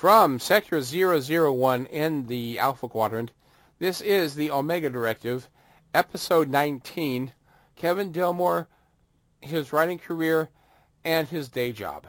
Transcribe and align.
From 0.00 0.38
Sector 0.38 0.80
001 0.80 1.84
in 1.84 2.26
the 2.26 2.58
Alpha 2.58 2.88
Quadrant, 2.88 3.32
this 3.78 4.00
is 4.00 4.34
the 4.34 4.50
Omega 4.50 4.88
Directive, 4.88 5.46
Episode 5.92 6.48
19, 6.48 7.34
Kevin 7.76 8.10
Dilmore, 8.10 8.66
his 9.42 9.74
writing 9.74 9.98
career, 9.98 10.48
and 11.04 11.28
his 11.28 11.50
day 11.50 11.72
job. 11.72 12.06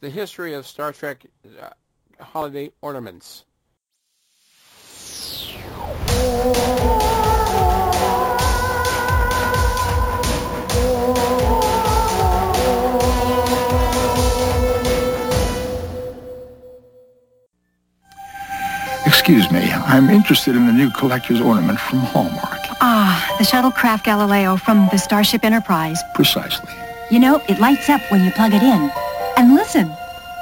The 0.00 0.10
history 0.10 0.52
of 0.52 0.66
Star 0.66 0.92
Trek 0.92 1.24
uh, 1.58 1.70
holiday 2.22 2.70
ornaments. 2.82 3.46
Excuse 19.22 19.52
me, 19.52 19.70
I'm 19.70 20.10
interested 20.10 20.56
in 20.56 20.66
the 20.66 20.72
new 20.72 20.90
collector's 20.90 21.40
ornament 21.40 21.78
from 21.78 22.00
Hallmark. 22.00 22.58
Ah, 22.80 23.36
the 23.38 23.44
shuttlecraft 23.44 24.02
Galileo 24.02 24.56
from 24.56 24.88
the 24.90 24.98
Starship 24.98 25.44
Enterprise. 25.44 26.02
Precisely. 26.16 26.74
You 27.08 27.20
know, 27.20 27.40
it 27.48 27.60
lights 27.60 27.88
up 27.88 28.00
when 28.10 28.24
you 28.24 28.32
plug 28.32 28.52
it 28.52 28.64
in. 28.64 28.90
And 29.36 29.54
listen. 29.54 29.88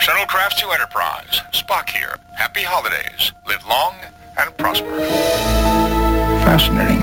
Shuttlecraft 0.00 0.56
to 0.60 0.70
Enterprise. 0.70 1.42
Spock 1.52 1.90
here. 1.90 2.16
Happy 2.38 2.62
holidays. 2.62 3.32
Live 3.46 3.66
long 3.66 3.96
and 4.38 4.56
prosper. 4.56 4.98
Fascinating. 6.46 7.02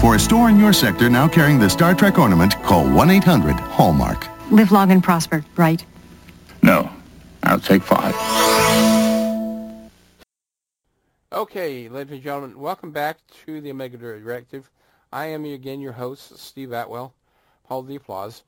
For 0.00 0.14
a 0.14 0.20
store 0.20 0.48
in 0.48 0.60
your 0.60 0.72
sector 0.72 1.10
now 1.10 1.26
carrying 1.26 1.58
the 1.58 1.68
Star 1.68 1.92
Trek 1.92 2.20
ornament, 2.20 2.54
call 2.62 2.84
1-800-HALLMARK. 2.84 4.52
Live 4.52 4.70
long 4.70 4.92
and 4.92 5.02
prosper, 5.02 5.44
right? 5.56 5.84
No, 6.62 6.88
I'll 7.42 7.58
take 7.58 7.82
five. 7.82 8.14
Okay, 11.36 11.90
ladies 11.90 12.14
and 12.14 12.22
gentlemen, 12.22 12.58
welcome 12.58 12.92
back 12.92 13.18
to 13.44 13.60
the 13.60 13.70
Omega 13.70 13.98
Directive. 13.98 14.70
I 15.12 15.26
am 15.26 15.44
again 15.44 15.82
your 15.82 15.92
host, 15.92 16.38
Steve 16.38 16.72
Atwell, 16.72 17.12
Paul 17.68 17.82
the 17.82 17.96
Applause, 17.96 18.42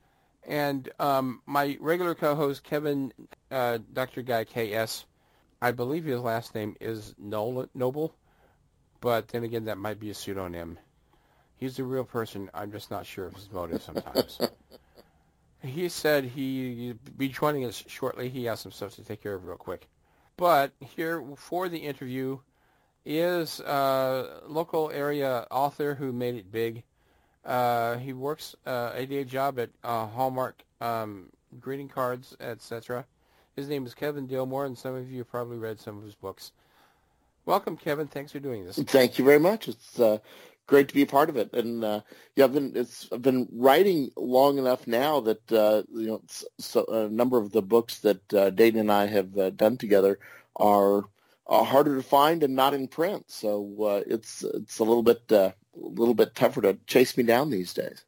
and 0.47 0.89
um, 0.97 1.43
my 1.45 1.77
regular 1.79 2.15
co-host, 2.15 2.63
Kevin, 2.63 3.13
uh, 3.51 3.77
Dr. 3.93 4.23
Guy 4.23 4.43
KS. 4.43 5.05
I 5.61 5.71
believe 5.71 6.05
his 6.05 6.19
last 6.19 6.55
name 6.55 6.75
is 6.81 7.13
Noble, 7.19 8.15
but 9.01 9.27
then 9.27 9.43
again, 9.43 9.65
that 9.65 9.77
might 9.77 9.99
be 9.99 10.09
a 10.09 10.15
pseudonym. 10.15 10.79
He's 11.57 11.77
a 11.77 11.83
real 11.83 12.05
person. 12.05 12.49
I'm 12.55 12.71
just 12.71 12.89
not 12.89 13.05
sure 13.05 13.27
of 13.27 13.35
his 13.35 13.51
motive 13.51 13.83
sometimes. 13.83 14.39
he 15.61 15.89
said 15.89 16.23
he'd 16.23 16.97
be 17.15 17.29
joining 17.29 17.65
us 17.65 17.83
shortly. 17.85 18.29
He 18.29 18.45
has 18.45 18.61
some 18.61 18.71
stuff 18.71 18.95
to 18.95 19.03
take 19.03 19.21
care 19.21 19.35
of 19.35 19.45
real 19.45 19.57
quick. 19.57 19.87
But 20.37 20.71
here 20.79 21.23
for 21.35 21.69
the 21.69 21.77
interview 21.77 22.39
is 23.09 23.59
a 23.61 24.41
local 24.47 24.91
area 24.91 25.47
author 25.49 25.95
who 25.95 26.13
made 26.13 26.35
it 26.35 26.51
big. 26.51 26.83
Uh, 27.43 27.97
he 27.97 28.13
works 28.13 28.55
uh, 28.67 28.91
a 28.93 29.05
day 29.07 29.23
job 29.23 29.57
at 29.57 29.71
uh, 29.83 30.05
Hallmark 30.05 30.61
um, 30.79 31.31
greeting 31.59 31.89
cards, 31.89 32.37
etc. 32.39 33.05
His 33.55 33.67
name 33.67 33.87
is 33.87 33.95
Kevin 33.95 34.27
Dilmore, 34.27 34.67
and 34.67 34.77
some 34.77 34.93
of 34.93 35.11
you 35.11 35.23
probably 35.23 35.57
read 35.57 35.79
some 35.79 35.97
of 35.97 36.03
his 36.03 36.13
books. 36.13 36.51
Welcome, 37.45 37.77
Kevin. 37.77 38.05
Thanks 38.05 38.31
for 38.31 38.39
doing 38.39 38.63
this. 38.63 38.77
Thank 38.77 39.17
you 39.17 39.25
very 39.25 39.39
much. 39.39 39.67
It's 39.67 39.99
uh, 39.99 40.19
great 40.67 40.87
to 40.89 40.93
be 40.93 41.01
a 41.01 41.07
part 41.07 41.29
of 41.29 41.37
it. 41.37 41.51
And 41.53 41.83
uh, 41.83 42.01
yeah, 42.35 42.45
I've 42.45 42.53
been 42.53 42.73
it's 42.75 43.09
I've 43.11 43.23
been 43.23 43.47
writing 43.51 44.11
long 44.15 44.59
enough 44.59 44.85
now 44.85 45.19
that 45.21 45.51
uh, 45.51 45.81
you 45.91 46.07
know 46.07 46.21
so 46.59 46.85
a 46.85 47.09
number 47.09 47.39
of 47.39 47.51
the 47.51 47.63
books 47.63 48.01
that 48.01 48.27
Dayton 48.27 48.79
and 48.79 48.91
I 48.91 49.07
have 49.07 49.57
done 49.57 49.77
together 49.77 50.19
are 50.55 51.05
uh, 51.49 51.63
harder 51.63 51.95
to 51.95 52.03
find 52.03 52.43
and 52.43 52.55
not 52.55 52.73
in 52.73 52.87
print. 52.87 53.25
So 53.27 53.75
uh, 53.81 54.03
it's 54.07 54.43
it's 54.43 54.79
a 54.79 54.83
little 54.83 55.03
bit 55.03 55.23
uh, 55.31 55.51
a 55.75 55.87
little 55.87 56.13
bit 56.13 56.35
tougher 56.35 56.61
to 56.61 56.77
chase 56.85 57.17
me 57.17 57.23
down 57.23 57.49
these 57.49 57.73
days. 57.73 58.05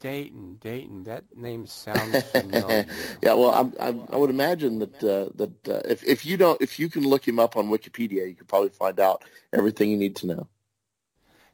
Dayton, 0.00 0.58
Dayton, 0.60 1.04
that 1.04 1.24
name 1.34 1.66
sounds 1.66 2.22
familiar. 2.32 2.86
yeah, 3.22 3.32
well, 3.32 3.54
I'm, 3.54 3.72
I'm, 3.80 4.06
i 4.12 4.16
would 4.16 4.28
imagine 4.28 4.78
that 4.80 5.02
uh, 5.02 5.30
that 5.34 5.68
uh, 5.68 5.80
if 5.88 6.04
if 6.04 6.24
you 6.24 6.36
don't 6.36 6.60
if 6.62 6.78
you 6.78 6.88
can 6.88 7.02
look 7.02 7.26
him 7.26 7.38
up 7.38 7.56
on 7.56 7.68
Wikipedia, 7.68 8.28
you 8.28 8.34
could 8.34 8.48
probably 8.48 8.68
find 8.68 9.00
out 9.00 9.24
everything 9.52 9.90
you 9.90 9.96
need 9.96 10.16
to 10.16 10.26
know. 10.26 10.48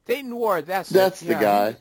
Dayton 0.05 0.34
Ward, 0.34 0.66
that's 0.66 0.91
that's 0.91 1.22
it. 1.22 1.27
the 1.27 1.34
yeah, 1.34 1.41
guy. 1.41 1.77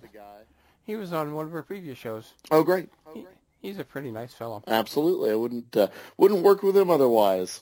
He 0.83 0.95
was 0.95 1.13
on 1.13 1.33
one 1.33 1.45
of 1.45 1.53
our 1.53 1.61
previous 1.61 1.99
shows. 1.99 2.33
Oh, 2.49 2.63
great. 2.63 2.89
He, 3.13 3.27
he's 3.61 3.77
a 3.77 3.83
pretty 3.83 4.09
nice 4.09 4.33
fellow. 4.33 4.63
Absolutely, 4.65 5.31
I 5.31 5.35
wouldn't 5.35 5.75
uh, 5.75 5.87
wouldn't 6.17 6.41
work 6.41 6.63
with 6.63 6.75
him 6.75 6.89
otherwise. 6.89 7.61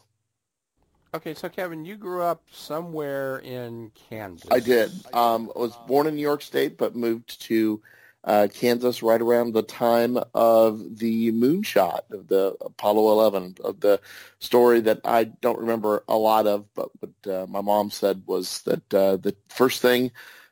Okay, 1.13 1.33
so 1.33 1.47
Kevin, 1.47 1.85
you 1.85 1.95
grew 1.95 2.21
up 2.21 2.43
somewhere 2.51 3.39
in 3.39 3.91
Kansas. 4.09 4.49
I 4.51 4.59
did. 4.59 4.91
Um, 5.13 5.51
I 5.55 5.59
was 5.59 5.75
born 5.87 6.07
in 6.07 6.15
New 6.15 6.21
York 6.21 6.41
State, 6.41 6.77
but 6.77 6.95
moved 6.95 7.41
to 7.43 7.81
uh, 8.23 8.47
Kansas 8.53 9.01
right 9.01 9.21
around 9.21 9.53
the 9.53 9.63
time 9.63 10.17
of 10.33 10.99
the 10.99 11.31
moonshot 11.31 12.01
of 12.11 12.27
the 12.27 12.57
Apollo 12.59 13.11
11, 13.13 13.55
of 13.63 13.79
the 13.79 14.01
story 14.39 14.81
that 14.81 14.99
I 15.05 15.23
don't 15.23 15.59
remember 15.59 16.03
a 16.09 16.17
lot 16.17 16.45
of, 16.45 16.65
but 16.73 16.89
what 16.99 17.33
uh, 17.33 17.45
my 17.47 17.61
mom 17.61 17.89
said 17.89 18.23
was 18.25 18.61
that 18.63 18.93
uh, 18.93 19.15
the 19.15 19.33
first 19.47 19.81
thing 19.81 20.11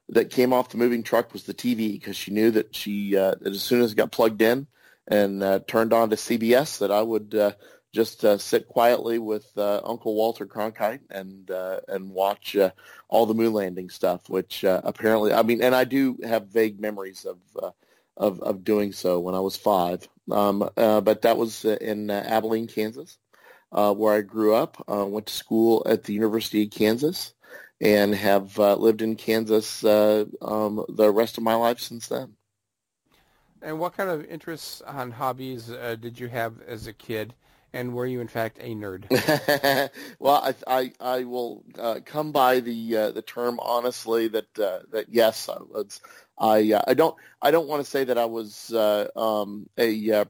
that 0.09 0.29
came 0.29 0.53
off 0.53 0.69
the 0.69 0.77
moving 0.77 1.03
truck 1.03 1.33
was 1.33 1.43
the 1.43 1.53
TV 1.53 1.91
because 1.93 2.15
she 2.15 2.31
knew 2.31 2.51
that 2.51 2.73
she 2.73 3.17
uh, 3.17 3.35
that 3.41 3.53
as 3.53 3.61
soon 3.61 3.81
as 3.81 3.91
it 3.91 3.95
got 3.95 4.11
plugged 4.11 4.41
in 4.41 4.67
and 5.07 5.43
uh, 5.43 5.59
turned 5.67 5.93
on 5.93 6.09
to 6.09 6.15
CBS 6.15 6.79
that 6.79 6.91
I 6.91 7.01
would 7.01 7.35
uh, 7.35 7.51
just 7.95 8.25
uh, 8.25 8.37
sit 8.37 8.67
quietly 8.67 9.19
with 9.19 9.49
uh, 9.57 9.79
Uncle 9.85 10.15
Walter 10.15 10.45
Cronkite 10.45 10.99
and 11.09 11.49
uh, 11.49 11.79
and 11.87 12.11
watch 12.11 12.55
uh, 12.57 12.71
all 13.07 13.25
the 13.25 13.33
moon 13.33 13.53
landing 13.53 13.89
stuff. 13.89 14.29
Which 14.29 14.65
uh, 14.65 14.81
apparently, 14.83 15.31
I 15.31 15.41
mean, 15.43 15.63
and 15.63 15.73
I 15.73 15.85
do 15.85 16.17
have 16.23 16.49
vague 16.49 16.79
memories 16.79 17.25
of 17.25 17.37
uh, 17.61 17.71
of, 18.17 18.41
of 18.41 18.65
doing 18.65 18.91
so 18.91 19.21
when 19.21 19.33
I 19.33 19.39
was 19.39 19.55
five. 19.55 20.07
Um, 20.29 20.69
but 20.75 21.21
that 21.21 21.37
was 21.37 21.63
in 21.63 22.09
Abilene, 22.09 22.67
Kansas, 22.67 23.17
where 23.69 24.13
I 24.13 24.21
grew 24.21 24.55
up. 24.55 24.83
went 24.87 25.27
to 25.27 25.33
school 25.33 25.83
at 25.85 26.03
the 26.03 26.13
University 26.13 26.63
of 26.63 26.71
Kansas, 26.71 27.33
and 27.79 28.13
have 28.13 28.57
lived 28.57 29.01
in 29.01 29.15
Kansas 29.15 29.83
um, 29.85 30.83
the 30.89 31.11
rest 31.11 31.37
of 31.37 31.43
my 31.43 31.55
life 31.55 31.79
since 31.79 32.07
then. 32.07 32.35
And 33.61 33.79
what 33.79 33.95
kind 33.95 34.09
of 34.09 34.25
interests 34.25 34.81
and 34.85 35.13
hobbies 35.13 35.67
did 36.01 36.19
you 36.19 36.27
have 36.27 36.61
as 36.67 36.87
a 36.87 36.93
kid? 36.93 37.33
And 37.75 37.93
were 37.93 38.05
you 38.05 38.21
in 38.21 38.27
fact 38.27 38.57
a 38.61 38.73
nerd? 38.73 39.09
well, 40.19 40.35
I, 40.35 40.55
I, 40.65 40.91
I 40.99 41.23
will 41.25 41.63
uh, 41.77 41.99
come 42.05 42.31
by 42.31 42.61
the 42.61 42.97
uh, 42.97 43.11
the 43.11 43.21
term 43.21 43.59
honestly 43.61 44.29
that 44.29 44.59
uh, 44.59 44.79
that 44.91 45.07
yes, 45.09 45.49
I 45.49 45.57
was. 45.61 46.01
I 46.37 46.73
uh, 46.73 46.81
I 46.87 46.93
don't 46.93 47.15
I 47.41 47.51
don't 47.51 47.67
want 47.67 47.83
to 47.83 47.89
say 47.89 48.05
that 48.05 48.17
I 48.17 48.25
was 48.25 48.73
uh, 48.73 49.07
um, 49.15 49.69
a 49.77 50.11
uh, 50.11 50.25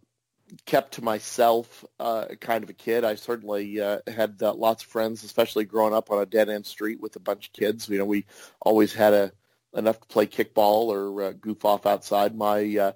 kept 0.66 0.96
to 0.96 1.04
myself 1.04 1.86
kind 2.00 2.64
of 2.64 2.70
a 2.70 2.74
kid. 2.74 3.04
I 3.04 3.16
certainly 3.16 3.76
had 4.08 4.42
lots 4.42 4.84
of 4.84 4.90
friends, 4.90 5.24
especially 5.24 5.66
growing 5.66 5.94
up 5.94 6.12
on 6.12 6.22
a 6.22 6.26
dead 6.26 6.50
end 6.50 6.66
street 6.66 7.00
with 7.00 7.16
a 7.16 7.20
bunch 7.20 7.48
of 7.48 7.54
kids. 7.54 7.88
You 7.88 8.00
know, 8.00 8.06
we 8.06 8.26
always 8.62 8.94
had 8.94 9.14
a 9.14 9.32
enough 9.76 10.00
to 10.00 10.08
play 10.08 10.26
kickball 10.26 10.88
or 10.88 11.34
goof 11.34 11.66
off 11.66 11.86
outside. 11.86 12.36
My 12.36 12.94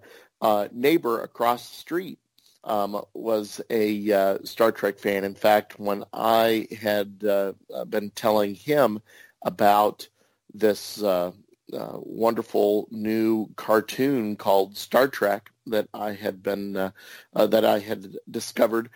neighbor 0.71 1.21
across 1.21 1.69
the 1.69 1.75
street 1.75 2.19
um, 2.63 3.01
was 3.13 3.61
a 3.69 4.11
uh, 4.11 4.37
Star 4.43 4.71
Trek 4.71 4.99
fan. 4.99 5.23
In 5.23 5.35
fact, 5.35 5.79
when 5.79 6.03
I 6.13 6.67
had 6.79 7.23
uh, 7.23 7.53
been 7.85 8.11
telling 8.11 8.55
him 8.55 9.01
about 9.43 10.07
this 10.53 11.01
uh, 11.03 11.31
uh 11.71 11.99
wonderful 11.99 12.87
new 12.89 13.47
cartoon 13.55 14.35
called 14.35 14.75
Star 14.75 15.07
Trek 15.07 15.51
that 15.67 15.87
I 15.93 16.13
had 16.13 16.41
been 16.41 16.75
uh, 16.75 16.91
uh, 17.35 17.47
that 17.47 17.63
I 17.63 17.79
had 17.79 18.17
discovered, 18.29 18.89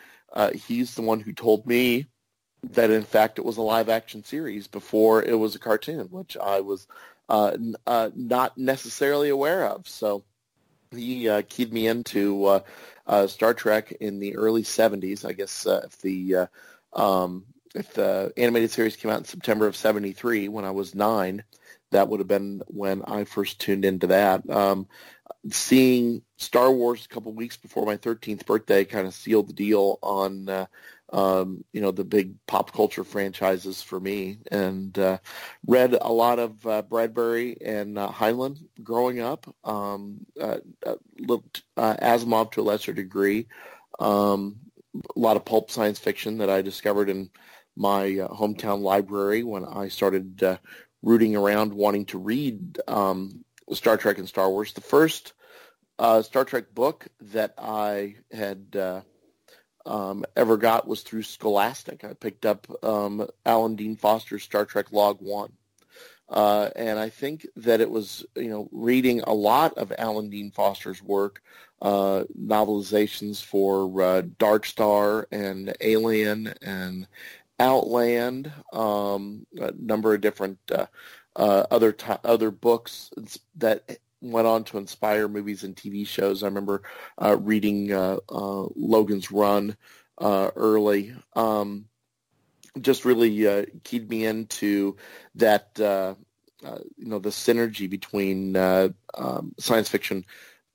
he's 0.54 0.96
the 0.96 1.04
one 1.04 1.20
who 1.20 1.34
told 1.34 1.66
me 1.68 2.08
that 2.64 2.90
in 2.90 3.04
fact 3.04 3.38
it 3.38 3.46
was 3.46 3.58
a 3.58 3.62
live 3.62 3.90
action 3.90 4.24
series 4.24 4.68
before 4.68 5.22
it 5.22 5.38
was 5.38 5.56
a 5.56 5.60
cartoon, 5.60 6.08
which 6.10 6.36
I 6.38 6.62
was 6.62 6.88
n- 7.30 7.76
not 7.86 8.58
necessarily 8.58 9.30
aware 9.30 9.68
of. 9.68 9.88
So 9.88 10.24
he 10.92 11.30
keyed 11.50 11.72
me 11.72 11.88
into 11.88 12.62
uh, 13.06 13.28
Star 13.28 13.54
Trek 13.54 13.92
in 14.00 14.20
the 14.20 14.36
early 14.36 14.64
70s. 14.64 15.26
I 15.26 15.34
guess 15.34 15.66
uh, 15.66 15.82
if 15.86 16.00
the 16.00 16.36
uh, 16.36 16.46
um, 16.94 17.46
if 17.76 17.94
the 17.94 18.32
animated 18.38 18.72
series 18.72 18.96
came 18.96 19.12
out 19.12 19.20
in 19.20 19.26
September 19.26 19.68
of 19.68 19.76
73 19.76 20.48
when 20.48 20.66
I 20.66 20.72
was 20.72 20.94
nine, 20.94 21.44
that 21.92 22.08
would 22.08 22.20
have 22.20 22.28
been 22.28 22.62
when 22.68 23.04
I 23.04 23.24
first 23.24 23.60
tuned 23.60 23.86
into 23.86 24.08
that. 24.08 24.48
Um, 24.50 24.88
seeing 25.50 26.22
Star 26.38 26.72
Wars 26.72 27.06
a 27.06 27.14
couple 27.14 27.34
weeks 27.34 27.58
before 27.58 27.86
my 27.86 27.98
13th 27.98 28.46
birthday 28.46 28.86
kind 28.86 29.08
of 29.08 29.14
sealed 29.14 29.50
the 29.50 29.54
deal 29.54 30.00
on 30.02 30.50
uh, 30.50 30.66
um, 31.14 31.64
you 31.72 31.80
know, 31.80 31.92
the 31.92 32.04
big 32.04 32.34
pop 32.48 32.74
culture 32.74 33.04
franchises 33.04 33.84
for 33.84 34.00
me, 34.00 34.40
and 34.52 34.98
uh, 34.98 35.20
read 35.68 35.94
a 35.94 36.12
lot 36.12 36.40
of 36.40 36.66
uh, 36.66 36.82
Bradbury 36.82 37.56
and 37.64 38.00
uh, 38.00 38.10
Heinlein 38.10 38.58
growing 38.82 39.20
up. 39.20 39.46
Um, 39.64 40.26
uh, 40.42 40.58
uh, 40.84 40.96
looked 41.20 41.62
uh, 41.78 41.96
Asimov 42.02 42.52
to 42.54 42.62
a 42.62 42.64
lesser 42.64 42.94
degree. 42.94 43.48
Um, 44.00 44.58
a 45.16 45.20
lot 45.20 45.38
of 45.38 45.46
pulp 45.46 45.70
science 45.70 46.00
fiction 46.00 46.40
that 46.40 46.50
I 46.50 46.64
discovered 46.64 47.10
in 47.10 47.30
my 47.76 48.06
hometown 48.32 48.82
library 48.82 49.44
when 49.44 49.66
I 49.66 49.90
started 49.90 50.60
rooting 51.04 51.36
around 51.36 51.74
wanting 51.74 52.06
to 52.06 52.18
read 52.18 52.80
um, 52.88 53.46
Star 53.72 53.98
Trek 53.98 54.18
and 54.18 54.28
Star 54.28 54.50
Wars. 54.50 54.74
The 54.74 54.82
first 54.82 55.34
Star 56.00 56.46
Trek 56.46 56.74
book 56.74 57.08
that 57.22 57.54
I 57.58 58.16
had 58.32 58.76
um, 59.86 60.26
ever 60.36 60.58
got 60.58 60.88
was 60.88 61.02
through 61.02 61.24
Scholastic. 61.24 62.04
I 62.04 62.14
picked 62.14 62.46
up 62.46 62.68
um, 62.84 63.28
Alan 63.46 63.76
Dean 63.76 63.96
Foster's 63.96 64.44
Star 64.44 64.66
Trek 64.66 64.92
Log 64.92 65.18
One. 65.22 65.54
Uh, 66.30 66.70
and 66.76 66.98
I 66.98 67.10
think 67.10 67.46
that 67.58 67.82
it 67.82 67.92
was, 67.92 68.26
you 68.36 68.50
know, 68.50 68.70
reading 68.72 69.22
a 69.22 69.34
lot 69.34 69.78
of 69.78 69.94
Alan 69.98 70.30
Dean 70.30 70.52
Foster's 70.52 71.02
work, 71.04 71.44
uh, 71.82 72.24
novelizations 72.40 73.44
for 73.44 74.02
uh, 74.02 74.24
Dark 74.40 74.66
Star 74.66 75.28
and 75.32 75.76
Alien 75.82 76.54
and 76.62 77.08
Outland, 77.60 78.52
um, 78.72 79.46
a 79.60 79.74
number 79.78 80.14
of 80.14 80.22
different 80.22 80.58
uh, 80.72 80.88
uh, 81.36 81.66
other 81.70 81.92
t- 81.92 82.14
other 82.24 82.52
books 82.52 83.12
that 83.56 84.00
went 84.24 84.48
on 84.48 84.64
to 84.66 84.78
inspire 84.78 85.28
movies 85.28 85.64
and 85.64 85.76
TV 85.76 86.08
shows. 86.08 86.44
I 86.44 86.48
remember 86.48 86.84
uh, 87.22 87.38
reading 87.38 87.90
Logan's 88.30 89.32
Run 89.32 89.76
early. 90.20 91.14
Um, 91.36 91.86
just 92.82 93.06
really 93.06 93.48
uh, 93.48 93.66
keyed 93.84 94.10
me 94.10 94.26
into 94.26 94.98
that 95.36 95.80
uh, 95.80 96.16
uh, 96.66 96.80
you 96.98 97.08
know 97.08 97.20
the 97.20 97.30
synergy 97.30 97.90
between 97.90 98.56
uh, 98.56 98.90
um, 99.14 99.54
science 99.60 99.90
fiction 99.90 100.26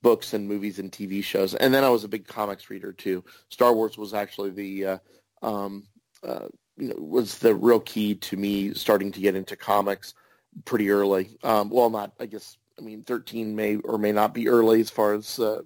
books 0.01 0.33
and 0.33 0.47
movies 0.47 0.79
and 0.79 0.91
TV 0.91 1.23
shows. 1.23 1.55
And 1.55 1.73
then 1.73 1.83
I 1.83 1.89
was 1.89 2.03
a 2.03 2.09
big 2.09 2.25
comics 2.25 2.69
reader 2.69 2.93
too. 2.93 3.23
Star 3.49 3.73
Wars 3.73 3.97
was 3.97 4.13
actually 4.13 4.51
the 4.51 4.85
uh, 4.85 4.97
um, 5.41 5.87
uh, 6.23 6.47
you 6.77 6.89
know 6.89 6.95
was 6.97 7.39
the 7.39 7.53
real 7.53 7.81
key 7.81 8.15
to 8.15 8.37
me 8.37 8.73
starting 8.73 9.11
to 9.11 9.19
get 9.19 9.35
into 9.35 9.55
comics 9.55 10.13
pretty 10.65 10.89
early. 10.89 11.37
Um, 11.43 11.69
well, 11.69 11.89
not 11.89 12.13
I 12.19 12.27
guess 12.27 12.57
I 12.79 12.81
mean 12.81 13.03
13 13.03 13.55
may 13.55 13.75
or 13.77 13.97
may 13.97 14.11
not 14.11 14.33
be 14.33 14.47
early 14.47 14.79
as 14.81 14.89
far 14.89 15.13
as 15.13 15.39
uh, 15.39 15.61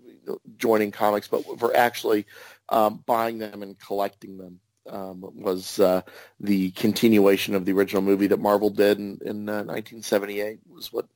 joining 0.57 0.91
comics, 0.91 1.27
but 1.27 1.43
for 1.59 1.75
actually 1.75 2.25
um, 2.69 3.03
buying 3.05 3.37
them 3.37 3.61
and 3.61 3.77
collecting 3.79 4.37
them 4.37 4.59
um, 4.89 5.21
was 5.35 5.79
uh, 5.79 6.01
the 6.39 6.71
continuation 6.71 7.55
of 7.55 7.65
the 7.65 7.71
original 7.71 8.01
movie 8.01 8.27
that 8.27 8.39
Marvel 8.39 8.69
did 8.69 8.97
in, 8.99 9.19
in 9.23 9.49
uh, 9.49 9.63
1978 9.63 10.59
was 10.69 10.91
what 10.91 11.07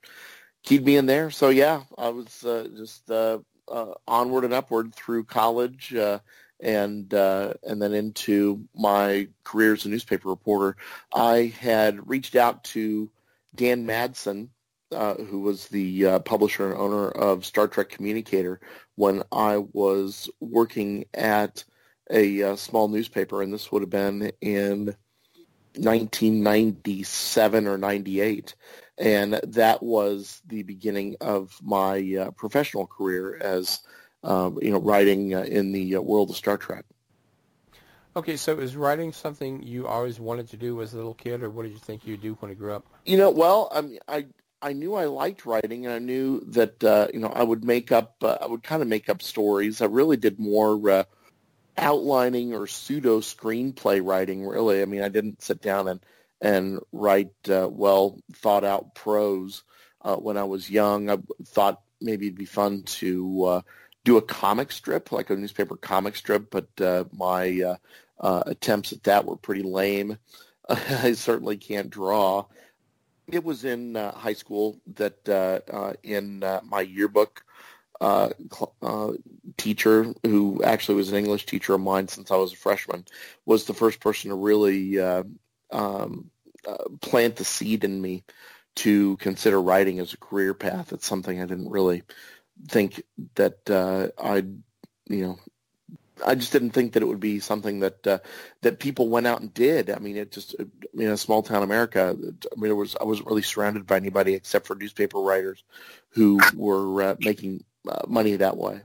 keyed 0.64 0.86
me 0.86 0.98
in 0.98 1.06
there. 1.06 1.32
So 1.32 1.50
yeah, 1.50 1.84
I 1.98 2.10
was 2.10 2.44
uh, 2.44 2.68
just 2.76 3.10
uh, 3.10 3.40
uh, 3.68 3.94
onward 4.08 4.44
and 4.44 4.54
upward 4.54 4.94
through 4.94 5.26
college 5.26 5.94
uh, 5.96 6.20
and 6.60 7.12
and 7.14 7.82
then 7.82 7.94
into 7.94 8.66
my 8.76 9.28
career 9.44 9.74
as 9.74 9.86
a 9.86 9.90
newspaper 9.90 10.30
reporter. 10.30 10.76
I 11.14 11.54
had 11.60 12.10
reached 12.10 12.36
out 12.36 12.64
to 12.66 13.10
Dan 13.56 13.86
Madsen, 13.86 14.50
who 14.92 15.40
was 15.40 15.68
the 15.68 16.20
publisher 16.26 16.72
and 16.72 16.80
owner 16.80 17.10
of 17.10 17.46
Star 17.46 17.68
Trek 17.68 17.90
Communicator, 17.90 18.60
when 18.96 19.24
I 19.32 19.58
was 19.58 20.30
working 20.40 21.06
at 21.14 21.64
a 22.10 22.44
uh, 22.44 22.56
small 22.56 22.88
newspaper, 22.88 23.42
and 23.42 23.54
this 23.54 23.72
would 23.72 23.82
have 23.82 23.90
been 23.90 24.32
in 24.42 24.96
1997 25.76 27.68
or 27.68 27.78
98. 27.78 28.56
And 28.98 29.34
that 29.34 29.84
was 29.84 30.42
the 30.48 30.64
beginning 30.64 31.18
of 31.22 31.56
my 31.62 32.18
uh, 32.20 32.32
professional 32.32 32.88
career 32.88 33.38
as, 33.40 33.80
um, 34.24 34.58
you 34.62 34.72
know, 34.72 34.80
writing 34.80 35.36
uh, 35.36 35.44
in 35.44 35.72
the 35.72 35.98
uh, 35.98 36.02
world 36.02 36.32
of 36.32 36.36
Star 36.36 36.58
Trek. 36.58 36.86
Okay, 38.16 38.36
so 38.36 38.58
is 38.58 38.76
writing 38.76 39.14
something 39.14 39.62
you 39.62 39.86
always 39.86 40.20
wanted 40.20 40.50
to 40.50 40.58
do 40.58 40.82
as 40.82 40.94
a 40.94 40.98
little 40.98 41.14
kid, 41.14 41.44
or 41.44 41.52
what 41.52 41.64
did 41.64 41.74
you 41.74 41.78
think 41.78 42.08
you'd 42.08 42.22
do 42.22 42.34
when 42.40 42.50
you 42.50 42.56
grew 42.56 42.74
up? 42.74 42.84
You 43.06 43.16
know, 43.16 43.30
well, 43.30 43.70
I 43.72 43.82
mean, 43.82 44.00
I 44.08 44.26
I 44.62 44.74
knew 44.74 44.96
I 44.96 45.06
liked 45.06 45.46
writing, 45.46 45.86
and 45.86 45.94
I 45.94 46.00
knew 46.00 46.42
that 46.48 46.84
uh, 46.84 47.08
you 47.14 47.20
know 47.20 47.30
I 47.30 47.44
would 47.44 47.64
make 47.64 47.92
up, 47.92 48.16
uh, 48.22 48.38
I 48.42 48.48
would 48.48 48.64
kind 48.64 48.82
of 48.82 48.88
make 48.88 49.10
up 49.10 49.22
stories. 49.22 49.82
I 49.82 49.86
really 49.86 50.18
did 50.18 50.40
more 50.40 50.90
uh, 50.90 51.04
outlining 51.78 52.54
or 52.54 52.66
pseudo 52.68 53.20
screenplay 53.20 54.04
writing 54.04 54.46
really. 54.46 54.82
I 54.82 54.86
mean 54.86 55.04
i 55.04 55.10
didn't 55.10 55.44
sit 55.44 55.62
down 55.62 55.88
and 55.88 56.00
and 56.42 56.80
write 56.92 57.34
uh, 57.50 57.70
well 57.72 58.20
thought 58.34 58.64
out 58.64 58.96
prose 58.96 59.64
uh, 60.02 60.16
when 60.16 60.38
i 60.38 60.44
was 60.44 60.70
young. 60.70 61.10
I 61.10 61.18
thought 61.46 61.82
maybe 62.02 62.28
it'd 62.28 62.38
be 62.38 62.46
fun 62.46 62.84
to 62.84 63.44
uh, 63.46 63.62
do 64.04 64.18
a 64.18 64.22
comic 64.22 64.72
strip 64.72 65.12
like 65.12 65.30
a 65.30 65.36
newspaper 65.36 65.76
comic 65.78 66.16
strip 66.16 66.50
but 66.50 66.70
uh, 66.82 67.04
my 67.12 67.78
attempts 68.20 68.92
at 68.92 69.04
that 69.04 69.26
were 69.26 69.38
pretty 69.38 69.64
lame. 69.64 70.18
I 70.70 71.14
certainly 71.14 71.58
can't 71.58 71.92
draw 71.92 72.46
it 73.32 73.44
was 73.44 73.66
in 73.66 73.96
high 73.96 74.34
school 74.34 74.80
that 74.96 75.98
in 76.04 76.40
my 76.64 76.82
yearbook 76.82 77.44
uh, 78.00 78.30
uh, 78.82 79.12
teacher 79.58 80.14
who 80.24 80.62
actually 80.64 80.96
was 80.96 81.10
an 81.10 81.18
English 81.18 81.46
teacher 81.46 81.74
of 81.74 81.82
mine 81.82 82.08
since 82.08 82.32
I 82.32 82.36
was 82.36 82.54
a 82.54 82.58
freshman 82.58 83.06
was 83.46 83.66
the 83.66 83.74
first 83.74 84.00
person 84.00 84.30
to 84.30 84.36
really 84.36 85.00
uh, 85.00 85.24
um, 85.72 86.30
uh, 86.68 86.78
plant 87.02 87.38
the 87.38 87.46
seed 87.46 87.84
in 87.84 88.02
me 88.02 88.24
to 88.76 89.18
consider 89.18 89.60
writing 89.60 90.00
as 90.00 90.14
a 90.14 90.18
career 90.18 90.54
path. 90.54 90.94
It's 90.94 91.08
something 91.08 91.42
I 91.42 91.46
didn't 91.46 91.70
really 91.70 92.04
think 92.68 93.02
that 93.36 93.68
uh, 93.70 94.10
I'd, 94.22 94.62
you 95.08 95.26
know, 95.26 95.40
I 96.26 96.36
just 96.36 96.52
didn't 96.52 96.72
think 96.72 96.94
that 96.94 97.04
it 97.04 97.08
would 97.08 97.20
be 97.20 97.40
something 97.40 97.80
that 97.82 98.08
uh, 98.08 98.20
that 98.62 98.80
people 98.80 99.10
went 99.10 99.28
out 99.28 99.42
and 99.42 99.54
did. 99.54 99.90
I 99.90 100.00
mean, 100.00 100.18
it 100.18 100.32
just 100.32 100.56
I 100.60 100.66
mean, 100.94 101.10
a 101.10 101.18
small 101.18 101.44
town 101.44 101.64
America. 101.64 102.16
I 102.18 102.60
mean, 102.60 102.72
it 102.72 102.76
was 102.76 102.96
I 103.00 103.04
wasn't 103.04 103.28
really 103.28 103.42
surrounded 103.42 103.86
by 103.86 103.98
anybody 103.98 104.34
except 104.34 104.68
for 104.68 104.76
newspaper 104.76 105.20
writers 105.20 105.64
who 106.10 106.40
were 106.56 107.04
uh, 107.04 107.16
making 107.20 107.64
uh, 107.88 108.02
money 108.08 108.36
that 108.36 108.58
way. 108.58 108.82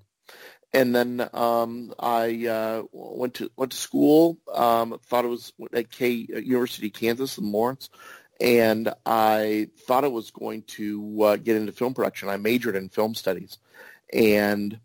And 0.75 0.95
then 0.95 1.29
um, 1.35 1.93
I 1.99 2.47
uh, 2.47 2.83
went 2.93 3.35
to 3.35 3.51
went 3.57 3.73
to 3.73 3.79
school. 3.79 4.39
Um, 4.53 4.99
thought 5.07 5.25
it 5.25 5.29
was 5.29 5.53
at 5.73 5.91
K 5.91 6.27
uh, 6.35 6.39
University 6.39 6.87
of 6.87 6.95
Kansas 6.95 7.39
in 7.39 7.53
Lawrence, 7.53 7.91
and 8.41 8.93
I 9.05 9.69
thought 9.87 10.05
I 10.05 10.09
was 10.09 10.31
going 10.31 10.63
to 10.63 11.23
uh, 11.23 11.37
get 11.37 11.57
into 11.57 11.73
film 11.73 11.95
production. 11.95 12.29
I 12.29 12.39
majored 12.39 12.77
in 12.77 12.89
film 12.89 13.15
studies, 13.15 13.59
and 14.13 14.79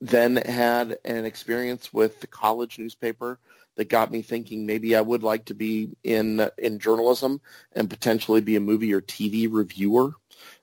then 0.00 0.36
had 0.36 0.98
an 1.04 1.24
experience 1.24 1.92
with 1.92 2.20
the 2.20 2.26
college 2.26 2.78
newspaper 2.78 3.38
that 3.76 3.88
got 3.88 4.10
me 4.10 4.22
thinking 4.22 4.66
maybe 4.66 4.96
I 4.96 5.00
would 5.00 5.22
like 5.22 5.46
to 5.46 5.54
be 5.54 5.90
in 6.02 6.48
in 6.58 6.78
journalism 6.78 7.40
and 7.72 7.88
potentially 7.88 8.40
be 8.40 8.56
a 8.56 8.60
movie 8.60 8.92
or 8.92 9.00
TV 9.00 9.48
reviewer. 9.50 10.12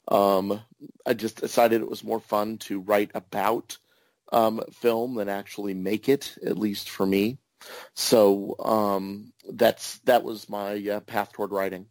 Um, 0.08 0.62
I 1.06 1.14
just 1.14 1.42
decided 1.42 1.82
it 1.82 1.90
was 1.90 2.04
more 2.04 2.20
fun 2.20 2.58
to 2.60 2.80
write 2.80 3.12
about 3.14 3.78
um, 4.32 4.62
film 4.72 5.16
than 5.16 5.30
actually 5.30 5.74
make 5.74 6.10
it, 6.10 6.38
at 6.46 6.58
least 6.58 6.90
for 6.90 7.06
me. 7.06 7.38
So 7.94 8.56
um, 8.60 9.34
that's 9.50 10.00
that 10.00 10.24
was 10.24 10.50
my 10.50 10.76
uh, 10.88 11.00
path 11.02 11.32
toward 11.32 11.52
writing. 11.52 11.88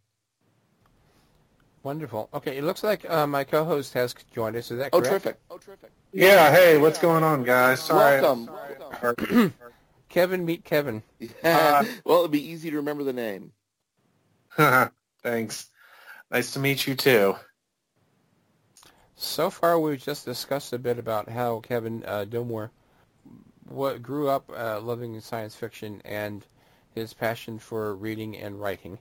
Wonderful. 1.87 2.29
Okay, 2.35 2.59
it 2.59 2.65
looks 2.65 2.83
like 2.83 3.09
uh, 3.09 3.29
my 3.29 3.45
co-host 3.45 3.95
has 3.95 4.13
joined 4.35 4.57
us. 4.57 4.73
Is 4.73 4.79
that 4.79 4.91
oh, 4.93 5.01
correct? 5.01 5.07
Oh, 5.07 5.11
terrific. 5.11 5.41
Oh, 5.53 5.59
terrific. 5.59 5.93
Yeah. 6.13 6.51
Hey, 6.51 6.79
what's 6.79 6.99
going 6.99 7.23
on, 7.23 7.45
guys? 7.45 7.81
Sorry. 7.81 8.21
Welcome. 8.21 8.51
Welcome. 9.01 9.55
Kevin, 10.09 10.45
meet 10.45 10.65
Kevin. 10.65 11.05
Yeah. 11.21 11.31
Uh, 11.45 11.85
well, 12.05 12.19
it'd 12.19 12.33
be 12.33 12.45
easy 12.45 12.71
to 12.71 12.77
remember 12.79 13.05
the 13.05 13.13
name. 13.13 13.53
Thanks. 15.23 15.71
Nice 16.29 16.55
to 16.55 16.59
meet 16.59 16.89
you 16.89 16.97
too. 16.97 17.37
So 19.15 19.49
far, 19.49 19.79
we've 19.79 20.03
just 20.03 20.25
discussed 20.25 20.73
a 20.73 20.81
bit 20.81 20.99
about 20.99 21.29
how 21.29 21.61
Kevin 21.61 22.03
uh, 22.05 22.25
Dilmore 22.29 22.71
what 23.69 24.03
grew 24.03 24.29
up 24.29 24.51
uh, 24.53 24.81
loving 24.81 25.21
science 25.21 25.55
fiction 25.55 26.03
and 26.05 26.45
his 26.97 27.15
passion 27.15 27.61
for 27.61 27.95
reading 27.95 28.37
and 28.37 28.61
writing. 28.61 28.99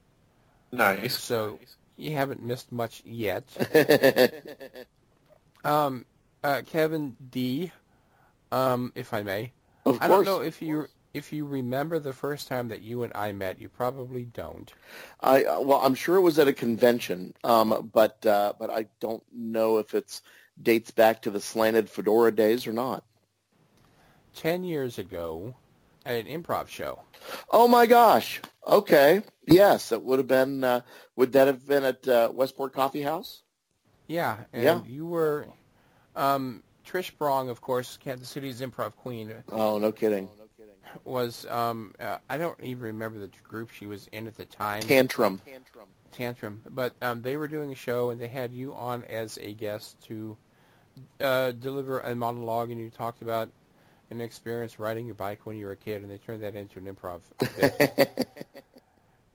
Nice. 0.72 1.18
So 1.18 1.58
you 1.98 2.12
haven't 2.16 2.44
missed 2.44 2.72
much 2.72 3.02
yet. 3.06 3.46
um, 5.64 6.06
uh, 6.44 6.62
Kevin 6.66 7.16
D, 7.32 7.72
um, 8.52 8.92
if 8.96 9.14
I 9.14 9.24
may. 9.24 9.52
Of 9.86 10.00
I 10.02 10.08
don't 10.08 10.26
know 10.26 10.42
if 10.42 10.62
you 10.62 10.88
if 11.14 11.32
you 11.32 11.46
remember 11.46 11.98
the 11.98 12.14
first 12.14 12.48
time 12.48 12.68
that 12.68 12.82
you 12.82 13.04
and 13.04 13.14
I 13.16 13.32
met, 13.32 13.62
you 13.62 13.70
probably 13.70 14.26
don't. 14.26 14.72
I 15.22 15.44
uh, 15.44 15.62
well, 15.62 15.80
I'm 15.82 15.96
sure 15.96 16.18
it 16.18 16.22
was 16.22 16.40
at 16.40 16.48
a 16.48 16.54
convention, 16.54 17.34
um, 17.44 17.90
but 17.94 18.24
uh, 18.26 18.54
but 18.60 18.70
I 18.70 18.88
don't 19.00 19.24
know 19.34 19.78
if 19.78 19.94
it's 19.94 20.22
dates 20.62 20.92
back 20.92 21.22
to 21.22 21.32
the 21.32 21.40
slanted 21.40 21.90
fedora 21.90 22.32
days 22.36 22.68
or 22.68 22.74
not. 22.74 23.04
Ten 24.36 24.64
years 24.64 24.98
ago, 24.98 25.56
at 26.06 26.16
an 26.16 26.28
improv 26.28 26.68
show. 26.68 27.00
Oh 27.50 27.68
my 27.68 27.86
gosh! 27.86 28.42
Okay, 28.68 29.22
yes, 29.48 29.92
it 29.92 30.02
would 30.04 30.20
have 30.20 30.28
been. 30.28 30.64
Uh, 30.64 30.82
would 31.16 31.34
that 31.34 31.48
have 31.48 31.68
been 31.68 31.84
at 31.84 32.08
uh, 32.08 32.30
Westport 32.34 32.74
Coffee 32.74 33.02
House? 33.02 33.44
Yeah, 34.08 34.38
and 34.54 34.64
yeah. 34.64 34.82
you 34.86 35.06
were. 35.06 35.48
Um, 36.16 36.64
Trish 36.86 37.12
Brong, 37.20 37.50
of 37.50 37.62
course, 37.62 37.98
Kansas 37.98 38.30
City's 38.30 38.62
improv 38.62 38.96
queen. 38.96 39.34
Oh, 39.52 39.80
no 39.80 39.92
kidding. 39.92 40.30
was 41.04 41.46
um, 41.48 41.94
uh, 42.00 42.18
I 42.30 42.38
don't 42.38 42.62
even 42.62 42.84
remember 42.84 43.20
the 43.20 43.30
group 43.44 43.72
she 43.72 43.88
was 43.88 44.08
in 44.12 44.28
at 44.28 44.38
the 44.38 44.46
time. 44.46 44.82
Tantrum. 44.82 45.42
Tantrum. 45.46 45.88
Tantrum, 46.12 46.62
but 46.70 46.94
um, 47.02 47.22
they 47.22 47.36
were 47.36 47.48
doing 47.48 47.72
a 47.72 47.76
show 47.76 48.10
and 48.10 48.22
they 48.22 48.30
had 48.30 48.54
you 48.54 48.74
on 48.74 49.04
as 49.06 49.38
a 49.42 49.54
guest 49.54 50.02
to 50.04 50.38
uh, 51.20 51.52
deliver 51.52 52.00
a 52.00 52.16
monologue, 52.16 52.72
and 52.72 52.80
you 52.80 52.90
talked 52.90 53.22
about 53.22 53.50
an 54.16 54.22
experience 54.22 54.80
riding 54.80 55.06
your 55.06 55.16
bike 55.16 55.46
when 55.46 55.58
you 55.58 55.66
were 55.66 55.74
a 55.74 55.78
kid, 55.78 56.02
and 56.02 56.10
they 56.10 56.18
turned 56.18 56.42
that 56.42 56.56
into 56.56 56.80
an 56.80 56.86
improv. 56.94 57.22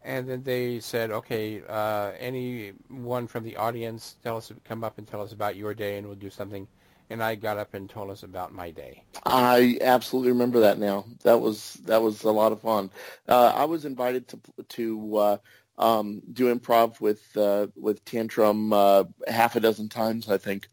and 0.04 0.28
then 0.28 0.42
they 0.42 0.80
said, 0.80 1.10
"Okay, 1.10 1.62
uh, 1.68 2.12
anyone 2.18 3.26
from 3.26 3.44
the 3.44 3.56
audience, 3.56 4.16
tell 4.22 4.36
us, 4.36 4.52
come 4.64 4.82
up 4.82 4.98
and 4.98 5.06
tell 5.06 5.22
us 5.22 5.32
about 5.32 5.56
your 5.56 5.74
day, 5.74 5.98
and 5.98 6.06
we'll 6.06 6.16
do 6.16 6.30
something." 6.30 6.66
And 7.10 7.22
I 7.22 7.34
got 7.34 7.58
up 7.58 7.74
and 7.74 7.90
told 7.90 8.10
us 8.10 8.22
about 8.22 8.52
my 8.52 8.70
day. 8.70 9.02
I 9.26 9.78
absolutely 9.80 10.30
remember 10.30 10.60
that 10.60 10.78
now. 10.78 11.04
That 11.24 11.40
was 11.40 11.74
that 11.84 12.00
was 12.02 12.22
a 12.22 12.30
lot 12.30 12.52
of 12.52 12.60
fun. 12.60 12.90
Uh, 13.28 13.52
I 13.54 13.64
was 13.64 13.84
invited 13.84 14.28
to 14.28 14.38
to 14.70 15.16
uh, 15.16 15.36
um, 15.76 16.22
do 16.32 16.54
improv 16.54 17.00
with 17.00 17.22
uh, 17.36 17.66
with 17.76 18.04
Tantrum 18.04 18.72
uh, 18.72 19.04
half 19.26 19.56
a 19.56 19.60
dozen 19.60 19.88
times, 19.88 20.28
I 20.28 20.38
think, 20.38 20.68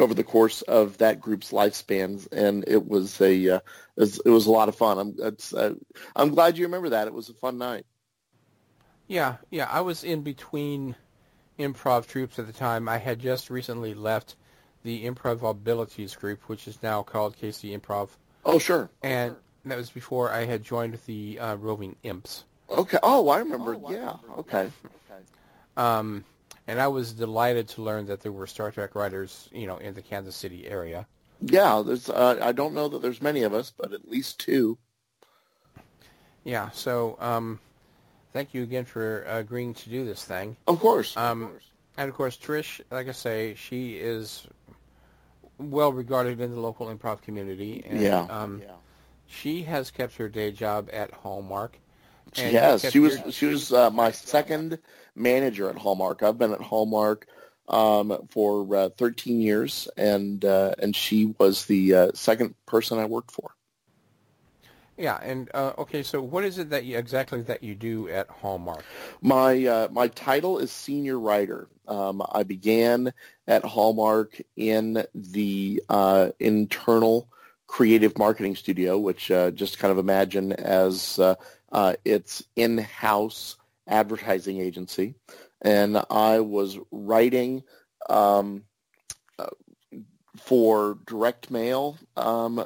over 0.00 0.14
the 0.14 0.24
course 0.24 0.62
of 0.62 0.98
that 0.98 1.20
group's 1.20 1.50
lifespans, 1.52 2.30
and 2.32 2.64
it 2.66 2.86
was 2.86 3.20
a 3.20 3.48
uh, 3.48 3.56
it, 3.56 4.00
was, 4.00 4.20
it 4.24 4.30
was 4.30 4.46
a 4.46 4.50
lot 4.50 4.68
of 4.68 4.76
fun. 4.76 4.98
I'm 4.98 5.36
uh, 5.56 5.70
I'm 6.16 6.30
glad 6.30 6.58
you 6.58 6.64
remember 6.64 6.90
that. 6.90 7.06
It 7.06 7.14
was 7.14 7.28
a 7.28 7.34
fun 7.34 7.58
night. 7.58 7.84
Yeah, 9.08 9.36
yeah. 9.50 9.68
I 9.70 9.80
was 9.80 10.04
in 10.04 10.22
between 10.22 10.94
improv 11.58 12.06
troops 12.06 12.38
at 12.38 12.46
the 12.46 12.52
time. 12.52 12.88
I 12.88 12.98
had 12.98 13.18
just 13.18 13.50
recently 13.50 13.94
left 13.94 14.36
the 14.82 15.04
Improv 15.04 15.42
Abilities 15.42 16.14
group, 16.16 16.48
which 16.48 16.66
is 16.66 16.82
now 16.82 17.02
called 17.02 17.36
KC 17.36 17.78
Improv, 17.78 18.08
Oh 18.44 18.58
sure. 18.58 18.88
and 19.02 19.36
that 19.66 19.76
was 19.76 19.90
before 19.90 20.30
I 20.30 20.46
had 20.46 20.62
joined 20.62 20.98
the 21.06 21.38
uh, 21.38 21.56
Roving 21.56 21.96
Imps. 22.02 22.44
Okay. 22.70 22.98
Oh, 23.02 23.28
I 23.28 23.38
remember. 23.40 23.76
yeah. 23.90 24.14
Okay. 24.38 24.70
Um, 25.76 26.24
and 26.70 26.80
I 26.80 26.86
was 26.86 27.12
delighted 27.12 27.66
to 27.70 27.82
learn 27.82 28.06
that 28.06 28.20
there 28.20 28.30
were 28.30 28.46
Star 28.46 28.70
Trek 28.70 28.94
writers, 28.94 29.48
you 29.50 29.66
know, 29.66 29.78
in 29.78 29.92
the 29.94 30.02
Kansas 30.02 30.36
City 30.36 30.68
area. 30.68 31.04
Yeah. 31.40 31.82
There's. 31.84 32.08
Uh, 32.08 32.38
I 32.40 32.52
don't 32.52 32.74
know 32.74 32.86
that 32.88 33.02
there's 33.02 33.20
many 33.20 33.42
of 33.42 33.52
us, 33.52 33.72
but 33.76 33.92
at 33.92 34.08
least 34.08 34.38
two. 34.38 34.78
Yeah. 36.44 36.70
So, 36.70 37.16
um, 37.18 37.58
thank 38.32 38.54
you 38.54 38.62
again 38.62 38.84
for 38.84 39.22
agreeing 39.24 39.74
to 39.74 39.90
do 39.90 40.04
this 40.04 40.24
thing. 40.24 40.56
Of 40.68 40.78
course. 40.78 41.16
Um, 41.16 41.42
of 41.42 41.50
course. 41.50 41.64
And 41.96 42.08
of 42.08 42.14
course, 42.14 42.36
Trish, 42.36 42.80
like 42.92 43.08
I 43.08 43.12
say, 43.12 43.54
she 43.56 43.96
is 43.96 44.46
well 45.58 45.92
regarded 45.92 46.40
in 46.40 46.52
the 46.52 46.60
local 46.60 46.86
improv 46.86 47.20
community. 47.20 47.82
And, 47.84 48.00
Yeah. 48.00 48.26
Um, 48.30 48.62
yeah. 48.62 48.74
She 49.26 49.62
has 49.62 49.90
kept 49.90 50.16
her 50.18 50.28
day 50.28 50.52
job 50.52 50.88
at 50.92 51.10
Hallmark. 51.10 51.78
And 52.36 52.80
kept 52.80 52.92
She 52.92 52.98
was. 53.00 53.18
your- 53.18 53.32
She 53.32 53.46
was 53.46 53.72
uh, 53.72 53.90
my 53.90 54.10
second 54.10 54.78
manager 55.14 55.68
at 55.68 55.76
Hallmark. 55.76 56.22
I've 56.22 56.38
been 56.38 56.52
at 56.52 56.60
Hallmark 56.60 57.26
um, 57.68 58.26
for 58.30 58.76
uh, 58.76 58.88
13 58.90 59.40
years, 59.40 59.88
and 59.96 60.44
uh, 60.44 60.74
and 60.78 60.94
she 60.94 61.34
was 61.38 61.66
the 61.66 61.94
uh, 61.94 62.10
second 62.14 62.54
person 62.66 62.98
I 62.98 63.04
worked 63.06 63.30
for. 63.30 63.52
Yeah. 64.96 65.18
And 65.22 65.50
uh, 65.54 65.72
okay, 65.78 66.02
so 66.02 66.20
what 66.20 66.44
is 66.44 66.58
it 66.58 66.70
that 66.70 66.84
you 66.84 66.98
exactly 66.98 67.40
that 67.42 67.62
you 67.62 67.74
do 67.74 68.08
at 68.08 68.28
Hallmark? 68.28 68.84
My 69.22 69.64
uh, 69.64 69.88
my 69.90 70.08
title 70.08 70.58
is 70.58 70.70
senior 70.70 71.18
writer. 71.18 71.68
Um, 71.88 72.22
I 72.30 72.42
began 72.42 73.12
at 73.48 73.64
Hallmark 73.64 74.40
in 74.56 75.04
the 75.14 75.82
uh, 75.88 76.30
internal 76.38 77.28
creative 77.66 78.18
marketing 78.18 78.56
studio, 78.56 78.98
which 78.98 79.30
uh, 79.30 79.50
just 79.52 79.78
kind 79.78 79.90
of 79.90 79.98
imagine 79.98 80.52
as 80.52 81.18
uh, 81.72 81.94
its 82.04 82.42
in-house 82.56 83.56
advertising 83.86 84.60
agency, 84.60 85.14
and 85.62 86.02
I 86.10 86.40
was 86.40 86.78
writing 86.90 87.62
um, 88.08 88.64
uh, 89.38 89.46
for 90.36 90.98
direct 91.06 91.50
mail 91.50 91.98
um, 92.16 92.64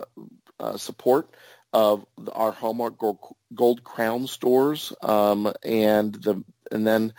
uh, 0.60 0.76
support 0.76 1.30
of 1.72 2.06
our 2.32 2.52
Hallmark 2.52 2.98
Gold, 2.98 3.18
Gold 3.54 3.82
Crown 3.82 4.26
stores, 4.26 4.92
um, 5.02 5.52
and 5.64 6.14
the 6.14 6.44
and 6.70 6.86
then 6.86 7.12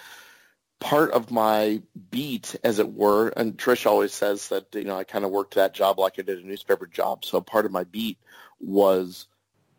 part 0.79 1.11
of 1.11 1.31
my 1.31 1.81
beat, 2.09 2.55
as 2.63 2.79
it 2.79 2.93
were, 2.93 3.29
and 3.29 3.57
Trish 3.57 3.85
always 3.85 4.13
says 4.13 4.49
that 4.49 4.73
you 4.73 4.85
know 4.85 4.97
I 4.97 5.03
kind 5.03 5.25
of 5.25 5.31
worked 5.31 5.55
that 5.55 5.73
job 5.73 5.99
like 5.99 6.13
I 6.17 6.21
did 6.21 6.39
a 6.39 6.47
newspaper 6.47 6.87
job. 6.87 7.25
So 7.25 7.41
part 7.41 7.65
of 7.65 7.71
my 7.71 7.83
beat 7.83 8.17
was 8.59 9.27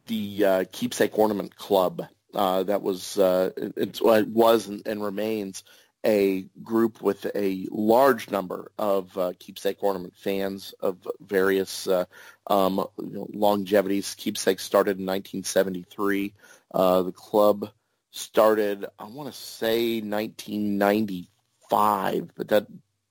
the 0.06 0.44
uh, 0.44 0.64
Keepsake 0.72 1.18
Ornament 1.18 1.56
Club. 1.56 2.02
Uh, 2.34 2.64
that 2.64 2.82
was 2.82 3.18
uh, 3.18 3.50
it, 3.56 4.00
it 4.02 4.28
was 4.28 4.68
and, 4.68 4.86
and 4.86 5.02
remains 5.02 5.64
a 6.06 6.46
group 6.62 7.02
with 7.02 7.26
a 7.34 7.66
large 7.70 8.30
number 8.30 8.70
of 8.78 9.18
uh, 9.18 9.32
keepsake 9.40 9.82
ornament 9.82 10.14
fans 10.16 10.72
of 10.80 10.96
various 11.20 11.88
uh, 11.88 12.04
um, 12.46 12.86
longevities. 12.96 14.14
Keepsake 14.14 14.60
started 14.60 15.00
in 15.00 15.06
1973. 15.06 16.32
Uh, 16.72 17.02
the 17.02 17.10
club 17.10 17.68
started, 18.12 18.86
I 18.98 19.04
want 19.04 19.30
to 19.32 19.38
say 19.38 20.00
1995, 20.00 22.30
but 22.36 22.48
that 22.48 22.66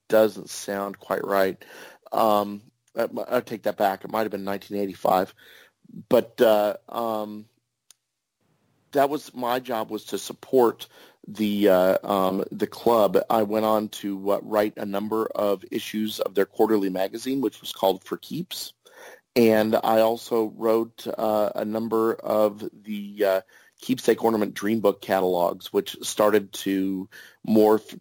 doesn't 0.07 0.49
sound 0.49 0.97
quite 0.97 1.25
right. 1.25 1.61
Um, 2.13 2.61
I, 2.97 3.09
I 3.29 3.41
take 3.41 3.63
that 3.63 3.75
back. 3.77 4.05
It 4.05 4.11
might 4.11 4.21
have 4.21 4.31
been 4.31 4.45
1985. 4.45 5.35
But 6.09 6.39
uh, 6.41 6.75
um, 6.89 7.45
that 8.91 9.09
was 9.09 9.33
my 9.33 9.59
job 9.59 9.89
was 9.91 10.05
to 10.05 10.17
support 10.17 10.87
the 11.27 11.69
uh, 11.69 11.97
um, 12.03 12.43
the 12.51 12.67
club. 12.67 13.17
I 13.29 13.43
went 13.43 13.65
on 13.65 13.89
to 13.89 14.31
uh, 14.31 14.39
write 14.41 14.73
a 14.77 14.85
number 14.85 15.27
of 15.27 15.63
issues 15.71 16.19
of 16.19 16.35
their 16.35 16.45
quarterly 16.45 16.89
magazine, 16.89 17.41
which 17.41 17.61
was 17.61 17.71
called 17.71 18.03
For 18.03 18.17
Keeps, 18.17 18.73
and 19.35 19.75
I 19.75 20.01
also 20.01 20.53
wrote 20.55 21.07
uh, 21.17 21.51
a 21.55 21.65
number 21.65 22.13
of 22.13 22.63
the 22.83 23.25
uh, 23.25 23.41
keepsake 23.81 24.23
ornament 24.23 24.53
dream 24.53 24.79
book 24.79 25.01
catalogs, 25.01 25.73
which 25.73 25.97
started 26.01 26.53
to 26.53 27.09
morph 27.47 27.99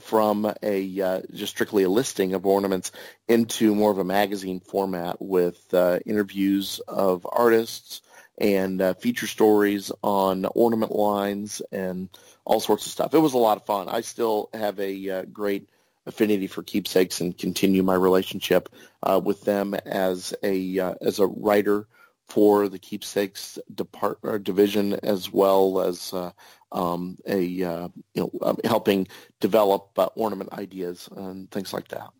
from 0.00 0.52
a 0.62 1.00
uh, 1.00 1.20
just 1.32 1.52
strictly 1.52 1.84
a 1.84 1.88
listing 1.88 2.34
of 2.34 2.46
ornaments 2.46 2.92
into 3.28 3.74
more 3.74 3.90
of 3.90 3.98
a 3.98 4.04
magazine 4.04 4.60
format 4.60 5.20
with 5.20 5.72
uh, 5.74 5.98
interviews 6.06 6.80
of 6.88 7.26
artists 7.30 8.02
and 8.38 8.80
uh, 8.80 8.94
feature 8.94 9.26
stories 9.26 9.92
on 10.02 10.46
ornament 10.46 10.92
lines 10.92 11.60
and 11.72 12.08
all 12.44 12.60
sorts 12.60 12.86
of 12.86 12.92
stuff. 12.92 13.14
It 13.14 13.18
was 13.18 13.34
a 13.34 13.38
lot 13.38 13.58
of 13.58 13.66
fun. 13.66 13.88
I 13.88 14.00
still 14.00 14.48
have 14.54 14.80
a 14.80 15.10
uh, 15.10 15.22
great 15.26 15.68
affinity 16.06 16.46
for 16.46 16.62
keepsakes 16.62 17.20
and 17.20 17.36
continue 17.36 17.82
my 17.82 17.94
relationship 17.94 18.68
uh, 19.02 19.20
with 19.22 19.42
them 19.44 19.74
as 19.74 20.34
a 20.42 20.78
uh, 20.78 20.94
as 21.00 21.18
a 21.18 21.26
writer 21.26 21.86
for 22.28 22.68
the 22.68 22.78
keepsakes 22.78 23.58
depart 23.74 24.20
division 24.44 24.94
as 25.02 25.32
well 25.32 25.80
as 25.80 26.12
uh, 26.14 26.30
um, 26.72 27.18
a 27.26 27.62
uh, 27.62 27.88
you 28.14 28.22
know 28.22 28.30
um, 28.42 28.58
helping 28.64 29.08
develop 29.40 29.90
uh, 29.98 30.06
ornament 30.14 30.52
ideas 30.52 31.08
and 31.16 31.50
things 31.50 31.72
like 31.72 31.88
that. 31.88 32.10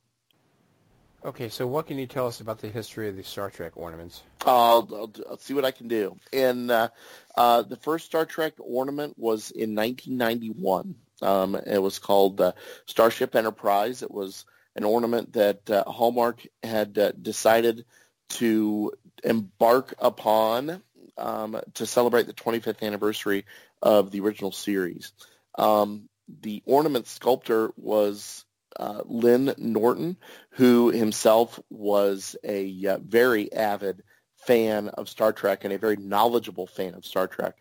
Okay, 1.23 1.51
so 1.51 1.67
what 1.67 1.87
can 1.87 1.99
you 1.99 2.07
tell 2.07 2.27
us 2.27 2.41
about 2.41 2.61
the 2.61 2.69
history 2.69 3.07
of 3.09 3.17
the 3.17 3.23
Star 3.23 3.51
Trek 3.51 3.73
ornaments? 3.77 4.23
I'll, 4.47 4.89
I'll, 4.91 5.13
I'll 5.29 5.39
see 5.39 5.53
what 5.53 5.67
I 5.67 5.71
can 5.71 5.87
do. 5.87 6.17
And 6.33 6.71
uh, 6.71 6.89
uh, 7.37 7.61
the 7.61 7.77
first 7.77 8.07
Star 8.07 8.25
Trek 8.25 8.55
ornament 8.59 9.19
was 9.19 9.51
in 9.51 9.75
1991. 9.75 10.95
Um, 11.21 11.57
it 11.57 11.83
was 11.83 11.99
called 11.99 12.41
uh, 12.41 12.53
Starship 12.87 13.37
Enterprise. 13.37 14.03
It 14.03 14.11
was 14.11 14.47
an 14.77 14.85
ornament 14.85 15.35
that 15.35 15.69
uh, 15.69 15.85
Hallmark 15.85 16.47
had 16.63 16.97
uh, 16.97 17.13
decided 17.21 17.85
to 18.31 18.93
embark 19.23 19.93
upon 19.99 20.83
um, 21.19 21.61
to 21.75 21.85
celebrate 21.85 22.29
the 22.29 22.33
25th 22.33 22.83
anniversary 22.83 23.45
of 23.83 24.11
the 24.11 24.21
original 24.21 24.53
series. 24.53 25.13
Um, 25.57 26.09
the 26.41 26.63
ornament 26.67 27.07
sculptor 27.07 27.73
was 27.77 28.45
uh, 28.79 29.03
Lynn 29.05 29.55
Norton, 29.59 30.17
who 30.51 30.91
himself 30.91 31.59
was 31.71 32.37
a 32.45 32.87
uh, 32.87 32.99
very 32.99 33.53
avid 33.53 34.03
fan 34.37 34.89
of 34.89 35.09
Star 35.09 35.33
Trek 35.33 35.65
and 35.65 35.73
a 35.73 35.79
very 35.79 35.97
knowledgeable 35.97 36.67
fan 36.67 36.95
of 36.95 37.05
Star 37.05 37.27
Trek. 37.27 37.57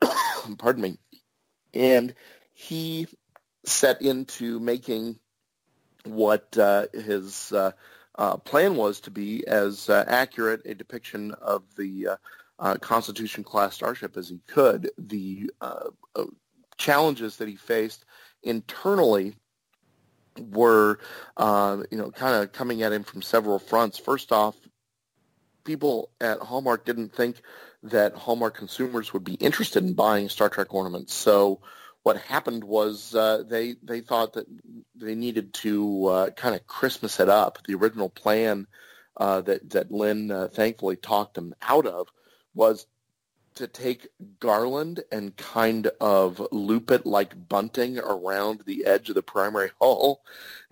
Pardon 0.58 0.82
me. 0.82 0.98
And 1.74 2.14
he 2.52 3.06
set 3.64 4.02
into 4.02 4.58
making 4.58 5.18
what 6.04 6.56
uh, 6.58 6.86
his 6.92 7.52
uh, 7.52 7.72
uh, 8.16 8.36
plan 8.38 8.76
was 8.76 9.00
to 9.00 9.10
be 9.10 9.46
as 9.46 9.88
uh, 9.88 10.04
accurate 10.06 10.62
a 10.64 10.74
depiction 10.74 11.32
of 11.40 11.62
the 11.76 12.08
uh, 12.62 12.76
Constitution 12.76 13.42
class 13.42 13.74
starship 13.74 14.16
as 14.16 14.28
he 14.28 14.40
could. 14.46 14.90
The 14.96 15.50
uh, 15.60 15.88
uh, 16.14 16.24
challenges 16.78 17.36
that 17.38 17.48
he 17.48 17.56
faced 17.56 18.04
internally 18.44 19.34
were, 20.38 21.00
uh, 21.36 21.82
you 21.90 21.98
know, 21.98 22.12
kind 22.12 22.36
of 22.42 22.52
coming 22.52 22.82
at 22.82 22.92
him 22.92 23.02
from 23.02 23.20
several 23.20 23.58
fronts. 23.58 23.98
First 23.98 24.30
off, 24.30 24.54
people 25.64 26.10
at 26.20 26.38
Hallmark 26.38 26.84
didn't 26.84 27.12
think 27.12 27.42
that 27.82 28.14
Hallmark 28.14 28.56
consumers 28.56 29.12
would 29.12 29.24
be 29.24 29.34
interested 29.34 29.82
in 29.82 29.94
buying 29.94 30.28
Star 30.28 30.48
Trek 30.48 30.72
ornaments. 30.72 31.12
So 31.12 31.60
what 32.04 32.16
happened 32.16 32.62
was 32.62 33.12
uh, 33.12 33.42
they 33.44 33.74
they 33.82 34.00
thought 34.00 34.34
that 34.34 34.46
they 34.94 35.16
needed 35.16 35.52
to 35.54 36.06
uh, 36.06 36.30
kind 36.30 36.54
of 36.54 36.64
Christmas 36.68 37.18
it 37.18 37.28
up. 37.28 37.58
The 37.66 37.74
original 37.74 38.08
plan 38.08 38.68
uh, 39.16 39.40
that 39.42 39.70
that 39.70 39.90
Lynn 39.90 40.30
uh, 40.30 40.46
thankfully 40.46 40.94
talked 40.94 41.34
them 41.34 41.54
out 41.60 41.86
of 41.86 42.08
was 42.54 42.86
to 43.54 43.66
take 43.66 44.08
garland 44.40 45.04
and 45.12 45.36
kind 45.36 45.88
of 46.00 46.46
loop 46.52 46.90
it 46.90 47.04
like 47.04 47.48
bunting 47.48 47.98
around 47.98 48.62
the 48.64 48.86
edge 48.86 49.08
of 49.08 49.14
the 49.14 49.22
primary 49.22 49.70
hull, 49.80 50.22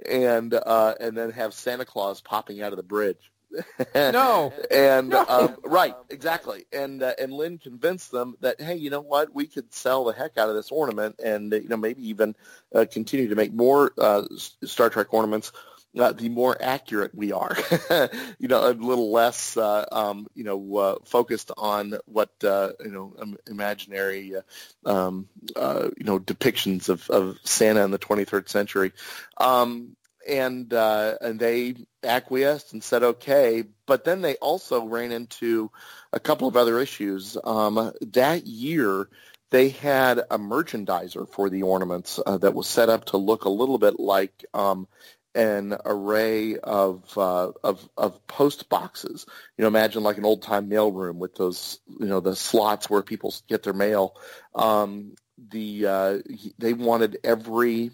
and 0.09 0.55
uh, 0.55 0.95
and 1.01 1.17
then 1.17 1.31
have 1.31 1.55
Santa 1.55 1.85
Claus 1.85 2.21
popping 2.21 2.63
out 2.63 2.73
of 2.73 2.77
the 2.77 2.83
bridge. 2.83 3.31
No. 3.97 4.53
and 4.71 5.09
No. 5.09 5.25
um, 5.29 5.57
right, 5.65 5.97
exactly. 6.09 6.67
And 6.73 7.03
uh, 7.03 7.15
and 7.19 7.33
Lynn 7.33 7.59
convinced 7.59 8.13
them 8.13 8.37
that 8.41 8.61
hey, 8.61 8.77
you 8.77 8.91
know 8.91 9.01
what, 9.01 9.35
we 9.35 9.47
could 9.47 9.73
sell 9.75 10.05
the 10.05 10.13
heck 10.13 10.39
out 10.39 10.49
of 10.49 10.55
this 10.55 10.71
ornament, 10.71 11.21
and 11.23 11.53
you 11.53 11.69
know 11.69 11.77
maybe 11.77 12.09
even 12.09 12.37
uh, 12.75 12.87
continue 12.91 13.29
to 13.29 13.35
make 13.35 13.53
more 13.53 13.93
uh, 13.99 14.23
Star 14.37 14.89
Trek 14.89 15.13
ornaments. 15.13 15.53
Uh, 15.99 16.13
the 16.13 16.29
more 16.29 16.57
accurate 16.61 17.13
we 17.15 17.33
are, 17.33 17.57
you 18.39 18.47
know, 18.47 18.71
a 18.71 18.73
little 18.73 19.11
less, 19.11 19.57
uh, 19.57 19.85
um, 19.91 20.29
you 20.37 20.45
know, 20.45 20.77
uh, 20.77 20.95
focused 21.05 21.51
on 21.59 21.95
what 22.07 22.31
uh, 22.45 22.71
you 22.79 22.93
know, 22.93 23.13
um, 23.19 23.37
imaginary, 23.49 24.35
uh, 24.37 24.89
um, 24.89 25.29
uh, 25.57 25.89
you 25.99 26.05
know, 26.05 26.21
depictions 26.21 26.89
of, 26.89 27.11
of 27.11 27.39
Santa 27.43 27.83
in 27.83 27.91
the 27.91 27.99
23rd 27.99 28.49
century. 28.49 28.93
Um, 29.37 29.97
and 30.29 30.73
uh, 30.73 31.17
and 31.21 31.41
they 31.41 31.75
acquiesced 32.05 32.73
and 32.73 32.83
said 32.83 33.03
okay. 33.03 33.65
But 33.87 34.05
then 34.05 34.23
they 34.23 34.37
also 34.37 34.85
ran 34.85 35.13
into 35.13 35.71
a 36.13 36.21
couple 36.21 36.49
of 36.49 36.57
other 36.57 36.79
issues. 36.79 37.37
Um, 37.43 37.93
that 38.13 38.47
year, 38.47 39.09
they 39.51 39.71
had 39.71 40.19
a 40.19 40.39
merchandiser 40.39 41.29
for 41.29 41.51
the 41.51 41.63
ornaments 41.63 42.21
uh, 42.25 42.39
that 42.39 42.55
was 42.55 42.67
set 42.67 42.89
up 42.89 43.07
to 43.07 43.17
look 43.17 43.45
a 43.45 43.51
little 43.51 43.79
bit 43.79 43.99
like 43.99 44.45
um, 44.55 44.87
an 45.35 45.77
array 45.85 46.57
of 46.59 47.17
uh, 47.17 47.53
of 47.63 47.89
of 47.97 48.27
post 48.27 48.69
boxes. 48.69 49.27
You 49.57 49.63
know, 49.63 49.69
imagine 49.69 50.03
like 50.03 50.19
an 50.19 50.25
old 50.25 50.43
time 50.43 50.69
mail 50.69 50.91
room 50.91 51.19
with 51.19 51.35
those 51.35 51.79
you 51.99 52.07
know 52.07 52.21
the 52.21 52.37
slots 52.37 52.91
where 52.91 53.03
people 53.03 53.35
get 53.49 53.63
their 53.63 53.73
mail. 53.73 54.17
Um, 54.55 55.15
the 55.51 55.87
uh, 55.87 56.19
they 56.59 56.73
wanted 56.73 57.19
every 57.25 57.91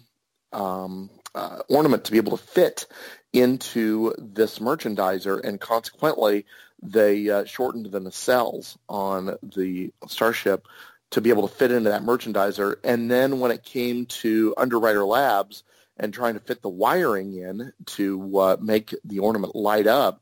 um, 0.51 1.09
uh, 1.35 1.59
ornament 1.69 2.05
to 2.05 2.11
be 2.11 2.17
able 2.17 2.37
to 2.37 2.43
fit 2.43 2.87
into 3.33 4.13
this 4.17 4.59
merchandiser, 4.59 5.43
and 5.43 5.59
consequently, 5.59 6.45
they 6.81 7.29
uh, 7.29 7.45
shortened 7.45 7.91
the 7.91 8.01
nacelles 8.01 8.77
on 8.89 9.37
the 9.43 9.91
starship 10.07 10.67
to 11.11 11.21
be 11.21 11.29
able 11.29 11.47
to 11.47 11.53
fit 11.55 11.71
into 11.71 11.89
that 11.89 12.03
merchandiser. 12.03 12.75
And 12.83 13.09
then 13.09 13.39
when 13.39 13.51
it 13.51 13.63
came 13.63 14.05
to 14.07 14.53
Underwriter 14.57 15.05
Labs 15.05 15.63
and 15.97 16.13
trying 16.13 16.35
to 16.35 16.39
fit 16.39 16.61
the 16.61 16.69
wiring 16.69 17.33
in 17.33 17.73
to 17.85 18.39
uh, 18.39 18.57
make 18.59 18.93
the 19.03 19.19
ornament 19.19 19.55
light 19.55 19.87
up 19.87 20.21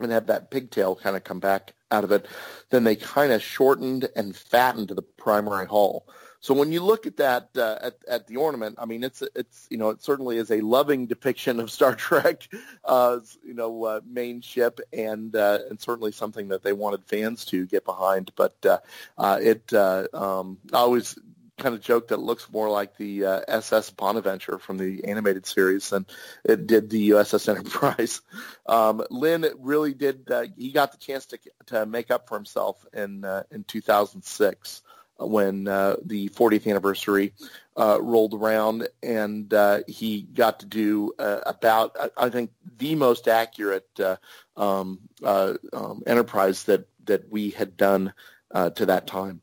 and 0.00 0.12
have 0.12 0.26
that 0.26 0.50
pigtail 0.50 0.94
kind 0.94 1.16
of 1.16 1.24
come 1.24 1.40
back 1.40 1.74
out 1.90 2.04
of 2.04 2.12
it, 2.12 2.26
then 2.70 2.84
they 2.84 2.96
kind 2.96 3.32
of 3.32 3.42
shortened 3.42 4.08
and 4.14 4.36
fattened 4.36 4.88
the 4.88 5.02
primary 5.02 5.66
hull. 5.66 6.06
So 6.40 6.54
when 6.54 6.70
you 6.70 6.82
look 6.82 7.06
at 7.06 7.16
that 7.16 7.48
uh, 7.56 7.78
at, 7.82 7.96
at 8.08 8.26
the 8.28 8.36
ornament, 8.36 8.76
I 8.78 8.84
mean, 8.84 9.02
it's 9.02 9.22
it's 9.34 9.66
you 9.70 9.76
know 9.76 9.90
it 9.90 10.02
certainly 10.02 10.36
is 10.36 10.52
a 10.52 10.60
loving 10.60 11.06
depiction 11.06 11.58
of 11.58 11.70
Star 11.70 11.96
Trek, 11.96 12.48
uh, 12.84 13.18
you 13.44 13.54
know, 13.54 13.84
uh, 13.84 14.00
main 14.08 14.40
ship, 14.40 14.78
and 14.92 15.34
uh, 15.34 15.58
and 15.68 15.80
certainly 15.80 16.12
something 16.12 16.48
that 16.48 16.62
they 16.62 16.72
wanted 16.72 17.04
fans 17.06 17.44
to 17.46 17.66
get 17.66 17.84
behind. 17.84 18.30
But 18.36 18.54
uh, 18.64 18.78
uh, 19.16 19.40
it 19.42 19.72
um, 19.74 20.58
always 20.72 21.18
kind 21.58 21.74
of 21.74 21.80
joke 21.80 22.08
that 22.08 22.20
looks 22.20 22.50
more 22.50 22.70
like 22.70 22.96
the 22.96 23.24
uh, 23.24 23.40
SS 23.48 23.90
Bonaventure 23.90 24.58
from 24.58 24.78
the 24.78 25.04
animated 25.04 25.46
series 25.46 25.90
than 25.90 26.06
it 26.44 26.66
did 26.66 26.90
the 26.90 27.10
USS 27.10 27.48
Enterprise. 27.48 28.20
Um, 28.66 29.02
Lynn 29.10 29.46
really 29.58 29.94
did. 29.94 30.30
Uh, 30.30 30.44
he 30.54 30.72
got 30.72 30.92
the 30.92 30.98
chance 30.98 31.24
to 31.26 31.38
to 31.66 31.86
make 31.86 32.10
up 32.10 32.28
for 32.28 32.34
himself 32.36 32.84
in 32.92 33.24
uh, 33.24 33.44
in 33.50 33.64
2006 33.64 34.82
when 35.18 35.66
uh, 35.66 35.96
the 36.04 36.28
40th 36.28 36.68
anniversary 36.68 37.32
uh, 37.76 37.98
rolled 38.00 38.34
around, 38.34 38.88
and 39.02 39.52
uh, 39.52 39.80
he 39.86 40.22
got 40.22 40.60
to 40.60 40.66
do 40.66 41.12
uh, 41.18 41.40
about 41.46 41.96
I- 42.16 42.30
think 42.30 42.50
the 42.78 42.94
most 42.94 43.26
accurate 43.26 43.88
uh, 44.00 44.16
um, 44.56 45.00
uh, 45.22 45.54
um, 45.72 46.02
enterprise 46.06 46.64
that 46.64 46.88
that 47.04 47.30
we 47.30 47.50
had 47.50 47.76
done 47.76 48.12
uh, 48.50 48.70
to 48.70 48.86
that 48.86 49.06
time. 49.06 49.40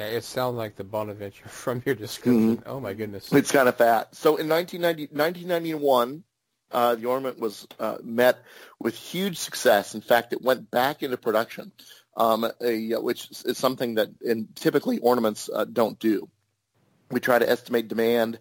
Yeah, 0.00 0.06
it 0.06 0.24
sounds 0.24 0.56
like 0.56 0.76
the 0.76 0.84
Bonaventure 0.84 1.48
from 1.48 1.82
your 1.84 1.94
description. 1.94 2.56
Mm-hmm. 2.56 2.70
Oh 2.70 2.80
my 2.80 2.94
goodness. 2.94 3.30
It's 3.32 3.52
kind 3.52 3.68
of 3.68 3.76
fat. 3.76 4.14
So 4.14 4.36
in 4.36 4.48
1990, 4.48 5.14
1991, 5.14 6.24
uh, 6.72 6.94
the 6.94 7.04
ornament 7.04 7.38
was 7.38 7.66
uh, 7.78 7.98
met 8.02 8.38
with 8.78 8.94
huge 8.94 9.36
success. 9.36 9.94
In 9.94 10.00
fact, 10.00 10.32
it 10.32 10.40
went 10.40 10.70
back 10.70 11.02
into 11.02 11.18
production, 11.18 11.72
um, 12.16 12.50
a, 12.62 12.94
which 12.94 13.28
is 13.44 13.58
something 13.58 13.96
that 13.96 14.08
in, 14.22 14.48
typically 14.54 15.00
ornaments 15.00 15.50
uh, 15.52 15.66
don't 15.66 15.98
do. 15.98 16.30
We 17.10 17.20
try 17.20 17.38
to 17.38 17.50
estimate 17.50 17.88
demand. 17.88 18.38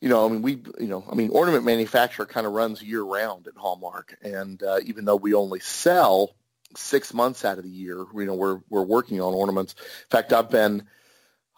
You 0.00 0.08
know, 0.08 0.26
I 0.26 0.28
mean, 0.28 0.42
we, 0.42 0.62
you 0.80 0.88
know, 0.88 1.04
I 1.08 1.14
mean, 1.14 1.30
ornament 1.30 1.64
manufacture 1.64 2.26
kind 2.26 2.48
of 2.48 2.54
runs 2.54 2.82
year 2.82 3.02
round 3.02 3.46
at 3.46 3.56
Hallmark, 3.56 4.16
and 4.22 4.60
uh, 4.60 4.80
even 4.84 5.04
though 5.04 5.16
we 5.16 5.34
only 5.34 5.60
sell 5.60 6.34
six 6.76 7.12
months 7.12 7.44
out 7.44 7.58
of 7.58 7.64
the 7.64 7.70
year, 7.70 8.04
you 8.14 8.24
know, 8.26 8.34
we're 8.34 8.60
we're 8.68 8.82
working 8.82 9.20
on 9.20 9.34
ornaments. 9.34 9.74
In 9.78 10.10
fact, 10.10 10.32
I've 10.32 10.50
been 10.50 10.84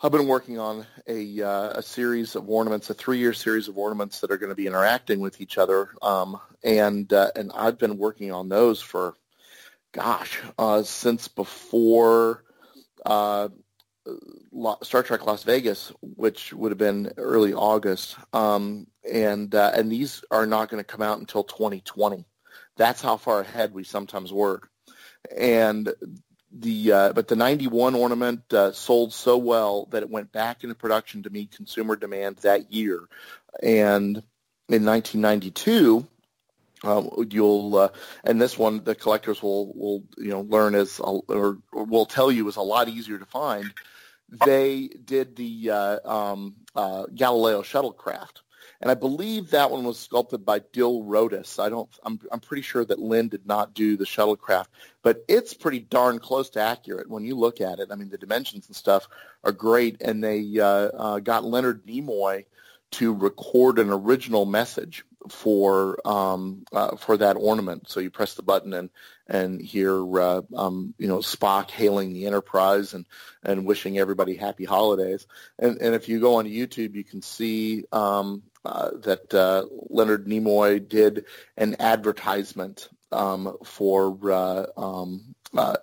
I've 0.02 0.12
been 0.12 0.26
working 0.26 0.58
on 0.58 0.84
a 1.06 1.42
uh, 1.42 1.70
a 1.78 1.82
series 1.82 2.34
of 2.34 2.48
ornaments, 2.48 2.90
a 2.90 2.94
three 2.94 3.18
year 3.18 3.32
series 3.32 3.68
of 3.68 3.78
ornaments 3.78 4.20
that 4.20 4.30
are 4.30 4.36
going 4.36 4.50
to 4.50 4.56
be 4.56 4.66
interacting 4.66 5.20
with 5.20 5.40
each 5.40 5.58
other, 5.58 5.90
um, 6.02 6.40
and 6.64 7.12
uh, 7.12 7.30
and 7.36 7.52
I've 7.54 7.78
been 7.78 7.98
working 7.98 8.32
on 8.32 8.48
those 8.48 8.80
for, 8.80 9.14
gosh, 9.92 10.40
uh, 10.58 10.82
since 10.82 11.28
before 11.28 12.42
uh, 13.06 13.48
Star 14.82 15.04
Trek 15.04 15.24
Las 15.24 15.44
Vegas, 15.44 15.92
which 16.00 16.52
would 16.52 16.72
have 16.72 16.78
been 16.78 17.12
early 17.16 17.54
August, 17.54 18.16
um, 18.32 18.88
and 19.10 19.54
uh, 19.54 19.70
and 19.74 19.90
these 19.90 20.24
are 20.32 20.46
not 20.46 20.68
going 20.68 20.82
to 20.82 20.84
come 20.84 21.02
out 21.02 21.20
until 21.20 21.44
2020. 21.44 22.24
That's 22.76 23.02
how 23.02 23.16
far 23.16 23.40
ahead 23.40 23.72
we 23.72 23.84
sometimes 23.84 24.32
work, 24.32 24.68
and 25.36 25.92
the 26.52 26.92
uh, 26.92 27.12
but 27.12 27.28
the 27.28 27.36
91 27.36 27.94
ornament 27.94 28.52
uh, 28.52 28.72
sold 28.72 29.12
so 29.12 29.36
well 29.36 29.86
that 29.90 30.02
it 30.02 30.10
went 30.10 30.32
back 30.32 30.62
into 30.62 30.74
production 30.74 31.22
to 31.22 31.30
meet 31.30 31.50
consumer 31.56 31.96
demand 31.96 32.36
that 32.38 32.72
year, 32.72 33.00
and 33.62 34.22
in 34.68 34.84
1992. 34.84 36.06
Um, 36.84 37.10
you'll 37.30 37.76
uh, 37.76 37.88
and 38.24 38.42
this 38.42 38.58
one 38.58 38.82
the 38.82 38.96
collectors 38.96 39.40
will 39.40 39.72
will 39.72 40.02
you 40.18 40.30
know 40.30 40.40
learn 40.40 40.74
is 40.74 40.98
a- 40.98 41.02
or, 41.02 41.58
or 41.72 41.84
will 41.84 42.06
tell 42.06 42.32
you 42.32 42.48
is 42.48 42.56
a 42.56 42.62
lot 42.62 42.88
easier 42.88 43.18
to 43.18 43.26
find. 43.26 43.72
They 44.28 44.88
did 44.88 45.36
the 45.36 45.70
uh, 45.70 45.98
um, 46.04 46.56
uh, 46.74 47.04
Galileo 47.14 47.62
shuttlecraft, 47.62 48.40
and 48.82 48.90
I 48.90 48.94
believe 48.94 49.50
that 49.50 49.70
one 49.70 49.84
was 49.84 49.98
sculpted 49.98 50.44
by 50.44 50.58
Dill 50.58 51.04
Rhodus. 51.04 51.60
I 51.60 51.68
don't. 51.68 51.88
I'm 52.02 52.18
I'm 52.32 52.40
pretty 52.40 52.62
sure 52.62 52.84
that 52.84 52.98
Lynn 52.98 53.28
did 53.28 53.46
not 53.46 53.74
do 53.74 53.96
the 53.96 54.04
shuttlecraft, 54.04 54.66
but 55.02 55.24
it's 55.28 55.54
pretty 55.54 55.78
darn 55.78 56.18
close 56.18 56.50
to 56.50 56.60
accurate 56.60 57.08
when 57.08 57.24
you 57.24 57.36
look 57.36 57.60
at 57.60 57.78
it. 57.78 57.90
I 57.92 57.94
mean, 57.94 58.10
the 58.10 58.18
dimensions 58.18 58.66
and 58.66 58.74
stuff 58.74 59.08
are 59.44 59.52
great, 59.52 60.02
and 60.02 60.22
they 60.22 60.58
uh, 60.58 60.66
uh, 60.66 61.18
got 61.20 61.44
Leonard 61.44 61.86
Nimoy 61.86 62.44
to 62.92 63.14
record 63.14 63.78
an 63.78 63.88
original 63.88 64.44
message 64.46 65.04
for 65.28 65.96
um, 66.06 66.64
uh, 66.72 66.96
for 66.96 67.16
that 67.16 67.36
ornament. 67.36 67.88
So 67.88 68.00
you 68.00 68.10
press 68.10 68.34
the 68.34 68.42
button 68.42 68.72
and 68.72 68.90
and 69.28 69.62
hear 69.62 70.20
uh, 70.20 70.42
um, 70.56 70.92
you 70.98 71.06
know 71.06 71.18
Spock 71.18 71.70
hailing 71.70 72.12
the 72.12 72.26
Enterprise 72.26 72.94
and 72.94 73.06
and 73.44 73.64
wishing 73.64 73.98
everybody 73.98 74.34
happy 74.34 74.64
holidays. 74.64 75.26
And 75.58 75.80
and 75.80 75.94
if 75.94 76.08
you 76.08 76.18
go 76.18 76.36
on 76.36 76.46
YouTube, 76.46 76.96
you 76.96 77.04
can 77.04 77.22
see 77.22 77.84
um, 77.92 78.42
uh, 78.64 78.90
that 79.02 79.32
uh, 79.34 79.64
Leonard 79.90 80.26
Nimoy 80.26 80.86
did 80.86 81.24
an 81.56 81.76
advertisement 81.80 82.88
um, 83.10 83.56
for 83.64 84.18
uh, 84.30 84.66
um, 84.76 85.34
uh, 85.56 85.76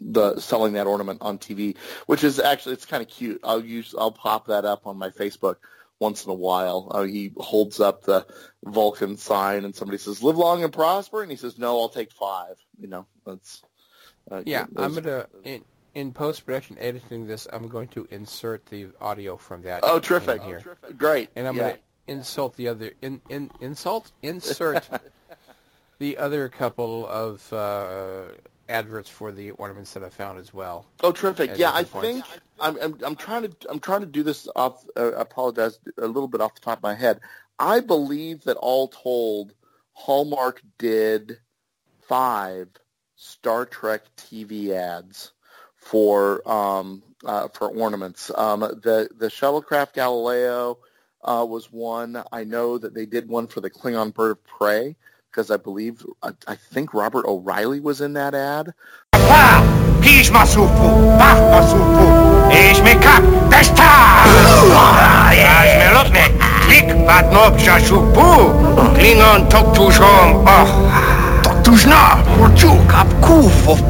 the 0.00 0.38
selling 0.38 0.74
that 0.74 0.86
ornament 0.86 1.18
on 1.22 1.38
TV, 1.38 1.76
which 2.06 2.24
is 2.24 2.38
actually 2.38 2.74
it's 2.74 2.86
kind 2.86 3.02
of 3.02 3.08
cute. 3.08 3.40
I'll 3.44 3.64
use 3.64 3.94
I'll 3.98 4.12
pop 4.12 4.46
that 4.48 4.64
up 4.64 4.86
on 4.86 4.98
my 4.98 5.10
Facebook 5.10 5.56
once 5.98 6.24
in 6.24 6.30
a 6.30 6.34
while. 6.34 6.88
Uh, 6.90 7.04
he 7.04 7.32
holds 7.36 7.80
up 7.80 8.02
the 8.02 8.26
Vulcan 8.64 9.16
sign, 9.16 9.64
and 9.64 9.74
somebody 9.74 9.98
says, 9.98 10.22
"Live 10.22 10.36
long 10.36 10.62
and 10.62 10.72
prosper," 10.72 11.22
and 11.22 11.30
he 11.30 11.36
says, 11.36 11.58
"No, 11.58 11.80
I'll 11.80 11.88
take 11.88 12.12
five. 12.12 12.56
You 12.78 12.88
know, 12.88 13.06
that's 13.24 13.62
uh, 14.30 14.42
Yeah, 14.44 14.66
I'm 14.76 14.94
gonna 14.94 15.26
in 15.44 15.64
in 15.94 16.12
post 16.12 16.44
production 16.44 16.76
editing 16.78 17.26
this. 17.26 17.46
I'm 17.52 17.68
going 17.68 17.88
to 17.88 18.06
insert 18.10 18.66
the 18.66 18.88
audio 19.00 19.36
from 19.36 19.62
that. 19.62 19.80
Oh, 19.84 20.00
terrific! 20.00 20.42
here, 20.42 20.62
Great. 20.98 21.30
and 21.36 21.46
I'm 21.46 21.56
Yeah. 21.56 21.62
gonna 21.62 21.78
insult 22.06 22.56
the 22.56 22.68
other 22.68 22.92
in 23.02 23.20
in 23.28 23.50
insult 23.60 24.12
insert 24.22 24.88
the 25.98 26.16
other 26.18 26.48
couple 26.48 27.06
of 27.08 27.52
uh, 27.52 28.24
adverts 28.68 29.08
for 29.08 29.32
the 29.32 29.50
ornaments 29.52 29.92
that 29.92 30.02
I 30.02 30.08
found 30.08 30.38
as 30.38 30.52
well. 30.52 30.86
Oh, 31.02 31.12
terrific! 31.12 31.56
Yeah, 31.56 31.72
I 31.72 31.84
points. 31.84 32.06
think 32.06 32.24
I'm, 32.60 32.78
I'm 32.80 32.98
I'm 33.04 33.16
trying 33.16 33.42
to 33.42 33.56
I'm 33.68 33.80
trying 33.80 34.00
to 34.00 34.06
do 34.06 34.22
this 34.22 34.48
off. 34.56 34.84
Uh, 34.96 35.10
I 35.10 35.22
apologize 35.22 35.78
a 35.98 36.06
little 36.06 36.28
bit 36.28 36.40
off 36.40 36.54
the 36.54 36.60
top 36.60 36.78
of 36.78 36.82
my 36.82 36.94
head. 36.94 37.20
I 37.58 37.80
believe 37.80 38.44
that 38.44 38.56
all 38.56 38.88
told, 38.88 39.54
Hallmark 39.92 40.62
did 40.78 41.38
five 42.08 42.68
Star 43.16 43.64
Trek 43.64 44.02
TV 44.16 44.70
ads 44.70 45.32
for 45.76 46.46
um, 46.50 47.02
uh, 47.24 47.48
for 47.48 47.68
ornaments. 47.68 48.30
Um, 48.34 48.60
the 48.60 49.08
the 49.16 49.28
shuttlecraft 49.28 49.94
Galileo 49.94 50.78
uh, 51.24 51.46
was 51.48 51.72
one. 51.72 52.22
I 52.32 52.44
know 52.44 52.78
that 52.78 52.94
they 52.94 53.06
did 53.06 53.28
one 53.28 53.46
for 53.46 53.60
the 53.60 53.70
Klingon 53.70 54.14
Bird 54.14 54.32
of 54.32 54.44
Prey 54.44 54.96
because 55.30 55.50
I 55.50 55.56
believe 55.56 56.04
I, 56.22 56.30
I 56.46 56.54
think 56.54 56.94
Robert 56.94 57.26
O'Reilly 57.26 57.80
was 57.80 58.00
in 58.00 58.12
that 58.14 58.34
ad. 58.34 58.72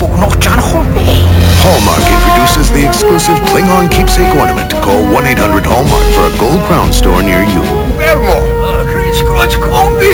Klingon 0.05 0.41
chan 0.41 1.34
Hallmark 1.65 2.05
introduces 2.05 2.69
the 2.77 2.87
exclusive 2.87 3.41
Klingon 3.49 3.91
keepsake 3.91 4.35
ornament. 4.37 4.71
Call 4.85 5.01
1-800-HALLMARK 5.17 6.07
for 6.13 6.29
a 6.29 6.39
gold 6.39 6.61
crown 6.69 6.93
store 6.93 7.23
near 7.23 7.43
you. 7.43 7.63
Vermo, 7.97 8.37
kris 8.93 9.23
kroch 9.23 9.57
kombi. 9.65 10.13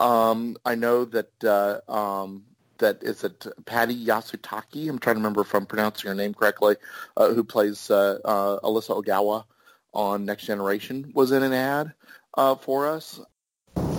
Um, 0.00 0.56
I 0.64 0.76
know 0.76 1.04
that 1.06 1.44
uh, 1.44 1.80
um, 1.90 2.44
that 2.78 3.02
is 3.02 3.24
it 3.24 3.44
Patti 3.66 4.06
Yasutake. 4.06 4.88
I'm 4.88 5.00
trying 5.00 5.16
to 5.16 5.20
remember 5.20 5.40
if 5.40 5.52
I'm 5.54 5.66
pronouncing 5.66 6.08
her 6.08 6.14
name 6.14 6.34
correctly. 6.34 6.76
Uh, 7.16 7.34
who 7.34 7.42
plays 7.42 7.90
uh, 7.90 8.18
uh, 8.24 8.60
Alyssa 8.60 9.02
Ogawa 9.02 9.44
on 9.92 10.24
Next 10.24 10.46
Generation 10.46 11.10
was 11.14 11.32
in 11.32 11.42
an 11.42 11.52
ad 11.52 11.92
uh, 12.34 12.54
for 12.54 12.86
us. 12.86 13.20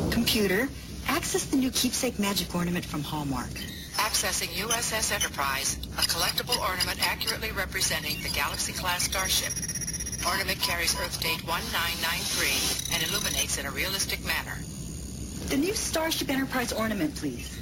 Computer, 0.09 0.69
access 1.07 1.45
the 1.45 1.57
new 1.57 1.71
keepsake 1.71 2.19
magic 2.19 2.53
ornament 2.55 2.85
from 2.85 3.03
Hallmark. 3.03 3.49
Accessing 3.95 4.47
USS 4.63 5.11
Enterprise, 5.13 5.77
a 5.97 6.01
collectible 6.01 6.57
ornament 6.61 6.99
accurately 7.05 7.51
representing 7.51 8.21
the 8.23 8.29
Galaxy-class 8.29 9.03
starship. 9.03 9.53
Ornament 10.27 10.59
carries 10.61 10.95
Earth 10.99 11.19
date 11.21 11.41
1993 11.47 12.95
and 12.95 13.03
illuminates 13.09 13.57
in 13.57 13.65
a 13.65 13.71
realistic 13.71 14.23
manner. 14.25 14.55
The 15.49 15.57
new 15.57 15.73
Starship 15.73 16.29
Enterprise 16.29 16.71
ornament, 16.73 17.15
please. 17.15 17.55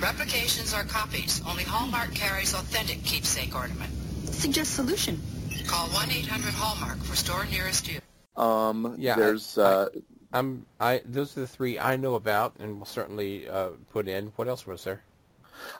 Replications 0.00 0.72
are 0.74 0.84
copies. 0.84 1.42
Only 1.48 1.64
Hallmark 1.64 2.14
carries 2.14 2.54
authentic 2.54 3.04
keepsake 3.04 3.54
ornament. 3.54 3.92
Suggest 4.32 4.74
solution. 4.74 5.20
Call 5.66 5.88
1-800-HALLMARK 5.88 7.02
for 7.04 7.14
store 7.16 7.46
nearest 7.50 7.88
you. 7.90 8.00
Um, 8.40 8.94
Yeah, 8.98 9.14
I- 9.14 9.18
there's 9.18 9.58
uh, 9.58 9.88
I'm 10.32 10.66
I 10.78 11.02
those 11.04 11.36
are 11.36 11.40
the 11.40 11.46
three 11.46 11.78
I 11.78 11.96
know 11.96 12.14
about 12.14 12.54
and 12.58 12.78
will 12.78 12.86
certainly 12.86 13.48
uh, 13.48 13.70
put 13.92 14.08
in. 14.08 14.32
What 14.36 14.48
else 14.48 14.66
was 14.66 14.84
there? 14.84 15.02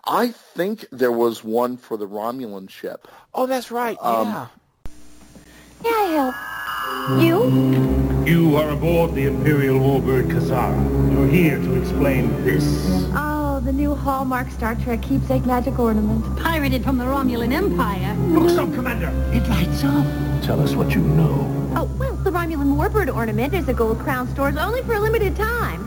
I 0.05 0.29
think 0.29 0.87
there 0.91 1.13
was 1.13 1.43
one 1.43 1.77
for 1.77 1.97
the 1.97 2.07
Romulan 2.07 2.69
ship. 2.69 3.09
Oh, 3.33 3.47
that's 3.47 3.71
right. 3.71 3.97
Um, 4.01 4.29
yeah. 4.29 4.47
May 5.83 5.91
I 5.91 6.33
help? 6.33 6.35
You? 7.23 8.21
You 8.27 8.57
are 8.57 8.71
aboard 8.71 9.15
the 9.15 9.25
Imperial 9.27 9.81
Warbird 9.81 10.31
Khazara. 10.31 11.13
You're 11.13 11.27
here 11.27 11.59
to 11.59 11.81
explain 11.81 12.45
this. 12.45 12.63
Oh, 13.15 13.61
the 13.65 13.73
new 13.73 13.95
Hallmark 13.95 14.51
Star 14.51 14.75
Trek 14.75 15.03
keepsake 15.03 15.47
magic 15.47 15.79
ornament. 15.79 16.39
Pirated 16.39 16.85
from 16.85 16.99
the 16.99 17.05
Romulan 17.05 17.53
Empire. 17.53 18.15
Look, 18.29 18.51
Sub 18.51 18.75
Commander! 18.75 19.09
It 19.35 19.49
lights 19.49 19.83
up. 19.85 20.07
Tell 20.43 20.61
us 20.61 20.75
what 20.75 20.95
you 20.95 21.01
know. 21.01 21.47
Oh, 21.75 21.91
well, 21.99 22.10
the 22.31 22.39
Romulan 22.39 22.77
Warbird 22.77 23.13
ornament 23.13 23.55
is 23.55 23.69
a 23.69 23.75
gold 23.75 23.99
crown 23.99 24.29
stores 24.29 24.57
only 24.57 24.83
for 24.83 24.95
a 24.95 25.01
limited 25.01 25.35
time. 25.35 25.83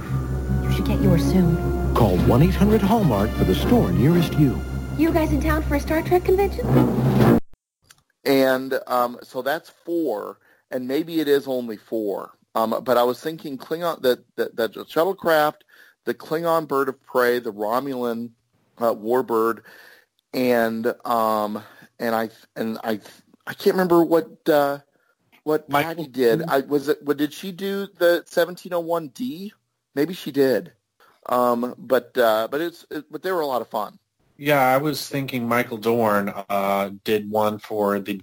You 0.63 0.71
should 0.73 0.85
get 0.85 1.01
yours 1.01 1.23
soon. 1.23 1.55
Call 1.93 2.17
1-800-HALLMARK 2.17 3.31
for 3.37 3.45
the 3.45 3.55
store 3.55 3.91
nearest 3.93 4.33
you. 4.33 4.59
You 4.97 5.13
guys 5.13 5.31
in 5.31 5.39
town 5.39 5.63
for 5.63 5.75
a 5.75 5.79
Star 5.79 6.01
Trek 6.01 6.25
convention? 6.25 7.39
And 8.25 8.77
um, 8.87 9.19
so 9.23 9.41
that's 9.41 9.69
four, 9.69 10.39
and 10.69 10.85
maybe 10.85 11.21
it 11.21 11.29
is 11.29 11.47
only 11.47 11.77
four. 11.77 12.31
Um, 12.55 12.81
but 12.83 12.97
I 12.97 13.03
was 13.03 13.21
thinking 13.21 13.57
Klingon 13.57 14.01
that 14.01 14.23
that, 14.35 14.55
that 14.57 14.73
the 14.73 14.83
shuttlecraft, 14.83 15.61
the 16.03 16.13
Klingon 16.13 16.67
bird 16.67 16.89
of 16.89 17.01
prey, 17.03 17.39
the 17.39 17.53
Romulan 17.53 18.31
uh, 18.79 18.93
warbird, 18.93 19.61
and 20.33 20.93
um, 21.05 21.63
and 21.99 22.13
I 22.13 22.29
and 22.55 22.77
I 22.83 22.99
I 23.47 23.53
can't 23.53 23.75
remember 23.75 24.03
what 24.03 24.47
uh, 24.47 24.79
what 25.43 25.69
Patti 25.69 26.07
did. 26.07 26.43
I 26.43 26.59
was 26.59 26.87
it. 26.87 27.03
What 27.03 27.17
did 27.17 27.33
she 27.33 27.51
do? 27.51 27.87
The 27.97 28.23
1701D? 28.27 29.51
Maybe 29.95 30.13
she 30.13 30.31
did. 30.31 30.73
Um, 31.27 31.75
but 31.77 32.17
uh, 32.17 32.47
but 32.49 32.61
it's 32.61 32.85
it, 32.89 33.05
but 33.11 33.23
they 33.23 33.31
were 33.31 33.41
a 33.41 33.47
lot 33.47 33.61
of 33.61 33.67
fun. 33.67 33.99
Yeah, 34.37 34.59
I 34.59 34.77
was 34.77 35.07
thinking 35.07 35.47
Michael 35.47 35.77
Dorn 35.77 36.33
uh, 36.49 36.91
did 37.03 37.29
one 37.29 37.59
for 37.59 37.99
the 37.99 38.21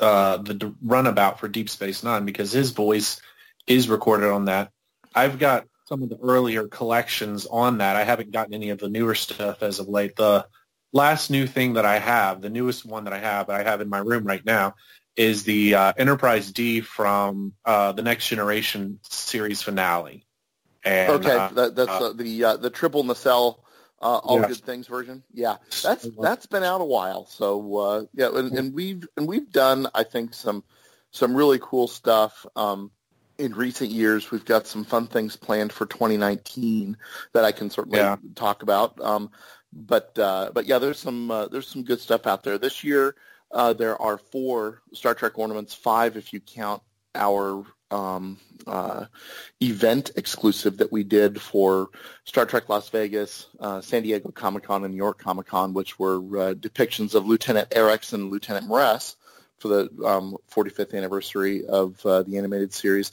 uh, 0.00 0.38
the 0.38 0.74
runabout 0.82 1.40
for 1.40 1.48
Deep 1.48 1.68
Space 1.68 2.02
Nine 2.02 2.24
because 2.24 2.52
his 2.52 2.70
voice 2.70 3.20
is 3.66 3.88
recorded 3.88 4.30
on 4.30 4.46
that. 4.46 4.70
I've 5.14 5.38
got 5.38 5.66
some 5.86 6.02
of 6.02 6.10
the 6.10 6.18
earlier 6.22 6.68
collections 6.68 7.46
on 7.46 7.78
that. 7.78 7.96
I 7.96 8.04
haven't 8.04 8.30
gotten 8.30 8.54
any 8.54 8.70
of 8.70 8.78
the 8.78 8.88
newer 8.88 9.14
stuff 9.14 9.62
as 9.62 9.78
of 9.78 9.88
late. 9.88 10.16
The 10.16 10.46
last 10.92 11.30
new 11.30 11.46
thing 11.46 11.74
that 11.74 11.84
I 11.84 11.98
have, 11.98 12.40
the 12.40 12.50
newest 12.50 12.84
one 12.84 13.04
that 13.04 13.12
I 13.12 13.18
have, 13.18 13.48
that 13.48 13.60
I 13.60 13.68
have 13.68 13.80
in 13.80 13.88
my 13.88 13.98
room 13.98 14.24
right 14.24 14.44
now, 14.44 14.74
is 15.18 15.42
the 15.42 15.74
uh, 15.74 15.92
Enterprise 15.96 16.52
D 16.52 16.80
from 16.80 17.52
uh, 17.64 17.92
the 17.92 18.02
Next 18.02 18.28
Generation 18.28 19.00
series 19.02 19.60
finale. 19.60 20.24
And, 20.84 21.12
okay, 21.12 21.36
uh, 21.36 21.48
that, 21.48 21.74
that's 21.76 21.90
uh, 21.90 22.10
uh, 22.10 22.12
the 22.12 22.44
uh, 22.44 22.56
the 22.56 22.70
triple 22.70 23.02
nacelle 23.02 23.64
uh, 24.00 24.18
all 24.18 24.40
good 24.40 24.56
things 24.64 24.86
version. 24.86 25.24
Yeah, 25.32 25.56
that's 25.82 26.06
that's 26.20 26.46
been 26.46 26.62
out 26.62 26.80
a 26.80 26.84
while. 26.84 27.26
So 27.26 27.76
uh, 27.76 28.04
yeah, 28.14 28.30
and, 28.32 28.52
and 28.52 28.72
we've 28.72 29.06
and 29.16 29.26
we've 29.26 29.50
done 29.50 29.88
I 29.94 30.04
think 30.04 30.34
some 30.34 30.62
some 31.10 31.34
really 31.34 31.58
cool 31.60 31.88
stuff. 31.88 32.46
Um, 32.54 32.92
in 33.38 33.54
recent 33.54 33.90
years, 33.90 34.30
we've 34.30 34.44
got 34.44 34.66
some 34.66 34.84
fun 34.84 35.06
things 35.06 35.36
planned 35.36 35.72
for 35.72 35.86
2019 35.86 36.96
that 37.34 37.44
I 37.44 37.52
can 37.52 37.70
certainly 37.70 38.00
Yeah. 38.00 38.16
talk 38.34 38.64
about. 38.64 39.00
Um, 39.00 39.30
but 39.72 40.18
uh, 40.18 40.50
but 40.52 40.66
yeah, 40.66 40.78
there's 40.78 40.98
some 40.98 41.30
uh, 41.30 41.48
there's 41.48 41.68
some 41.68 41.82
good 41.82 42.00
stuff 42.00 42.26
out 42.26 42.42
there 42.44 42.58
this 42.58 42.84
year. 42.84 43.14
Uh, 43.50 43.72
there 43.72 44.00
are 44.00 44.18
four 44.18 44.82
Star 44.92 45.14
Trek 45.14 45.38
ornaments, 45.38 45.74
five 45.74 46.16
if 46.16 46.32
you 46.32 46.40
count 46.40 46.82
our 47.14 47.64
um, 47.90 48.38
uh, 48.66 49.06
event 49.62 50.10
exclusive 50.16 50.76
that 50.78 50.92
we 50.92 51.02
did 51.02 51.40
for 51.40 51.88
Star 52.24 52.44
Trek 52.44 52.68
Las 52.68 52.88
Vegas, 52.90 53.46
uh, 53.60 53.80
San 53.80 54.02
Diego 54.02 54.30
Comic 54.30 54.64
Con, 54.64 54.84
and 54.84 54.92
New 54.92 54.98
York 54.98 55.18
Comic 55.18 55.46
Con, 55.46 55.72
which 55.72 55.98
were 55.98 56.16
uh, 56.16 56.54
depictions 56.54 57.14
of 57.14 57.26
Lieutenant 57.26 57.70
Arex 57.70 58.12
and 58.12 58.30
Lieutenant 58.30 58.68
M'Ress 58.68 59.16
for 59.58 59.68
the 59.68 59.90
um, 60.04 60.36
45th 60.52 60.94
anniversary 60.94 61.66
of 61.66 62.04
uh, 62.04 62.22
the 62.22 62.38
animated 62.38 62.72
series. 62.72 63.12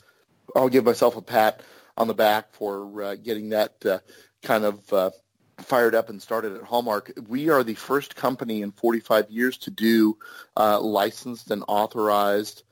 I'll 0.54 0.68
give 0.68 0.84
myself 0.84 1.16
a 1.16 1.22
pat 1.22 1.60
on 1.96 2.06
the 2.08 2.14
back 2.14 2.52
for 2.52 3.02
uh, 3.02 3.14
getting 3.16 3.50
that 3.50 3.84
uh, 3.84 3.98
kind 4.42 4.64
of 4.64 5.12
fired 5.60 5.94
up 5.94 6.10
and 6.10 6.20
started 6.20 6.54
at 6.54 6.62
Hallmark. 6.62 7.12
We 7.28 7.48
are 7.48 7.64
the 7.64 7.74
first 7.74 8.14
company 8.14 8.62
in 8.62 8.72
45 8.72 9.30
years 9.30 9.56
to 9.58 9.70
do 9.70 10.18
uh, 10.56 10.80
licensed 10.80 11.50
and 11.50 11.64
authorized 11.66 12.62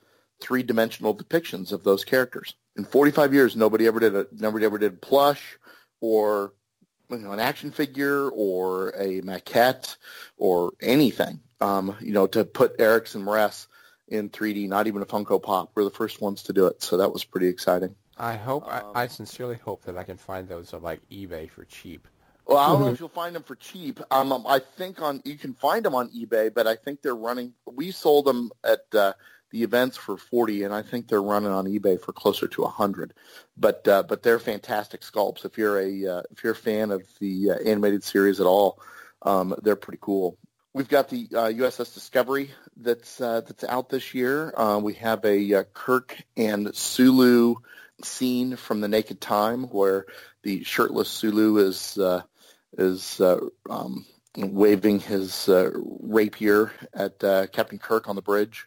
three-dimensional 0.40 1.16
depictions 1.16 1.72
of 1.72 1.84
those 1.84 2.04
characters. 2.04 2.54
In 2.76 2.84
45 2.84 3.32
years, 3.32 3.56
nobody 3.56 3.86
ever 3.86 4.00
did 4.00 4.14
a 4.14 4.26
nobody 4.32 4.64
ever 4.64 4.78
did 4.78 5.00
plush 5.00 5.58
or 6.00 6.52
you 7.10 7.18
know, 7.18 7.32
an 7.32 7.40
action 7.40 7.70
figure 7.70 8.28
or 8.30 8.90
a 8.90 9.20
maquette 9.22 9.96
or 10.36 10.72
anything. 10.80 11.40
Um, 11.60 11.96
you 12.00 12.12
know, 12.12 12.26
to 12.26 12.44
put 12.44 12.78
Arex 12.78 13.14
and 13.14 13.24
M'Ress 13.24 13.68
in 14.08 14.28
3D, 14.28 14.68
not 14.68 14.86
even 14.86 15.02
a 15.02 15.06
Funko 15.06 15.42
Pop. 15.42 15.70
We're 15.74 15.84
the 15.84 15.90
first 15.90 16.20
ones 16.20 16.42
to 16.44 16.52
do 16.52 16.66
it, 16.66 16.82
so 16.82 16.98
that 16.98 17.12
was 17.12 17.24
pretty 17.24 17.48
exciting. 17.48 17.94
I 18.16 18.36
hope 18.36 18.66
I, 18.66 18.82
I 18.94 19.06
sincerely 19.06 19.56
hope 19.56 19.84
that 19.84 19.96
I 19.96 20.04
can 20.04 20.16
find 20.16 20.48
those 20.48 20.72
on 20.72 20.82
like 20.82 21.00
eBay 21.10 21.50
for 21.50 21.64
cheap. 21.64 22.06
Well, 22.46 22.58
I 22.58 22.68
don't 22.68 22.82
know 22.82 22.88
if 22.88 23.00
you'll 23.00 23.08
find 23.08 23.34
them 23.34 23.42
for 23.42 23.56
cheap. 23.56 24.00
Um, 24.10 24.30
um, 24.32 24.46
I 24.46 24.58
think 24.58 25.00
on 25.00 25.22
you 25.24 25.36
can 25.36 25.54
find 25.54 25.84
them 25.84 25.94
on 25.94 26.10
eBay, 26.10 26.52
but 26.52 26.66
I 26.66 26.76
think 26.76 27.00
they're 27.00 27.16
running. 27.16 27.54
We 27.66 27.90
sold 27.90 28.26
them 28.26 28.50
at 28.62 28.80
uh, 28.94 29.14
the 29.50 29.62
events 29.62 29.96
for 29.96 30.18
forty, 30.18 30.62
and 30.62 30.74
I 30.74 30.82
think 30.82 31.08
they're 31.08 31.22
running 31.22 31.50
on 31.50 31.64
eBay 31.64 31.98
for 32.00 32.12
closer 32.12 32.46
to 32.48 32.64
a 32.64 32.68
hundred. 32.68 33.14
But 33.56 33.88
uh, 33.88 34.02
but 34.02 34.22
they're 34.22 34.38
fantastic 34.38 35.00
sculpts. 35.00 35.46
If 35.46 35.56
you're 35.56 35.78
a 35.78 36.18
uh, 36.18 36.22
if 36.30 36.44
you're 36.44 36.52
a 36.52 36.56
fan 36.56 36.90
of 36.90 37.02
the 37.18 37.52
uh, 37.52 37.54
animated 37.64 38.04
series 38.04 38.40
at 38.40 38.46
all, 38.46 38.78
um, 39.22 39.54
they're 39.62 39.76
pretty 39.76 39.98
cool. 40.02 40.36
we've 40.74 40.88
got 40.88 41.08
the 41.08 41.28
uh, 41.32 41.46
USS 41.46 41.94
Discovery 41.94 42.50
that's 42.76 43.20
uh, 43.20 43.40
that's 43.40 43.64
out 43.64 43.88
this 43.88 44.12
year. 44.12 44.52
Uh, 44.54 44.80
we 44.82 44.94
have 44.94 45.24
a 45.24 45.54
uh, 45.54 45.64
Kirk 45.72 46.16
and 46.36 46.74
Sulu 46.76 47.54
scene 48.02 48.56
from 48.56 48.80
The 48.80 48.88
Naked 48.88 49.20
Time 49.20 49.64
where 49.64 50.04
the 50.42 50.64
shirtless 50.64 51.08
Sulu 51.08 51.58
is 51.58 51.96
uh, 51.96 52.22
is 52.78 53.20
uh, 53.20 53.40
um, 53.70 54.04
waving 54.36 55.00
his 55.00 55.48
uh, 55.48 55.70
rapier 55.74 56.72
at 56.92 57.22
uh, 57.22 57.46
Captain 57.48 57.78
Kirk 57.78 58.08
on 58.08 58.16
the 58.16 58.22
bridge. 58.22 58.66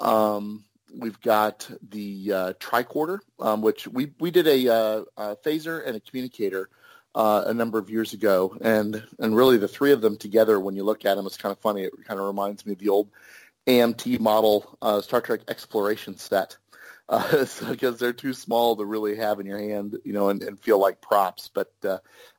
Um, 0.00 0.64
we've 0.96 1.20
got 1.20 1.68
the 1.90 2.32
uh, 2.32 2.52
tricorder, 2.54 3.18
um, 3.40 3.62
which 3.62 3.86
we 3.88 4.12
we 4.20 4.30
did 4.30 4.46
a, 4.46 4.68
uh, 4.68 5.04
a 5.16 5.36
phaser 5.36 5.84
and 5.86 5.96
a 5.96 6.00
communicator 6.00 6.68
uh, 7.14 7.44
a 7.46 7.54
number 7.54 7.78
of 7.78 7.90
years 7.90 8.12
ago, 8.12 8.56
and 8.60 9.02
and 9.18 9.36
really 9.36 9.56
the 9.56 9.68
three 9.68 9.92
of 9.92 10.00
them 10.00 10.16
together, 10.16 10.58
when 10.60 10.76
you 10.76 10.84
look 10.84 11.04
at 11.04 11.16
them, 11.16 11.26
it's 11.26 11.36
kind 11.36 11.52
of 11.52 11.58
funny. 11.58 11.82
It 11.82 11.92
kind 12.06 12.20
of 12.20 12.26
reminds 12.26 12.64
me 12.64 12.72
of 12.72 12.78
the 12.78 12.88
old 12.88 13.10
AMT 13.66 14.20
model 14.20 14.78
Star 15.02 15.20
Trek 15.20 15.40
exploration 15.48 16.16
set. 16.16 16.56
Uh, 17.06 17.44
so, 17.46 17.70
because 17.70 17.98
they're 17.98 18.14
too 18.14 18.32
small 18.32 18.76
to 18.76 18.84
really 18.84 19.16
have 19.16 19.38
in 19.38 19.46
your 19.46 19.58
hand, 19.58 19.98
you 20.04 20.12
know, 20.12 20.30
and, 20.30 20.42
and 20.42 20.58
feel 20.58 20.78
like 20.78 21.02
props, 21.02 21.50
but 21.52 21.70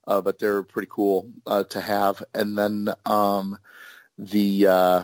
uh, 0.08 0.22
but 0.22 0.39
they're 0.39 0.63
pretty 0.63 0.88
cool 0.91 1.32
uh, 1.46 1.63
to 1.65 1.82
have. 1.82 2.24
And 2.34 2.58
then 2.58 2.89
um, 3.06 3.58
the 4.18 4.68
uh, 4.68 5.04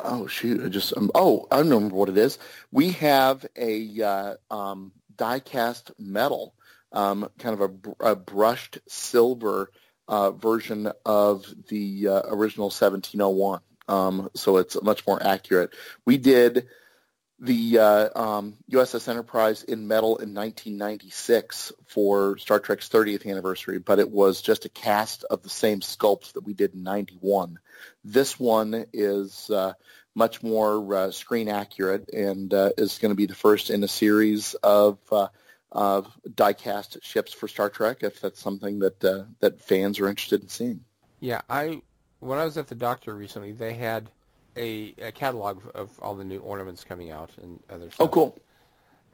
oh 0.00 0.26
shoot, 0.26 0.64
I 0.64 0.68
just 0.68 0.96
um, 0.96 1.10
oh 1.14 1.46
I 1.50 1.56
don't 1.56 1.70
remember 1.70 1.96
what 1.96 2.08
it 2.08 2.18
is. 2.18 2.38
We 2.70 2.92
have 2.92 3.46
a 3.56 4.02
uh, 4.02 4.34
um, 4.50 4.92
die-cast 5.16 5.92
metal, 5.98 6.54
um, 6.92 7.28
kind 7.38 7.60
of 7.60 7.70
a, 8.00 8.10
a 8.12 8.16
brushed 8.16 8.78
silver 8.86 9.70
uh, 10.08 10.30
version 10.30 10.90
of 11.04 11.46
the 11.68 12.08
uh, 12.08 12.22
original 12.28 12.66
1701. 12.66 13.60
Um, 13.88 14.30
so 14.34 14.56
it's 14.56 14.80
much 14.82 15.06
more 15.06 15.22
accurate. 15.22 15.70
We 16.04 16.18
did 16.18 16.66
the 17.38 17.78
uh, 17.78 18.08
um, 18.20 18.56
USS 18.70 19.08
Enterprise 19.08 19.62
in 19.62 19.86
metal 19.86 20.16
in 20.16 20.32
1996 20.34 21.72
for 21.84 22.38
Star 22.38 22.58
Trek's 22.58 22.88
30th 22.88 23.30
anniversary, 23.30 23.78
but 23.78 23.98
it 23.98 24.10
was 24.10 24.40
just 24.40 24.64
a 24.64 24.70
cast 24.70 25.24
of 25.24 25.42
the 25.42 25.50
same 25.50 25.80
sculpt 25.80 26.32
that 26.32 26.44
we 26.44 26.54
did 26.54 26.74
in 26.74 26.82
91. 26.82 27.58
This 28.04 28.40
one 28.40 28.86
is 28.92 29.50
uh, 29.50 29.74
much 30.14 30.42
more 30.42 30.94
uh, 30.94 31.10
screen 31.10 31.48
accurate 31.48 32.08
and 32.12 32.52
uh, 32.54 32.70
is 32.78 32.98
going 32.98 33.12
to 33.12 33.16
be 33.16 33.26
the 33.26 33.34
first 33.34 33.68
in 33.70 33.84
a 33.84 33.88
series 33.88 34.54
of 34.62 34.98
uh, 35.12 35.28
of 35.72 36.10
die-cast 36.34 37.02
ships 37.02 37.34
for 37.34 37.48
Star 37.48 37.68
Trek, 37.68 37.98
if 38.00 38.20
that's 38.20 38.40
something 38.40 38.78
that 38.78 39.04
uh, 39.04 39.24
that 39.40 39.60
fans 39.60 40.00
are 40.00 40.08
interested 40.08 40.40
in 40.40 40.48
seeing. 40.48 40.84
Yeah, 41.20 41.42
I 41.50 41.82
when 42.20 42.38
I 42.38 42.44
was 42.44 42.56
at 42.56 42.68
the 42.68 42.74
doctor 42.74 43.14
recently, 43.14 43.52
they 43.52 43.74
had 43.74 44.08
a, 44.56 44.94
a 45.00 45.12
catalog 45.12 45.62
of 45.74 45.90
all 46.00 46.14
the 46.14 46.24
new 46.24 46.38
ornaments 46.40 46.84
coming 46.84 47.10
out 47.10 47.30
and 47.42 47.60
other 47.70 47.90
stuff. 47.90 48.06
Oh, 48.06 48.08
cool. 48.08 48.38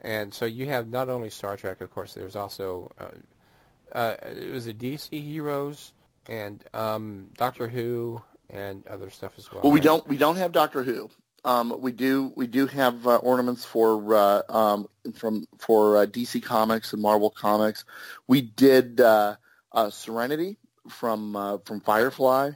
And 0.01 0.33
so 0.33 0.45
you 0.45 0.67
have 0.67 0.89
not 0.89 1.09
only 1.09 1.29
Star 1.29 1.55
Trek, 1.55 1.81
of 1.81 1.91
course. 1.91 2.13
There's 2.13 2.35
also 2.35 2.91
uh, 2.99 3.97
uh, 3.97 4.15
it 4.23 4.51
was 4.51 4.67
a 4.67 4.73
DC 4.73 5.21
Heroes 5.23 5.93
and 6.27 6.63
um, 6.73 7.29
Doctor 7.37 7.67
Who 7.67 8.21
and 8.49 8.85
other 8.87 9.09
stuff 9.09 9.33
as 9.37 9.51
well. 9.51 9.61
Well, 9.63 9.71
we 9.71 9.79
don't 9.79 10.05
we 10.07 10.17
don't 10.17 10.35
have 10.35 10.51
Doctor 10.51 10.83
Who. 10.83 11.09
Um, 11.45 11.75
we 11.81 11.91
do 11.91 12.31
we 12.35 12.47
do 12.47 12.67
have 12.67 13.05
uh, 13.05 13.17
ornaments 13.17 13.65
for 13.65 14.15
uh, 14.15 14.41
um, 14.49 14.87
from 15.13 15.45
for 15.57 15.97
uh, 15.97 16.05
DC 16.05 16.41
Comics 16.43 16.93
and 16.93 17.01
Marvel 17.01 17.29
Comics. 17.29 17.85
We 18.27 18.41
did 18.41 19.01
uh, 19.01 19.35
uh, 19.71 19.89
Serenity 19.89 20.57
from 20.89 21.35
uh, 21.35 21.57
from 21.65 21.81
Firefly 21.81 22.51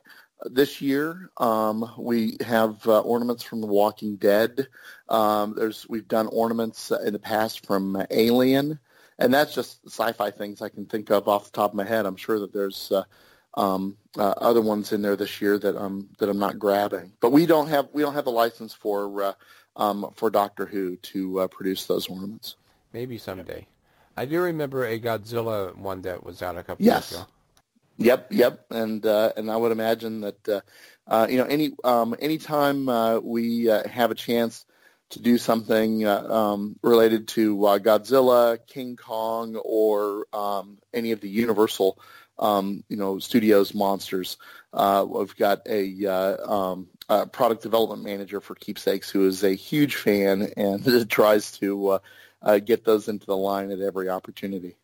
this 0.46 0.82
year. 0.82 1.30
Um, 1.38 1.94
we 1.98 2.38
have 2.46 2.86
uh, 2.88 3.02
ornaments 3.02 3.44
from 3.44 3.62
The 3.62 3.68
Walking 3.68 4.16
Dead. 4.18 4.68
Um, 5.10 5.54
there's 5.58 5.88
we've 5.90 6.08
done 6.08 6.28
ornaments 6.28 6.92
in 6.92 7.14
the 7.14 7.20
past 7.20 7.66
from 7.66 8.02
Alien, 8.12 8.80
and 9.20 9.34
that's 9.34 9.54
just 9.54 9.86
sci-fi 9.86 10.32
things 10.32 10.62
I 10.62 10.70
can 10.70 10.86
think 10.86 11.10
of 11.12 11.28
off 11.28 11.46
the 11.46 11.52
top 11.52 11.72
of 11.72 11.76
my 11.76 11.86
head. 11.86 12.06
I'm 12.06 12.16
sure 12.16 12.40
that 12.40 12.54
there's 12.54 12.92
uh, 12.92 13.04
um, 13.60 13.98
uh, 14.18 14.34
other 14.38 14.62
ones 14.62 14.94
in 14.94 15.02
there 15.02 15.16
this 15.16 15.42
year 15.42 15.58
that 15.60 15.76
I'm 15.76 16.10
that 16.20 16.30
I'm 16.30 16.40
not 16.40 16.60
grabbing. 16.60 17.14
But 17.20 17.32
we 17.32 17.46
don't 17.46 17.68
have 17.68 17.90
we 17.94 18.02
don't 18.04 18.14
have 18.14 18.26
the 18.26 18.32
license 18.32 18.74
for 18.74 19.24
uh, 19.24 19.34
um, 19.76 20.12
for 20.16 20.30
Doctor 20.30 20.66
Who 20.66 20.96
to 20.98 21.42
uh, 21.42 21.48
produce 21.48 21.86
those 21.86 22.08
ornaments. 22.08 22.56
Maybe 22.94 23.18
someday. 23.18 23.68
I 24.16 24.26
do 24.26 24.42
remember 24.42 24.86
a 24.86 25.00
Godzilla 25.00 25.76
one 25.76 26.02
that 26.04 26.24
was 26.24 26.42
out 26.42 26.58
a 26.58 26.64
couple 26.64 26.86
Yes. 26.86 27.12
years 27.12 27.22
ago. 27.22 27.28
Yep, 27.98 28.28
yep, 28.32 28.66
and 28.70 29.04
uh, 29.06 29.34
and 29.36 29.50
I 29.50 29.58
would 29.58 29.72
imagine 29.72 30.22
that 30.22 30.48
uh, 30.50 30.62
uh, 31.08 31.28
you 31.30 31.38
know 31.38 31.46
any 31.46 31.72
um, 31.84 32.16
anytime 32.20 32.88
uh, 32.88 33.20
we 33.20 33.70
uh, 33.70 33.88
have 33.88 34.12
a 34.12 34.16
chance 34.16 34.66
to 35.10 35.22
do 35.22 35.38
something 35.38 36.06
uh, 36.06 36.22
um, 36.30 36.76
related 36.84 37.28
to 37.30 37.66
uh, 37.66 37.80
Godzilla, 37.80 38.60
King 38.68 38.98
Kong, 38.98 39.56
or 39.56 40.28
um, 40.32 40.78
any 40.94 41.12
of 41.12 41.22
the 41.22 41.30
Universal 41.30 41.98
um, 42.38 42.84
you 42.88 42.98
know 42.98 43.18
studios 43.18 43.74
monsters, 43.74 44.38
uh, 44.74 45.04
we've 45.10 45.36
got 45.36 45.62
a, 45.68 46.06
um, 46.46 46.88
a 47.10 47.26
product 47.26 47.64
development 47.64 48.04
manager 48.04 48.42
for 48.42 48.54
Keepsakes 48.54 49.10
who 49.10 49.26
is 49.26 49.44
a 49.44 49.56
huge 49.56 49.96
fan 49.96 50.52
and 50.56 51.10
tries 51.10 51.52
to 51.54 52.00
get 52.64 52.86
those 52.86 53.08
into 53.08 53.26
the 53.26 53.38
line 53.38 53.72
at 53.72 53.80
every 53.80 54.08
opportunity. 54.08 54.78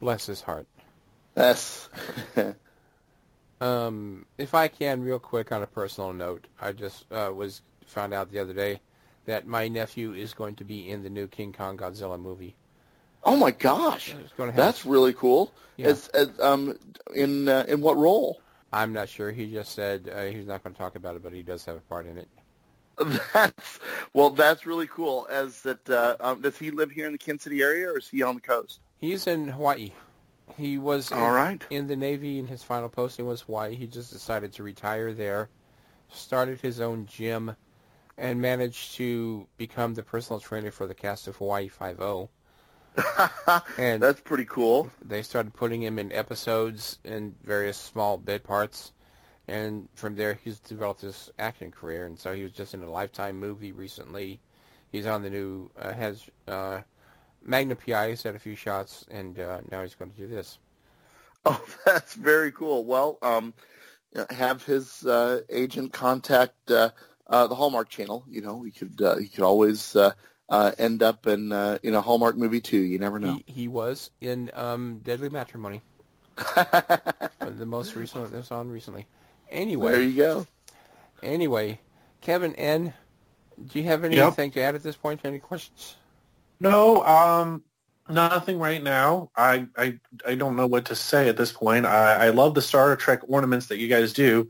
Bless 0.00 0.24
his 0.24 0.40
heart. 0.40 0.66
Yes. 1.36 1.88
Um, 3.60 4.24
if 4.38 4.54
I 4.54 4.68
can, 4.68 5.02
real 5.02 5.18
quick 5.18 5.52
on 5.52 5.62
a 5.62 5.66
personal 5.66 6.12
note, 6.12 6.46
I 6.60 6.72
just 6.72 7.04
uh, 7.12 7.30
was 7.34 7.60
found 7.86 8.14
out 8.14 8.30
the 8.30 8.38
other 8.38 8.54
day 8.54 8.80
that 9.26 9.46
my 9.46 9.68
nephew 9.68 10.14
is 10.14 10.32
going 10.32 10.56
to 10.56 10.64
be 10.64 10.88
in 10.88 11.02
the 11.02 11.10
new 11.10 11.26
King 11.26 11.52
Kong 11.52 11.76
Godzilla 11.76 12.18
movie. 12.18 12.56
Oh 13.22 13.36
my 13.36 13.50
gosh, 13.50 14.14
that's 14.38 14.86
really 14.86 15.12
cool. 15.12 15.52
Yeah. 15.76 15.88
As, 15.88 16.08
as, 16.08 16.28
um, 16.40 16.78
in 17.14 17.48
uh, 17.48 17.66
in 17.68 17.82
what 17.82 17.98
role? 17.98 18.40
I'm 18.72 18.94
not 18.94 19.10
sure. 19.10 19.30
He 19.30 19.50
just 19.50 19.72
said 19.72 20.10
uh, 20.10 20.24
he's 20.24 20.46
not 20.46 20.64
going 20.64 20.72
to 20.72 20.78
talk 20.78 20.96
about 20.96 21.16
it, 21.16 21.22
but 21.22 21.34
he 21.34 21.42
does 21.42 21.66
have 21.66 21.76
a 21.76 21.80
part 21.80 22.06
in 22.06 22.16
it. 22.16 22.28
That's 23.34 23.78
well, 24.14 24.30
that's 24.30 24.66
really 24.66 24.86
cool. 24.86 25.26
As 25.30 25.62
that, 25.62 25.88
uh, 25.88 26.16
um, 26.20 26.42
does 26.42 26.58
he 26.58 26.70
live 26.70 26.90
here 26.90 27.06
in 27.06 27.12
the 27.12 27.18
Kansas 27.18 27.44
City 27.44 27.62
area, 27.62 27.88
or 27.88 27.98
is 27.98 28.08
he 28.08 28.22
on 28.22 28.34
the 28.34 28.42
coast? 28.42 28.80
He's 28.98 29.26
in 29.26 29.48
Hawaii. 29.48 29.92
He 30.60 30.78
was 30.78 31.10
in, 31.10 31.18
All 31.18 31.30
right. 31.32 31.64
in 31.70 31.86
the 31.86 31.96
Navy, 31.96 32.38
and 32.38 32.48
his 32.48 32.62
final 32.62 32.88
posting 32.88 33.26
was 33.26 33.40
Hawaii. 33.42 33.74
He 33.74 33.86
just 33.86 34.12
decided 34.12 34.52
to 34.54 34.62
retire 34.62 35.12
there, 35.12 35.48
started 36.12 36.60
his 36.60 36.80
own 36.80 37.06
gym, 37.06 37.56
and 38.18 38.40
managed 38.40 38.94
to 38.96 39.46
become 39.56 39.94
the 39.94 40.02
personal 40.02 40.38
trainer 40.40 40.70
for 40.70 40.86
the 40.86 40.94
cast 40.94 41.26
of 41.28 41.36
Hawaii 41.36 41.68
Five-O. 41.68 42.28
and 43.78 44.02
That's 44.02 44.20
pretty 44.20 44.44
cool. 44.44 44.90
they 45.04 45.22
started 45.22 45.54
putting 45.54 45.82
him 45.82 45.98
in 45.98 46.12
episodes 46.12 46.98
and 47.04 47.34
various 47.42 47.76
small 47.78 48.18
bit 48.18 48.44
parts, 48.44 48.92
and 49.48 49.88
from 49.94 50.16
there 50.16 50.34
he's 50.44 50.58
developed 50.58 51.00
his 51.00 51.30
acting 51.38 51.70
career. 51.70 52.06
And 52.06 52.18
so 52.18 52.34
he 52.34 52.42
was 52.42 52.52
just 52.52 52.74
in 52.74 52.82
a 52.82 52.90
Lifetime 52.90 53.38
movie 53.38 53.72
recently. 53.72 54.40
He's 54.92 55.06
on 55.06 55.22
the 55.22 55.30
new 55.30 55.70
uh, 55.80 55.92
has 55.92 56.24
uh, 56.48 56.80
Magnum 57.44 57.76
PI. 57.76 58.10
He's 58.10 58.22
had 58.22 58.34
a 58.34 58.38
few 58.38 58.56
shots, 58.56 59.04
and 59.10 59.38
uh, 59.38 59.60
now 59.70 59.82
he's 59.82 59.94
going 59.94 60.10
to 60.10 60.16
do 60.16 60.26
this. 60.26 60.58
Oh, 61.44 61.62
that's 61.86 62.14
very 62.14 62.52
cool. 62.52 62.84
Well, 62.84 63.18
um, 63.22 63.54
have 64.30 64.64
his 64.64 65.04
uh, 65.06 65.40
agent 65.48 65.92
contact 65.92 66.70
uh, 66.70 66.90
uh, 67.30 67.46
the 67.46 67.54
Hallmark 67.54 67.88
Channel. 67.88 68.24
You 68.28 68.42
know, 68.42 68.62
he 68.62 68.70
could 68.70 69.00
uh, 69.00 69.16
he 69.16 69.28
could 69.28 69.44
always 69.44 69.96
uh, 69.96 70.12
uh, 70.48 70.72
end 70.78 71.02
up 71.02 71.26
in 71.26 71.52
uh, 71.52 71.78
in 71.82 71.94
a 71.94 72.00
Hallmark 72.00 72.36
movie 72.36 72.60
too. 72.60 72.80
You 72.80 72.98
never 72.98 73.18
know. 73.18 73.40
He, 73.46 73.52
he 73.52 73.68
was 73.68 74.10
in 74.20 74.50
um, 74.54 75.00
Deadly 75.04 75.30
Matrimony, 75.30 75.80
the 76.36 77.66
most 77.66 77.94
recent 77.94 78.32
that's 78.32 78.50
on 78.50 78.68
recently. 78.68 79.06
Anyway, 79.50 79.92
There 79.92 80.02
you 80.02 80.16
go. 80.16 80.46
Anyway, 81.22 81.80
Kevin 82.20 82.54
N, 82.54 82.92
do 83.66 83.78
you 83.78 83.84
have 83.86 84.04
anything 84.04 84.50
to 84.52 84.60
add 84.60 84.74
at 84.74 84.82
this 84.82 84.96
point? 84.96 85.20
Any 85.24 85.38
questions? 85.38 85.96
No, 86.60 87.04
um, 87.04 87.62
nothing 88.08 88.58
right 88.58 88.82
now. 88.82 89.30
I, 89.36 89.66
I 89.76 89.98
I 90.26 90.34
don't 90.34 90.56
know 90.56 90.66
what 90.66 90.86
to 90.86 90.94
say 90.94 91.28
at 91.28 91.36
this 91.36 91.52
point. 91.52 91.86
I, 91.86 92.26
I 92.26 92.30
love 92.30 92.54
the 92.54 92.62
Star 92.62 92.94
Trek 92.96 93.20
ornaments 93.28 93.66
that 93.66 93.78
you 93.78 93.88
guys 93.88 94.12
do, 94.12 94.48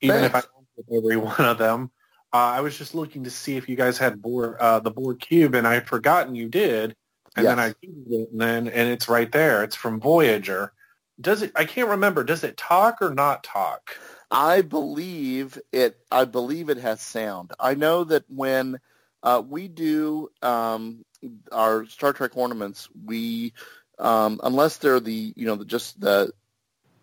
even 0.00 0.24
if 0.24 0.34
I 0.34 0.40
don't 0.40 0.88
get 0.88 0.96
every 0.98 1.16
one 1.18 1.40
of 1.40 1.58
them. 1.58 1.90
Uh, 2.32 2.36
I 2.56 2.60
was 2.60 2.76
just 2.78 2.94
looking 2.94 3.24
to 3.24 3.30
see 3.30 3.56
if 3.56 3.68
you 3.68 3.76
guys 3.76 3.98
had 3.98 4.22
Borg, 4.22 4.56
uh, 4.58 4.80
the 4.80 4.90
Borg 4.90 5.20
cube, 5.20 5.54
and 5.54 5.66
I 5.66 5.74
had 5.74 5.86
forgotten 5.86 6.34
you 6.34 6.48
did. 6.48 6.96
And 7.36 7.46
then 7.46 7.58
I 7.58 7.70
googled 7.70 8.10
it, 8.10 8.28
and 8.32 8.40
then 8.40 8.68
and 8.68 8.90
it's 8.90 9.08
right 9.08 9.30
there. 9.30 9.62
It's 9.64 9.76
from 9.76 10.00
Voyager. 10.00 10.72
Does 11.20 11.42
it? 11.42 11.52
I 11.54 11.64
can't 11.64 11.88
remember. 11.88 12.24
Does 12.24 12.44
it 12.44 12.56
talk 12.56 13.00
or 13.00 13.14
not 13.14 13.44
talk? 13.44 13.96
I 14.30 14.62
believe 14.62 15.58
it. 15.72 15.98
I 16.10 16.24
believe 16.24 16.68
it 16.68 16.78
has 16.78 17.00
sound. 17.00 17.52
I 17.60 17.74
know 17.74 18.04
that 18.04 18.24
when 18.28 18.80
uh, 19.22 19.42
we 19.46 19.68
do 19.68 20.30
um, 20.42 21.04
our 21.50 21.86
Star 21.86 22.12
Trek 22.12 22.36
ornaments, 22.36 22.88
we 23.04 23.52
um, 23.98 24.40
unless 24.42 24.78
they're 24.78 25.00
the 25.00 25.32
you 25.36 25.46
know 25.46 25.56
the, 25.56 25.64
just 25.64 26.00
the 26.00 26.32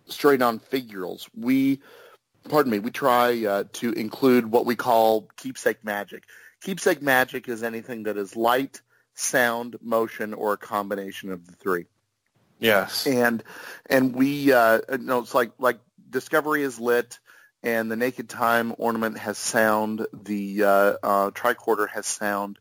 straight 0.07 0.41
on 0.41 0.59
figurals, 0.59 1.29
we 1.35 1.79
pardon 2.47 2.71
me, 2.71 2.79
we 2.79 2.91
try 2.91 3.45
uh, 3.45 3.63
to 3.73 3.91
include 3.93 4.51
what 4.51 4.65
we 4.65 4.75
call 4.75 5.29
keepsake 5.37 5.83
magic. 5.83 6.23
Keepsake 6.61 7.01
magic 7.01 7.47
is 7.47 7.63
anything 7.63 8.03
that 8.03 8.17
is 8.17 8.35
light, 8.35 8.81
sound, 9.13 9.77
motion, 9.81 10.33
or 10.33 10.53
a 10.53 10.57
combination 10.57 11.31
of 11.31 11.45
the 11.45 11.53
three. 11.53 11.85
Yes. 12.59 13.07
And 13.07 13.43
and 13.89 14.13
we 14.13 14.51
uh, 14.51 14.79
you 14.91 14.97
know 14.99 15.19
it's 15.19 15.33
like 15.33 15.51
like 15.59 15.79
Discovery 16.09 16.63
is 16.63 16.79
lit, 16.79 17.19
and 17.63 17.89
the 17.91 17.95
Naked 17.95 18.29
Time 18.29 18.73
ornament 18.77 19.17
has 19.19 19.37
sound. 19.37 20.05
The 20.11 20.63
uh, 20.63 20.93
uh, 21.03 21.31
tricorder 21.31 21.89
has 21.89 22.05
sound. 22.05 22.59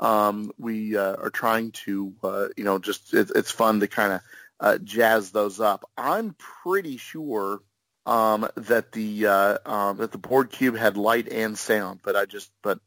Um, 0.00 0.50
we 0.58 0.96
uh, 0.96 1.16
are 1.16 1.30
trying 1.30 1.72
to 1.84 2.12
uh, 2.22 2.48
you 2.56 2.64
know 2.64 2.78
just 2.78 3.14
it, 3.14 3.30
it's 3.34 3.50
fun 3.50 3.80
to 3.80 3.86
kind 3.86 4.14
of 4.14 4.20
uh, 4.58 4.78
jazz 4.78 5.30
those 5.30 5.60
up. 5.60 5.88
I'm 5.96 6.34
pretty 6.62 6.96
sure 6.96 7.60
um, 8.06 8.48
that 8.56 8.92
the 8.92 9.26
uh, 9.26 9.58
um, 9.64 9.98
that 9.98 10.12
the 10.12 10.18
Borg 10.18 10.50
cube 10.50 10.76
had 10.76 10.96
light 10.96 11.28
and 11.28 11.56
sound, 11.56 12.00
but 12.02 12.16
I 12.16 12.24
just 12.24 12.50
but 12.62 12.80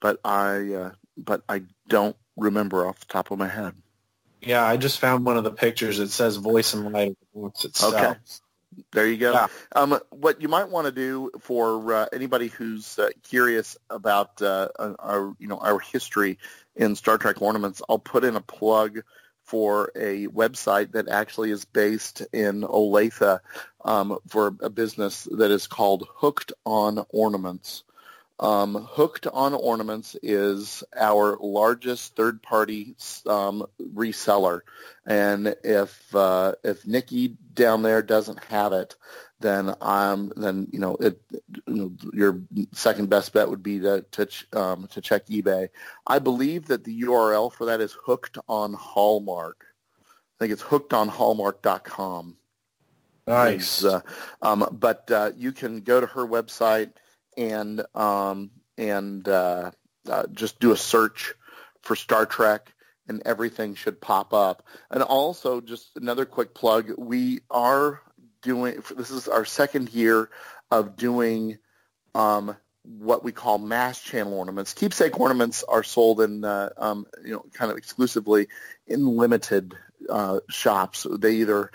but 0.00 0.20
I 0.24 0.72
uh, 0.72 0.90
but 1.16 1.42
I 1.48 1.62
don't 1.88 2.16
remember 2.36 2.86
off 2.86 3.00
the 3.00 3.06
top 3.06 3.30
of 3.30 3.38
my 3.38 3.48
head. 3.48 3.74
Yeah, 4.40 4.64
I 4.64 4.76
just 4.78 5.00
found 5.00 5.26
one 5.26 5.36
of 5.36 5.44
the 5.44 5.50
pictures. 5.50 5.98
It 5.98 6.08
says 6.08 6.36
voice 6.36 6.72
and 6.72 6.90
light 6.92 7.10
of 7.10 7.16
the 7.34 7.40
box 7.40 7.64
itself. 7.64 7.94
Okay. 7.94 8.14
There 8.92 9.06
you 9.06 9.16
go. 9.16 9.32
Yeah. 9.32 9.46
Um, 9.74 9.98
what 10.10 10.40
you 10.40 10.48
might 10.48 10.68
want 10.68 10.86
to 10.86 10.92
do 10.92 11.30
for 11.40 11.92
uh, 11.92 12.06
anybody 12.12 12.48
who's 12.48 12.98
uh, 12.98 13.10
curious 13.22 13.76
about 13.88 14.40
uh, 14.42 14.68
our, 14.78 15.34
you 15.38 15.48
know, 15.48 15.58
our 15.58 15.78
history 15.78 16.38
in 16.76 16.94
Star 16.94 17.18
Trek 17.18 17.42
ornaments, 17.42 17.82
I'll 17.88 17.98
put 17.98 18.24
in 18.24 18.36
a 18.36 18.40
plug 18.40 19.00
for 19.42 19.90
a 19.96 20.28
website 20.28 20.92
that 20.92 21.08
actually 21.08 21.50
is 21.50 21.64
based 21.64 22.22
in 22.32 22.62
Olathe 22.62 23.40
um, 23.84 24.18
for 24.28 24.54
a 24.60 24.70
business 24.70 25.26
that 25.32 25.50
is 25.50 25.66
called 25.66 26.06
Hooked 26.08 26.52
on 26.64 27.04
Ornaments. 27.08 27.82
Um, 28.40 28.88
Hooked 28.90 29.26
on 29.26 29.52
Ornaments 29.52 30.16
is 30.22 30.82
our 30.98 31.36
largest 31.42 32.16
third-party 32.16 32.96
um, 33.26 33.66
reseller, 33.94 34.62
and 35.04 35.54
if 35.62 36.14
uh, 36.14 36.54
if 36.64 36.86
Nikki 36.86 37.36
down 37.52 37.82
there 37.82 38.00
doesn't 38.00 38.42
have 38.44 38.72
it, 38.72 38.96
then 39.40 39.74
I'm 39.82 40.32
then 40.36 40.68
you 40.72 40.78
know 40.78 40.96
it 40.96 41.20
you 41.30 41.52
know, 41.66 41.92
your 42.14 42.40
second 42.72 43.10
best 43.10 43.34
bet 43.34 43.50
would 43.50 43.62
be 43.62 43.78
to 43.80 44.06
to 44.12 44.24
ch- 44.24 44.46
um, 44.54 44.88
to 44.92 45.02
check 45.02 45.26
eBay. 45.26 45.68
I 46.06 46.18
believe 46.18 46.66
that 46.68 46.84
the 46.84 47.02
URL 47.02 47.52
for 47.52 47.66
that 47.66 47.82
is 47.82 47.92
Hooked 47.92 48.38
on 48.48 48.72
Hallmark. 48.72 49.66
I 50.38 50.44
think 50.44 50.52
it's 50.54 50.62
Hooked 50.62 50.94
on 50.94 51.10
hookedonhallmark.com. 51.10 52.36
Nice. 53.26 53.84
Uh, 53.84 54.00
um, 54.40 54.66
but 54.72 55.10
uh, 55.10 55.32
you 55.36 55.52
can 55.52 55.82
go 55.82 56.00
to 56.00 56.06
her 56.06 56.26
website 56.26 56.92
and 57.36 57.84
um, 57.94 58.50
and 58.78 59.26
uh, 59.28 59.70
uh, 60.08 60.26
just 60.32 60.60
do 60.60 60.72
a 60.72 60.76
search 60.76 61.34
for 61.82 61.96
Star 61.96 62.26
Trek, 62.26 62.72
and 63.08 63.22
everything 63.24 63.74
should 63.74 64.00
pop 64.00 64.32
up. 64.32 64.66
And 64.90 65.02
also, 65.02 65.60
just 65.60 65.96
another 65.96 66.24
quick 66.24 66.54
plug: 66.54 66.92
we 66.98 67.40
are 67.50 68.00
doing. 68.42 68.82
This 68.96 69.10
is 69.10 69.28
our 69.28 69.44
second 69.44 69.90
year 69.90 70.30
of 70.70 70.96
doing 70.96 71.58
um, 72.14 72.56
what 72.82 73.24
we 73.24 73.32
call 73.32 73.58
mass 73.58 74.00
channel 74.00 74.34
ornaments. 74.34 74.74
Keepsake 74.74 75.18
ornaments 75.18 75.64
are 75.66 75.82
sold 75.82 76.20
in, 76.20 76.44
uh, 76.44 76.70
um, 76.76 77.06
you 77.24 77.32
know, 77.32 77.44
kind 77.52 77.70
of 77.70 77.76
exclusively 77.76 78.48
in 78.86 79.06
limited 79.06 79.74
uh, 80.08 80.40
shops. 80.48 81.06
They 81.10 81.36
either 81.36 81.70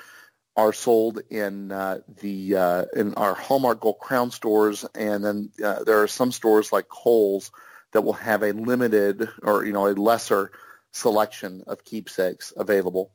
are 0.55 0.73
sold 0.73 1.19
in 1.29 1.71
uh, 1.71 1.99
the 2.21 2.55
uh, 2.55 2.85
in 2.95 3.13
our 3.15 3.33
Hallmark 3.33 3.81
Gold 3.81 3.99
Crown 3.99 4.31
stores, 4.31 4.85
and 4.95 5.23
then 5.23 5.51
uh, 5.63 5.83
there 5.83 6.01
are 6.01 6.07
some 6.07 6.31
stores 6.31 6.71
like 6.71 6.87
Kohl's 6.87 7.51
that 7.91 8.01
will 8.01 8.13
have 8.13 8.41
a 8.43 8.53
limited 8.53 9.29
or 9.43 9.65
you 9.65 9.73
know 9.73 9.87
a 9.87 9.93
lesser 9.93 10.51
selection 10.91 11.63
of 11.67 11.83
keepsakes 11.83 12.53
available. 12.55 13.11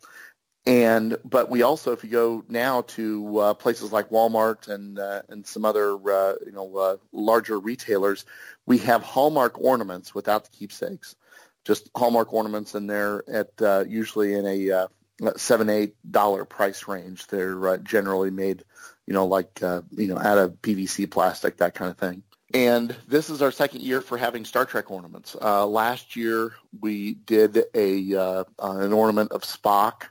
And 0.66 1.16
but 1.24 1.48
we 1.48 1.62
also, 1.62 1.92
if 1.92 2.04
you 2.04 2.10
go 2.10 2.44
now 2.46 2.82
to 2.82 3.38
uh, 3.38 3.54
places 3.54 3.90
like 3.90 4.10
Walmart 4.10 4.68
and 4.68 4.98
uh, 4.98 5.22
and 5.30 5.46
some 5.46 5.64
other 5.64 5.92
uh, 5.94 6.34
you 6.44 6.52
know 6.52 6.98
larger 7.12 7.58
retailers, 7.58 8.26
we 8.66 8.76
have 8.78 9.02
Hallmark 9.02 9.58
ornaments 9.58 10.14
without 10.14 10.44
the 10.44 10.50
keepsakes, 10.50 11.16
just 11.64 11.90
Hallmark 11.96 12.34
ornaments, 12.34 12.74
and 12.74 12.90
they're 12.90 13.24
at 13.30 13.88
usually 13.88 14.34
in 14.34 14.46
a 14.46 14.88
seven 15.36 15.68
eight 15.68 15.94
dollar 16.10 16.44
price 16.44 16.88
range. 16.88 17.26
They're 17.26 17.68
uh, 17.68 17.76
generally 17.78 18.30
made, 18.30 18.64
you 19.06 19.14
know, 19.14 19.26
like 19.26 19.62
uh, 19.62 19.82
you 19.90 20.08
know 20.08 20.18
out 20.18 20.38
of 20.38 20.62
PVC 20.62 21.10
plastic, 21.10 21.58
that 21.58 21.74
kind 21.74 21.90
of 21.90 21.98
thing. 21.98 22.22
And 22.52 22.94
this 23.06 23.30
is 23.30 23.42
our 23.42 23.52
second 23.52 23.82
year 23.82 24.00
for 24.00 24.18
having 24.18 24.44
Star 24.44 24.64
Trek 24.64 24.90
ornaments. 24.90 25.36
Uh, 25.40 25.66
last 25.66 26.16
year 26.16 26.52
we 26.80 27.14
did 27.14 27.64
a 27.74 28.14
uh, 28.16 28.44
uh, 28.58 28.78
an 28.78 28.92
ornament 28.92 29.32
of 29.32 29.42
Spock, 29.42 30.04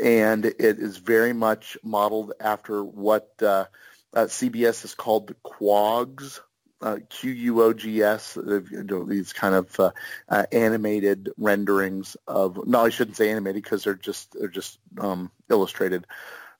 and 0.00 0.44
it 0.44 0.58
is 0.60 0.96
very 0.96 1.34
much 1.34 1.76
modeled 1.82 2.32
after 2.40 2.82
what 2.82 3.30
uh, 3.42 3.66
CBS 4.14 4.82
has 4.82 4.94
called 4.94 5.26
the 5.28 5.36
Quogs. 5.44 6.40
Uh, 6.82 6.98
Q-U-O-G-S, 7.08 8.36
uh, 8.36 8.60
these 9.06 9.32
kind 9.32 9.54
of 9.54 9.80
uh, 9.80 9.92
uh, 10.28 10.44
animated 10.52 11.30
renderings 11.38 12.18
of, 12.26 12.66
no, 12.66 12.84
I 12.84 12.90
shouldn't 12.90 13.16
say 13.16 13.30
animated 13.30 13.62
because 13.62 13.84
they're 13.84 13.94
just, 13.94 14.36
they're 14.38 14.48
just 14.48 14.78
um, 15.00 15.30
illustrated 15.48 16.06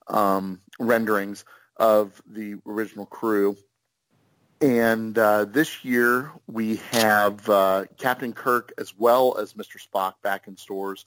um, 0.08 0.60
renderings 0.80 1.44
of 1.76 2.22
the 2.26 2.54
original 2.66 3.04
crew. 3.04 3.58
And 4.62 5.18
uh, 5.18 5.44
this 5.44 5.84
year 5.84 6.32
we 6.46 6.76
have 6.92 7.44
Captain 7.98 8.32
Kirk 8.32 8.72
as 8.78 8.96
well 8.96 9.36
as 9.38 9.52
Mr. 9.52 9.76
Spock 9.76 10.14
back 10.22 10.48
in 10.48 10.56
stores. 10.56 11.04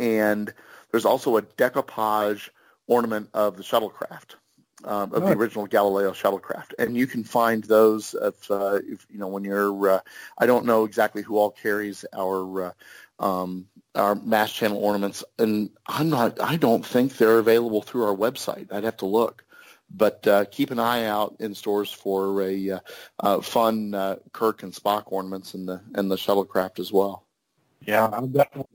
And 0.00 0.52
there's 0.90 1.04
also 1.04 1.36
a 1.36 1.42
decoupage 1.42 2.48
ornament 2.88 3.30
of 3.34 3.56
the 3.56 3.62
shuttlecraft, 3.62 4.34
um, 4.84 5.12
of 5.12 5.22
the 5.22 5.32
original 5.32 5.66
Galileo 5.66 6.12
shuttlecraft. 6.12 6.74
And 6.78 6.96
you 6.96 7.06
can 7.06 7.24
find 7.24 7.64
those 7.64 8.14
if, 8.14 8.50
uh, 8.50 8.80
if 8.86 9.06
you 9.10 9.18
know, 9.18 9.28
when 9.28 9.44
you're, 9.44 9.90
uh, 9.90 10.00
I 10.38 10.46
don't 10.46 10.66
know 10.66 10.84
exactly 10.84 11.22
who 11.22 11.38
all 11.38 11.50
carries 11.50 12.04
our, 12.12 12.64
uh, 12.64 12.72
um, 13.18 13.66
our 13.94 14.14
mass 14.14 14.52
channel 14.52 14.78
ornaments. 14.78 15.24
And 15.38 15.70
I'm 15.86 16.10
not, 16.10 16.40
I 16.40 16.56
don't 16.56 16.84
think 16.84 17.16
they're 17.16 17.38
available 17.38 17.82
through 17.82 18.04
our 18.04 18.16
website. 18.16 18.72
I'd 18.72 18.84
have 18.84 18.98
to 18.98 19.06
look. 19.06 19.44
But 19.94 20.26
uh, 20.26 20.46
keep 20.46 20.70
an 20.70 20.78
eye 20.78 21.04
out 21.04 21.36
in 21.40 21.54
stores 21.54 21.92
for 21.92 22.42
a 22.42 22.70
uh, 22.70 22.80
uh, 23.20 23.40
fun 23.42 23.92
uh, 23.92 24.16
Kirk 24.32 24.62
and 24.62 24.72
Spock 24.72 25.02
ornaments 25.06 25.52
and 25.52 25.68
the 25.68 25.82
and 25.94 26.10
the 26.10 26.16
shuttlecraft 26.16 26.78
as 26.78 26.90
well. 26.90 27.26
Yeah, 27.84 28.06
I'll 28.06 28.26
definitely 28.26 28.70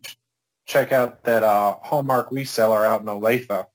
check 0.68 0.92
out 0.92 1.24
that 1.24 1.42
uh, 1.42 1.78
Hallmark 1.82 2.30
reseller 2.30 2.86
out 2.86 3.02
in 3.02 3.08
Olathe. 3.08 3.66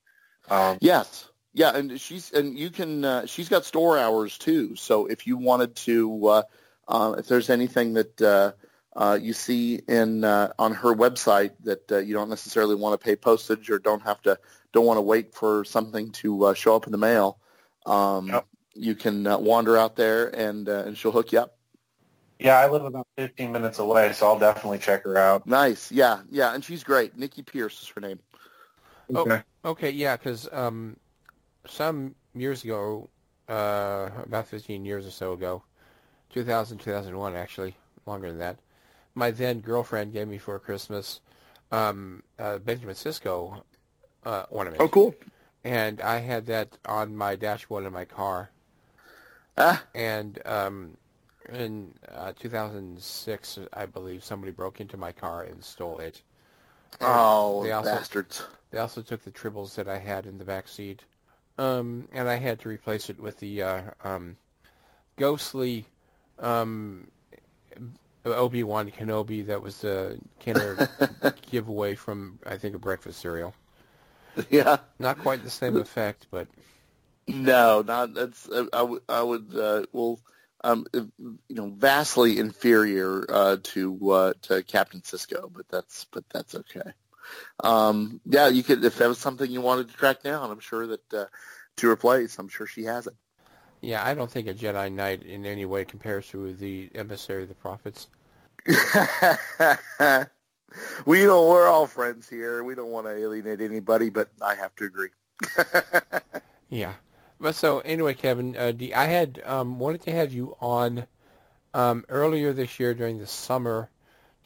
Um, 0.50 0.78
Yes, 0.80 1.30
yeah, 1.54 1.76
and 1.76 2.00
she's 2.00 2.32
and 2.32 2.58
you 2.58 2.70
can 2.70 3.04
uh, 3.04 3.26
she's 3.26 3.48
got 3.48 3.64
store 3.64 3.98
hours 3.98 4.38
too. 4.38 4.76
So 4.76 5.06
if 5.06 5.26
you 5.26 5.36
wanted 5.36 5.76
to, 5.76 6.26
uh, 6.28 6.42
uh, 6.88 7.14
if 7.18 7.28
there's 7.28 7.50
anything 7.50 7.94
that 7.94 8.22
uh, 8.22 8.52
uh, 8.96 9.18
you 9.20 9.32
see 9.32 9.80
in 9.88 10.24
uh, 10.24 10.52
on 10.58 10.74
her 10.74 10.94
website 10.94 11.52
that 11.64 11.90
uh, 11.92 11.98
you 11.98 12.14
don't 12.14 12.30
necessarily 12.30 12.74
want 12.74 12.98
to 12.98 13.04
pay 13.04 13.16
postage 13.16 13.70
or 13.70 13.78
don't 13.78 14.02
have 14.02 14.20
to 14.22 14.38
don't 14.72 14.86
want 14.86 14.96
to 14.96 15.02
wait 15.02 15.34
for 15.34 15.64
something 15.64 16.10
to 16.12 16.46
uh, 16.46 16.54
show 16.54 16.74
up 16.74 16.86
in 16.86 16.92
the 16.92 16.98
mail, 16.98 17.38
um, 17.86 18.40
you 18.74 18.94
can 18.94 19.26
uh, 19.26 19.38
wander 19.38 19.76
out 19.76 19.96
there 19.96 20.28
and 20.34 20.68
uh, 20.68 20.84
and 20.86 20.96
she'll 20.96 21.12
hook 21.12 21.32
you 21.32 21.40
up. 21.40 21.56
yeah, 22.38 22.58
I 22.58 22.68
live 22.68 22.84
about 22.84 23.06
15 23.18 23.52
minutes 23.52 23.78
away, 23.78 24.12
so 24.12 24.26
I'll 24.26 24.38
definitely 24.38 24.78
check 24.78 25.04
her 25.04 25.16
out. 25.16 25.46
Nice, 25.46 25.92
yeah, 25.92 26.20
yeah, 26.30 26.54
and 26.54 26.64
she's 26.64 26.82
great. 26.82 27.16
Nikki 27.16 27.42
Pierce 27.42 27.82
is 27.82 27.88
her 27.88 28.00
name. 28.00 28.18
Oh, 29.14 29.40
okay, 29.64 29.90
yeah, 29.90 30.16
because 30.16 30.48
um, 30.52 30.96
some 31.66 32.14
years 32.35 32.64
ago, 32.64 33.09
uh, 33.48 34.11
about 34.25 34.46
15 34.46 34.85
years 34.85 35.07
or 35.07 35.11
so 35.11 35.33
ago, 35.33 35.62
2000, 36.31 36.79
2001 36.79 37.37
actually, 37.37 37.77
longer 38.07 38.29
than 38.29 38.38
that, 38.38 38.59
my 39.14 39.31
then 39.31 39.61
girlfriend 39.61 40.12
gave 40.12 40.29
me 40.29 40.38
for 40.38 40.59
Christmas 40.59 41.20
um, 41.70 42.23
uh, 42.38 42.58
Benjamin 42.58 42.94
Sisko 42.94 43.63
uh, 44.25 44.44
ornament. 44.50 44.81
Oh, 44.81 44.88
cool. 44.88 45.15
And 45.65 46.00
I 46.00 46.19
had 46.19 46.46
that 46.46 46.79
on 46.87 47.17
my 47.17 47.37
dashboard 47.37 47.85
in 47.85 47.92
my 47.92 48.04
car. 48.04 48.50
Ah. 49.56 49.83
And 49.94 50.40
um, 50.46 50.96
in 51.52 51.92
uh, 52.13 52.33
2006, 52.38 53.58
I 53.73 53.87
believe, 53.87 54.25
somebody 54.25 54.52
broke 54.52 54.81
into 54.81 54.96
my 54.96 55.13
car 55.13 55.42
and 55.42 55.63
stole 55.63 55.98
it. 55.98 56.23
And 57.00 57.08
Oh, 57.10 57.63
they 57.63 57.73
also, 57.73 57.94
bastards. 57.94 58.44
They 58.71 58.79
also 58.79 59.02
took 59.02 59.23
the 59.23 59.31
tribbles 59.31 59.75
that 59.77 59.88
I 59.88 59.98
had 59.98 60.27
in 60.27 60.38
the 60.38 60.44
back 60.44 60.69
seat. 60.69 61.04
Um, 61.59 62.09
and 62.13 62.29
I 62.29 62.37
had 62.37 62.61
to 62.61 62.69
replace 62.69 63.11
it 63.11 63.21
with 63.21 63.38
the 63.38 63.63
uh, 63.63 63.83
um, 64.03 64.37
ghostly 65.17 65.87
um, 66.38 67.09
Obi-Wan 68.25 68.90
Kenobi 68.90 69.46
that 69.46 69.63
was 69.63 69.79
the 69.79 70.19
Kenner 70.40 70.88
giveaway 71.50 71.94
from, 71.94 72.38
I 72.46 72.57
think, 72.57 72.75
a 72.75 72.79
breakfast 72.79 73.21
cereal. 73.21 73.55
Yeah. 74.48 74.79
Not 74.98 75.19
quite 75.19 75.44
the 75.44 75.50
same 75.50 75.77
effect, 75.77 76.27
but... 76.31 76.48
No, 77.29 77.83
not 77.83 78.15
that's. 78.15 78.48
Uh, 78.48 78.67
I 78.73 78.83
would. 78.83 79.03
I 79.09 79.23
would. 79.23 79.55
Uh, 79.55 79.85
well, 79.92 80.19
um, 80.65 80.87
you 80.92 81.38
know, 81.50 81.71
vastly 81.71 82.38
inferior 82.38 83.25
uh, 83.29 83.57
to 83.63 84.11
uh, 84.11 84.33
to 84.42 84.63
Captain 84.63 85.00
Sisko, 85.00 85.50
but 85.53 85.69
that's 85.69 86.07
but 86.11 86.25
that's 86.31 86.55
okay. 86.55 86.92
Um, 87.62 88.20
yeah, 88.24 88.48
you 88.48 88.62
could 88.62 88.85
if 88.85 88.96
that 88.98 89.08
was 89.08 89.18
something 89.18 89.50
you 89.50 89.60
wanted 89.60 89.88
to 89.88 89.96
track 89.96 90.22
down. 90.22 90.50
I'm 90.50 90.60
sure 90.60 90.87
that 90.87 91.14
uh, 91.14 91.24
to 91.76 91.90
replace. 91.90 92.38
I'm 92.38 92.48
sure 92.48 92.66
she 92.66 92.85
has 92.85 93.06
it. 93.06 93.14
Yeah, 93.80 94.04
I 94.04 94.14
don't 94.14 94.30
think 94.30 94.46
a 94.46 94.54
Jedi 94.54 94.92
Knight 94.92 95.22
in 95.24 95.44
any 95.44 95.64
way 95.64 95.85
compares 95.85 96.28
to 96.28 96.54
the 96.54 96.90
emissary 96.94 97.42
of 97.42 97.48
the 97.48 97.54
prophets. 97.54 98.06
we 101.04 101.24
don't. 101.24 101.48
We're 101.48 101.66
all 101.66 101.88
friends 101.88 102.28
here. 102.28 102.62
We 102.62 102.76
don't 102.76 102.90
want 102.90 103.06
to 103.06 103.16
alienate 103.16 103.60
anybody, 103.60 104.08
but 104.08 104.28
I 104.40 104.54
have 104.54 104.74
to 104.76 104.85
agree. 104.85 105.08
yeah. 106.68 106.92
But 107.40 107.56
so 107.56 107.80
anyway, 107.80 108.14
Kevin, 108.14 108.56
uh, 108.56 108.72
I 108.94 109.06
had 109.06 109.42
um, 109.44 109.80
wanted 109.80 110.02
to 110.02 110.12
have 110.12 110.33
you 110.33 110.56
on 110.60 111.06
um, 111.74 112.04
earlier 112.08 112.52
this 112.52 112.78
year 112.78 112.94
during 112.94 113.18
the 113.18 113.26
summer 113.26 113.90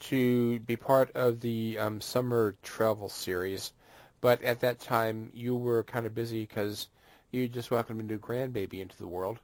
to 0.01 0.59
be 0.61 0.77
part 0.77 1.11
of 1.15 1.41
the 1.41 1.79
um, 1.79 2.01
summer 2.01 2.55
travel 2.63 3.09
series, 3.09 3.73
but 4.21 4.43
at 4.43 4.61
that 4.61 4.81
time 4.81 5.31
you 5.35 5.57
were 5.57 5.83
kind 5.85 6.07
of 6.07 6.15
busy 6.15 6.43
because 6.43 6.89
you 7.31 7.49
just 7.49 7.71
welcomed 7.71 8.01
a 8.01 8.05
new 8.05 8.19
grandbaby 8.19 8.81
into 8.81 8.97
the 8.99 9.07
world. 9.07 9.39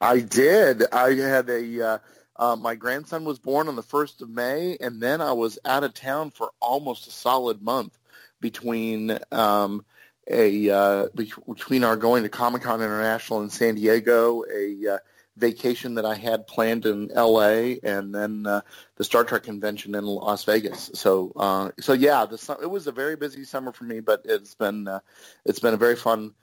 I 0.00 0.20
did. 0.20 0.84
I 0.92 1.14
had 1.14 1.48
a. 1.48 1.88
Uh, 1.88 1.98
uh, 2.36 2.56
my 2.56 2.74
grandson 2.74 3.24
was 3.24 3.38
born 3.38 3.68
on 3.68 3.76
the 3.76 3.82
first 3.82 4.20
of 4.20 4.28
May, 4.28 4.76
and 4.80 5.00
then 5.00 5.20
I 5.20 5.32
was 5.32 5.58
out 5.64 5.84
of 5.84 5.94
town 5.94 6.30
for 6.30 6.50
almost 6.60 7.06
a 7.06 7.10
solid 7.12 7.62
month 7.62 7.96
between 8.40 9.18
um, 9.30 9.84
a 10.28 10.70
uh, 10.70 11.06
between 11.14 11.84
our 11.84 11.96
going 11.96 12.24
to 12.24 12.28
Comic 12.28 12.62
Con 12.62 12.82
International 12.82 13.42
in 13.42 13.50
San 13.50 13.76
Diego, 13.76 14.44
a 14.52 14.94
uh, 14.94 14.98
vacation 15.36 15.94
that 15.94 16.04
I 16.06 16.14
had 16.14 16.46
planned 16.46 16.86
in 16.86 17.10
L.A., 17.12 17.80
and 17.82 18.14
then 18.14 18.46
uh, 18.46 18.60
the 18.96 19.04
Star 19.04 19.24
Trek 19.24 19.42
convention 19.42 19.94
in 19.94 20.04
Las 20.04 20.44
Vegas. 20.44 20.90
So, 20.94 21.32
uh, 21.36 21.70
so 21.80 21.92
yeah, 21.92 22.24
the, 22.26 22.58
it 22.62 22.70
was 22.70 22.86
a 22.86 22.92
very 22.92 23.16
busy 23.16 23.44
summer 23.44 23.72
for 23.72 23.84
me, 23.84 24.00
but 24.00 24.22
it's 24.24 24.54
been 24.54 24.86
uh, 24.86 25.00
it's 25.44 25.60
been 25.60 25.74
a 25.74 25.78
very 25.78 25.96
fun 25.96 26.34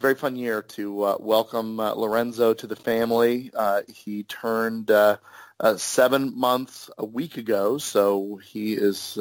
very 0.00 0.14
fun 0.14 0.34
year 0.34 0.62
to 0.62 1.02
uh, 1.02 1.16
welcome 1.20 1.78
uh, 1.78 1.92
Lorenzo 1.92 2.54
to 2.54 2.66
the 2.66 2.74
family. 2.74 3.50
Uh, 3.54 3.82
he 3.86 4.22
turned 4.22 4.90
seven 5.76 6.38
months 6.38 6.88
a 6.96 7.04
week 7.04 7.36
ago, 7.36 7.76
so 7.76 8.40
he 8.42 8.72
is 8.72 9.18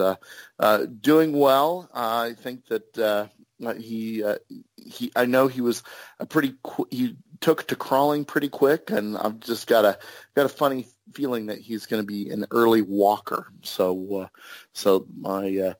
doing 1.01 1.34
well. 1.34 1.89
I 1.93 2.34
think 2.34 2.65
that 2.67 3.30
he 3.77 4.23
he 4.77 5.11
I 5.15 5.25
know 5.25 5.47
he 5.47 5.61
was 5.61 5.84
a 6.19 6.25
pretty 6.25 6.55
qu- 6.63 6.88
he 6.89 7.17
took 7.41 7.67
to 7.67 7.75
crawling 7.75 8.25
pretty 8.25 8.49
quick, 8.49 8.89
and 8.89 9.17
I've 9.17 9.39
just 9.39 9.67
got 9.67 9.85
a 9.85 9.97
got 10.35 10.45
a 10.45 10.49
funny 10.49 10.87
feeling 11.13 11.47
that 11.47 11.59
he's 11.59 11.85
going 11.85 12.01
to 12.01 12.07
be 12.07 12.29
an 12.29 12.45
early 12.51 12.81
walker. 12.81 13.47
So 13.63 14.29
so 14.73 15.05
my 15.17 15.75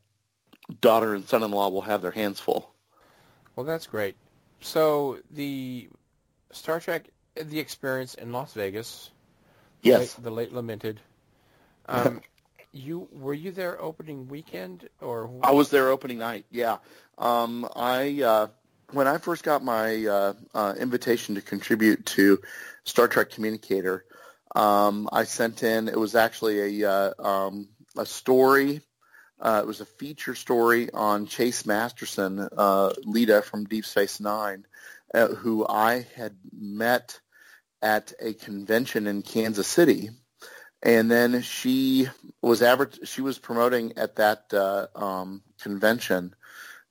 daughter 0.82 1.16
and 1.16 1.28
son-in-law 1.28 1.70
will 1.70 1.82
have 1.82 2.02
their 2.02 2.12
hands 2.12 2.40
full. 2.40 2.74
Well, 3.56 3.66
that's 3.66 3.88
great 3.88 4.16
so 4.62 5.20
the 5.32 5.90
Star 6.52 6.80
Trek, 6.80 7.10
the 7.36 7.60
experience 7.60 8.14
in 8.14 8.32
Las 8.32 8.54
Vegas. 8.54 9.12
Yes. 9.82 10.14
The 10.16 10.22
late, 10.22 10.24
the 10.24 10.32
late 10.32 10.54
lamented. 10.54 11.02
Um, 11.92 12.22
you 12.72 13.08
were 13.12 13.34
you 13.34 13.50
there 13.50 13.82
opening 13.82 14.28
weekend 14.28 14.88
or? 15.02 15.28
I 15.42 15.54
was 15.54 15.72
there 15.72 15.90
opening 15.90 16.20
night. 16.20 16.46
Yeah. 16.52 16.78
Um, 17.18 17.68
I 17.76 18.22
uh, 18.22 18.48
when 18.92 19.08
I 19.08 19.18
first 19.18 19.44
got 19.44 19.64
my 19.64 20.06
uh, 20.06 20.34
uh, 20.54 20.76
invitation 20.80 21.36
to 21.36 21.42
contribute 21.42 22.06
to 22.08 22.40
Star 22.84 23.08
Trek 23.08 23.30
Communicator, 23.30 24.06
um, 24.56 25.08
I 25.12 25.24
sent 25.26 25.64
in. 25.64 25.88
It 25.88 26.00
was 26.00 26.16
actually 26.16 26.84
a 26.84 26.90
uh, 26.90 27.14
um, 27.24 27.70
a 27.98 28.06
story 28.06 28.82
uh, 29.40 29.62
it 29.64 29.68
was 29.68 29.80
a 29.80 29.86
feature 29.86 30.36
story 30.36 30.92
on 30.92 31.26
Chase 31.26 31.66
Masterson, 31.66 32.40
uh, 32.58 32.94
Leeta 33.06 33.42
from 33.42 33.66
Deep 33.66 33.86
Space 33.86 34.20
Nine, 34.20 34.66
uh, 35.14 35.28
who 35.28 35.66
I 35.68 36.06
had 36.16 36.36
met 36.52 37.20
at 37.82 38.12
a 38.20 38.34
convention 38.34 39.08
in 39.08 39.22
Kansas 39.22 39.68
City, 39.68 40.10
and 40.84 41.10
then 41.10 41.42
she 41.42 42.10
was 42.42 42.62
aver- 42.62 42.92
she 43.06 43.22
was 43.22 43.40
promoting 43.40 43.94
at 43.98 44.18
that 44.18 44.54
um, 44.94 45.42
convention 45.62 46.36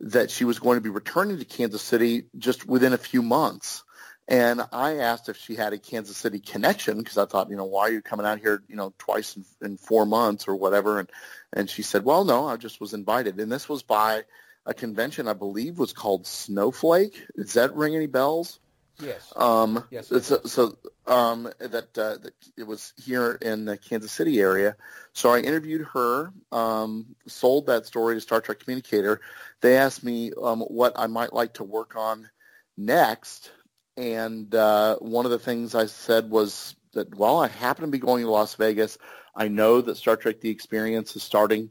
that 0.00 0.30
she 0.30 0.44
was 0.44 0.58
going 0.58 0.76
to 0.76 0.82
be 0.82 0.90
returning 0.90 1.38
to 1.38 1.44
Kansas 1.44 1.82
City 1.82 2.26
just 2.36 2.66
within 2.66 2.92
a 2.92 2.98
few 2.98 3.22
months. 3.22 3.84
And 4.28 4.60
I 4.72 4.98
asked 4.98 5.30
if 5.30 5.38
she 5.38 5.54
had 5.54 5.72
a 5.72 5.78
Kansas 5.78 6.16
City 6.16 6.38
connection 6.38 6.98
because 6.98 7.16
I 7.16 7.24
thought, 7.24 7.48
you 7.48 7.56
know, 7.56 7.64
why 7.64 7.82
are 7.82 7.92
you 7.92 8.02
coming 8.02 8.26
out 8.26 8.38
here, 8.38 8.62
you 8.68 8.76
know, 8.76 8.92
twice 8.98 9.36
in, 9.36 9.44
in 9.62 9.76
four 9.78 10.04
months 10.04 10.46
or 10.46 10.54
whatever? 10.54 10.98
And 10.98 11.10
and 11.54 11.68
she 11.70 11.82
said, 11.82 12.04
well, 12.04 12.24
no, 12.24 12.46
I 12.46 12.56
just 12.56 12.80
was 12.80 12.92
invited. 12.92 13.40
And 13.40 13.50
this 13.50 13.68
was 13.68 13.82
by 13.82 14.24
a 14.66 14.74
convention 14.74 15.28
I 15.28 15.32
believe 15.32 15.78
was 15.78 15.94
called 15.94 16.26
Snowflake. 16.26 17.26
Does 17.36 17.54
that 17.54 17.74
ring 17.74 17.96
any 17.96 18.06
bells? 18.06 18.60
Yes. 19.00 19.32
Um, 19.36 19.84
yes. 19.90 20.08
So, 20.08 20.40
so 20.44 20.78
um, 21.06 21.50
that, 21.58 21.96
uh, 21.96 22.18
that 22.18 22.32
it 22.56 22.66
was 22.66 22.92
here 22.96 23.38
in 23.42 23.64
the 23.64 23.76
Kansas 23.76 24.12
City 24.12 24.40
area. 24.40 24.76
So 25.12 25.30
I 25.30 25.40
interviewed 25.40 25.86
her, 25.92 26.32
um, 26.50 27.14
sold 27.26 27.66
that 27.66 27.86
story 27.86 28.16
to 28.16 28.20
Star 28.20 28.40
Trek 28.40 28.58
Communicator. 28.60 29.20
They 29.60 29.76
asked 29.76 30.02
me 30.02 30.32
um, 30.42 30.60
what 30.62 30.92
I 30.96 31.06
might 31.06 31.32
like 31.32 31.54
to 31.54 31.64
work 31.64 31.96
on 31.96 32.28
next 32.76 33.50
and 33.98 34.54
uh, 34.54 34.96
one 34.98 35.24
of 35.24 35.32
the 35.32 35.40
things 35.40 35.74
I 35.74 35.86
said 35.86 36.30
was 36.30 36.76
that 36.92 37.12
while 37.16 37.38
I 37.38 37.48
happen 37.48 37.84
to 37.84 37.90
be 37.90 37.98
going 37.98 38.22
to 38.22 38.30
Las 38.30 38.54
Vegas, 38.54 38.96
I 39.34 39.48
know 39.48 39.80
that 39.80 39.96
Star 39.96 40.16
Trek: 40.16 40.40
The 40.40 40.50
Experience 40.50 41.16
is 41.16 41.24
starting 41.24 41.70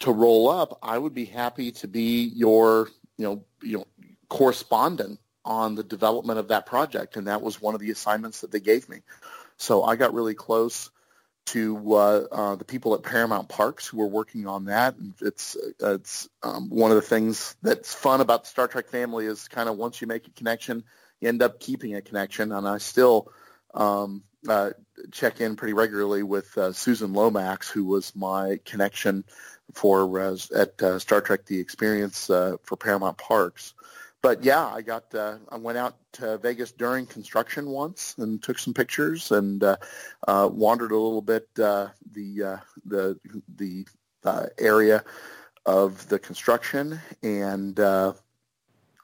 to 0.00 0.12
roll 0.12 0.50
up. 0.50 0.78
I 0.82 0.98
would 0.98 1.14
be 1.14 1.24
happy 1.24 1.72
to 1.72 1.88
be 1.88 2.24
your, 2.34 2.90
you 3.16 3.24
know, 3.24 3.44
you 3.62 3.78
know, 3.78 3.86
correspondent 4.28 5.18
on 5.44 5.74
the 5.74 5.82
development 5.82 6.38
of 6.38 6.48
that 6.48 6.66
project, 6.66 7.16
and 7.16 7.26
that 7.26 7.42
was 7.42 7.60
one 7.60 7.74
of 7.74 7.80
the 7.80 7.90
assignments 7.90 8.40
that 8.40 8.50
they 8.50 8.60
gave 8.60 8.88
me. 8.88 9.02
So 9.56 9.82
I 9.82 9.96
got 9.96 10.14
really 10.14 10.34
close 10.34 10.90
to 11.46 11.94
uh, 11.94 12.24
uh, 12.30 12.56
the 12.56 12.64
people 12.64 12.94
at 12.94 13.02
Paramount 13.02 13.48
Parks 13.48 13.86
who 13.86 13.98
were 13.98 14.06
working 14.06 14.46
on 14.46 14.66
that. 14.66 14.96
And 14.96 15.14
it's 15.20 15.56
it's 15.80 16.28
um, 16.42 16.70
one 16.70 16.90
of 16.90 16.96
the 16.96 17.02
things 17.02 17.56
that's 17.62 17.92
fun 17.92 18.20
about 18.20 18.44
the 18.44 18.50
Star 18.50 18.68
Trek 18.68 18.88
family 18.88 19.26
is 19.26 19.48
kind 19.48 19.68
of 19.68 19.76
once 19.76 20.00
you 20.00 20.06
make 20.06 20.26
a 20.26 20.30
connection, 20.30 20.84
you 21.20 21.28
end 21.28 21.42
up 21.42 21.60
keeping 21.60 21.94
a 21.94 22.02
connection. 22.02 22.52
And 22.52 22.66
I 22.66 22.78
still 22.78 23.32
um, 23.74 24.22
uh, 24.48 24.70
check 25.10 25.40
in 25.40 25.56
pretty 25.56 25.74
regularly 25.74 26.22
with 26.22 26.56
uh, 26.56 26.72
Susan 26.72 27.12
Lomax, 27.12 27.68
who 27.70 27.84
was 27.84 28.14
my 28.14 28.60
connection 28.64 29.24
for 29.74 30.20
uh, 30.20 30.36
at 30.54 30.80
uh, 30.82 30.98
Star 30.98 31.20
Trek: 31.20 31.44
The 31.46 31.58
Experience 31.58 32.26
for 32.26 32.76
Paramount 32.78 33.18
Parks. 33.18 33.74
But 34.22 34.44
yeah, 34.44 34.64
I 34.64 34.82
got 34.82 35.12
uh, 35.14 35.38
I 35.48 35.56
went 35.56 35.78
out 35.78 35.96
to 36.12 36.38
Vegas 36.38 36.70
during 36.70 37.06
construction 37.06 37.66
once 37.66 38.14
and 38.18 38.40
took 38.40 38.56
some 38.56 38.72
pictures 38.72 39.32
and 39.32 39.62
uh, 39.64 39.76
uh, 40.28 40.48
wandered 40.50 40.92
a 40.92 40.96
little 40.96 41.20
bit 41.20 41.48
uh, 41.58 41.88
the 42.12 42.42
uh, 42.42 42.56
the 42.86 43.18
the 43.56 43.84
uh, 44.24 44.46
area 44.58 45.02
of 45.66 46.08
the 46.08 46.20
construction 46.20 47.00
and 47.24 47.76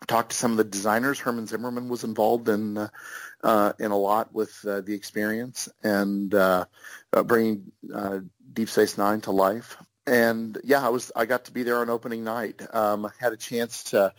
talked 0.07 0.31
to 0.31 0.37
some 0.37 0.53
of 0.53 0.57
the 0.57 0.65
designers. 0.65 1.19
Herman 1.19 1.49
Zimmerman 1.49 1.89
was 1.89 2.05
involved 2.05 2.49
in 2.49 2.77
in 2.79 3.91
a 3.91 3.99
lot 3.99 4.33
with 4.33 4.63
the 4.63 4.95
experience 4.95 5.69
and 5.83 6.31
bringing 7.25 7.73
Deep 8.53 8.69
Space 8.69 8.97
Nine 8.97 9.21
to 9.23 9.33
life. 9.33 9.77
And 10.07 10.57
yeah, 10.63 10.87
I 10.87 10.91
was 10.91 11.11
I 11.17 11.27
got 11.27 11.47
to 11.47 11.53
be 11.53 11.65
there 11.65 11.79
on 11.79 11.91
opening 11.91 12.23
night. 12.23 12.63
Um, 12.73 13.05
I 13.05 13.11
had 13.19 13.33
a 13.33 13.37
chance 13.37 13.83
to 13.91 14.15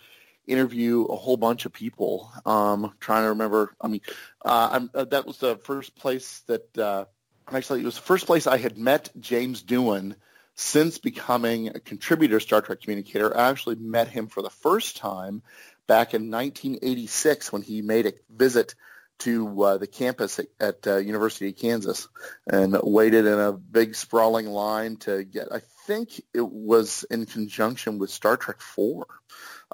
interview 0.50 1.06
a 1.06 1.16
whole 1.16 1.38
bunch 1.38 1.66
of 1.66 1.74
people. 1.74 2.32
Um, 2.46 2.94
trying 3.00 3.24
to 3.24 3.30
remember. 3.30 3.74
I 3.80 3.88
mean, 3.88 4.02
uh, 4.44 4.88
uh, 4.94 5.06
that 5.06 5.26
was 5.26 5.38
the 5.38 5.58
first 5.58 5.96
place 5.96 6.42
that 6.48 6.78
uh, 6.78 7.06
actually 7.52 7.82
it 7.82 7.86
was 7.86 7.96
the 7.96 8.02
first 8.02 8.26
place 8.26 8.48
I 8.48 8.58
had 8.58 8.78
met 8.78 9.10
James 9.20 9.64
Doohan 9.64 10.16
since 10.56 10.98
becoming 10.98 11.70
a 11.70 11.80
contributor 11.80 12.40
Star 12.40 12.62
Trek 12.62 12.82
communicator. 12.82 13.36
I 13.36 13.50
actually 13.50 13.76
met 13.76 14.10
him 14.10 14.28
for 14.28 14.42
the 14.42 14.50
first 14.50 14.98
time 14.98 15.42
back 15.88 16.14
in 16.14 16.30
1986 16.30 17.52
when 17.52 17.62
he 17.62 17.82
made 17.82 18.06
a 18.06 18.14
visit 18.30 18.76
to 19.20 19.64
uh, 19.64 19.78
the 19.78 19.88
campus 19.88 20.40
at, 20.40 20.48
at 20.60 20.88
uh, 20.88 20.98
University 20.98 21.50
of 21.50 21.58
Kansas 21.58 22.08
and 22.48 22.78
waited 22.84 23.26
in 23.26 23.40
a 23.40 23.52
big 23.52 23.96
sprawling 23.96 24.48
line 24.48 24.98
to 24.98 25.24
get. 25.24 25.48
I 25.52 25.62
think 25.86 26.22
it 26.34 26.48
was 26.48 27.06
in 27.10 27.26
conjunction 27.26 28.00
with 28.00 28.10
Star 28.10 28.38
Trek 28.38 28.62
Four, 28.62 29.08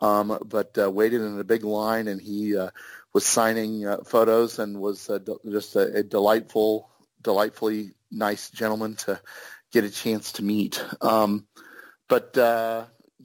um, 0.02 0.38
but 0.46 0.78
uh, 0.78 0.90
waited 0.90 1.22
in 1.22 1.40
a 1.40 1.44
big 1.44 1.64
line 1.64 2.08
and 2.08 2.22
he 2.22 2.58
uh, 2.58 2.70
was 3.14 3.26
signing 3.26 3.86
uh, 3.86 3.98
photos 4.06 4.60
and 4.60 4.80
was 4.80 5.10
uh, 5.10 5.20
de- 5.20 5.38
just 5.50 5.76
a, 5.76 5.98
a 5.98 6.04
delightful, 6.04 6.90
delightfully 7.22 7.92
nice 8.12 8.50
gentleman 8.50 8.96
to 8.96 9.20
get 9.72 9.84
a 9.84 9.90
chance 9.90 10.34
to 10.34 10.44
meet. 10.44 10.84
Um, 11.02 11.48
but 12.08 12.38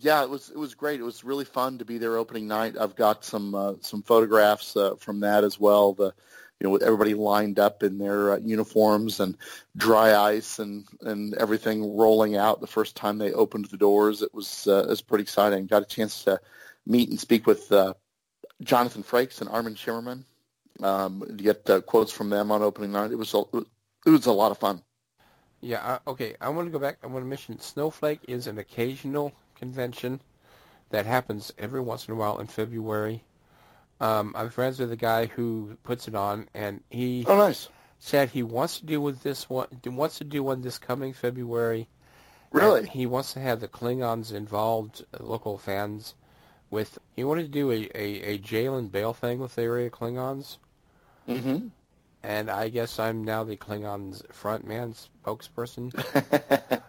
yeah, 0.01 0.23
it 0.23 0.31
was 0.31 0.49
it 0.49 0.57
was 0.57 0.75
great. 0.75 1.01
It 1.01 1.05
was 1.05 1.25
really 1.25 1.45
fun 1.45 1.79
to 1.79 1.85
be 1.85 1.99
there 1.99 2.17
opening 2.17 2.49
night. 2.49 2.77
I've 2.79 2.97
got 2.97 3.25
some 3.25 3.55
uh, 3.55 3.75
some 3.81 4.03
photographs 4.03 4.75
uh, 4.77 4.95
from 4.97 5.21
that 5.21 5.45
as 5.45 5.61
well. 5.61 5.93
The 5.93 6.15
you 6.61 6.67
know 6.67 6.71
with 6.71 6.83
everybody 6.83 7.15
lined 7.15 7.59
up 7.59 7.83
in 7.83 7.99
their 7.99 8.33
uh, 8.33 8.37
uniforms 8.39 9.21
and 9.21 9.37
dry 9.77 10.15
ice 10.15 10.59
and 10.59 10.87
and 11.01 11.35
everything 11.35 11.97
rolling 11.97 12.37
out 12.37 12.61
the 12.61 12.67
first 12.67 12.97
time 12.97 13.19
they 13.19 13.33
opened 13.33 13.65
the 13.67 13.77
doors. 13.77 14.23
It 14.23 14.35
was 14.35 14.67
uh, 14.67 14.85
it 14.85 14.89
was 14.89 15.01
pretty 15.01 15.23
exciting. 15.23 15.67
Got 15.67 15.83
a 15.83 15.87
chance 15.87 16.25
to 16.25 16.41
meet 16.87 17.09
and 17.09 17.19
speak 17.19 17.47
with 17.47 17.73
uh, 17.73 17.95
Jonathan 18.63 19.03
Frakes 19.03 19.41
and 19.41 19.49
Armin 19.49 19.75
Shimerman. 19.75 20.25
Um, 20.83 21.25
get 21.37 21.69
uh, 21.69 21.81
quotes 21.81 22.13
from 22.13 22.31
them 22.31 22.51
on 22.51 22.63
opening 22.63 22.93
night. 22.93 23.11
It 23.11 23.17
was 23.17 23.35
a, 23.35 23.43
it 24.07 24.11
was 24.11 24.27
a 24.27 24.33
lot 24.33 24.51
of 24.51 24.59
fun. 24.59 24.83
Yeah, 25.61 25.99
okay. 26.07 26.37
I 26.41 26.49
want 26.49 26.69
to 26.69 26.73
go 26.73 26.79
back. 26.79 26.99
I 27.03 27.07
want 27.07 27.23
to 27.23 27.29
mention 27.29 27.59
Snowflake 27.61 28.21
is 28.29 28.47
an 28.47 28.59
occasional 28.59 29.33
convention 29.57 30.21
that 30.91 31.07
happens 31.07 31.53
every 31.59 31.81
once 31.81 32.09
in 32.09 32.15
a 32.15 32.17
while 32.17 32.39
in 32.39 32.47
February. 32.47 33.23
Um, 34.01 34.33
I'm 34.35 34.51
friends 34.51 34.79
with 34.79 34.89
the 34.89 34.97
guy 34.97 35.27
who 35.27 35.77
puts 35.83 36.09
it 36.09 36.15
on, 36.15 36.49
and 36.55 36.83
he 36.89 37.25
oh, 37.29 37.37
nice. 37.37 37.69
said 37.99 38.31
he 38.31 38.43
wants 38.43 38.81
to 38.81 38.87
do 38.87 39.01
with 39.01 39.23
this 39.23 39.49
one. 39.51 39.69
Wants 39.85 40.19
to 40.19 40.25
do 40.25 40.43
one 40.43 40.63
this 40.63 40.79
coming 40.79 41.13
February. 41.13 41.89
Really? 42.51 42.87
he 42.89 43.07
wants 43.07 43.35
to 43.35 43.41
have 43.41 43.61
the 43.61 43.69
Klingons 43.69 44.33
involved, 44.33 45.05
uh, 45.15 45.23
local 45.23 45.59
fans. 45.59 46.15
With 46.71 46.99
he 47.15 47.25
wanted 47.25 47.43
to 47.43 47.49
do 47.49 47.71
a 47.71 47.91
a, 47.95 48.35
a 48.35 48.39
Jaylen 48.39 48.91
Bale 48.91 49.13
thing 49.13 49.39
with 49.39 49.55
the 49.57 49.63
area 49.63 49.91
Klingons. 49.91 50.57
Mm-hmm. 51.29 51.69
And 52.23 52.51
I 52.51 52.69
guess 52.69 52.99
I'm 52.99 53.25
now 53.25 53.45
the 53.45 53.57
Klingons 53.57 54.23
front 54.33 54.67
man 54.67 54.95
spokesperson. 54.95 55.93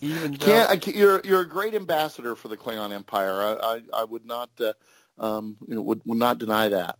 Even 0.00 0.32
though, 0.32 0.46
Can't, 0.46 0.68
I 0.68 0.76
can't, 0.76 0.96
you're 0.96 1.20
you're 1.24 1.42
a 1.42 1.48
great 1.48 1.74
ambassador 1.74 2.34
for 2.34 2.48
the 2.48 2.56
Klingon 2.56 2.92
Empire. 2.92 3.40
I 3.40 3.52
I, 3.94 4.00
I 4.00 4.04
would 4.04 4.26
not 4.26 4.50
uh, 4.60 4.72
um, 5.18 5.56
you 5.66 5.74
know 5.74 5.82
would, 5.82 6.02
would 6.04 6.18
not 6.18 6.38
deny 6.38 6.68
that. 6.68 6.98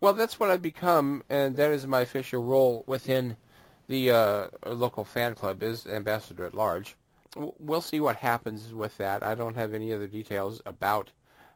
Well, 0.00 0.14
that's 0.14 0.40
what 0.40 0.50
I've 0.50 0.62
become, 0.62 1.22
and 1.30 1.56
that 1.56 1.70
is 1.70 1.86
my 1.86 2.00
official 2.00 2.42
role 2.42 2.82
within 2.86 3.36
the 3.86 4.10
uh, 4.10 4.46
local 4.66 5.04
fan 5.04 5.34
club 5.34 5.62
is 5.62 5.86
ambassador 5.86 6.44
at 6.44 6.54
large. 6.54 6.96
We'll 7.36 7.80
see 7.80 8.00
what 8.00 8.16
happens 8.16 8.74
with 8.74 8.96
that. 8.98 9.22
I 9.22 9.34
don't 9.34 9.54
have 9.54 9.74
any 9.74 9.92
other 9.92 10.06
details 10.06 10.60
about 10.66 11.10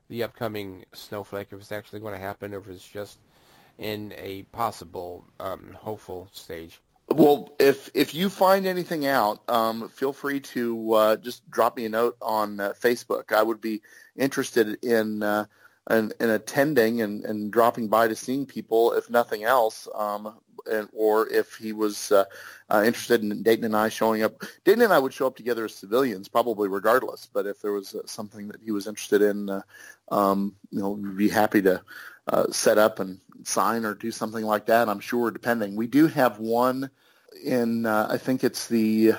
the 0.09 0.23
upcoming 0.23 0.85
Snowflake, 0.93 1.49
if 1.51 1.61
it's 1.61 1.73
actually 1.73 2.01
going 2.01 2.15
to 2.15 2.21
happen, 2.21 2.55
or 2.55 2.59
if 2.59 2.69
it's 2.69 2.87
just 2.87 3.19
in 3.79 4.15
a 4.17 4.43
possible 4.45 5.25
um, 5.41 5.77
hopeful 5.79 6.29
stage. 6.33 6.81
Well, 7.09 7.55
if 7.59 7.91
if 7.95 8.15
you 8.15 8.29
find 8.29 8.67
anything 8.67 9.07
out, 9.07 9.41
um, 9.49 9.89
feel 9.89 10.13
free 10.13 10.41
to 10.41 10.93
uh, 10.93 11.17
just 11.17 11.49
drop 11.51 11.77
me 11.77 11.85
a 11.85 11.89
note 11.89 12.17
on 12.21 12.59
uh, 12.59 12.73
Facebook. 12.81 13.33
I 13.33 13.43
would 13.43 13.61
be 13.61 13.83
interested 14.17 14.85
in 14.85 15.23
uh, 15.23 15.47
in, 15.91 16.13
in 16.21 16.31
attending 16.31 17.03
and, 17.03 17.25
and 17.25 17.53
dropping 17.53 17.89
by 17.89 18.09
to 18.09 18.17
seeing 18.17 18.47
people, 18.47 18.93
if 18.93 19.09
nothing 19.09 19.45
else, 19.45 19.89
um, 19.95 20.37
and, 20.71 20.89
or 20.93 21.29
if 21.29 21.55
he 21.55 21.73
was 21.73 22.11
uh, 22.11 22.25
uh, 22.71 22.83
interested 22.85 23.23
in 23.23 23.43
Dayton 23.43 23.65
and 23.65 23.77
I 23.77 23.89
showing 23.89 24.23
up. 24.23 24.43
Dayton 24.65 24.83
and 24.83 24.93
I 24.93 24.99
would 24.99 25.13
show 25.13 25.27
up 25.27 25.37
together 25.37 25.65
as 25.65 25.75
civilians, 25.75 26.29
probably 26.29 26.69
regardless. 26.69 27.29
But 27.33 27.47
if 27.47 27.63
there 27.63 27.73
was 27.73 27.95
uh, 27.95 28.01
something 28.07 28.49
that 28.49 28.61
he 28.61 28.73
was 28.73 28.87
interested 28.87 29.23
in, 29.23 29.49
uh, 29.49 29.63
um, 30.09 30.57
you 30.71 30.81
know, 30.81 30.91
we'd 30.91 31.17
be 31.17 31.29
happy 31.29 31.63
to 31.63 31.83
uh, 32.27 32.51
set 32.51 32.79
up 32.79 32.99
and 32.99 33.21
sign 33.45 33.85
or 33.85 33.95
do 33.95 34.11
something 34.11 34.45
like 34.45 34.67
that. 34.67 34.89
I'm 34.89 35.01
sure, 35.01 35.31
depending. 35.31 35.77
We 35.77 35.87
do 35.87 36.09
have 36.09 36.41
one 36.41 36.91
in, 37.45 37.87
uh, 37.87 38.09
I 38.11 38.19
think 38.19 38.43
it's 38.43 38.67
the 38.67 39.15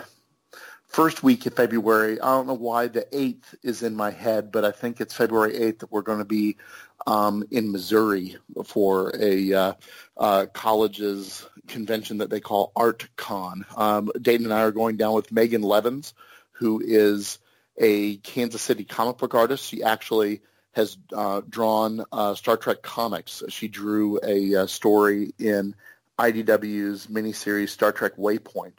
first 0.88 1.24
week 1.24 1.46
of 1.46 1.54
February. 1.54 2.20
I 2.20 2.26
don't 2.36 2.48
know 2.48 2.54
why 2.54 2.88
the 2.88 3.06
8th 3.12 3.56
is 3.64 3.84
in 3.84 3.96
my 3.96 4.12
head, 4.12 4.52
but 4.52 4.66
I 4.66 4.72
think 4.72 5.00
it's 5.00 5.14
February 5.14 5.54
8th 5.54 5.80
that 5.80 5.92
we're 5.92 6.02
going 6.02 6.20
to 6.20 6.26
be 6.26 6.58
um, 7.06 7.44
in 7.52 7.72
Missouri 7.72 8.38
for 8.66 9.14
a 9.20 9.54
uh, 9.54 9.74
uh, 10.18 10.46
college's 10.54 11.46
convention 11.68 12.20
that 12.20 12.30
they 12.30 12.40
call 12.40 12.72
ArtCon. 12.76 13.78
Um, 13.78 14.12
Dayton 14.20 14.46
and 14.46 14.54
I 14.54 14.62
are 14.62 14.72
going 14.72 14.98
down 14.98 15.14
with 15.14 15.32
Megan 15.32 15.62
Levens, 15.62 16.14
who 16.54 16.82
is 16.84 17.40
a 17.78 18.18
Kansas 18.18 18.62
City 18.62 18.84
comic 18.84 19.18
book 19.18 19.36
artist. 19.36 19.66
She 19.66 19.84
actually 19.84 20.42
has 20.72 20.98
uh, 21.14 21.42
drawn 21.48 22.06
uh, 22.12 22.36
Star 22.36 22.58
Trek 22.58 22.82
comics. 22.82 23.44
She 23.50 23.68
drew 23.68 24.20
a 24.24 24.56
uh, 24.56 24.68
story 24.68 25.34
in 25.38 25.76
IDW's 26.18 27.08
miniseries 27.08 27.70
Star 27.70 27.92
Trek 27.92 28.16
Waypoint. 28.18 28.74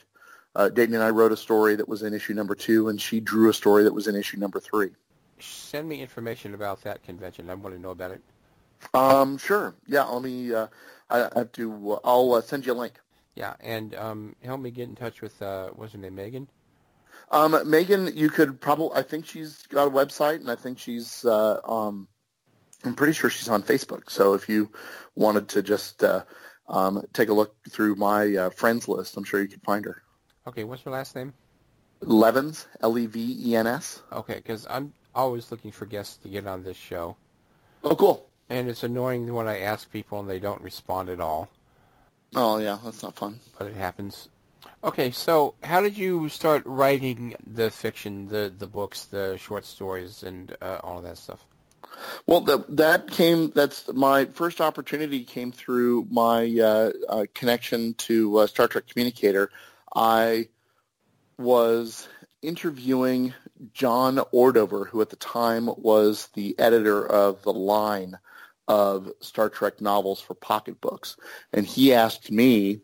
Uh, 0.58 0.68
Dayton 0.68 0.96
and 0.96 1.04
I 1.04 1.10
wrote 1.10 1.30
a 1.30 1.36
story 1.36 1.76
that 1.76 1.88
was 1.88 2.02
in 2.02 2.12
issue 2.12 2.34
number 2.34 2.56
two, 2.56 2.88
and 2.88 3.00
she 3.00 3.20
drew 3.20 3.48
a 3.48 3.54
story 3.54 3.84
that 3.84 3.94
was 3.94 4.08
in 4.08 4.16
issue 4.16 4.38
number 4.38 4.58
three. 4.58 4.90
Send 5.38 5.88
me 5.88 6.02
information 6.02 6.52
about 6.52 6.82
that 6.82 7.00
convention. 7.04 7.48
I 7.48 7.54
want 7.54 7.76
to 7.76 7.80
know 7.80 7.90
about 7.90 8.10
it. 8.10 8.20
Um, 8.92 9.38
sure. 9.38 9.76
Yeah, 9.86 10.02
let 10.02 10.20
me. 10.20 10.52
Uh, 10.52 10.66
I 11.10 11.26
I 11.26 11.38
have 11.38 11.52
to. 11.52 11.92
Uh, 11.92 11.98
I'll 12.02 12.34
uh, 12.34 12.40
send 12.40 12.66
you 12.66 12.72
a 12.72 12.74
link. 12.74 12.94
Yeah, 13.36 13.54
and 13.60 13.94
um, 13.94 14.34
help 14.42 14.60
me 14.60 14.72
get 14.72 14.88
in 14.88 14.96
touch 14.96 15.22
with 15.22 15.40
uh, 15.40 15.68
what's 15.76 15.92
her 15.92 15.98
name, 15.98 16.16
Megan. 16.16 16.48
Um, 17.30 17.56
Megan, 17.64 18.10
you 18.16 18.28
could 18.28 18.60
probably. 18.60 18.90
I 18.96 19.02
think 19.02 19.26
she's 19.26 19.62
got 19.68 19.86
a 19.86 19.90
website, 19.92 20.40
and 20.40 20.50
I 20.50 20.56
think 20.56 20.80
she's. 20.80 21.24
Uh, 21.24 21.60
um, 21.62 22.08
I'm 22.82 22.96
pretty 22.96 23.12
sure 23.12 23.30
she's 23.30 23.48
on 23.48 23.62
Facebook. 23.62 24.10
So 24.10 24.34
if 24.34 24.48
you 24.48 24.72
wanted 25.14 25.46
to 25.50 25.62
just 25.62 26.02
uh, 26.02 26.24
um, 26.68 27.04
take 27.12 27.28
a 27.28 27.32
look 27.32 27.54
through 27.70 27.94
my 27.94 28.34
uh, 28.34 28.50
friends 28.50 28.88
list, 28.88 29.16
I'm 29.16 29.22
sure 29.22 29.40
you 29.40 29.46
could 29.46 29.62
find 29.62 29.84
her. 29.84 30.02
Okay, 30.48 30.64
what's 30.64 30.84
your 30.84 30.94
last 30.94 31.14
name? 31.14 31.34
Levens, 32.00 32.66
L-E-V-E-N-S. 32.80 34.02
Okay, 34.12 34.36
because 34.36 34.66
I'm 34.70 34.94
always 35.14 35.50
looking 35.50 35.72
for 35.72 35.84
guests 35.84 36.16
to 36.18 36.28
get 36.28 36.46
on 36.46 36.62
this 36.62 36.76
show. 36.76 37.16
Oh, 37.84 37.94
cool. 37.94 38.26
And 38.48 38.68
it's 38.70 38.82
annoying 38.82 39.32
when 39.34 39.46
I 39.46 39.60
ask 39.60 39.90
people 39.92 40.20
and 40.20 40.28
they 40.30 40.38
don't 40.38 40.62
respond 40.62 41.10
at 41.10 41.20
all, 41.20 41.48
Oh, 42.34 42.58
yeah, 42.58 42.78
that's 42.82 43.02
not 43.02 43.14
fun. 43.14 43.40
but 43.58 43.66
it 43.68 43.76
happens. 43.76 44.28
Okay, 44.84 45.10
so 45.10 45.54
how 45.62 45.80
did 45.82 45.98
you 45.98 46.28
start 46.30 46.62
writing 46.64 47.34
the 47.46 47.70
fiction, 47.70 48.28
the 48.28 48.52
the 48.56 48.66
books, 48.66 49.04
the 49.06 49.36
short 49.38 49.64
stories, 49.64 50.22
and 50.22 50.56
uh, 50.62 50.78
all 50.84 50.98
of 50.98 51.04
that 51.04 51.16
stuff? 51.18 51.44
Well, 52.26 52.40
the, 52.42 52.64
that 52.70 53.10
came. 53.10 53.50
That's 53.54 53.90
my 53.92 54.26
first 54.26 54.60
opportunity 54.60 55.24
came 55.24 55.52
through 55.52 56.06
my 56.10 56.44
uh, 56.60 56.92
uh, 57.08 57.26
connection 57.34 57.94
to 58.08 58.38
uh, 58.38 58.46
Star 58.46 58.68
Trek 58.68 58.84
Communicator. 58.86 59.50
I 59.98 60.46
was 61.38 62.06
interviewing 62.40 63.34
John 63.72 64.18
Ordover, 64.32 64.86
who 64.86 65.00
at 65.00 65.10
the 65.10 65.16
time 65.16 65.68
was 65.76 66.28
the 66.34 66.56
editor 66.56 67.04
of 67.04 67.42
the 67.42 67.52
line 67.52 68.16
of 68.68 69.10
Star 69.20 69.50
Trek 69.50 69.80
novels 69.80 70.20
for 70.20 70.34
Pocket 70.34 70.80
Books. 70.80 71.16
And 71.52 71.66
he 71.66 71.94
asked 71.94 72.30
me 72.30 72.82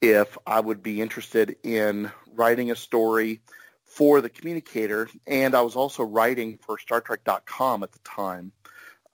if 0.00 0.38
I 0.46 0.60
would 0.60 0.84
be 0.84 1.02
interested 1.02 1.56
in 1.64 2.12
writing 2.32 2.70
a 2.70 2.76
story 2.76 3.40
for 3.84 4.20
the 4.20 4.28
communicator, 4.28 5.08
and 5.26 5.52
I 5.52 5.62
was 5.62 5.74
also 5.74 6.04
writing 6.04 6.60
for 6.62 6.76
StarTrek.com 6.76 7.82
at 7.82 7.90
the 7.90 7.98
time 8.04 8.52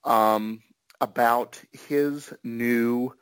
um, 0.04 0.60
about 1.00 1.58
his 1.88 2.30
new 2.44 3.14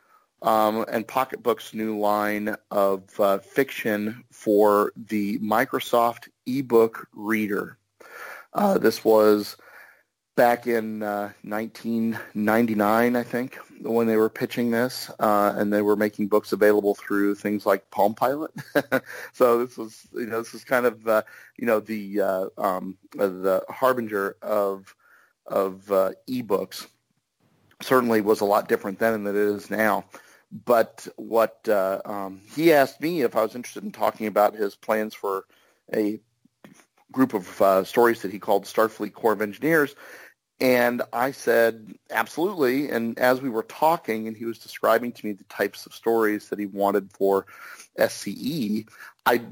um, 0.43 0.84
and 0.88 1.07
Pocket 1.07 1.43
Books' 1.43 1.74
new 1.74 1.99
line 1.99 2.57
of 2.70 3.18
uh, 3.20 3.38
fiction 3.38 4.24
for 4.30 4.93
the 4.97 5.38
Microsoft 5.38 6.28
ebook 6.47 7.09
reader. 7.14 7.78
Uh, 8.53 8.78
this 8.78 9.05
was 9.05 9.57
back 10.36 10.66
in 10.66 11.03
uh, 11.03 11.30
1999, 11.43 13.16
I 13.16 13.22
think, 13.22 13.57
when 13.82 14.07
they 14.07 14.16
were 14.16 14.30
pitching 14.30 14.70
this, 14.70 15.11
uh, 15.18 15.53
and 15.57 15.70
they 15.70 15.82
were 15.82 15.97
making 15.97 16.28
books 16.28 16.53
available 16.53 16.95
through 16.95 17.34
things 17.34 17.66
like 17.66 17.91
Palm 17.91 18.14
Pilot. 18.14 18.51
so 19.34 19.64
this 19.64 19.76
was, 19.76 20.07
you 20.14 20.26
know, 20.26 20.38
this 20.38 20.55
was 20.55 20.64
kind 20.64 20.86
of, 20.86 21.07
uh, 21.07 21.22
you 21.59 21.66
know, 21.66 21.80
the 21.80 22.20
uh, 22.20 22.47
um, 22.57 22.97
uh, 23.18 23.26
the 23.26 23.62
harbinger 23.68 24.36
of 24.41 24.95
of 25.47 25.91
uh, 25.93 26.12
ebooks. 26.28 26.86
Certainly 27.82 28.22
was 28.22 28.41
a 28.41 28.47
lot 28.47 28.68
different 28.68 28.99
then 28.99 29.24
than 29.24 29.34
it 29.34 29.38
is 29.38 29.70
now. 29.70 30.07
But 30.53 31.07
what 31.16 31.68
uh, 31.68 32.01
um, 32.05 32.40
he 32.55 32.72
asked 32.72 33.01
me 33.01 33.22
if 33.22 33.36
I 33.36 33.42
was 33.42 33.55
interested 33.55 33.84
in 33.84 33.92
talking 33.92 34.26
about 34.26 34.55
his 34.55 34.74
plans 34.74 35.14
for 35.14 35.44
a 35.94 36.20
group 37.12 37.34
of 37.34 37.62
uh, 37.62 37.84
stories 37.84 38.22
that 38.22 38.32
he 38.32 38.38
called 38.38 38.64
Starfleet 38.64 39.12
Corps 39.12 39.32
of 39.32 39.42
Engineers. 39.42 39.94
And 40.61 41.03
I 41.12 41.30
said, 41.30 41.94
absolutely. 42.11 42.90
And 42.90 43.18
as 43.18 43.40
we 43.40 43.48
were 43.48 43.62
talking 43.62 44.28
and 44.28 44.36
he 44.36 44.44
was 44.44 44.59
describing 44.59 45.12
to 45.12 45.26
me 45.26 45.32
the 45.32 45.44
types 45.44 45.86
of 45.86 45.94
stories 45.94 46.51
that 46.51 46.59
he 46.59 46.66
wanted 46.66 47.11
for 47.12 47.46
SCE, 47.98 48.86
I 49.24 49.42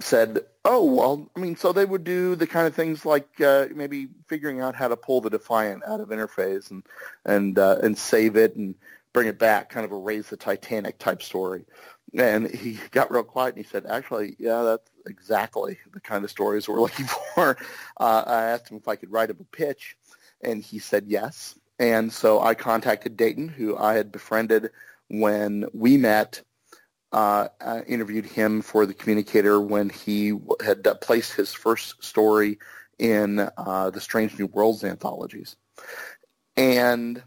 said, 0.00 0.40
oh, 0.64 0.84
well, 0.84 1.30
I 1.34 1.40
mean, 1.40 1.56
so 1.56 1.72
they 1.72 1.86
would 1.86 2.04
do 2.04 2.34
the 2.34 2.46
kind 2.46 2.66
of 2.66 2.74
things 2.74 3.06
like 3.06 3.40
uh, 3.40 3.66
maybe 3.74 4.08
figuring 4.28 4.60
out 4.60 4.74
how 4.74 4.88
to 4.88 4.96
pull 4.96 5.22
the 5.22 5.30
Defiant 5.30 5.82
out 5.86 6.00
of 6.00 6.08
interphase 6.08 6.70
and, 6.70 6.82
and, 7.24 7.58
uh, 7.58 7.78
and 7.82 7.96
save 7.96 8.36
it 8.36 8.54
and 8.56 8.74
bring 9.14 9.28
it 9.28 9.38
back, 9.38 9.70
kind 9.70 9.86
of 9.86 9.92
a 9.92 9.96
raise 9.96 10.28
the 10.28 10.36
Titanic 10.36 10.98
type 10.98 11.22
story. 11.22 11.64
And 12.18 12.50
he 12.50 12.78
got 12.90 13.10
real 13.10 13.22
quiet 13.22 13.54
and 13.54 13.64
he 13.64 13.70
said, 13.70 13.86
actually, 13.86 14.36
yeah, 14.38 14.62
that's 14.62 14.90
exactly 15.06 15.78
the 15.92 16.00
kind 16.00 16.24
of 16.24 16.30
stories 16.30 16.68
we're 16.68 16.80
looking 16.80 17.06
for. 17.06 17.56
Uh, 17.98 18.24
I 18.26 18.42
asked 18.50 18.70
him 18.70 18.76
if 18.76 18.88
I 18.88 18.96
could 18.96 19.10
write 19.10 19.30
him 19.30 19.38
a 19.40 19.56
pitch, 19.56 19.96
and 20.42 20.62
he 20.62 20.78
said 20.78 21.04
yes. 21.06 21.58
And 21.78 22.12
so 22.12 22.40
I 22.40 22.54
contacted 22.54 23.16
Dayton, 23.16 23.48
who 23.48 23.76
I 23.76 23.94
had 23.94 24.12
befriended 24.12 24.70
when 25.08 25.66
we 25.72 25.96
met. 25.96 26.42
Uh, 27.10 27.48
I 27.60 27.82
interviewed 27.82 28.26
him 28.26 28.60
for 28.60 28.86
the 28.86 28.94
Communicator 28.94 29.60
when 29.60 29.88
he 29.88 30.34
had 30.64 30.86
uh, 30.86 30.94
placed 30.94 31.32
his 31.32 31.52
first 31.52 32.02
story 32.02 32.58
in 32.98 33.48
uh, 33.56 33.90
the 33.90 34.00
Strange 34.00 34.38
New 34.38 34.46
Worlds 34.46 34.84
anthologies. 34.84 35.56
And 36.56 37.22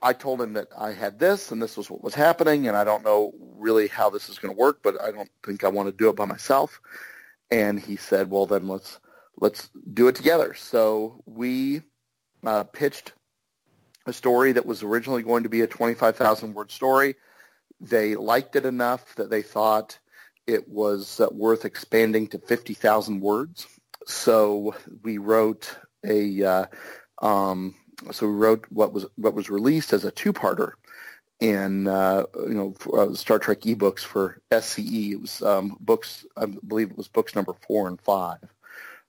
I 0.00 0.12
told 0.12 0.40
him 0.40 0.52
that 0.52 0.68
I 0.76 0.92
had 0.92 1.18
this 1.18 1.50
and 1.50 1.60
this 1.60 1.76
was 1.76 1.90
what 1.90 2.02
was 2.02 2.14
happening 2.14 2.68
and 2.68 2.76
I 2.76 2.84
don't 2.84 3.04
know 3.04 3.32
really 3.56 3.88
how 3.88 4.10
this 4.10 4.28
is 4.28 4.38
going 4.38 4.54
to 4.54 4.58
work, 4.58 4.80
but 4.82 5.00
I 5.00 5.10
don't 5.10 5.30
think 5.44 5.64
I 5.64 5.68
want 5.68 5.88
to 5.88 5.96
do 5.96 6.08
it 6.08 6.16
by 6.16 6.24
myself. 6.24 6.80
And 7.50 7.80
he 7.80 7.96
said, 7.96 8.30
well, 8.30 8.46
then 8.46 8.68
let's 8.68 9.00
let's 9.40 9.70
do 9.94 10.08
it 10.08 10.14
together. 10.14 10.54
So 10.54 11.22
we 11.26 11.82
uh, 12.44 12.64
pitched 12.64 13.12
a 14.06 14.12
story 14.12 14.52
that 14.52 14.66
was 14.66 14.82
originally 14.82 15.22
going 15.22 15.42
to 15.42 15.48
be 15.48 15.60
a 15.62 15.66
25,000 15.66 16.54
word 16.54 16.70
story. 16.70 17.14
They 17.80 18.16
liked 18.16 18.56
it 18.56 18.66
enough 18.66 19.14
that 19.16 19.30
they 19.30 19.42
thought 19.42 19.98
it 20.46 20.68
was 20.68 21.20
uh, 21.20 21.28
worth 21.30 21.64
expanding 21.64 22.26
to 22.28 22.38
50,000 22.38 23.20
words. 23.20 23.66
So 24.06 24.74
we 25.02 25.18
wrote 25.18 25.76
a 26.04 26.42
uh, 26.42 26.66
um, 27.20 27.74
so 28.12 28.26
we 28.26 28.34
wrote 28.34 28.66
what 28.70 28.92
was 28.92 29.06
what 29.16 29.34
was 29.34 29.50
released 29.50 29.92
as 29.92 30.04
a 30.04 30.10
two-parter 30.10 30.72
in 31.40 31.86
uh, 31.86 32.24
you 32.46 32.54
know 32.54 32.74
uh, 32.92 33.14
Star 33.14 33.38
Trek 33.38 33.60
ebooks 33.62 34.00
for 34.00 34.40
SCE. 34.50 35.12
It 35.12 35.20
was 35.20 35.42
um, 35.42 35.76
books 35.80 36.26
I 36.36 36.46
believe 36.46 36.90
it 36.90 36.96
was 36.96 37.08
books 37.08 37.34
number 37.34 37.54
four 37.66 37.88
and 37.88 38.00
five, 38.00 38.38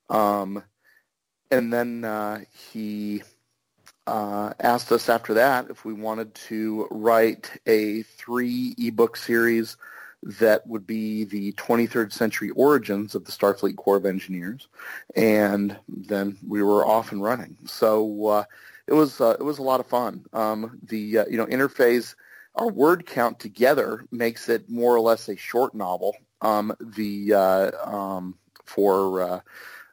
um, 0.09 0.63
and 1.51 1.71
then 1.73 2.03
uh, 2.03 2.41
he 2.71 3.23
uh, 4.07 4.53
asked 4.59 4.91
us 4.91 5.09
after 5.09 5.35
that 5.35 5.69
if 5.69 5.85
we 5.85 5.93
wanted 5.93 6.33
to 6.33 6.87
write 6.91 7.51
a 7.67 8.03
three 8.03 8.75
ebook 8.77 9.17
series 9.17 9.77
that 10.21 10.67
would 10.67 10.85
be 10.85 11.23
the 11.23 11.53
23rd 11.53 12.11
century 12.11 12.49
origins 12.49 13.15
of 13.15 13.23
the 13.23 13.31
Starfleet 13.31 13.77
Corps 13.77 13.95
of 13.95 14.05
Engineers, 14.05 14.67
and 15.15 15.77
then 15.87 16.37
we 16.45 16.61
were 16.61 16.85
off 16.85 17.13
and 17.13 17.23
running. 17.23 17.55
So 17.65 18.27
uh, 18.27 18.43
it 18.89 18.93
was 18.95 19.21
uh, 19.21 19.35
it 19.39 19.43
was 19.43 19.59
a 19.59 19.63
lot 19.63 19.79
of 19.79 19.85
fun. 19.85 20.25
Um, 20.33 20.79
the 20.83 21.19
uh, 21.19 21.25
you 21.29 21.37
know 21.37 21.45
interphase, 21.45 22.15
our 22.55 22.67
word 22.67 23.05
count 23.05 23.39
together 23.39 24.03
makes 24.11 24.49
it 24.49 24.67
more 24.67 24.95
or 24.95 24.99
less 24.99 25.29
a 25.29 25.35
short 25.35 25.75
novel. 25.75 26.15
Um, 26.41 26.75
the 26.79 27.33
uh, 27.33 27.71
um, 27.85 28.35
for 28.65 29.21
uh, 29.21 29.39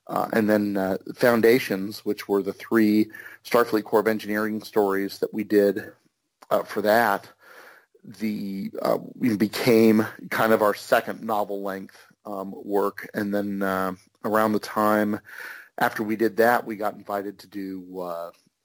uh, 0.07 0.29
and 0.33 0.49
then 0.49 0.79
uh, 0.79 0.97
Foundations, 1.15 2.07
which 2.07 2.27
were 2.27 2.43
the 2.43 2.55
three 2.55 3.11
Starfleet 3.45 3.85
Corps 3.85 4.01
of 4.01 4.09
Engineering 4.09 4.63
stories 4.63 5.19
that 5.19 5.35
we 5.35 5.45
did 5.45 5.93
for 6.65 6.81
that, 6.81 7.29
the 8.03 8.71
became 9.37 10.07
kind 10.31 10.53
of 10.53 10.63
our 10.63 10.75
second 10.75 11.23
novel 11.23 11.63
length 11.63 11.99
um, 12.25 12.55
work, 12.65 13.11
and 13.13 13.35
then 13.35 13.63
around 14.25 14.53
the 14.53 14.59
time 14.59 15.21
after 15.79 16.03
we 16.03 16.17
did 16.17 16.39
that, 16.39 16.65
we 16.65 16.77
got 16.77 16.95
invited 16.95 17.41
to 17.41 17.47
do 17.49 17.85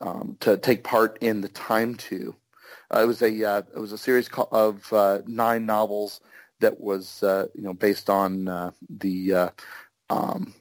um, 0.01 0.37
to 0.41 0.57
take 0.57 0.83
part 0.83 1.17
in 1.21 1.41
the 1.41 1.49
Time 1.49 1.95
To. 1.95 2.35
Uh, 2.93 3.01
it 3.01 3.05
was 3.05 3.21
a 3.21 3.43
uh, 3.49 3.61
it 3.73 3.79
was 3.79 3.93
a 3.93 3.97
series 3.97 4.29
of 4.51 4.91
uh, 4.91 5.19
nine 5.25 5.65
novels 5.65 6.19
that 6.59 6.79
was 6.79 7.23
uh, 7.23 7.47
you 7.55 7.63
know 7.63 7.73
based 7.73 8.09
on 8.09 8.47
uh, 8.47 8.71
the 8.89 9.33
uh, 9.33 9.49
um, 10.09 10.53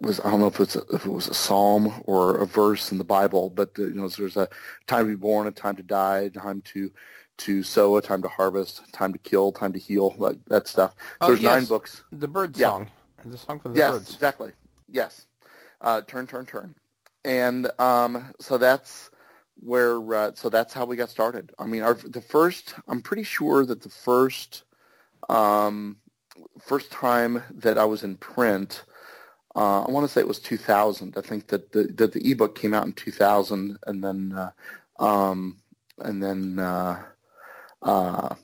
was 0.00 0.20
I 0.20 0.30
don't 0.30 0.40
know 0.40 0.46
if 0.46 0.60
it's 0.60 0.76
a, 0.76 0.82
if 0.92 1.06
it 1.06 1.10
was 1.10 1.28
a 1.28 1.34
psalm 1.34 2.02
or 2.04 2.38
a 2.38 2.46
verse 2.46 2.90
in 2.90 2.98
the 2.98 3.04
Bible, 3.04 3.50
but 3.50 3.70
you 3.78 3.94
know 3.94 4.08
there's 4.08 4.36
a 4.36 4.48
time 4.86 5.04
to 5.04 5.10
be 5.10 5.16
born, 5.16 5.46
a 5.46 5.52
time 5.52 5.76
to 5.76 5.82
die, 5.82 6.20
a 6.20 6.30
time 6.30 6.62
to 6.72 6.90
to 7.36 7.62
sow, 7.62 7.96
a 7.96 8.02
time 8.02 8.22
to 8.22 8.28
harvest, 8.28 8.92
time 8.92 9.12
to 9.12 9.18
kill, 9.18 9.52
time 9.52 9.72
to 9.72 9.78
heal, 9.78 10.14
like 10.18 10.38
that 10.46 10.68
stuff. 10.68 10.94
Oh, 11.20 11.28
there's 11.28 11.40
yes. 11.40 11.54
nine 11.54 11.64
books. 11.64 12.02
The 12.12 12.28
bird 12.28 12.56
Yeah. 12.56 12.68
song. 12.68 12.90
The 13.24 13.38
song 13.38 13.58
for 13.58 13.70
the 13.70 13.76
yes, 13.76 13.92
birds. 13.92 14.08
Yes, 14.08 14.14
exactly. 14.14 14.52
Yes. 14.88 15.26
Uh, 15.80 16.00
turn, 16.02 16.26
turn, 16.26 16.46
turn. 16.46 16.74
And 17.24 17.70
um, 17.78 18.32
so 18.40 18.58
that's 18.58 19.10
where. 19.56 20.14
Uh, 20.14 20.32
so 20.34 20.48
that's 20.48 20.74
how 20.74 20.84
we 20.84 20.96
got 20.96 21.10
started. 21.10 21.52
I 21.58 21.66
mean, 21.66 21.82
our 21.82 21.94
the 21.94 22.20
first. 22.20 22.74
I'm 22.88 23.00
pretty 23.00 23.24
sure 23.24 23.64
that 23.64 23.82
the 23.82 23.88
first, 23.88 24.64
um, 25.28 25.96
first 26.60 26.90
time 26.90 27.42
that 27.50 27.78
I 27.78 27.84
was 27.84 28.02
in 28.04 28.16
print. 28.16 28.84
Uh, 29.56 29.84
I 29.84 29.90
want 29.90 30.04
to 30.04 30.12
say 30.12 30.20
it 30.20 30.28
was 30.28 30.40
2000. 30.40 31.14
I 31.16 31.20
think 31.20 31.46
that 31.48 31.72
the 31.72 31.84
that 31.84 32.12
the 32.12 32.30
ebook 32.30 32.58
came 32.58 32.74
out 32.74 32.86
in 32.86 32.92
2000, 32.92 33.78
and 33.86 34.02
then 34.02 34.32
uh, 34.32 34.50
um, 35.02 35.58
and 35.98 36.22
then 36.22 36.58
uh, 36.58 37.02
uh, 37.82 38.34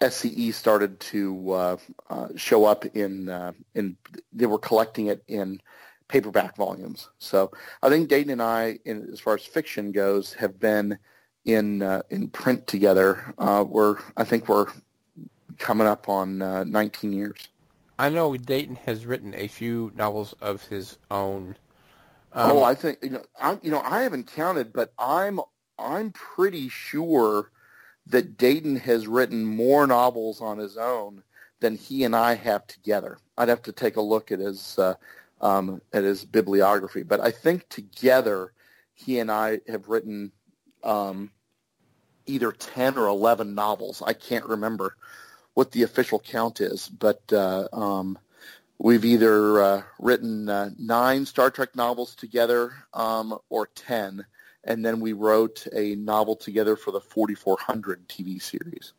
SCE 0.00 0.52
started 0.52 0.98
to 1.00 1.52
uh, 1.52 1.76
uh, 2.10 2.28
show 2.36 2.64
up 2.64 2.84
in 2.84 3.28
in 3.74 3.96
they 4.32 4.46
were 4.46 4.58
collecting 4.58 5.06
it 5.06 5.22
in 5.28 5.60
paperback 6.08 6.56
volumes. 6.56 7.10
So 7.18 7.50
I 7.82 7.88
think 7.88 8.08
Dayton 8.08 8.32
and 8.32 8.42
I, 8.42 8.78
in, 8.84 9.08
as 9.12 9.20
far 9.20 9.34
as 9.34 9.44
fiction 9.44 9.92
goes, 9.92 10.32
have 10.34 10.58
been 10.58 10.98
in 11.44 11.82
uh, 11.82 12.02
in 12.10 12.28
print 12.28 12.66
together. 12.66 13.34
Uh, 13.38 13.64
we're 13.66 13.98
I 14.16 14.24
think 14.24 14.48
we're 14.48 14.66
coming 15.58 15.86
up 15.86 16.08
on 16.08 16.42
uh, 16.42 16.64
19 16.64 17.12
years. 17.12 17.48
I 17.98 18.10
know 18.10 18.36
Dayton 18.36 18.76
has 18.76 19.06
written 19.06 19.34
a 19.34 19.48
few 19.48 19.90
novels 19.94 20.34
of 20.40 20.62
his 20.64 20.98
own. 21.10 21.56
Um, 22.32 22.52
oh, 22.52 22.62
I 22.62 22.74
think 22.74 22.98
you 23.02 23.10
know 23.10 23.24
I 23.40 23.58
you 23.62 23.70
know 23.70 23.80
I 23.80 24.02
haven't 24.02 24.32
counted, 24.32 24.72
but 24.72 24.92
I'm 24.98 25.40
I'm 25.78 26.12
pretty 26.12 26.68
sure 26.68 27.50
that 28.08 28.36
Dayton 28.36 28.76
has 28.76 29.06
written 29.06 29.44
more 29.44 29.86
novels 29.86 30.40
on 30.40 30.58
his 30.58 30.76
own 30.76 31.22
than 31.60 31.74
he 31.74 32.04
and 32.04 32.14
I 32.14 32.34
have 32.34 32.66
together. 32.66 33.18
I'd 33.38 33.48
have 33.48 33.62
to 33.62 33.72
take 33.72 33.96
a 33.96 34.02
look 34.02 34.30
at 34.30 34.38
his 34.38 34.78
uh, 34.78 34.94
um, 35.40 35.80
at 35.92 36.04
his 36.04 36.24
bibliography, 36.24 37.02
but 37.02 37.20
I 37.20 37.30
think 37.30 37.68
together 37.68 38.52
he 38.94 39.18
and 39.18 39.30
I 39.30 39.60
have 39.68 39.88
written 39.88 40.32
um, 40.82 41.30
either 42.26 42.52
ten 42.52 42.96
or 42.96 43.06
eleven 43.08 43.54
novels. 43.54 44.02
I 44.04 44.12
can't 44.12 44.46
remember 44.46 44.96
what 45.54 45.72
the 45.72 45.82
official 45.82 46.18
count 46.18 46.60
is, 46.60 46.88
but 46.88 47.20
uh, 47.32 47.68
um, 47.72 48.18
we've 48.78 49.04
either 49.04 49.60
uh, 49.60 49.82
written 49.98 50.48
uh, 50.48 50.70
nine 50.78 51.26
Star 51.26 51.50
Trek 51.50 51.74
novels 51.76 52.14
together 52.14 52.72
um, 52.94 53.38
or 53.48 53.66
ten, 53.74 54.24
and 54.64 54.84
then 54.84 55.00
we 55.00 55.12
wrote 55.12 55.66
a 55.74 55.94
novel 55.96 56.36
together 56.36 56.76
for 56.76 56.90
the 56.90 57.00
4400 57.00 58.08
TV 58.08 58.40
series. 58.40 58.92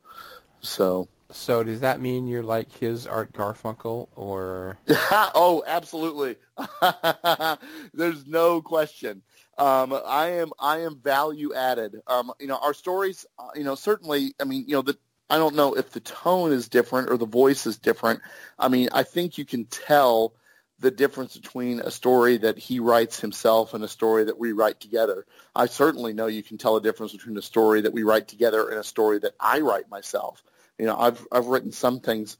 So, 0.61 1.07
so 1.31 1.63
does 1.63 1.81
that 1.81 1.99
mean 1.99 2.27
you're 2.27 2.43
like 2.43 2.71
his 2.71 3.05
Art 3.05 3.33
Garfunkel, 3.33 4.07
or 4.15 4.77
oh, 5.11 5.63
absolutely. 5.67 6.37
There's 7.93 8.25
no 8.25 8.61
question. 8.61 9.21
Um, 9.57 9.99
I 10.05 10.27
am 10.27 10.51
I 10.59 10.79
am 10.79 10.99
value 10.99 11.53
added. 11.53 11.99
Um, 12.07 12.31
you 12.39 12.47
know, 12.47 12.57
our 12.57 12.73
stories. 12.73 13.25
Uh, 13.37 13.49
you 13.55 13.63
know, 13.63 13.75
certainly. 13.75 14.33
I 14.39 14.45
mean, 14.45 14.65
you 14.67 14.75
know, 14.75 14.81
the 14.81 14.97
I 15.29 15.37
don't 15.37 15.55
know 15.55 15.73
if 15.73 15.91
the 15.91 15.99
tone 15.99 16.53
is 16.53 16.69
different 16.69 17.09
or 17.09 17.17
the 17.17 17.25
voice 17.25 17.65
is 17.65 17.77
different. 17.77 18.21
I 18.57 18.69
mean, 18.69 18.89
I 18.93 19.03
think 19.03 19.37
you 19.37 19.45
can 19.45 19.65
tell 19.65 20.33
the 20.79 20.91
difference 20.91 21.35
between 21.35 21.79
a 21.79 21.89
story 21.89 22.37
that 22.37 22.57
he 22.57 22.79
writes 22.79 23.19
himself 23.19 23.73
and 23.73 23.83
a 23.83 23.87
story 23.87 24.25
that 24.25 24.37
we 24.37 24.51
write 24.51 24.79
together. 24.79 25.25
I 25.55 25.65
certainly 25.65 26.13
know 26.13 26.27
you 26.27 26.43
can 26.43 26.57
tell 26.57 26.75
a 26.75 26.81
difference 26.81 27.13
between 27.13 27.35
a 27.37 27.41
story 27.41 27.81
that 27.81 27.93
we 27.93 28.03
write 28.03 28.27
together 28.27 28.69
and 28.69 28.79
a 28.79 28.83
story 28.83 29.19
that 29.19 29.33
I 29.39 29.61
write 29.61 29.89
myself. 29.89 30.43
You 30.77 30.85
know, 30.85 30.97
I've 30.97 31.25
I've 31.31 31.47
written 31.47 31.71
some 31.71 31.99
things. 31.99 32.37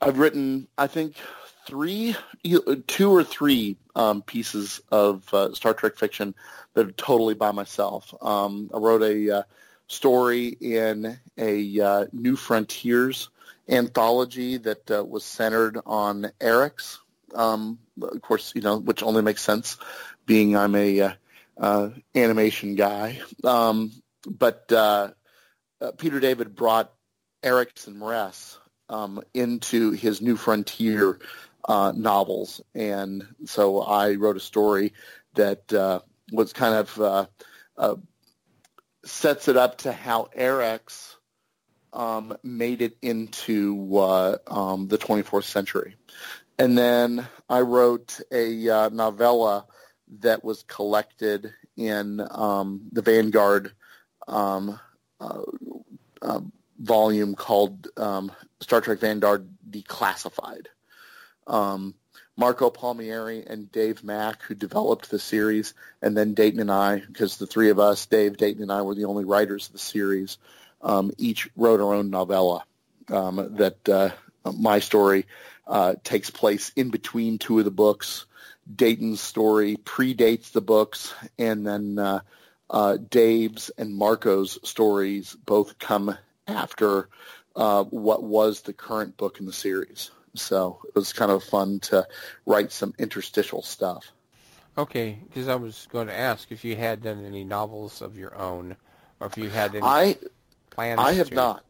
I've 0.00 0.18
written, 0.18 0.66
I 0.76 0.88
think, 0.88 1.16
three, 1.66 2.16
two 2.86 3.14
or 3.14 3.24
three 3.24 3.76
um, 3.94 4.22
pieces 4.22 4.80
of 4.90 5.32
uh, 5.32 5.54
Star 5.54 5.74
Trek 5.74 5.96
fiction 5.96 6.34
that 6.74 6.88
are 6.88 6.92
totally 6.92 7.34
by 7.34 7.52
myself. 7.52 8.12
Um, 8.20 8.70
I 8.74 8.78
wrote 8.78 9.02
a 9.02 9.38
uh, 9.38 9.42
story 9.86 10.48
in 10.48 11.18
a 11.38 11.80
uh, 11.80 12.06
New 12.12 12.36
Frontiers 12.36 13.28
anthology 13.68 14.56
that 14.58 14.90
uh, 14.90 15.04
was 15.04 15.24
centered 15.24 15.78
on 15.86 16.32
Arex. 16.40 16.98
Um, 17.34 17.78
of 18.00 18.20
course, 18.22 18.52
you 18.54 18.60
know, 18.62 18.78
which 18.78 19.02
only 19.02 19.22
makes 19.22 19.42
sense, 19.42 19.78
being 20.26 20.56
I'm 20.56 20.74
a 20.74 21.00
uh, 21.00 21.12
uh, 21.58 21.90
animation 22.14 22.74
guy. 22.74 23.20
Um, 23.44 23.92
but 24.26 24.68
Peter 25.98 26.20
David 26.20 26.54
brought 26.54 26.92
Arex 27.42 27.86
and 27.86 27.96
M'Ress 27.96 28.58
um, 28.88 29.22
into 29.34 29.90
his 29.92 30.20
New 30.20 30.36
Frontier 30.36 31.18
uh, 31.68 31.92
novels, 31.94 32.60
and 32.74 33.26
so 33.44 33.82
I 33.82 34.14
wrote 34.14 34.36
a 34.36 34.40
story 34.40 34.92
that 35.34 35.72
uh, 35.72 36.00
was 36.32 36.52
kind 36.52 36.74
of 36.74 37.00
uh, 37.00 37.26
uh, 37.76 37.96
sets 39.04 39.48
it 39.48 39.56
up 39.56 39.78
to 39.78 39.92
how 39.92 40.28
Arex 40.36 41.16
um, 41.92 42.36
made 42.42 42.82
it 42.82 42.96
into 43.02 43.96
uh, 43.96 44.38
um, 44.46 44.88
the 44.88 44.98
24th 44.98 45.44
century. 45.44 45.96
And 46.58 46.76
then 46.76 47.26
I 47.48 47.60
wrote 47.60 48.20
a 48.30 48.68
uh, 48.68 48.88
novella 48.90 49.66
that 50.20 50.44
was 50.44 50.62
collected 50.64 51.52
in 51.76 52.20
um, 52.30 52.82
the 52.92 53.02
Vanguard 53.02 53.72
um, 54.28 54.78
uh, 55.20 56.40
volume 56.82 57.34
called 57.34 57.88
um, 57.96 58.32
Star 58.60 58.80
Trek 58.80 58.98
Vanguard 58.98 59.48
Declassified. 59.70 60.66
Um, 61.46 61.94
Marco 62.36 62.70
Palmieri 62.70 63.44
and 63.46 63.70
Dave 63.70 64.02
Mack, 64.02 64.42
who 64.42 64.54
developed 64.54 65.10
the 65.10 65.18
series, 65.18 65.74
and 66.00 66.16
then 66.16 66.34
Dayton 66.34 66.60
and 66.60 66.72
I, 66.72 67.00
because 67.00 67.36
the 67.36 67.46
three 67.46 67.70
of 67.70 67.78
us, 67.78 68.06
Dave, 68.06 68.36
Dayton, 68.36 68.62
and 68.62 68.72
I, 68.72 68.82
were 68.82 68.94
the 68.94 69.04
only 69.04 69.24
writers 69.24 69.66
of 69.66 69.74
the 69.74 69.78
series, 69.78 70.38
um, 70.80 71.12
each 71.18 71.48
wrote 71.56 71.80
our 71.80 71.94
own 71.94 72.10
novella 72.10 72.64
um, 73.08 73.56
that 73.56 73.88
uh, 73.88 74.10
my 74.52 74.78
story 74.78 75.26
uh, 75.66 75.94
takes 76.02 76.30
place 76.30 76.72
in 76.74 76.90
between 76.90 77.38
two 77.38 77.58
of 77.58 77.64
the 77.64 77.70
books. 77.70 78.26
Dayton's 78.74 79.20
story 79.20 79.76
predates 79.76 80.52
the 80.52 80.60
books, 80.60 81.12
and 81.38 81.66
then 81.66 81.98
uh, 81.98 82.20
uh, 82.70 82.96
Dave's 82.96 83.70
and 83.76 83.94
Marco's 83.94 84.58
stories 84.68 85.36
both 85.44 85.78
come 85.78 86.16
after 86.46 87.08
uh, 87.56 87.84
what 87.84 88.22
was 88.22 88.62
the 88.62 88.72
current 88.72 89.16
book 89.16 89.40
in 89.40 89.46
the 89.46 89.52
series. 89.52 90.10
So 90.34 90.80
it 90.88 90.94
was 90.94 91.12
kind 91.12 91.30
of 91.30 91.44
fun 91.44 91.80
to 91.80 92.06
write 92.46 92.72
some 92.72 92.94
interstitial 92.98 93.62
stuff. 93.62 94.12
Okay, 94.78 95.18
because 95.28 95.48
I 95.48 95.54
was 95.56 95.86
going 95.90 96.06
to 96.06 96.18
ask 96.18 96.50
if 96.50 96.64
you 96.64 96.76
had 96.76 97.02
done 97.02 97.24
any 97.26 97.44
novels 97.44 98.00
of 98.00 98.16
your 98.16 98.34
own, 98.38 98.74
or 99.20 99.26
if 99.26 99.36
you 99.36 99.50
had 99.50 99.74
any 99.74 99.84
I, 99.84 100.16
plans. 100.70 100.98
I 100.98 101.12
have 101.12 101.28
to. 101.28 101.34
not. 101.34 101.64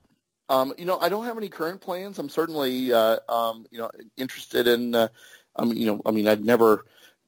Um, 0.49 0.73
you 0.79 0.85
know, 0.85 1.01
I 1.01 1.09
don't 1.09 1.25
have 1.25 1.37
any 1.37 1.49
current 1.49 1.81
plans. 1.81 2.19
I'm 2.19 2.29
certainly, 2.29 2.93
uh, 2.93 3.19
um, 3.29 3.67
you 3.71 3.79
know, 3.79 3.91
interested 4.17 4.69
in. 4.69 4.95
Uh, 4.95 5.09
I 5.57 5.65
mean, 5.65 5.77
you 5.77 5.87
know, 5.87 6.03
I 6.07 6.13
mean, 6.13 6.29
I'd 6.29 6.45
never 6.45 6.85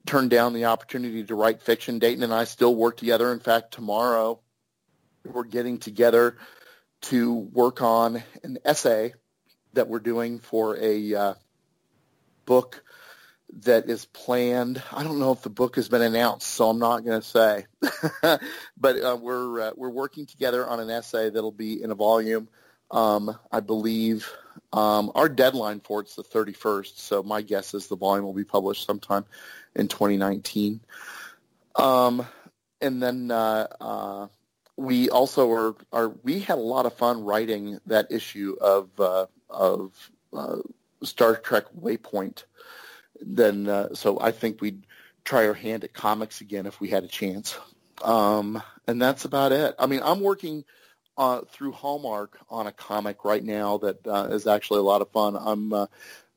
turned 0.06 0.30
down 0.30 0.52
the 0.52 0.66
opportunity 0.66 1.24
to 1.24 1.34
write 1.34 1.60
fiction. 1.60 1.98
Dayton 1.98 2.22
and 2.22 2.32
I 2.32 2.44
still 2.44 2.74
work 2.74 2.96
together. 2.96 3.32
In 3.32 3.40
fact, 3.40 3.72
tomorrow 3.72 4.38
we're 5.24 5.44
getting 5.44 5.78
together 5.78 6.36
to 7.04 7.32
work 7.32 7.82
on 7.82 8.22
an 8.42 8.58
essay 8.64 9.14
that 9.74 9.88
we're 9.88 10.00
doing 10.00 10.38
for 10.38 10.76
a 10.76 11.14
uh, 11.14 11.34
book 12.46 12.82
that 13.62 13.88
is 13.88 14.04
planned. 14.06 14.82
I 14.92 15.04
don't 15.04 15.18
know 15.18 15.32
if 15.32 15.42
the 15.42 15.50
book 15.50 15.76
has 15.76 15.88
been 15.88 16.02
announced, 16.02 16.48
so 16.48 16.68
I'm 16.68 16.78
not 16.78 17.04
going 17.04 17.20
to 17.20 17.26
say. 17.26 17.66
but 18.76 19.00
uh, 19.02 19.18
we're 19.20 19.60
uh, 19.60 19.70
we're 19.76 19.90
working 19.90 20.26
together 20.26 20.66
on 20.66 20.80
an 20.80 20.90
essay 20.90 21.30
that'll 21.30 21.52
be 21.52 21.82
in 21.82 21.90
a 21.90 21.94
volume. 21.94 22.48
Um, 22.90 23.36
I 23.50 23.60
believe 23.60 24.30
um, 24.72 25.12
our 25.14 25.28
deadline 25.28 25.80
for 25.80 26.00
it's 26.00 26.16
the 26.16 26.24
31st, 26.24 26.98
so 26.98 27.22
my 27.22 27.42
guess 27.42 27.74
is 27.74 27.86
the 27.86 27.96
volume 27.96 28.24
will 28.24 28.34
be 28.34 28.44
published 28.44 28.86
sometime 28.86 29.24
in 29.74 29.88
2019. 29.88 30.80
Um, 31.76 32.26
and 32.80 33.02
then 33.02 33.30
uh, 33.30 33.66
uh, 33.80 34.26
we 34.76 35.08
also 35.10 35.50
are, 35.50 35.74
are 35.92 36.08
we 36.22 36.40
had 36.40 36.58
a 36.58 36.62
lot 36.62 36.86
of 36.86 36.94
fun 36.94 37.24
writing 37.24 37.78
that 37.86 38.10
issue 38.10 38.56
of 38.60 38.88
uh, 39.00 39.26
of 39.48 40.10
uh, 40.32 40.58
Star 41.02 41.36
Trek 41.36 41.64
Waypoint. 41.78 42.44
Then 43.20 43.68
uh, 43.68 43.94
so 43.94 44.20
I 44.20 44.32
think 44.32 44.60
we'd 44.60 44.86
try 45.24 45.46
our 45.46 45.54
hand 45.54 45.84
at 45.84 45.94
comics 45.94 46.40
again 46.40 46.66
if 46.66 46.80
we 46.80 46.88
had 46.88 47.04
a 47.04 47.08
chance. 47.08 47.56
Um, 48.02 48.62
and 48.86 49.00
that's 49.00 49.24
about 49.24 49.52
it. 49.52 49.74
I 49.78 49.86
mean, 49.86 50.00
I'm 50.02 50.20
working 50.20 50.64
uh, 51.16 51.42
through 51.48 51.72
Hallmark 51.72 52.38
on 52.50 52.66
a 52.66 52.72
comic 52.72 53.24
right 53.24 53.42
now 53.42 53.78
that 53.78 54.06
uh, 54.06 54.28
is 54.30 54.46
actually 54.46 54.80
a 54.80 54.84
lot 54.84 55.00
of 55.00 55.10
fun. 55.10 55.36
I'm 55.36 55.72
uh, 55.72 55.86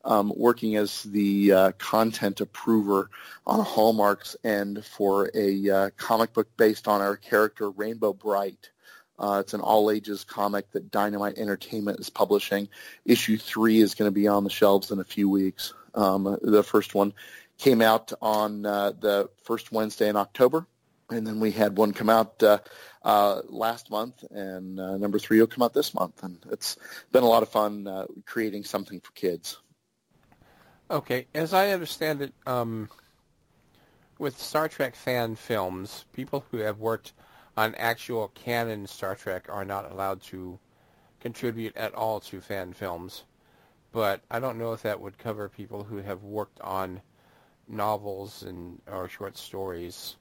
um, 0.04 0.32
working 0.36 0.76
as 0.76 1.02
the 1.02 1.52
uh, 1.52 1.72
content 1.72 2.40
approver 2.40 3.10
on 3.46 3.64
Hallmark's 3.64 4.36
end 4.44 4.84
for 4.84 5.30
a 5.34 5.70
uh, 5.70 5.90
comic 5.96 6.32
book 6.32 6.48
based 6.56 6.88
on 6.88 7.00
our 7.00 7.16
character 7.16 7.70
Rainbow 7.70 8.12
Brite. 8.12 8.70
Uh, 9.18 9.38
it's 9.40 9.52
an 9.54 9.60
all 9.60 9.90
ages 9.90 10.24
comic 10.24 10.70
that 10.72 10.90
Dynamite 10.90 11.38
Entertainment 11.38 11.98
is 11.98 12.08
publishing. 12.08 12.68
Issue 13.04 13.36
three 13.36 13.80
is 13.80 13.94
going 13.94 14.06
to 14.08 14.14
be 14.14 14.28
on 14.28 14.44
the 14.44 14.50
shelves 14.50 14.92
in 14.92 15.00
a 15.00 15.04
few 15.04 15.28
weeks. 15.28 15.74
Um, 15.94 16.38
the 16.40 16.62
first 16.62 16.94
one 16.94 17.12
came 17.58 17.82
out 17.82 18.12
on 18.22 18.64
uh, 18.64 18.92
the 18.92 19.28
first 19.42 19.72
Wednesday 19.72 20.08
in 20.08 20.16
October, 20.16 20.66
and 21.10 21.26
then 21.26 21.40
we 21.40 21.50
had 21.50 21.76
one 21.76 21.92
come 21.92 22.08
out 22.08 22.40
uh, 22.42 22.58
uh, 23.02 23.42
last 23.48 23.90
month, 23.90 24.22
and 24.30 24.78
uh, 24.78 24.96
number 24.96 25.18
three 25.18 25.40
will 25.40 25.48
come 25.48 25.62
out 25.62 25.74
this 25.74 25.92
month. 25.94 26.22
And 26.22 26.38
it's 26.52 26.76
been 27.10 27.24
a 27.24 27.28
lot 27.28 27.42
of 27.42 27.48
fun 27.48 27.88
uh, 27.88 28.06
creating 28.24 28.64
something 28.64 29.00
for 29.00 29.10
kids. 29.12 29.58
Okay, 30.90 31.26
as 31.34 31.52
I 31.52 31.70
understand 31.70 32.22
it, 32.22 32.32
um, 32.46 32.88
with 34.18 34.38
Star 34.40 34.68
Trek 34.68 34.94
fan 34.96 35.36
films, 35.36 36.06
people 36.14 36.46
who 36.50 36.58
have 36.58 36.78
worked 36.78 37.12
on 37.56 37.74
actual 37.74 38.28
canon 38.28 38.86
Star 38.86 39.14
Trek 39.14 39.46
are 39.50 39.64
not 39.66 39.90
allowed 39.90 40.22
to 40.22 40.58
contribute 41.20 41.76
at 41.76 41.94
all 41.94 42.20
to 42.20 42.40
fan 42.40 42.72
films. 42.72 43.24
But 43.92 44.22
I 44.30 44.40
don't 44.40 44.58
know 44.58 44.72
if 44.72 44.82
that 44.82 45.00
would 45.00 45.18
cover 45.18 45.48
people 45.48 45.84
who 45.84 45.98
have 45.98 46.22
worked 46.22 46.60
on 46.60 47.02
novels 47.68 48.42
and 48.42 48.80
or 48.90 49.08
short 49.08 49.36
stories. 49.36 50.16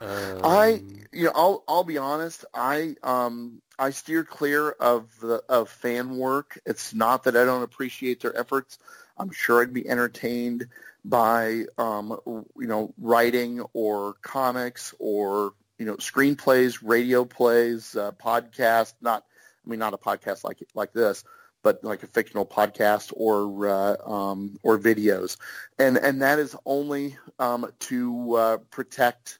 Um, 0.00 0.42
I, 0.44 0.82
you 1.12 1.24
know, 1.24 1.32
I'll 1.34 1.64
I'll 1.68 1.84
be 1.84 1.98
honest. 1.98 2.44
I 2.54 2.96
um 3.02 3.60
I 3.78 3.90
steer 3.90 4.24
clear 4.24 4.70
of 4.70 5.10
the 5.20 5.42
of 5.48 5.68
fan 5.68 6.16
work. 6.16 6.58
It's 6.64 6.94
not 6.94 7.24
that 7.24 7.36
I 7.36 7.44
don't 7.44 7.62
appreciate 7.62 8.20
their 8.20 8.36
efforts. 8.36 8.78
I'm 9.20 9.30
sure 9.30 9.62
I'd 9.62 9.72
be 9.72 9.88
entertained 9.88 10.68
by 11.04 11.64
um 11.78 12.18
you 12.24 12.66
know 12.66 12.94
writing 12.98 13.60
or 13.72 14.14
comics 14.22 14.94
or 14.98 15.52
you 15.78 15.86
know 15.86 15.96
screenplays, 15.96 16.78
radio 16.82 17.24
plays, 17.24 17.96
uh, 17.96 18.12
podcast. 18.12 18.94
Not 19.00 19.24
I 19.64 19.70
mean 19.70 19.78
not 19.78 19.94
a 19.94 19.98
podcast 19.98 20.44
like 20.44 20.62
like 20.74 20.92
this, 20.92 21.24
but 21.62 21.84
like 21.84 22.02
a 22.02 22.06
fictional 22.06 22.46
podcast 22.46 23.12
or 23.16 23.68
uh, 23.68 23.96
um, 24.10 24.58
or 24.62 24.78
videos, 24.78 25.36
and 25.78 25.96
and 25.96 26.22
that 26.22 26.38
is 26.38 26.56
only 26.64 27.16
um, 27.38 27.70
to 27.80 28.34
uh, 28.34 28.56
protect 28.70 29.38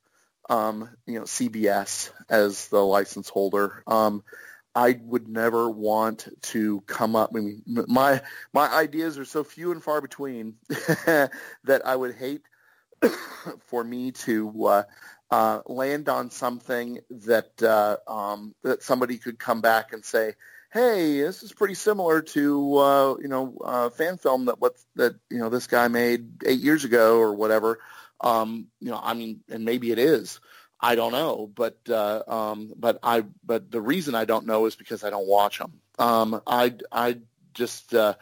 um, 0.49 0.89
you 1.07 1.18
know 1.18 1.24
CBS 1.24 2.11
as 2.28 2.68
the 2.68 2.85
license 2.85 3.28
holder. 3.28 3.83
I 4.75 5.01
would 5.03 5.29
never 5.29 5.68
want 5.68 6.29
to 6.43 6.81
come 6.83 7.16
up. 7.16 7.31
I 7.35 7.41
mean, 7.41 7.62
my 7.66 8.23
my 8.53 8.68
ideas 8.68 9.18
are 9.18 9.25
so 9.25 9.43
few 9.43 9.73
and 9.73 9.83
far 9.83 10.01
between 10.01 10.55
that 10.68 11.83
I 11.85 11.97
would 11.97 12.14
hate 12.14 12.43
for 13.66 13.83
me 13.83 14.12
to 14.12 14.66
uh, 14.66 14.83
uh, 15.31 15.61
land 15.66 16.09
on 16.09 16.31
something 16.31 17.01
that 17.11 17.62
uh, 17.62 17.97
um, 18.07 18.55
that 18.62 18.83
somebody 18.83 19.18
could 19.18 19.39
come 19.39 19.61
back 19.61 19.93
and 19.93 20.05
say, 20.05 20.35
"Hey, 20.73 21.21
this 21.21 21.43
is 21.43 21.53
pretty 21.53 21.75
similar 21.75 22.23
to 22.23 22.77
uh, 22.77 23.14
you 23.21 23.29
know 23.29 23.57
uh, 23.64 23.91
fan 23.91 24.18
film 24.18 24.47
that 24.47 24.61
what 24.61 24.77
that 24.97 25.14
you 25.31 25.39
know 25.39 25.49
this 25.49 25.66
guy 25.66 25.89
made 25.89 26.45
eight 26.47 26.61
years 26.61 26.85
ago 26.85 27.18
or 27.18 27.35
whatever." 27.35 27.81
Um, 28.21 28.66
you 28.81 28.91
know, 28.91 29.01
I 29.03 29.14
mean, 29.14 29.41
and 29.49 29.64
maybe 29.64 29.91
it 29.93 29.99
is. 29.99 30.41
I 30.81 30.95
don't 30.95 31.12
know, 31.12 31.51
but 31.55 31.78
uh, 31.89 32.22
um, 32.26 32.72
but 32.76 32.99
I 33.03 33.24
but 33.45 33.70
the 33.70 33.81
reason 33.81 34.14
I 34.14 34.24
don't 34.24 34.47
know 34.47 34.66
is 34.66 34.76
because 34.76 35.05
I 35.05 35.11
don't 35.11 35.26
watch 35.26 35.59
them. 35.59 35.81
Um, 35.99 36.41
I 36.47 36.74
I 36.91 37.18
just 37.53 37.95
uh, 37.95 38.14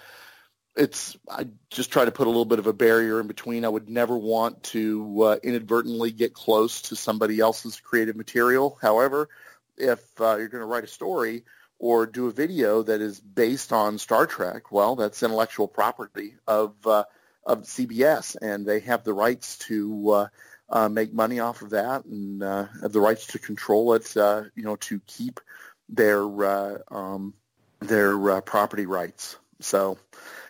it's 0.76 1.16
I 1.30 1.46
just 1.70 1.92
try 1.92 2.04
to 2.04 2.10
put 2.10 2.26
a 2.26 2.30
little 2.30 2.44
bit 2.44 2.58
of 2.58 2.66
a 2.66 2.72
barrier 2.72 3.20
in 3.20 3.28
between. 3.28 3.64
I 3.64 3.68
would 3.68 3.88
never 3.88 4.16
want 4.16 4.62
to 4.64 5.22
uh, 5.22 5.36
inadvertently 5.42 6.10
get 6.10 6.34
close 6.34 6.82
to 6.82 6.96
somebody 6.96 7.38
else's 7.38 7.78
creative 7.78 8.16
material. 8.16 8.76
However, 8.82 9.28
if 9.76 10.00
uh, 10.20 10.36
you're 10.36 10.48
going 10.48 10.62
to 10.62 10.66
write 10.66 10.84
a 10.84 10.88
story 10.88 11.44
or 11.78 12.06
do 12.06 12.26
a 12.26 12.32
video 12.32 12.82
that 12.82 13.00
is 13.00 13.20
based 13.20 13.72
on 13.72 13.98
Star 13.98 14.26
Trek, 14.26 14.72
well, 14.72 14.96
that's 14.96 15.22
intellectual 15.22 15.68
property 15.68 16.34
of 16.46 16.74
uh, 16.86 17.04
of 17.44 17.62
CBS, 17.62 18.36
and 18.40 18.66
they 18.66 18.80
have 18.80 19.04
the 19.04 19.14
rights 19.14 19.58
to 19.58 20.28
uh, 20.70 20.86
uh, 20.88 20.88
make 20.88 21.12
money 21.12 21.40
off 21.40 21.62
of 21.62 21.70
that 21.70 22.04
and 22.04 22.42
uh, 22.42 22.66
have 22.82 22.92
the 22.92 23.00
rights 23.00 23.26
to 23.28 23.38
control 23.38 23.94
it, 23.94 24.16
uh, 24.16 24.44
you 24.54 24.62
know, 24.62 24.76
to 24.76 25.00
keep 25.06 25.40
their 25.88 26.22
uh, 26.44 26.78
um, 26.90 27.34
their 27.80 28.30
uh, 28.30 28.40
property 28.40 28.86
rights. 28.86 29.36
So, 29.60 29.98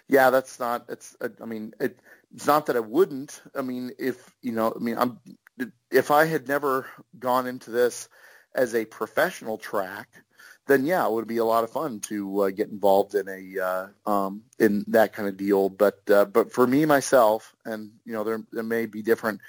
yeah, 0.09 0.31
that's 0.31 0.59
not. 0.59 0.85
It's. 0.89 1.17
I 1.21 1.45
mean, 1.45 1.75
it, 1.81 1.99
it's 2.35 2.47
not 2.47 2.67
that 2.67 2.77
I 2.77 2.81
wouldn't. 2.81 3.41
I 3.55 3.63
mean, 3.63 3.93
if 3.99 4.35
you 4.43 4.53
know, 4.53 4.73
I 4.75 4.79
mean, 4.79 4.97
I'm. 4.99 5.19
If 5.91 6.11
I 6.11 6.27
had 6.27 6.47
never 6.47 6.87
gone 7.19 7.47
into 7.47 7.71
this 7.71 8.09
as 8.55 8.75
a 8.75 8.85
professional 8.85 9.59
track, 9.59 10.09
then 10.67 10.85
yeah, 10.85 11.05
it 11.07 11.13
would 11.13 11.27
be 11.27 11.39
a 11.39 11.45
lot 11.45 11.65
of 11.65 11.71
fun 11.71 12.01
to 12.01 12.43
uh, 12.43 12.51
get 12.51 12.69
involved 12.69 13.15
in 13.15 13.29
a 13.29 13.65
uh, 13.65 14.11
um, 14.11 14.43
in 14.59 14.85
that 14.89 15.13
kind 15.15 15.29
of 15.29 15.37
deal. 15.37 15.69
But 15.69 16.01
uh, 16.11 16.27
but 16.27 16.53
for 16.53 16.67
me 16.67 16.85
myself, 16.85 17.57
and 17.65 17.91
you 18.05 18.13
know, 18.13 18.25
there 18.25 18.43
there 18.53 18.63
may 18.63 18.87
be 18.87 19.03
different 19.03 19.41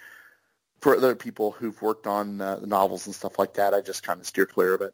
for 0.80 0.95
other 0.95 1.15
people 1.15 1.51
who've 1.51 1.82
worked 1.82 2.07
on 2.07 2.41
uh, 2.41 2.59
novels 2.65 3.05
and 3.05 3.15
stuff 3.15 3.38
like 3.39 3.53
that, 3.55 3.73
I 3.73 3.82
just 3.82 4.03
kind 4.03 4.19
of 4.19 4.25
steer 4.25 4.45
clear 4.45 4.73
of 4.73 4.82
it. 4.82 4.93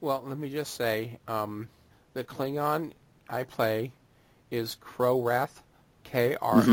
Well, 0.00 0.22
let 0.24 0.38
me 0.38 0.48
just 0.48 0.74
say, 0.74 1.18
um, 1.26 1.68
the 2.14 2.22
Klingon 2.22 2.92
I 3.28 3.42
play 3.42 3.92
is 4.50 4.76
Krorath, 4.80 5.62
K-R-O-A-R-T-H, 6.04 6.66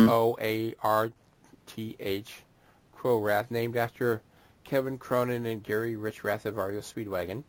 Krorath, 2.96 3.52
named 3.52 3.78
after 3.78 4.22
Kevin 4.64 4.98
Cronin 4.98 5.46
and 5.46 5.64
Gary 5.64 5.96
Richrath 5.96 6.46
of 6.46 6.58
REO 6.58 6.80
Speedwagon. 6.80 7.44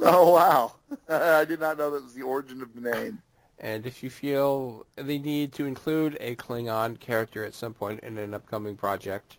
Oh 0.00 0.32
wow! 0.32 0.72
I 1.08 1.44
did 1.44 1.60
not 1.60 1.78
know 1.78 1.90
that 1.90 2.02
was 2.02 2.14
the 2.14 2.22
origin 2.22 2.60
of 2.62 2.74
the 2.74 2.80
name. 2.80 3.22
And 3.60 3.86
if 3.86 4.02
you 4.02 4.10
feel 4.10 4.84
the 4.96 5.18
need 5.18 5.52
to 5.54 5.66
include 5.66 6.16
a 6.20 6.34
Klingon 6.34 6.98
character 6.98 7.44
at 7.44 7.54
some 7.54 7.72
point 7.72 8.00
in 8.00 8.18
an 8.18 8.34
upcoming 8.34 8.76
project, 8.76 9.36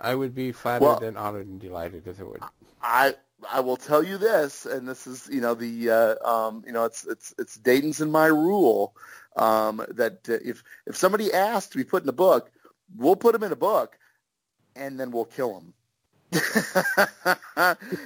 I 0.00 0.14
would 0.14 0.34
be 0.34 0.52
flattered 0.52 0.84
Well- 0.84 1.02
and 1.02 1.18
honored 1.18 1.46
and 1.46 1.60
delighted 1.60 2.06
if 2.06 2.20
it 2.20 2.24
would. 2.24 2.42
I 2.82 3.14
I 3.48 3.60
will 3.60 3.76
tell 3.76 4.02
you 4.02 4.18
this, 4.18 4.66
and 4.66 4.88
this 4.88 5.06
is 5.06 5.28
you 5.30 5.40
know 5.40 5.54
the 5.54 5.90
uh, 5.90 6.28
um, 6.28 6.64
you 6.66 6.72
know 6.72 6.84
it's 6.84 7.04
it's 7.06 7.34
it's 7.38 7.56
Dayton's 7.56 8.00
and 8.00 8.10
my 8.10 8.26
rule 8.26 8.94
um, 9.36 9.84
that 9.90 10.28
uh, 10.28 10.38
if 10.44 10.62
if 10.86 10.96
somebody 10.96 11.32
asks 11.32 11.70
to 11.72 11.78
be 11.78 11.84
put 11.84 12.02
in 12.02 12.08
a 12.08 12.12
book, 12.12 12.50
we'll 12.96 13.16
put 13.16 13.32
them 13.32 13.44
in 13.44 13.52
a 13.52 13.56
book, 13.56 13.98
and 14.76 14.98
then 14.98 15.10
we'll 15.10 15.24
kill 15.24 15.54
them. 15.54 15.74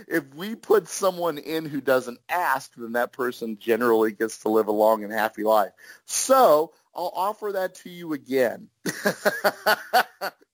if 0.06 0.34
we 0.34 0.54
put 0.54 0.86
someone 0.86 1.38
in 1.38 1.64
who 1.64 1.80
doesn't 1.80 2.20
ask, 2.28 2.72
then 2.76 2.92
that 2.92 3.12
person 3.12 3.58
generally 3.58 4.12
gets 4.12 4.38
to 4.38 4.48
live 4.48 4.68
a 4.68 4.72
long 4.72 5.02
and 5.02 5.12
happy 5.12 5.42
life. 5.42 5.72
So 6.04 6.72
I'll 6.94 7.12
offer 7.14 7.52
that 7.52 7.74
to 7.76 7.90
you 7.90 8.12
again. 8.12 8.68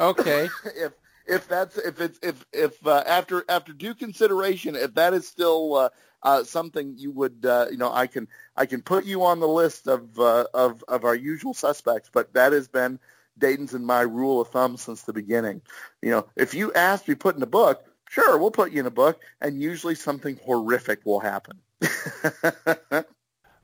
Okay. 0.00 0.48
if 0.64 0.92
if 1.26 1.48
that's 1.48 1.76
if 1.76 2.00
it's 2.00 2.18
if 2.22 2.44
if 2.52 2.86
uh, 2.86 3.04
after 3.06 3.44
after 3.48 3.72
due 3.72 3.94
consideration, 3.94 4.74
if 4.74 4.94
that 4.94 5.14
is 5.14 5.28
still 5.28 5.74
uh, 5.76 5.88
uh, 6.22 6.44
something 6.44 6.94
you 6.96 7.12
would 7.12 7.44
uh, 7.44 7.66
you 7.70 7.76
know 7.76 7.92
I 7.92 8.06
can 8.06 8.28
I 8.56 8.66
can 8.66 8.82
put 8.82 9.04
you 9.04 9.24
on 9.24 9.40
the 9.40 9.48
list 9.48 9.86
of 9.86 10.18
uh, 10.18 10.46
of 10.52 10.82
of 10.88 11.04
our 11.04 11.14
usual 11.14 11.54
suspects, 11.54 12.10
but 12.12 12.32
that 12.34 12.52
has 12.52 12.66
been 12.66 12.98
Dayton's 13.38 13.74
and 13.74 13.86
my 13.86 14.00
rule 14.00 14.40
of 14.40 14.48
thumb 14.48 14.76
since 14.76 15.02
the 15.02 15.12
beginning. 15.12 15.62
You 16.02 16.10
know, 16.10 16.26
if 16.36 16.54
you 16.54 16.72
ask 16.72 17.04
to 17.04 17.12
be 17.12 17.16
put 17.16 17.36
in 17.36 17.42
a 17.42 17.46
book, 17.46 17.84
sure, 18.08 18.38
we'll 18.38 18.50
put 18.50 18.72
you 18.72 18.80
in 18.80 18.86
a 18.86 18.90
book, 18.90 19.20
and 19.40 19.60
usually 19.60 19.94
something 19.94 20.38
horrific 20.44 21.04
will 21.04 21.20
happen. 21.20 21.58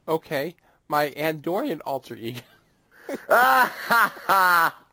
Okay. 0.09 0.55
My 0.89 1.11
Andorian 1.11 1.81
alter 1.85 2.15
ego. 2.15 2.41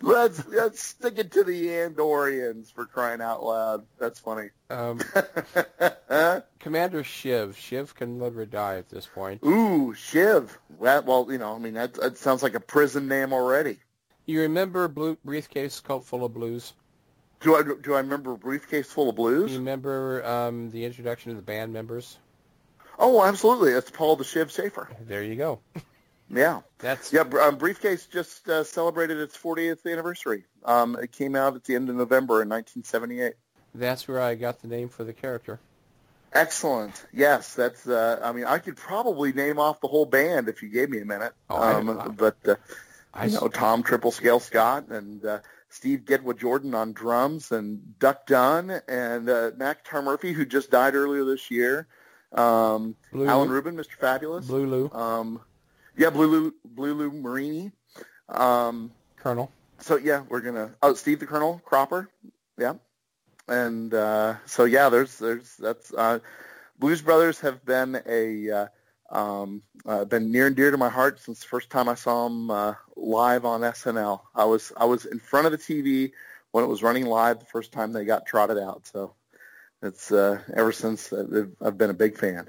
let's 0.00 0.46
let's 0.48 0.82
stick 0.82 1.18
it 1.18 1.32
to 1.32 1.44
the 1.44 1.66
Andorians 1.66 2.72
for 2.72 2.86
crying 2.86 3.20
out 3.20 3.42
loud. 3.42 3.84
That's 3.98 4.18
funny. 4.18 4.50
Um, 4.70 5.00
Commander 6.60 7.04
Shiv. 7.04 7.56
Shiv 7.56 7.94
can 7.94 8.18
live 8.18 8.36
or 8.36 8.46
die 8.46 8.76
at 8.76 8.88
this 8.88 9.06
point. 9.06 9.42
Ooh, 9.44 9.94
Shiv. 9.94 10.58
Well, 10.78 11.02
well, 11.02 11.26
you 11.30 11.38
know, 11.38 11.54
I 11.54 11.58
mean, 11.58 11.74
that, 11.74 11.94
that 11.94 12.18
sounds 12.18 12.42
like 12.42 12.54
a 12.54 12.60
prison 12.60 13.08
name 13.08 13.32
already. 13.32 13.78
You 14.26 14.42
remember 14.42 14.88
Blue 14.88 15.16
Briefcase 15.24 15.80
Cult 15.80 16.04
Full 16.04 16.24
of 16.24 16.34
Blues? 16.34 16.74
Do 17.40 17.54
I 17.54 17.62
do 17.62 17.94
I 17.94 17.98
remember 17.98 18.34
briefcase 18.34 18.90
full 18.90 19.10
of 19.10 19.16
blues? 19.16 19.52
You 19.52 19.58
remember 19.58 20.24
um, 20.26 20.70
the 20.70 20.84
introduction 20.84 21.30
of 21.30 21.36
the 21.36 21.42
band 21.42 21.72
members? 21.72 22.18
Oh, 22.98 23.24
absolutely. 23.24 23.72
That's 23.74 23.90
Paul 23.90 24.16
the 24.16 24.24
Shiv 24.24 24.50
Shaffer. 24.50 24.88
There 25.06 25.22
you 25.22 25.36
go. 25.36 25.60
Yeah. 26.30 26.60
That's 26.78 27.12
Yeah, 27.12 27.22
um, 27.42 27.56
Briefcase 27.56 28.06
just 28.06 28.48
uh, 28.48 28.62
celebrated 28.64 29.18
its 29.18 29.36
40th 29.36 29.90
anniversary. 29.90 30.44
Um, 30.64 30.96
it 30.96 31.12
came 31.12 31.34
out 31.34 31.54
at 31.56 31.64
the 31.64 31.74
end 31.74 31.88
of 31.88 31.96
November 31.96 32.42
in 32.42 32.48
1978. 32.48 33.34
that's 33.74 34.06
where 34.06 34.20
I 34.20 34.34
got 34.34 34.60
the 34.60 34.68
name 34.68 34.88
for 34.88 35.04
the 35.04 35.12
character. 35.12 35.58
Excellent. 36.34 37.06
Yes, 37.12 37.54
that's. 37.54 37.88
Uh, 37.88 38.20
I 38.22 38.32
mean, 38.32 38.44
I 38.44 38.58
could 38.58 38.76
probably 38.76 39.32
name 39.32 39.58
off 39.58 39.80
the 39.80 39.88
whole 39.88 40.04
band 40.04 40.48
if 40.48 40.62
you 40.62 40.68
gave 40.68 40.90
me 40.90 41.00
a 41.00 41.04
minute. 41.04 41.32
Oh, 41.48 41.56
I- 41.56 41.74
um, 41.74 42.14
but 42.18 42.36
uh, 42.46 42.56
I 43.14 43.26
you 43.26 43.32
know, 43.40 43.48
Tom 43.48 43.82
Triple 43.82 44.10
Scale 44.10 44.38
Scott 44.38 44.88
and 44.90 45.24
uh, 45.24 45.38
Steve 45.70 46.00
Gedwa 46.04 46.38
Jordan 46.38 46.74
on 46.74 46.92
drums 46.92 47.50
and 47.50 47.98
Duck 47.98 48.26
Dunn 48.26 48.78
and 48.88 49.28
uh, 49.30 49.52
Mac 49.56 49.84
Tar 49.84 50.02
Murphy, 50.02 50.34
who 50.34 50.44
just 50.44 50.70
died 50.70 50.94
earlier 50.94 51.24
this 51.24 51.50
year. 51.50 51.86
Um, 52.32 52.94
Blue 53.10 53.26
Alan 53.26 53.48
Lou. 53.48 53.54
Rubin, 53.54 53.74
Mr. 53.74 53.92
Fabulous. 53.98 54.46
Blue 54.46 54.66
Lou, 54.66 54.90
Um, 54.92 55.40
yeah, 55.98 56.10
Blue 56.10 56.26
Lou, 56.26 56.54
Blue 56.64 56.94
Lou 56.94 57.10
Marini. 57.12 57.72
Um, 58.28 58.92
Colonel. 59.16 59.50
so 59.78 59.96
yeah, 59.96 60.22
we're 60.28 60.40
gonna. 60.40 60.74
Oh, 60.82 60.94
Steve 60.94 61.20
the 61.20 61.26
Colonel 61.26 61.60
Cropper. 61.64 62.08
Yeah, 62.56 62.74
and 63.48 63.92
uh, 63.92 64.34
so 64.46 64.64
yeah, 64.64 64.88
there's 64.88 65.18
there's 65.18 65.56
that's 65.56 65.92
uh, 65.92 66.20
Blues 66.78 67.02
Brothers 67.02 67.40
have 67.40 67.64
been 67.64 68.00
a 68.06 68.50
uh, 68.50 68.66
um, 69.10 69.62
uh, 69.86 70.04
been 70.04 70.30
near 70.30 70.46
and 70.46 70.56
dear 70.56 70.70
to 70.70 70.76
my 70.76 70.88
heart 70.88 71.20
since 71.20 71.40
the 71.40 71.46
first 71.46 71.70
time 71.70 71.88
I 71.88 71.94
saw 71.94 72.24
them 72.28 72.50
uh, 72.50 72.74
live 72.96 73.44
on 73.44 73.60
SNL. 73.62 74.20
I 74.34 74.44
was 74.44 74.72
I 74.76 74.84
was 74.84 75.04
in 75.06 75.18
front 75.18 75.46
of 75.46 75.52
the 75.52 75.58
TV 75.58 76.12
when 76.52 76.64
it 76.64 76.68
was 76.68 76.82
running 76.82 77.06
live 77.06 77.40
the 77.40 77.46
first 77.46 77.72
time 77.72 77.92
they 77.92 78.04
got 78.04 78.26
trotted 78.26 78.58
out. 78.58 78.86
So 78.86 79.14
it's 79.82 80.10
uh, 80.12 80.40
ever 80.54 80.72
since 80.72 81.12
uh, 81.12 81.24
they've- 81.28 81.56
I've 81.60 81.78
been 81.78 81.90
a 81.90 81.94
big 81.94 82.16
fan. 82.18 82.48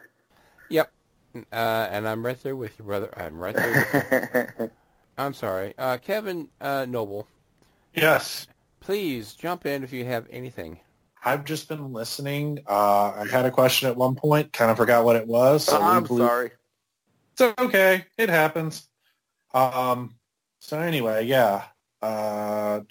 Yep. 0.69 0.91
Uh, 1.35 1.87
and 1.91 2.07
I'm 2.07 2.25
right 2.25 2.41
there 2.41 2.55
with 2.55 2.77
you, 2.79 2.85
brother. 2.85 3.09
I'm 3.15 3.37
right 3.37 3.55
there. 3.55 4.53
With. 4.57 4.71
I'm 5.17 5.33
sorry, 5.33 5.73
uh, 5.77 5.97
Kevin 5.97 6.47
uh, 6.61 6.85
Noble. 6.87 7.27
Yes. 7.93 8.47
Please 8.79 9.33
jump 9.33 9.65
in 9.65 9.83
if 9.83 9.91
you 9.91 10.05
have 10.05 10.25
anything. 10.31 10.79
I've 11.23 11.43
just 11.43 11.67
been 11.67 11.91
listening. 11.91 12.59
Uh, 12.67 13.11
I 13.11 13.25
had 13.29 13.45
a 13.45 13.51
question 13.51 13.89
at 13.89 13.97
one 13.97 14.15
point, 14.15 14.53
kind 14.53 14.71
of 14.71 14.77
forgot 14.77 15.03
what 15.03 15.17
it 15.17 15.27
was. 15.27 15.65
So 15.65 15.81
I'm 15.81 16.03
blew- 16.03 16.25
sorry. 16.25 16.51
It's 17.33 17.59
okay. 17.59 18.05
It 18.17 18.29
happens. 18.29 18.87
Um, 19.53 20.15
so 20.59 20.79
anyway, 20.79 21.25
yeah. 21.25 21.63
Uh, 22.01 22.81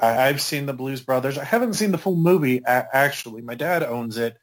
I, 0.00 0.28
I've 0.28 0.40
seen 0.40 0.66
the 0.66 0.72
Blues 0.72 1.02
Brothers. 1.02 1.38
I 1.38 1.44
haven't 1.44 1.74
seen 1.74 1.92
the 1.92 1.98
full 1.98 2.16
movie, 2.16 2.62
actually. 2.66 3.42
My 3.42 3.54
dad 3.54 3.82
owns 3.82 4.16
it, 4.16 4.36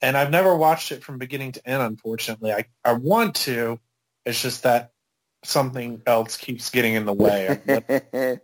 and 0.00 0.16
I've 0.16 0.30
never 0.30 0.56
watched 0.56 0.92
it 0.92 1.02
from 1.02 1.18
beginning 1.18 1.52
to 1.52 1.68
end, 1.68 1.82
unfortunately. 1.82 2.52
I, 2.52 2.64
I 2.84 2.92
want 2.92 3.34
to. 3.36 3.78
It's 4.24 4.42
just 4.42 4.64
that 4.64 4.92
something 5.44 6.02
else 6.06 6.36
keeps 6.36 6.70
getting 6.70 6.94
in 6.94 7.04
the 7.04 7.12
way. 7.12 7.58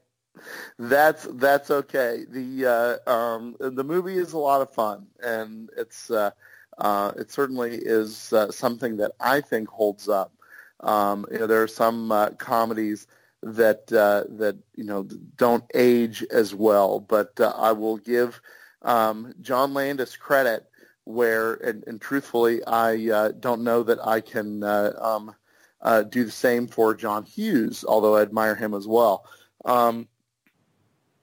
that's 0.79 1.25
that's 1.25 1.71
okay. 1.71 2.25
The 2.29 3.01
uh, 3.07 3.11
um, 3.11 3.57
the 3.59 3.85
movie 3.85 4.17
is 4.17 4.33
a 4.33 4.39
lot 4.39 4.63
of 4.63 4.71
fun, 4.71 5.07
and 5.23 5.71
it's 5.77 6.11
uh, 6.11 6.31
uh, 6.79 7.13
it 7.17 7.31
certainly 7.31 7.77
is 7.77 8.33
uh, 8.33 8.51
something 8.51 8.97
that 8.99 9.13
I 9.21 9.41
think 9.41 9.69
holds 9.69 10.09
up. 10.09 10.33
Um, 10.81 11.27
you 11.31 11.39
know, 11.39 11.47
there 11.47 11.63
are 11.63 11.69
some 11.69 12.11
uh, 12.11 12.31
comedies 12.31 13.07
that 13.43 13.93
uh, 13.93 14.25
that 14.37 14.57
you 14.75 14.85
know 14.85 15.05
don't 15.37 15.65
age 15.75 16.25
as 16.31 16.55
well, 16.55 17.01
but 17.01 17.39
uh, 17.41 17.53
I 17.57 17.73
will 17.73 17.99
give 17.99 18.41
um, 18.83 19.35
John 19.41 19.75
Landis 19.75 20.17
credit 20.17 20.67
where, 21.05 21.55
and, 21.55 21.85
and 21.87 22.01
truthfully, 22.01 22.65
I 22.65 23.11
uh, 23.11 23.33
don't 23.33 23.63
know 23.63 23.83
that 23.83 24.05
I 24.07 24.21
can 24.21 24.63
uh, 24.63 24.93
um, 25.01 25.35
uh, 25.81 26.03
do 26.03 26.25
the 26.25 26.31
same 26.31 26.67
for 26.67 26.95
John 26.95 27.25
Hughes, 27.25 27.85
although 27.87 28.17
I 28.17 28.23
admire 28.23 28.55
him 28.55 28.75
as 28.75 28.87
well. 28.87 29.27
Um, 29.65 30.09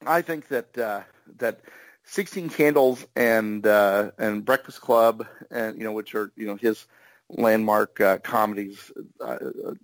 I 0.05 0.21
think 0.21 0.47
that 0.49 0.77
uh, 0.77 1.01
that 1.37 1.61
Sixteen 2.03 2.49
Candles 2.49 3.05
and 3.15 3.65
uh, 3.65 4.11
and 4.17 4.43
Breakfast 4.43 4.81
Club, 4.81 5.25
and 5.51 5.77
you 5.77 5.83
know, 5.83 5.91
which 5.91 6.15
are 6.15 6.31
you 6.35 6.47
know 6.47 6.55
his 6.55 6.85
landmark 7.29 8.01
uh, 8.01 8.17
comedies, 8.19 8.91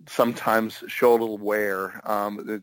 sometimes 0.08 0.82
show 0.88 1.12
a 1.12 1.18
little 1.18 1.38
wear. 1.38 2.00
Um, 2.08 2.62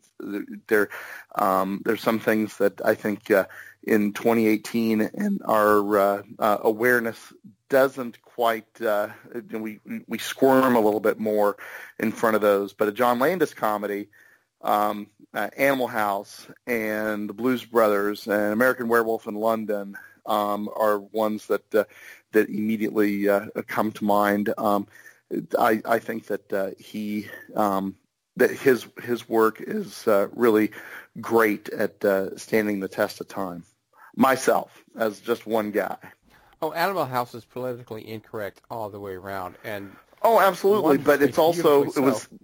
there, 0.68 0.90
um, 1.36 1.82
there's 1.86 2.02
some 2.02 2.20
things 2.20 2.58
that 2.58 2.82
I 2.84 2.94
think 2.94 3.32
uh, 3.32 3.46
in 3.86 4.14
2018 4.14 5.02
and 5.02 5.42
our 5.46 5.98
uh, 5.98 6.24
uh, 6.40 6.58
awareness 6.62 7.34
doesn't 7.70 8.22
quite. 8.22 8.82
Uh, 8.82 9.10
we 9.52 9.80
we 10.08 10.18
squirm 10.18 10.76
a 10.76 10.80
little 10.80 11.00
bit 11.00 11.20
more 11.20 11.58
in 12.00 12.12
front 12.12 12.36
of 12.36 12.42
those. 12.42 12.74
But 12.74 12.88
a 12.88 12.92
John 12.92 13.20
Landis 13.20 13.54
comedy 13.54 14.10
um, 14.62 15.08
uh, 15.34 15.50
Animal 15.58 15.88
House 15.88 16.48
and 16.68 17.30
the 17.30 17.34
Blues 17.34 17.66
Brothers 17.66 18.28
and 18.28 18.54
American 18.54 18.88
Werewolf 18.88 19.28
in 19.28 19.36
London 19.36 19.98
um, 20.26 20.70
are 20.76 21.00
ones 21.00 21.48
that 21.48 21.76
uh, 21.76 21.84
that 22.32 22.50
immediately 22.50 23.28
uh, 23.28 23.48
come 23.68 23.92
to 23.94 24.06
mind. 24.06 24.54
Um, 24.58 24.88
I, 25.58 25.82
I 25.86 26.00
think 26.00 26.28
that 26.28 26.76
he 26.80 27.28
um, 27.56 27.96
that 28.38 28.52
his 28.52 28.88
his 29.02 29.28
work 29.28 29.62
is 29.62 30.08
really 30.32 30.72
great 31.20 31.70
at 31.70 32.40
standing 32.40 32.80
the 32.80 32.88
test 32.88 33.20
of 33.20 33.28
time. 33.28 33.64
Myself, 34.16 34.84
as 34.96 35.20
just 35.20 35.48
one 35.48 35.72
guy. 35.72 35.98
Oh, 36.62 36.72
Animal 36.72 37.06
House 37.06 37.34
is 37.34 37.44
politically 37.44 38.08
incorrect 38.08 38.62
all 38.70 38.90
the 38.90 39.00
way 39.00 39.14
around, 39.14 39.56
and 39.64 39.92
Oh, 40.24 40.40
absolutely. 40.40 40.98
But 40.98 41.22
it's 41.22 41.38
also 41.38 41.84
it 41.84 42.00
was. 42.00 42.28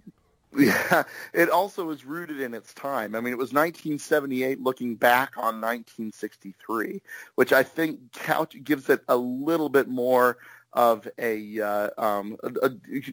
Yeah, 0.52 1.04
it 1.32 1.48
also 1.48 1.90
is 1.90 2.04
rooted 2.04 2.40
in 2.40 2.54
its 2.54 2.74
time. 2.74 3.14
I 3.14 3.20
mean, 3.20 3.32
it 3.32 3.38
was 3.38 3.52
1978 3.52 4.60
looking 4.60 4.96
back 4.96 5.36
on 5.36 5.60
1963, 5.60 7.00
which 7.36 7.52
I 7.52 7.62
think 7.62 8.10
couch 8.10 8.56
gives 8.64 8.90
it 8.90 9.00
a 9.06 9.16
little 9.16 9.68
bit 9.68 9.86
more 9.86 10.38
of 10.72 11.06
a, 11.18 11.60
uh, 11.60 11.90
um, 11.98 12.36
a, 12.42 12.66
a, 12.66 12.68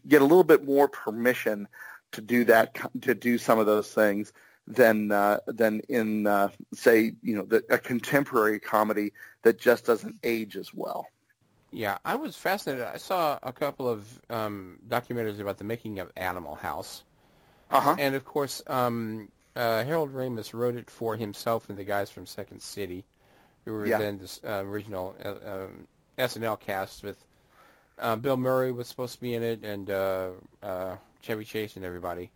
get 0.07 0.23
a 0.23 0.25
little 0.25 0.43
bit 0.43 0.65
more 0.65 0.87
permission 0.87 1.67
to 2.13 2.21
do 2.21 2.43
that, 2.45 2.75
to 3.01 3.13
do 3.13 3.37
some 3.37 3.59
of 3.59 3.67
those 3.67 3.93
things 3.93 4.33
than 4.67 5.11
uh, 5.11 5.39
than 5.47 5.79
in 5.87 6.27
uh, 6.27 6.49
say 6.73 7.13
you 7.21 7.35
know 7.35 7.43
the, 7.43 7.63
a 7.69 7.77
contemporary 7.77 8.59
comedy 8.59 9.13
that 9.43 9.59
just 9.59 9.85
doesn't 9.85 10.15
age 10.23 10.57
as 10.57 10.73
well. 10.73 11.07
Yeah, 11.71 11.97
I 12.05 12.15
was 12.15 12.35
fascinated. 12.35 12.85
I 12.85 12.97
saw 12.97 13.39
a 13.43 13.51
couple 13.51 13.89
of 13.89 14.05
um, 14.29 14.79
documentaries 14.87 15.39
about 15.39 15.57
the 15.57 15.63
making 15.63 15.99
of 15.99 16.11
Animal 16.15 16.55
House, 16.55 17.03
uh-huh. 17.71 17.95
and 17.99 18.15
of 18.15 18.25
course, 18.25 18.61
um, 18.67 19.29
uh, 19.55 19.83
Harold 19.83 20.13
Ramis 20.13 20.53
wrote 20.53 20.75
it 20.75 20.89
for 20.89 21.15
himself 21.15 21.69
and 21.69 21.77
the 21.77 21.83
guys 21.83 22.09
from 22.09 22.25
Second 22.25 22.61
City, 22.61 23.05
who 23.65 23.73
were 23.73 23.85
Yeah. 23.85 23.97
then 23.97 24.19
the 24.19 24.39
uh, 24.43 24.63
original 24.63 25.15
uh, 25.23 25.65
um, 25.65 25.87
SNL 26.17 26.59
cast 26.59 27.03
with 27.03 27.17
uh, 27.99 28.15
Bill 28.15 28.37
Murray 28.37 28.71
was 28.71 28.87
supposed 28.87 29.15
to 29.15 29.21
be 29.21 29.33
in 29.33 29.43
it, 29.43 29.63
and 29.63 29.89
uh, 29.89 30.29
uh, 30.63 30.95
Chevy 31.21 31.45
Chase 31.45 31.75
and 31.75 31.83
everybody. 31.83 32.31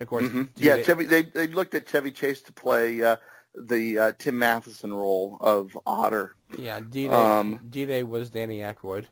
Of 0.00 0.08
course, 0.08 0.24
Mhm. 0.24 0.48
Yeah, 0.56 0.76
they- 0.76 0.82
Chevy. 0.84 1.04
They 1.06 1.22
they 1.22 1.46
looked 1.48 1.74
at 1.74 1.86
Chevy 1.88 2.10
Chase 2.12 2.40
to 2.42 2.52
play 2.52 3.02
uh, 3.02 3.16
the 3.54 3.98
uh, 3.98 4.12
Tim 4.18 4.38
Matheson 4.38 4.92
role 4.94 5.38
of 5.40 5.76
Otter. 5.86 6.34
Yeah, 6.56 6.80
D-Day, 6.80 7.12
Um, 7.12 7.60
D-Day 7.68 8.02
was 8.04 8.30
Danny 8.30 8.58
Aykroyd. 8.60 9.06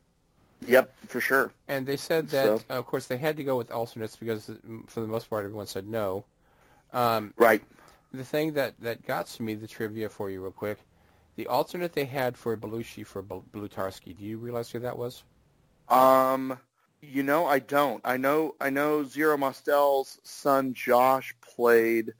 Yep, 0.66 0.94
for 1.08 1.20
sure. 1.20 1.52
And 1.68 1.86
they 1.86 1.96
said 1.96 2.28
that, 2.28 2.44
So- 2.60 2.60
of 2.70 2.86
course, 2.86 3.06
they 3.08 3.16
had 3.18 3.36
to 3.36 3.44
go 3.44 3.56
with 3.56 3.70
alternates 3.70 4.16
because, 4.16 4.46
mm, 4.48 4.88
for 4.88 5.00
the 5.00 5.06
most 5.06 5.28
part, 5.28 5.44
everyone 5.44 5.66
said 5.66 5.86
no. 5.86 6.24
Um, 6.92 7.34
right. 7.36 7.62
The 8.14 8.24
thing 8.24 8.52
that, 8.54 8.80
that 8.80 9.04
got 9.04 9.26
to 9.26 9.42
me, 9.42 9.54
the 9.54 9.66
trivia 9.66 10.08
for 10.08 10.30
you 10.30 10.40
real 10.40 10.52
quick, 10.52 10.78
the 11.34 11.46
alternate 11.48 11.92
they 11.92 12.04
had 12.06 12.38
for 12.38 12.56
Belushi 12.56 13.04
for 13.04 13.20
Bel- 13.20 13.44
Blutarsky, 13.52 14.16
do 14.16 14.24
you 14.24 14.38
realize 14.38 14.70
who 14.70 14.78
that 14.78 14.96
was? 14.96 15.24
Um, 15.88 16.58
you 17.02 17.22
know, 17.22 17.46
I 17.46 17.58
don't. 17.58 18.00
I 18.04 18.16
know. 18.16 18.54
I 18.60 18.70
know. 18.70 19.04
Zero 19.04 19.36
Mostel's 19.36 20.18
son 20.24 20.74
Josh 20.74 21.34
played 21.40 22.12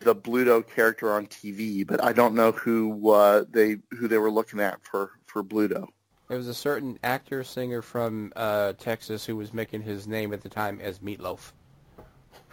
the 0.00 0.14
Bluto 0.14 0.66
character 0.66 1.12
on 1.12 1.26
TV, 1.26 1.86
but 1.86 2.02
I 2.02 2.12
don't 2.12 2.34
know 2.34 2.52
who 2.52 3.10
uh, 3.10 3.44
they 3.50 3.78
who 3.90 4.08
they 4.08 4.18
were 4.18 4.30
looking 4.30 4.60
at 4.60 4.84
for 4.84 5.12
for 5.26 5.42
Bluto. 5.42 5.88
There 6.28 6.36
was 6.36 6.48
a 6.48 6.54
certain 6.54 6.98
actor, 7.04 7.44
singer 7.44 7.82
from 7.82 8.32
uh, 8.34 8.72
Texas 8.74 9.24
who 9.24 9.36
was 9.36 9.54
making 9.54 9.82
his 9.82 10.08
name 10.08 10.32
at 10.32 10.42
the 10.42 10.48
time 10.48 10.80
as 10.80 10.98
Meatloaf. 10.98 11.52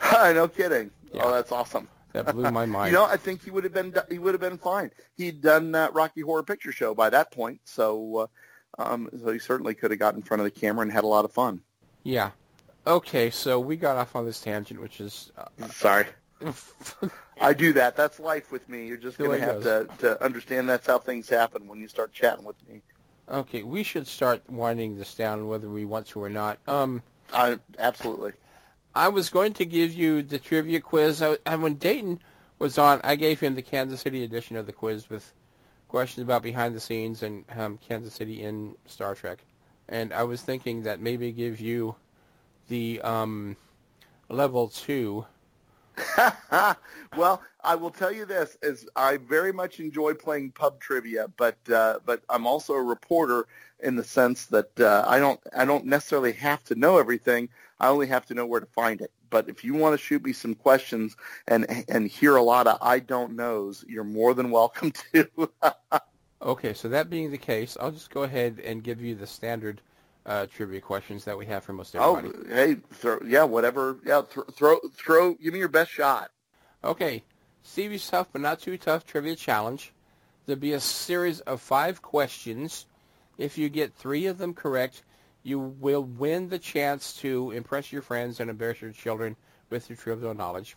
no 0.13 0.47
kidding. 0.47 0.91
Oh, 1.15 1.32
that's 1.32 1.51
awesome. 1.51 1.88
That 2.13 2.32
blew 2.32 2.51
my 2.51 2.65
mind. 2.67 2.91
you 2.91 2.97
know, 2.97 3.05
I 3.05 3.17
think 3.17 3.43
he 3.43 3.49
would 3.49 3.63
have 3.63 3.74
been 3.74 3.93
he 4.09 4.19
would 4.19 4.34
have 4.34 4.41
been 4.41 4.57
fine. 4.57 4.91
He'd 5.15 5.41
done 5.41 5.71
that 5.71 5.93
Rocky 5.93 6.21
Horror 6.21 6.43
Picture 6.43 6.71
Show 6.71 6.93
by 6.93 7.09
that 7.09 7.32
point, 7.32 7.61
so 7.65 8.17
uh, 8.17 8.28
um, 8.78 9.09
so 9.24 9.32
he 9.32 9.39
certainly 9.39 9.74
could 9.74 9.91
have 9.91 9.99
got 9.99 10.15
in 10.15 10.21
front 10.21 10.41
of 10.41 10.45
the 10.45 10.51
camera 10.51 10.82
and 10.82 10.91
had 10.91 11.03
a 11.03 11.07
lot 11.07 11.26
of 11.26 11.32
fun. 11.32 11.61
Yeah. 12.03 12.32
Okay, 12.86 13.30
so 13.30 13.59
we 13.59 13.78
got 13.78 13.97
off 13.97 14.15
on 14.15 14.26
this 14.26 14.41
tangent, 14.41 14.82
which 14.82 14.99
is... 14.99 15.32
Uh, 15.38 15.67
Sorry. 15.69 16.05
I 17.41 17.53
do 17.53 17.71
that. 17.74 17.95
That's 17.95 18.19
life 18.19 18.51
with 18.51 18.67
me. 18.67 18.88
You're 18.88 18.97
just 18.97 19.17
going 19.17 19.39
to 19.39 19.45
have 19.45 19.63
to, 19.63 19.88
to 19.99 20.24
understand 20.24 20.67
that's 20.67 20.88
how 20.88 20.99
things 20.99 21.30
happen 21.30 21.67
when 21.67 21.80
you 21.80 21.88
start 21.88 22.11
chatting 22.11 22.43
with 22.43 22.57
me. 22.67 22.82
okay, 23.30 23.63
we 23.63 23.84
should 23.84 24.07
start 24.07 24.41
winding 24.49 24.97
this 24.97 25.15
down 25.15 25.47
whether 25.47 25.69
we 25.69 25.86
want 25.86 26.07
to 26.07 26.21
or 26.21 26.30
not. 26.30 26.59
Um, 26.67 27.01
I, 27.34 27.59
absolutely. 27.80 28.34
I 28.95 29.07
was 29.07 29.30
going 29.30 29.53
to 29.53 29.65
give 29.65 29.93
you 29.93 30.21
the 30.21 30.38
trivia 30.38 30.82
quiz. 30.82 31.21
I, 31.21 31.38
and 31.45 31.63
when 31.63 31.76
Dayton 31.76 32.19
was 32.59 32.78
on, 32.78 33.01
I 33.03 33.15
gave 33.15 33.39
him 33.39 33.55
the 33.55 33.61
Kansas 33.61 34.01
City 34.01 34.24
edition 34.24 34.55
of 34.55 34.65
the 34.65 34.74
quiz 34.74 35.09
with 35.09 35.34
questions 35.93 36.23
about 36.23 36.41
behind 36.41 36.73
the 36.75 36.79
scenes 36.79 37.21
and 37.21 37.45
um, 37.55 37.77
Kansas 37.87 38.15
City 38.15 38.41
in 38.41 38.75
Star 38.87 39.13
Trek. 39.13 39.45
And 39.89 40.11
I 40.11 40.23
was 40.23 40.41
thinking 40.41 40.81
that 40.81 40.99
maybe 40.99 41.31
give 41.31 41.59
you 41.59 41.93
the 42.67 42.99
um, 43.01 43.55
level 44.27 44.69
two. 44.69 45.23
well, 47.15 47.43
I 47.63 47.75
will 47.75 47.91
tell 47.91 48.11
you 48.11 48.25
this: 48.25 48.57
is 48.63 48.87
I 48.95 49.17
very 49.17 49.53
much 49.53 49.79
enjoy 49.79 50.15
playing 50.15 50.53
pub 50.53 50.79
trivia, 50.79 51.27
but 51.37 51.57
uh, 51.71 51.99
but 52.03 52.23
I'm 52.27 52.47
also 52.47 52.73
a 52.73 52.81
reporter 52.81 53.45
in 53.79 53.95
the 53.95 54.03
sense 54.03 54.47
that 54.47 54.79
uh, 54.79 55.03
I 55.05 55.19
don't 55.19 55.39
I 55.55 55.63
don't 55.63 55.85
necessarily 55.85 56.33
have 56.33 56.63
to 56.63 56.75
know 56.75 56.97
everything. 56.97 57.49
I 57.79 57.89
only 57.89 58.07
have 58.07 58.25
to 58.27 58.33
know 58.33 58.47
where 58.47 58.61
to 58.61 58.65
find 58.65 58.99
it. 58.99 59.11
But 59.34 59.49
if 59.49 59.63
you 59.63 59.73
want 59.73 59.95
to 59.95 59.97
shoot 59.97 60.23
me 60.23 60.31
some 60.31 60.53
questions 60.53 61.17
and 61.47 61.65
and 61.89 62.07
hear 62.07 62.36
a 62.36 62.43
lot 62.43 62.67
of 62.67 62.77
I 62.84 62.99
don't 62.99 63.36
knows, 63.36 63.84
you're 63.88 64.03
more 64.03 64.36
than 64.36 64.51
welcome 64.51 64.91
to. 65.11 65.27
Okay, 66.39 66.73
so 66.75 66.88
that 66.89 67.09
being 67.09 67.31
the 67.31 67.38
case, 67.39 67.75
I'll 67.79 67.89
just 67.89 68.11
go 68.11 68.21
ahead 68.23 68.61
and 68.63 68.84
give 68.84 69.01
you 69.01 69.15
the 69.15 69.25
standard 69.25 69.81
uh, 70.27 70.45
trivia 70.45 70.81
questions 70.81 71.25
that 71.25 71.36
we 71.36 71.47
have 71.47 71.63
for 71.63 71.73
most 71.73 71.95
everybody. 71.95 72.27
oh, 72.27 72.53
hey, 72.53 72.75
throw, 72.91 73.17
yeah, 73.25 73.43
whatever. 73.43 73.97
Yeah, 74.05 74.21
th- 74.31 74.45
throw 74.51 74.77
throw. 74.93 75.34
Give 75.34 75.51
me 75.51 75.57
your 75.57 75.67
best 75.67 75.89
shot. 75.89 76.29
Okay, 76.84 77.23
Stevie's 77.63 78.07
Tough 78.07 78.27
But 78.31 78.41
Not 78.41 78.59
Too 78.59 78.77
Tough 78.77 79.03
Trivia 79.03 79.36
Challenge. 79.36 79.91
There'll 80.45 80.59
be 80.59 80.73
a 80.73 80.79
series 80.79 81.39
of 81.39 81.59
five 81.59 82.03
questions. 82.03 82.86
If 83.39 83.57
you 83.57 83.67
get 83.69 83.95
three 83.95 84.27
of 84.27 84.38
them 84.38 84.53
correct, 84.53 85.01
you 85.43 85.59
will 85.59 86.03
win 86.03 86.49
the 86.49 86.59
chance 86.59 87.13
to 87.17 87.51
impress 87.51 87.91
your 87.91 88.01
friends 88.01 88.39
and 88.39 88.49
embarrass 88.49 88.81
your 88.81 88.91
children 88.91 89.35
with 89.69 89.89
your 89.89 89.97
trivial 89.97 90.33
knowledge. 90.33 90.75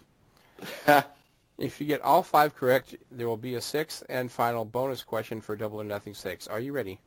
if 1.58 1.80
you 1.80 1.86
get 1.86 2.02
all 2.02 2.22
five 2.22 2.54
correct, 2.54 2.96
there 3.10 3.28
will 3.28 3.36
be 3.36 3.54
a 3.54 3.60
sixth 3.60 4.02
and 4.08 4.30
final 4.30 4.64
bonus 4.64 5.02
question 5.02 5.40
for 5.40 5.56
double 5.56 5.80
or 5.80 5.84
nothing 5.84 6.14
stakes. 6.14 6.48
Are 6.48 6.60
you 6.60 6.72
ready? 6.72 6.98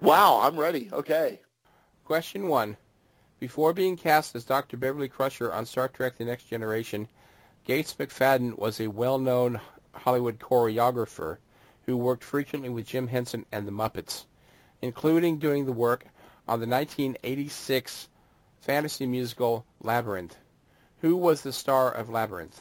Wow, 0.00 0.40
I'm 0.42 0.58
ready. 0.58 0.90
Okay. 0.92 1.40
Question 2.04 2.48
one. 2.48 2.76
Before 3.38 3.72
being 3.72 3.96
cast 3.96 4.34
as 4.34 4.44
Dr. 4.44 4.76
Beverly 4.76 5.08
Crusher 5.08 5.52
on 5.52 5.66
Star 5.66 5.88
Trek 5.88 6.16
The 6.16 6.24
Next 6.24 6.44
Generation, 6.44 7.06
Gates 7.64 7.94
McFadden 7.94 8.58
was 8.58 8.80
a 8.80 8.88
well-known 8.88 9.60
Hollywood 9.92 10.38
choreographer 10.38 11.38
who 11.84 11.96
worked 11.96 12.24
frequently 12.24 12.68
with 12.68 12.86
Jim 12.86 13.08
Henson 13.08 13.44
and 13.52 13.66
the 13.66 13.72
Muppets, 13.72 14.24
including 14.82 15.38
doing 15.38 15.66
the 15.66 15.72
work 15.72 16.06
on 16.48 16.60
the 16.60 16.66
1986 16.66 18.08
fantasy 18.60 19.06
musical 19.06 19.64
Labyrinth. 19.80 20.36
Who 21.00 21.16
was 21.16 21.42
the 21.42 21.52
star 21.52 21.92
of 21.92 22.08
Labyrinth? 22.08 22.60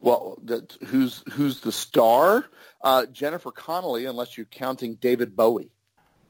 Well, 0.00 0.38
who's 0.86 1.22
who's 1.32 1.60
the 1.60 1.72
star? 1.72 2.46
Uh, 2.82 3.06
Jennifer 3.06 3.50
Connelly, 3.50 4.04
unless 4.04 4.36
you're 4.36 4.46
counting 4.46 4.96
David 4.96 5.34
Bowie. 5.34 5.70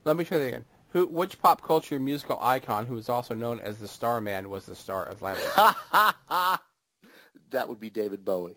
Let 0.04 0.16
me 0.16 0.24
try 0.24 0.38
that 0.38 0.46
again. 0.46 0.64
Who, 0.90 1.06
which 1.06 1.40
pop 1.42 1.62
culture 1.62 1.98
musical 1.98 2.38
icon, 2.40 2.86
who 2.86 2.96
is 2.96 3.08
also 3.08 3.34
known 3.34 3.58
as 3.60 3.78
the 3.78 3.88
Starman, 3.88 4.48
was 4.48 4.66
the 4.66 4.76
star 4.76 5.04
of 5.04 5.22
Labyrinth? 5.22 5.56
that 7.50 7.68
would 7.68 7.80
be 7.80 7.90
David 7.90 8.24
Bowie. 8.24 8.56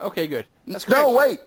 Okay, 0.00 0.26
good. 0.26 0.46
That's 0.66 0.88
no, 0.88 1.10
wait. 1.12 1.40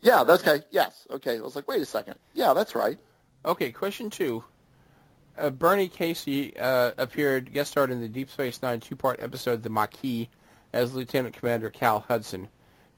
Yeah, 0.00 0.24
that's 0.24 0.46
okay. 0.46 0.64
Yes. 0.70 1.06
Okay. 1.10 1.36
I 1.36 1.40
was 1.40 1.56
like, 1.56 1.68
wait 1.68 1.82
a 1.82 1.86
second. 1.86 2.16
Yeah, 2.34 2.52
that's 2.54 2.74
right. 2.74 2.98
Okay, 3.44 3.72
question 3.72 4.10
two. 4.10 4.44
Uh, 5.36 5.50
Bernie 5.50 5.88
Casey 5.88 6.56
uh, 6.58 6.92
appeared, 6.96 7.52
guest 7.52 7.72
starred 7.72 7.90
in 7.90 8.00
the 8.00 8.08
Deep 8.08 8.30
Space 8.30 8.62
Nine 8.62 8.80
two-part 8.80 9.20
episode 9.20 9.62
The 9.62 9.70
Maquis 9.70 10.28
as 10.72 10.94
Lieutenant 10.94 11.34
Commander 11.34 11.70
Cal 11.70 12.00
Hudson. 12.00 12.48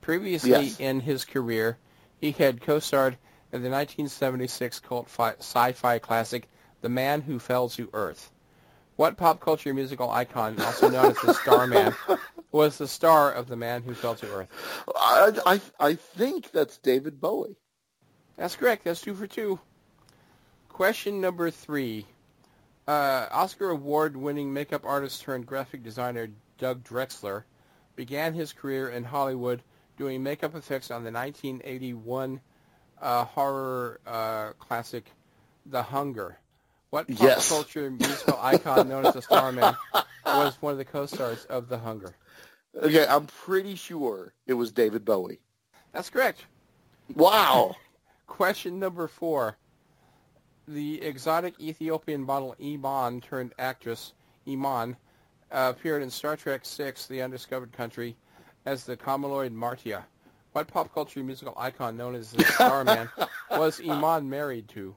Previously 0.02 0.50
Yes. 0.50 0.78
in 0.80 1.00
his 1.00 1.24
career, 1.24 1.78
he 2.18 2.32
had 2.32 2.60
co-starred 2.60 3.14
in 3.52 3.62
the 3.62 3.70
1976 3.70 4.80
cult 4.80 5.08
fi- 5.08 5.34
sci-fi 5.38 5.98
classic 5.98 6.48
The 6.82 6.88
Man 6.88 7.22
Who 7.22 7.38
Fell 7.38 7.68
to 7.70 7.88
Earth. 7.92 8.30
What 8.96 9.16
pop 9.16 9.40
culture 9.40 9.72
musical 9.74 10.10
icon, 10.10 10.60
also 10.60 10.88
known 10.88 11.10
as 11.10 11.18
the 11.20 11.34
Starman, 11.34 11.94
was 12.52 12.78
the 12.78 12.88
star 12.88 13.30
of 13.32 13.46
The 13.48 13.56
Man 13.56 13.82
Who 13.82 13.94
Fell 13.94 14.14
to 14.16 14.26
Earth? 14.32 14.48
I, 14.96 15.32
I 15.46 15.60
I 15.88 15.94
think 15.94 16.50
that's 16.50 16.78
David 16.78 17.20
Bowie. 17.20 17.56
That's 18.36 18.56
correct. 18.56 18.84
That's 18.84 19.00
two 19.02 19.14
for 19.14 19.26
two. 19.26 19.58
Question 20.68 21.20
number 21.20 21.50
three. 21.50 22.06
Uh, 22.86 23.26
Oscar 23.32 23.70
award-winning 23.70 24.52
makeup 24.52 24.84
artist 24.84 25.22
turned 25.22 25.46
graphic 25.46 25.82
designer 25.82 26.28
Doug 26.58 26.84
Drexler 26.84 27.42
began 27.96 28.32
his 28.34 28.52
career 28.52 28.88
in 28.88 29.04
Hollywood 29.04 29.62
doing 29.96 30.22
makeup 30.22 30.54
effects 30.54 30.90
on 30.90 31.02
the 31.02 31.10
1981 31.10 32.40
uh, 33.00 33.24
horror 33.24 34.00
uh, 34.06 34.52
classic 34.58 35.10
The 35.66 35.82
Hunger. 35.82 36.38
What 36.90 37.08
pop 37.08 37.20
Yes. 37.20 37.48
culture 37.48 37.90
musical 37.90 38.38
icon 38.40 38.88
known 38.88 39.06
as 39.06 39.14
the 39.14 39.22
Starman 39.22 39.74
was 40.24 40.56
one 40.62 40.72
of 40.72 40.78
the 40.78 40.84
co-stars 40.84 41.44
of 41.46 41.68
The 41.68 41.78
Hunger? 41.78 42.14
Okay, 42.80 43.06
I'm 43.08 43.26
pretty 43.26 43.74
sure 43.74 44.32
it 44.46 44.54
was 44.54 44.70
David 44.70 45.04
Bowie. 45.04 45.40
That's 45.92 46.10
correct. 46.10 46.44
Wow. 47.14 47.74
Question 48.26 48.78
number 48.78 49.08
four. 49.08 49.56
The 50.68 51.00
exotic 51.00 51.60
Ethiopian 51.60 52.24
model 52.24 52.56
Iman 52.60 53.20
turned 53.20 53.54
actress 53.56 54.14
Iman 54.48 54.96
uh, 55.52 55.72
appeared 55.76 56.02
in 56.02 56.10
Star 56.10 56.36
Trek 56.36 56.66
VI, 56.66 56.92
The 57.08 57.22
Undiscovered 57.22 57.72
Country, 57.72 58.16
as 58.64 58.84
the 58.84 58.96
Chameloid 58.96 59.52
Martia. 59.52 60.04
What 60.52 60.66
pop 60.66 60.92
culture 60.92 61.22
musical 61.22 61.54
icon 61.56 61.96
known 61.96 62.16
as 62.16 62.32
the 62.32 62.44
Starman 62.54 63.08
was 63.50 63.80
Iman 63.80 64.28
married 64.28 64.66
to? 64.70 64.96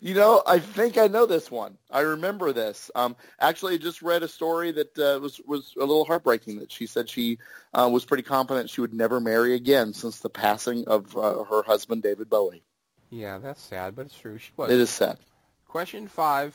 You 0.00 0.14
know, 0.14 0.42
I 0.46 0.58
think 0.58 0.98
I 0.98 1.06
know 1.06 1.26
this 1.26 1.50
one. 1.50 1.78
I 1.90 2.00
remember 2.00 2.52
this. 2.52 2.90
Um, 2.94 3.14
actually, 3.40 3.74
I 3.74 3.78
just 3.78 4.02
read 4.02 4.22
a 4.22 4.28
story 4.28 4.72
that 4.72 4.98
uh, 4.98 5.20
was 5.20 5.40
was 5.46 5.74
a 5.76 5.80
little 5.80 6.04
heartbreaking. 6.04 6.58
That 6.58 6.70
she 6.72 6.86
said 6.86 7.08
she 7.08 7.38
uh, 7.74 7.88
was 7.92 8.04
pretty 8.04 8.22
confident 8.22 8.70
she 8.70 8.80
would 8.80 8.94
never 8.94 9.20
marry 9.20 9.54
again 9.54 9.92
since 9.92 10.20
the 10.20 10.30
passing 10.30 10.86
of 10.86 11.16
uh, 11.16 11.44
her 11.44 11.62
husband, 11.62 12.02
David 12.02 12.30
Bowie. 12.30 12.62
Yeah, 13.10 13.38
that's 13.38 13.60
sad, 13.62 13.96
but 13.96 14.06
it's 14.06 14.18
true. 14.18 14.38
She 14.38 14.50
was. 14.56 14.70
It 14.70 14.78
is 14.80 14.90
sad. 14.90 15.18
Question 15.66 16.08
five, 16.08 16.54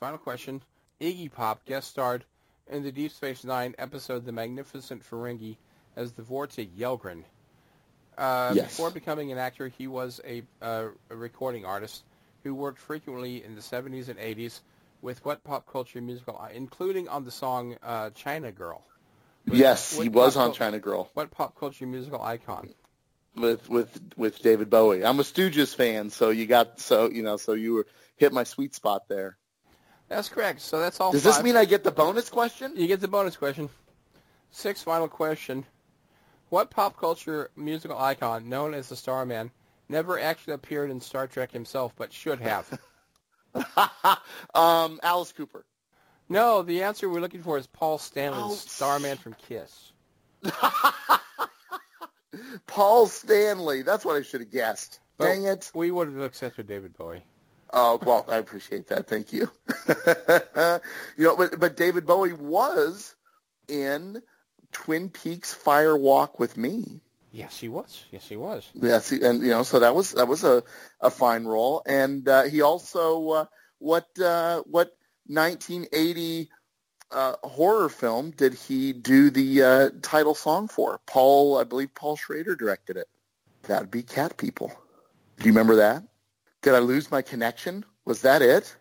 final 0.00 0.18
question. 0.18 0.62
Iggy 1.00 1.30
Pop 1.32 1.64
guest 1.64 1.88
starred 1.88 2.24
in 2.70 2.82
the 2.82 2.92
Deep 2.92 3.12
Space 3.12 3.44
Nine 3.44 3.74
episode 3.78 4.24
The 4.24 4.32
Magnificent 4.32 5.02
Ferengi 5.02 5.56
as 5.96 6.12
the 6.12 6.22
Vorta 6.22 6.66
Yelgrun. 6.66 7.24
Uh, 8.16 8.52
Yes. 8.54 8.68
Before 8.76 8.90
becoming 8.90 9.32
an 9.32 9.38
actor, 9.38 9.68
he 9.68 9.86
was 9.86 10.20
a, 10.24 10.42
uh, 10.62 10.86
a 11.10 11.16
recording 11.16 11.64
artist 11.64 12.04
who 12.42 12.54
worked 12.54 12.78
frequently 12.78 13.42
in 13.42 13.54
the 13.54 13.60
70s 13.60 14.08
and 14.08 14.18
80s 14.18 14.60
with 15.02 15.24
what 15.24 15.42
pop 15.44 15.70
culture 15.70 16.00
musical, 16.00 16.40
including 16.52 17.08
on 17.08 17.24
the 17.24 17.30
song 17.30 17.76
uh, 17.82 18.10
China 18.10 18.52
Girl. 18.52 18.82
With- 19.46 19.58
yes, 19.58 19.98
he 19.98 20.08
was 20.08 20.36
on 20.36 20.52
China 20.54 20.78
Girl 20.78 21.10
What 21.14 21.30
pop 21.30 21.58
culture 21.58 21.86
musical 21.86 22.22
icon? 22.22 22.70
With 23.36 23.68
with 23.68 24.00
with 24.16 24.40
David 24.40 24.70
Bowie. 24.70 25.04
I'm 25.04 25.20
a 25.20 25.22
Stooges 25.22 25.74
fan, 25.74 26.10
so 26.10 26.30
you 26.30 26.46
got 26.46 26.80
so 26.80 27.10
you 27.10 27.22
know 27.22 27.36
so 27.36 27.52
you 27.52 27.74
were 27.74 27.86
hit 28.16 28.32
my 28.32 28.44
sweet 28.44 28.74
spot 28.74 29.08
there. 29.08 29.36
That's 30.08 30.28
correct. 30.28 30.60
So 30.60 30.78
that's 30.80 31.00
all 31.00 31.12
Does 31.12 31.22
five. 31.24 31.34
this 31.34 31.42
mean 31.42 31.56
I 31.56 31.64
get 31.64 31.82
the 31.84 31.90
bonus 31.90 32.28
question? 32.30 32.72
You 32.76 32.86
get 32.86 33.00
the 33.00 33.08
bonus 33.08 33.36
question. 33.36 33.68
Sixth 34.50 34.84
final 34.84 35.08
question. 35.08 35.64
What 36.50 36.70
pop 36.70 36.96
culture 36.98 37.50
musical 37.56 37.98
icon 37.98 38.48
known 38.48 38.74
as 38.74 38.88
the 38.88 38.96
Starman 38.96 39.50
never 39.88 40.20
actually 40.20 40.52
appeared 40.54 40.90
in 40.90 41.00
Star 41.00 41.26
Trek 41.26 41.50
himself 41.50 41.92
but 41.96 42.12
should 42.12 42.40
have? 42.40 42.78
um, 44.54 45.00
Alice 45.02 45.32
Cooper. 45.32 45.64
no, 46.28 46.62
the 46.62 46.82
answer 46.82 47.08
we're 47.08 47.20
looking 47.20 47.42
for 47.42 47.56
is 47.56 47.66
Paul 47.66 47.98
Stanley, 47.98 48.38
Oh, 48.42 48.54
Starman 48.54 49.16
from 49.16 49.34
Kiss. 49.48 49.92
Paul 52.66 53.06
Stanley. 53.06 53.82
That's 53.82 54.04
what 54.04 54.16
I 54.16 54.22
should 54.22 54.40
have 54.40 54.50
guessed. 54.50 55.00
But 55.16 55.26
Dang 55.26 55.44
it. 55.44 55.70
We 55.74 55.90
would 55.90 56.08
have 56.08 56.20
accepted 56.20 56.66
David 56.66 56.96
Bowie. 56.96 57.22
Oh 57.72 57.98
well, 58.04 58.24
I 58.28 58.36
appreciate 58.36 58.86
that. 58.88 59.06
Thank 59.08 59.32
you. 59.32 59.50
you 61.16 61.24
know, 61.24 61.36
but 61.36 61.58
but 61.58 61.76
David 61.76 62.06
Bowie 62.06 62.32
was 62.32 63.14
in 63.68 64.22
Twin 64.72 65.08
Peaks 65.08 65.52
Fire 65.52 65.96
Walk 65.96 66.38
with 66.38 66.56
Me. 66.56 67.00
Yes, 67.32 67.58
he 67.58 67.68
was. 67.68 68.04
Yes, 68.12 68.28
he 68.28 68.36
was. 68.36 68.68
Yes, 68.74 69.10
he- 69.10 69.22
and 69.22 69.42
you 69.42 69.50
know, 69.50 69.64
so 69.64 69.80
that 69.80 69.94
was 69.94 70.12
that 70.12 70.28
was 70.28 70.44
a 70.44 70.62
a 71.00 71.10
fine 71.10 71.44
role, 71.44 71.82
and 71.86 72.28
uh, 72.28 72.44
he 72.44 72.60
also 72.62 73.28
uh, 73.30 73.44
what 73.78 74.06
uh, 74.20 74.62
what 74.66 74.96
1980 75.26 76.50
uh, 77.14 77.36
horror 77.42 77.88
film 77.88 78.30
did 78.32 78.52
he 78.54 78.92
do 78.92 79.30
the 79.30 79.62
uh, 79.62 79.90
title 80.02 80.34
song 80.34 80.68
for? 80.68 81.00
Paul, 81.06 81.58
I 81.58 81.64
believe 81.64 81.94
Paul 81.94 82.16
Schrader 82.16 82.54
directed 82.56 82.96
it. 82.96 83.08
That'd 83.62 83.90
be 83.90 84.02
Cat 84.02 84.36
People. 84.36 84.72
Do 85.38 85.46
you 85.46 85.52
remember 85.52 85.76
that? 85.76 86.02
Did 86.62 86.74
I 86.74 86.78
lose 86.80 87.10
my 87.10 87.22
connection? 87.22 87.84
Was 88.04 88.20
that 88.22 88.42
it? 88.42 88.76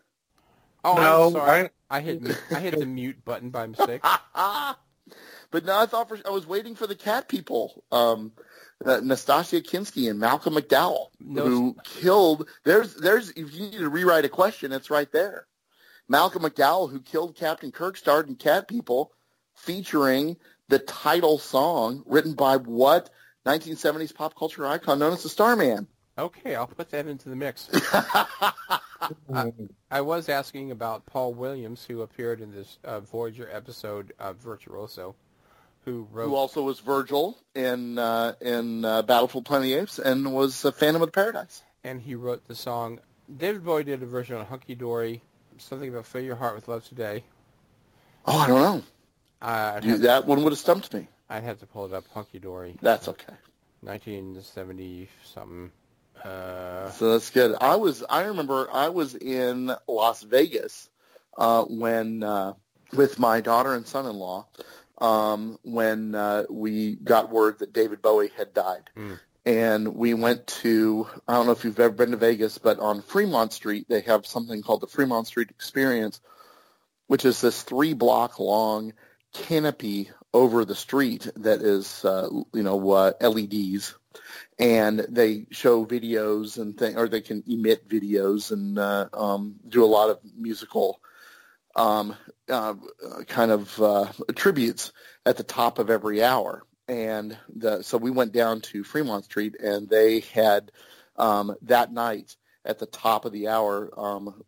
Oh, 0.84 0.96
No, 0.96 1.28
I'm 1.28 1.32
sorry. 1.34 1.62
I- 1.66 1.70
I 1.90 2.02
hit 2.02 2.24
I 2.50 2.60
hit 2.60 2.80
the 2.80 2.88
mute 2.88 3.24
button 3.24 3.52
by 3.52 3.68
mistake. 3.68 4.02
but 4.34 5.64
no, 5.64 5.78
I 5.80 5.86
thought 5.86 6.10
for, 6.10 6.18
I 6.26 6.32
was 6.32 6.48
waiting 6.48 6.74
for 6.74 6.88
the 6.88 6.96
cat 6.96 7.30
people. 7.30 7.84
Um, 7.92 8.32
uh, 8.84 8.98
Nastassja 9.00 9.62
Kinski 9.64 10.10
and 10.10 10.20
Malcolm 10.20 10.56
McDowell, 10.56 11.10
No- 11.20 11.46
who 11.46 11.76
killed. 11.84 12.50
There's, 12.64 12.96
there's. 12.96 13.30
If 13.32 13.54
you 13.54 13.60
need 13.70 13.78
to 13.78 13.90
rewrite 13.90 14.26
a 14.26 14.30
question, 14.30 14.72
it's 14.72 14.90
right 14.90 15.12
there. 15.12 15.46
Malcolm 16.08 16.44
McDowell, 16.44 16.92
who 16.92 17.00
killed 17.00 17.36
Captain 17.36 17.72
Kirk, 17.72 17.98
starred 17.98 18.28
in 18.28 18.36
Cat 18.36 18.68
People, 18.68 19.12
featuring 19.56 20.38
the 20.68 20.80
title 20.80 21.38
song 21.38 22.04
written 22.06 22.34
by 22.34 22.58
what 22.58 23.10
1970s 23.46 24.14
pop 24.14 24.36
culture 24.38 24.66
icon 24.66 25.00
known 25.00 25.14
as 25.14 25.24
the 25.24 25.30
Starman. 25.30 25.88
Okay, 26.18 26.56
I'll 26.56 26.68
put 26.68 26.92
that 26.92 27.08
into 27.08 27.30
the 27.30 27.36
mix. 27.36 27.70
I, 29.34 29.52
I 29.90 30.02
was 30.02 30.30
asking 30.30 30.72
about 30.72 31.06
Paul 31.06 31.34
Williams, 31.34 31.86
who 31.86 32.02
appeared 32.02 32.40
in 32.40 32.52
this 32.52 32.78
uh, 32.84 33.00
Voyager 33.00 33.50
episode 33.52 34.14
of 34.20 34.38
Virtuoso, 34.38 35.16
who 35.86 36.08
wrote. 36.12 36.28
Who 36.30 36.36
also 36.36 36.62
was 36.64 36.80
Virgil 36.80 37.38
in 37.56 37.98
uh, 37.98 38.34
in 38.42 38.86
uh, 38.86 39.02
Battle 39.02 39.28
for 39.28 39.42
Planet 39.42 39.66
of 39.66 39.72
the 39.72 39.82
Apes 39.82 40.00
and 40.00 40.34
was 40.34 40.64
uh, 40.64 40.72
Phantom 40.72 41.02
of 41.02 41.08
the 41.08 41.12
Paradise. 41.12 41.64
and 41.84 42.02
he 42.02 42.16
wrote 42.16 42.48
the 42.48 42.56
song. 42.56 43.00
David 43.36 43.66
Bowie 43.66 43.84
did 43.84 44.04
a 44.04 44.06
version 44.06 44.36
of 44.38 44.48
Hunky 44.48 44.76
Dory, 44.76 45.22
something 45.58 45.90
about 45.90 46.06
Fill 46.06 46.22
Your 46.22 46.36
Heart 46.36 46.56
with 46.56 46.68
Love 46.68 46.84
Today. 46.88 47.24
Oh, 48.26 48.38
I 48.38 48.48
don't 48.48 48.62
know. 48.62 48.84
Uh, 49.42 49.80
You, 49.84 49.98
that 50.00 50.26
one 50.26 50.44
would 50.44 50.52
have 50.54 50.60
stumped 50.60 50.94
me. 50.94 51.08
I'd 51.30 51.44
have 51.44 51.60
to 51.60 51.66
pull 51.66 51.86
it 51.86 51.94
up. 51.94 52.06
Hunky 52.14 52.40
Dory, 52.40 52.78
That's 52.82 53.08
okay. 53.08 53.34
1970 53.82 55.10
something. 55.24 55.72
Uh, 56.24 56.90
So 56.92 57.12
that's 57.12 57.30
good. 57.30 57.56
I 57.60 57.76
was. 57.76 58.04
I 58.10 58.24
remember. 58.24 58.68
I 58.72 58.90
was 58.90 59.16
in 59.16 59.74
Las 59.88 60.24
Vegas 60.24 60.90
uh, 61.38 61.64
when 61.66 62.24
uh, 62.24 62.54
with 62.94 63.20
my 63.20 63.42
daughter 63.42 63.74
and 63.74 63.86
son-in-law 63.86 64.46
um, 65.00 65.60
when 65.64 66.16
uh, 66.16 66.44
we 66.50 66.96
got 66.96 67.30
word 67.32 67.60
that 67.60 67.74
David 67.74 68.02
Bowie 68.02 68.32
had 68.38 68.54
died, 68.54 68.90
Mm. 68.96 69.20
And 69.46 69.96
we 69.96 70.14
went 70.14 70.48
to. 70.48 71.08
I 71.28 71.34
don't 71.34 71.46
know 71.46 71.52
if 71.52 71.64
you've 71.64 71.80
ever 71.80 71.94
been 71.94 72.12
to 72.12 72.18
Vegas, 72.18 72.58
but 72.58 72.80
on 72.80 73.02
Fremont 73.02 73.54
Street 73.54 73.88
they 73.90 74.02
have 74.02 74.26
something 74.26 74.62
called 74.62 74.82
the 74.82 74.88
Fremont 74.88 75.28
Street 75.28 75.50
Experience, 75.50 76.22
which 77.08 77.26
is 77.26 77.42
this 77.42 77.64
three-block 77.64 78.40
long 78.40 78.94
canopy 79.34 80.10
over 80.34 80.66
the 80.66 80.76
street 80.76 81.28
that 81.38 81.62
is, 81.62 82.06
uh, 82.06 82.28
you 82.54 82.64
know, 82.64 82.92
uh, 82.92 83.12
LEDs 83.22 83.96
and 84.60 85.00
they 85.10 85.48
show 85.52 85.86
videos 85.86 86.58
and 86.58 86.78
thing, 86.78 86.98
or 86.98 87.08
they 87.08 87.22
can 87.22 87.44
emit 87.48 87.88
videos 87.88 88.52
and 88.52 88.78
uh, 88.78 89.08
um, 89.14 89.56
do 89.68 89.84
a 89.84 89.88
lot 89.88 90.10
of 90.10 90.20
musical 90.38 91.00
um, 91.76 92.16
uh, 92.50 92.76
kind 93.28 93.52
of 93.52 93.82
uh, 93.82 94.06
tributes 94.36 94.92
at 95.26 95.38
the 95.38 95.44
top 95.44 95.80
of 95.80 95.90
every 95.90 96.24
hour. 96.24 96.64
And 96.88 97.38
the, 97.56 97.82
so 97.82 97.98
we 97.98 98.12
went 98.12 98.34
down 98.34 98.62
to 98.62 98.84
Fremont 98.84 99.26
Street, 99.26 99.56
and 99.60 99.90
they 99.90 100.20
had 100.20 100.72
um, 101.16 101.56
that 101.64 101.94
night 101.94 102.36
at 102.66 102.80
the 102.80 102.86
top 102.86 103.26
of 103.26 103.32
the 103.32 103.48
hour 103.48 103.90
um, 103.98 104.42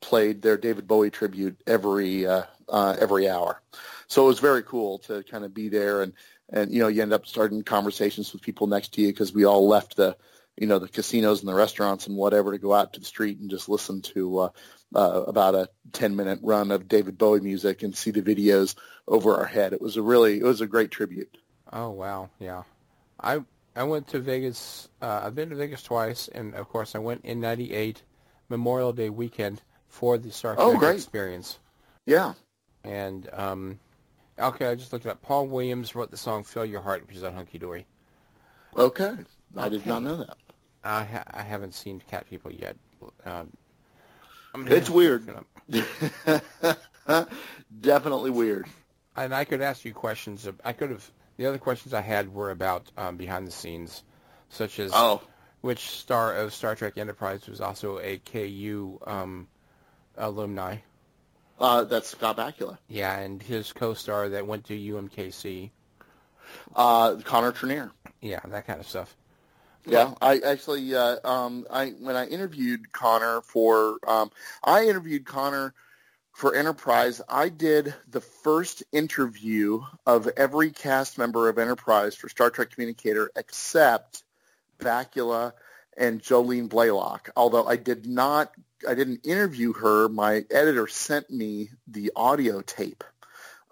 played 0.00 0.42
their 0.42 0.56
David 0.56 0.86
Bowie 0.86 1.10
tribute 1.10 1.60
every 1.66 2.26
uh, 2.26 2.42
uh, 2.68 2.96
every 2.98 3.28
hour. 3.28 3.60
So 4.06 4.24
it 4.24 4.28
was 4.28 4.40
very 4.40 4.62
cool 4.62 4.98
to 5.00 5.22
kind 5.24 5.44
of 5.44 5.54
be 5.54 5.68
there 5.68 6.02
and 6.02 6.12
and 6.50 6.72
you 6.72 6.80
know 6.80 6.88
you 6.88 7.02
end 7.02 7.12
up 7.12 7.26
starting 7.26 7.62
conversations 7.62 8.32
with 8.32 8.42
people 8.42 8.66
next 8.66 8.94
to 8.94 9.02
you 9.02 9.08
because 9.08 9.32
we 9.32 9.44
all 9.44 9.66
left 9.66 9.96
the 9.96 10.16
you 10.56 10.66
know 10.66 10.78
the 10.78 10.88
casinos 10.88 11.40
and 11.40 11.48
the 11.48 11.54
restaurants 11.54 12.06
and 12.06 12.16
whatever 12.16 12.52
to 12.52 12.58
go 12.58 12.74
out 12.74 12.92
to 12.92 13.00
the 13.00 13.06
street 13.06 13.38
and 13.38 13.50
just 13.50 13.68
listen 13.68 14.02
to 14.02 14.38
uh, 14.38 14.48
uh, 14.94 15.22
about 15.26 15.54
a 15.54 15.68
10 15.92 16.16
minute 16.16 16.40
run 16.42 16.70
of 16.70 16.88
David 16.88 17.18
Bowie 17.18 17.40
music 17.40 17.82
and 17.82 17.96
see 17.96 18.10
the 18.10 18.22
videos 18.22 18.74
over 19.06 19.36
our 19.36 19.44
head. 19.44 19.72
It 19.72 19.80
was 19.80 19.96
a 19.96 20.02
really 20.02 20.38
it 20.38 20.44
was 20.44 20.60
a 20.60 20.66
great 20.66 20.90
tribute. 20.90 21.36
Oh 21.72 21.90
wow, 21.90 22.30
yeah. 22.38 22.62
I 23.20 23.40
I 23.76 23.82
went 23.84 24.08
to 24.08 24.18
Vegas. 24.20 24.88
Uh, 25.02 25.22
I've 25.24 25.34
been 25.34 25.50
to 25.50 25.56
Vegas 25.56 25.82
twice, 25.82 26.28
and 26.28 26.54
of 26.54 26.68
course 26.68 26.94
I 26.94 26.98
went 26.98 27.24
in 27.24 27.40
'98 27.40 28.02
Memorial 28.48 28.92
Day 28.92 29.10
weekend 29.10 29.62
for 29.88 30.18
the 30.18 30.30
Star 30.30 30.54
Trek 30.54 30.66
Oh, 30.66 30.76
great. 30.78 30.96
experience. 30.96 31.58
Yeah. 32.06 32.34
And 32.84 33.28
um, 33.32 33.78
okay, 34.38 34.66
I 34.68 34.74
just 34.74 34.92
looked 34.92 35.06
it 35.06 35.10
up. 35.10 35.20
Paul 35.22 35.46
Williams 35.48 35.94
wrote 35.94 36.10
the 36.10 36.16
song 36.16 36.44
"Fill 36.44 36.64
Your 36.64 36.80
Heart," 36.80 37.06
which 37.06 37.16
is 37.16 37.24
on 37.24 37.34
Hunky 37.34 37.58
Dory. 37.58 37.86
Okay. 38.76 39.14
I 39.56 39.68
did 39.68 39.84
not 39.86 40.02
know 40.02 40.16
that. 40.18 40.36
I 40.84 41.04
ha- 41.04 41.24
I 41.32 41.42
haven't 41.42 41.74
seen 41.74 42.00
Cat 42.08 42.28
People 42.28 42.52
yet. 42.52 42.76
Um, 43.24 43.50
It's 44.66 44.88
weird. 44.90 45.28
it. 45.68 45.84
Definitely 47.80 48.30
weird. 48.30 48.66
And 49.16 49.34
I 49.34 49.44
could 49.44 49.60
ask 49.60 49.84
you 49.84 49.92
questions. 49.92 50.46
Of, 50.46 50.60
I 50.64 50.72
could 50.72 50.90
have. 50.90 51.10
The 51.38 51.46
other 51.46 51.58
questions 51.58 51.94
I 51.94 52.00
had 52.02 52.34
were 52.34 52.50
about 52.50 52.90
um, 52.98 53.16
behind 53.16 53.46
the 53.46 53.52
scenes, 53.52 54.02
such 54.50 54.78
as 54.80 54.90
Oh. 54.94 55.22
which 55.60 55.88
star 55.88 56.34
of 56.34 56.52
Star 56.52 56.74
Trek 56.74 56.98
Enterprise 56.98 57.46
was 57.48 57.60
also 57.60 57.98
a 58.00 58.18
KU 58.18 58.98
um, 59.06 59.48
alumni. 60.16 60.78
Uh, 61.60 61.84
that's 61.84 62.08
Scott 62.10 62.36
Bakula. 62.36 62.78
Yeah, 62.88 63.16
and 63.18 63.40
his 63.42 63.72
co-star 63.72 64.28
that 64.30 64.46
went 64.46 64.64
to 64.66 64.74
UMKC. 64.74 65.70
Uh, 66.74 67.16
Connor 67.24 67.52
Trinneer. 67.52 67.90
Yeah, 68.20 68.40
that 68.48 68.66
kind 68.66 68.80
of 68.80 68.88
stuff. 68.88 69.16
Yeah, 69.86 70.14
I 70.20 70.38
actually, 70.40 70.94
uh, 70.94 71.16
um, 71.24 71.66
I 71.70 71.90
when 72.00 72.14
I 72.16 72.26
interviewed 72.26 72.92
Connor 72.92 73.40
for, 73.42 73.98
um, 74.06 74.30
I 74.62 74.84
interviewed 74.86 75.24
Connor 75.24 75.72
for 76.38 76.54
Enterprise, 76.54 77.20
I 77.28 77.48
did 77.48 77.92
the 78.08 78.20
first 78.20 78.84
interview 78.92 79.80
of 80.06 80.28
every 80.36 80.70
cast 80.70 81.18
member 81.18 81.48
of 81.48 81.58
Enterprise 81.58 82.14
for 82.14 82.28
Star 82.28 82.48
Trek 82.48 82.70
Communicator 82.70 83.32
except 83.34 84.22
Bakula 84.78 85.52
and 85.96 86.22
Jolene 86.22 86.68
Blalock. 86.68 87.30
Although 87.36 87.66
I 87.66 87.74
did 87.74 88.06
not, 88.06 88.52
I 88.88 88.94
didn't 88.94 89.26
interview 89.26 89.72
her. 89.72 90.08
My 90.08 90.44
editor 90.48 90.86
sent 90.86 91.28
me 91.28 91.70
the 91.88 92.12
audio 92.14 92.60
tape 92.60 93.02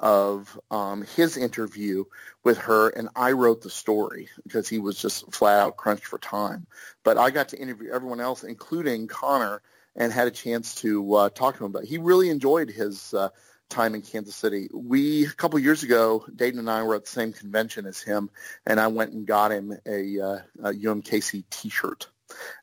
of 0.00 0.58
um, 0.68 1.02
his 1.14 1.36
interview 1.36 2.02
with 2.42 2.58
her, 2.58 2.88
and 2.88 3.10
I 3.14 3.30
wrote 3.30 3.62
the 3.62 3.70
story 3.70 4.28
because 4.42 4.68
he 4.68 4.80
was 4.80 5.00
just 5.00 5.32
flat 5.32 5.60
out 5.60 5.76
crunched 5.76 6.06
for 6.06 6.18
time. 6.18 6.66
But 7.04 7.16
I 7.16 7.30
got 7.30 7.50
to 7.50 7.60
interview 7.60 7.92
everyone 7.92 8.20
else, 8.20 8.42
including 8.42 9.06
Connor, 9.06 9.62
and 9.96 10.12
had 10.12 10.28
a 10.28 10.32
chance 10.32 10.76
to 10.76 11.14
uh, 11.14 11.28
talk 11.30 11.56
to 11.56 11.64
him 11.64 11.70
about. 11.70 11.84
It. 11.84 11.88
He 11.88 11.98
really 11.98 12.28
enjoyed 12.30 12.70
his 12.70 13.14
uh, 13.14 13.30
time 13.68 13.94
in 13.94 14.02
Kansas 14.02 14.36
City. 14.36 14.68
We 14.72 15.24
a 15.24 15.30
couple 15.30 15.58
years 15.58 15.82
ago, 15.82 16.24
Dayton 16.34 16.58
and 16.58 16.70
I 16.70 16.82
were 16.82 16.94
at 16.94 17.04
the 17.04 17.10
same 17.10 17.32
convention 17.32 17.86
as 17.86 18.00
him, 18.00 18.30
and 18.66 18.78
I 18.78 18.88
went 18.88 19.12
and 19.12 19.26
got 19.26 19.52
him 19.52 19.72
a, 19.86 20.20
uh, 20.20 20.38
a 20.62 20.72
UMKC 20.72 21.44
T-shirt 21.50 22.08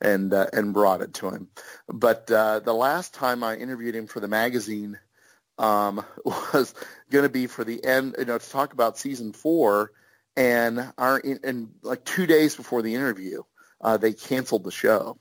and 0.02 0.34
uh, 0.34 0.48
and 0.54 0.74
brought 0.74 1.02
it 1.02 1.16
to 1.16 1.30
him. 1.30 1.50
But 1.88 2.30
uh, 2.32 2.60
the 2.60 2.74
last 2.74 3.14
time 3.14 3.44
I 3.44 3.56
interviewed 3.56 3.96
him 3.96 4.08
for 4.08 4.20
the 4.20 4.28
magazine 4.28 5.00
um, 5.58 6.06
was 6.26 6.74
going 7.10 7.24
to 7.24 7.30
be 7.30 7.48
for 7.48 7.64
the 7.64 7.84
end, 7.84 8.16
you 8.18 8.26
know, 8.26 8.38
to 8.38 8.50
talk 8.50 8.74
about 8.74 8.98
season 8.98 9.34
four, 9.34 9.92
and 10.36 10.94
our 10.98 11.22
and 11.44 11.74
like 11.82 12.06
two 12.06 12.26
days 12.26 12.56
before 12.56 12.82
the 12.82 12.96
interview, 12.96 13.44
uh, 13.82 13.98
they 13.98 14.14
canceled 14.14 14.64
the 14.64 14.72
show. 14.72 15.18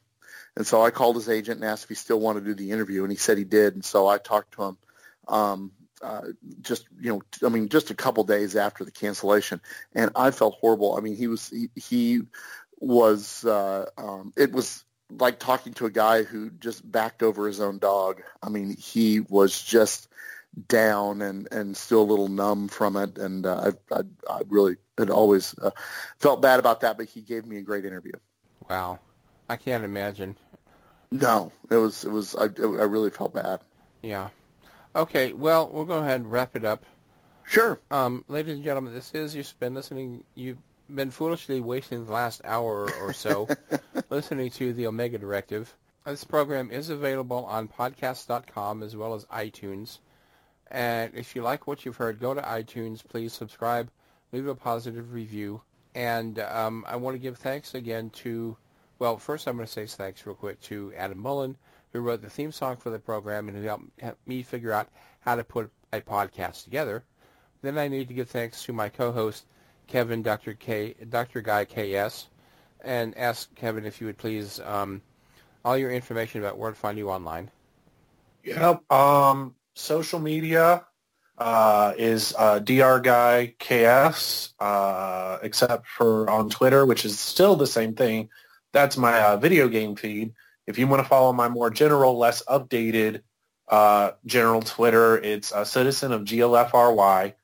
And 0.56 0.66
so 0.66 0.82
I 0.82 0.90
called 0.90 1.16
his 1.16 1.28
agent 1.28 1.60
and 1.60 1.68
asked 1.68 1.84
if 1.84 1.88
he 1.88 1.94
still 1.94 2.20
wanted 2.20 2.40
to 2.40 2.54
do 2.54 2.54
the 2.54 2.70
interview, 2.70 3.02
and 3.02 3.10
he 3.10 3.16
said 3.16 3.38
he 3.38 3.44
did. 3.44 3.74
And 3.74 3.84
so 3.84 4.06
I 4.06 4.18
talked 4.18 4.54
to 4.54 4.64
him 4.64 4.78
um, 5.28 5.72
uh, 6.02 6.22
just, 6.60 6.86
you 7.00 7.12
know, 7.12 7.22
I 7.46 7.48
mean, 7.48 7.68
just 7.68 7.90
a 7.90 7.94
couple 7.94 8.24
days 8.24 8.56
after 8.56 8.84
the 8.84 8.90
cancellation, 8.90 9.60
and 9.94 10.10
I 10.16 10.30
felt 10.30 10.58
horrible. 10.60 10.96
I 10.96 11.00
mean, 11.00 11.16
he 11.16 11.28
was 11.28 11.48
he, 11.48 11.70
he 11.76 12.22
was 12.80 13.44
uh, 13.44 13.86
um, 13.96 14.32
it 14.36 14.52
was 14.52 14.84
like 15.10 15.38
talking 15.38 15.74
to 15.74 15.86
a 15.86 15.90
guy 15.90 16.24
who 16.24 16.50
just 16.50 16.90
backed 16.90 17.22
over 17.22 17.46
his 17.46 17.60
own 17.60 17.78
dog. 17.78 18.22
I 18.42 18.48
mean, 18.48 18.76
he 18.76 19.20
was 19.20 19.60
just 19.60 20.08
down 20.68 21.22
and 21.22 21.48
and 21.52 21.76
still 21.76 22.02
a 22.02 22.04
little 22.04 22.28
numb 22.28 22.68
from 22.68 22.96
it, 22.96 23.18
and 23.18 23.46
uh, 23.46 23.70
I, 23.90 23.96
I 23.96 24.02
I 24.28 24.40
really 24.48 24.76
had 24.98 25.10
always 25.10 25.56
uh, 25.58 25.70
felt 26.18 26.42
bad 26.42 26.58
about 26.58 26.80
that. 26.80 26.98
But 26.98 27.08
he 27.08 27.20
gave 27.20 27.46
me 27.46 27.58
a 27.58 27.62
great 27.62 27.84
interview. 27.84 28.12
Wow, 28.68 28.98
I 29.48 29.56
can't 29.56 29.84
imagine. 29.84 30.36
No, 31.10 31.52
it 31.70 31.76
was 31.76 32.04
it 32.04 32.10
was 32.10 32.34
I 32.34 32.44
I 32.44 32.84
really 32.84 33.10
felt 33.10 33.34
bad. 33.34 33.60
Yeah. 34.02 34.28
Okay, 34.94 35.32
well, 35.32 35.70
we'll 35.72 35.84
go 35.84 35.98
ahead 35.98 36.20
and 36.20 36.30
wrap 36.30 36.56
it 36.56 36.64
up. 36.64 36.84
Sure. 37.44 37.78
Um, 37.90 38.24
ladies 38.28 38.54
and 38.54 38.64
gentlemen, 38.64 38.94
this 38.94 39.12
is 39.14 39.34
you've 39.34 39.58
been 39.58 39.74
listening. 39.74 40.24
You've 40.34 40.58
been 40.94 41.10
foolishly 41.10 41.60
wasting 41.60 42.04
the 42.04 42.12
last 42.12 42.40
hour 42.44 42.90
or 43.00 43.12
so 43.12 43.48
listening 44.10 44.50
to 44.52 44.72
the 44.72 44.86
Omega 44.86 45.18
Directive. 45.18 45.74
This 46.04 46.24
program 46.24 46.70
is 46.70 46.90
available 46.90 47.44
on 47.44 47.68
podcast.com 47.68 48.82
as 48.82 48.96
well 48.96 49.14
as 49.14 49.24
iTunes. 49.26 49.98
And 50.70 51.12
if 51.14 51.36
you 51.36 51.42
like 51.42 51.66
what 51.66 51.84
you've 51.84 51.96
heard, 51.96 52.18
go 52.18 52.34
to 52.34 52.40
iTunes. 52.40 53.06
Please 53.06 53.32
subscribe, 53.32 53.90
leave 54.32 54.46
a 54.46 54.54
positive 54.54 55.12
review. 55.12 55.60
And 55.94 56.38
um, 56.40 56.84
I 56.88 56.96
want 56.96 57.14
to 57.14 57.18
give 57.18 57.38
thanks 57.38 57.74
again 57.74 58.10
to, 58.10 58.56
well, 59.02 59.18
first 59.18 59.48
I'm 59.48 59.56
going 59.56 59.66
to 59.66 59.72
say 59.72 59.84
thanks 59.86 60.24
real 60.24 60.36
quick 60.36 60.60
to 60.62 60.92
Adam 60.96 61.18
Mullen, 61.18 61.56
who 61.92 61.98
wrote 61.98 62.22
the 62.22 62.30
theme 62.30 62.52
song 62.52 62.76
for 62.76 62.90
the 62.90 63.00
program 63.00 63.48
and 63.48 63.58
who 63.58 63.64
helped, 63.64 64.28
me 64.28 64.44
figure 64.44 64.70
out 64.70 64.88
how 65.22 65.34
to 65.34 65.42
put 65.42 65.72
a 65.92 66.00
podcast 66.00 66.62
together. 66.62 67.02
Then 67.62 67.78
I 67.78 67.88
need 67.88 68.06
to 68.06 68.14
give 68.14 68.30
thanks 68.30 68.62
to 68.62 68.72
my 68.72 68.88
co-host, 68.88 69.44
Kevin, 69.88 70.22
Dr. 70.22 70.54
K, 70.54 70.94
Dr. 71.10 71.40
Guy 71.40 71.64
KS, 71.64 72.28
and 72.84 73.18
ask 73.18 73.52
Kevin 73.56 73.86
if 73.86 74.00
you 74.00 74.06
would 74.06 74.18
please 74.18 74.60
um, 74.60 75.02
all 75.64 75.76
your 75.76 75.90
information 75.90 76.40
about 76.40 76.56
where 76.56 76.70
to 76.70 76.76
find 76.76 76.96
you 76.96 77.10
online. 77.10 77.50
Yep. 78.44 78.88
Um, 78.88 79.56
social 79.74 80.20
media 80.20 80.86
uh, 81.38 81.92
is 81.98 82.36
uh, 82.38 82.60
Dr. 82.60 83.00
Guy 83.00 83.54
KS, 83.58 84.54
uh, 84.60 85.38
except 85.42 85.88
for 85.88 86.30
on 86.30 86.50
Twitter, 86.50 86.86
which 86.86 87.04
is 87.04 87.18
still 87.18 87.56
the 87.56 87.66
same 87.66 87.96
thing. 87.96 88.28
That's 88.72 88.96
my 88.96 89.20
uh, 89.20 89.36
video 89.36 89.68
game 89.68 89.96
feed. 89.96 90.32
If 90.66 90.78
you 90.78 90.86
want 90.86 91.02
to 91.02 91.08
follow 91.08 91.32
my 91.32 91.48
more 91.48 91.70
general, 91.70 92.16
less 92.18 92.42
updated 92.44 93.22
uh, 93.68 94.12
general 94.26 94.62
Twitter, 94.62 95.18
it's 95.18 95.52
a 95.52 95.64
citizen 95.64 96.12
of 96.12 96.22
GLFRY. 96.22 97.34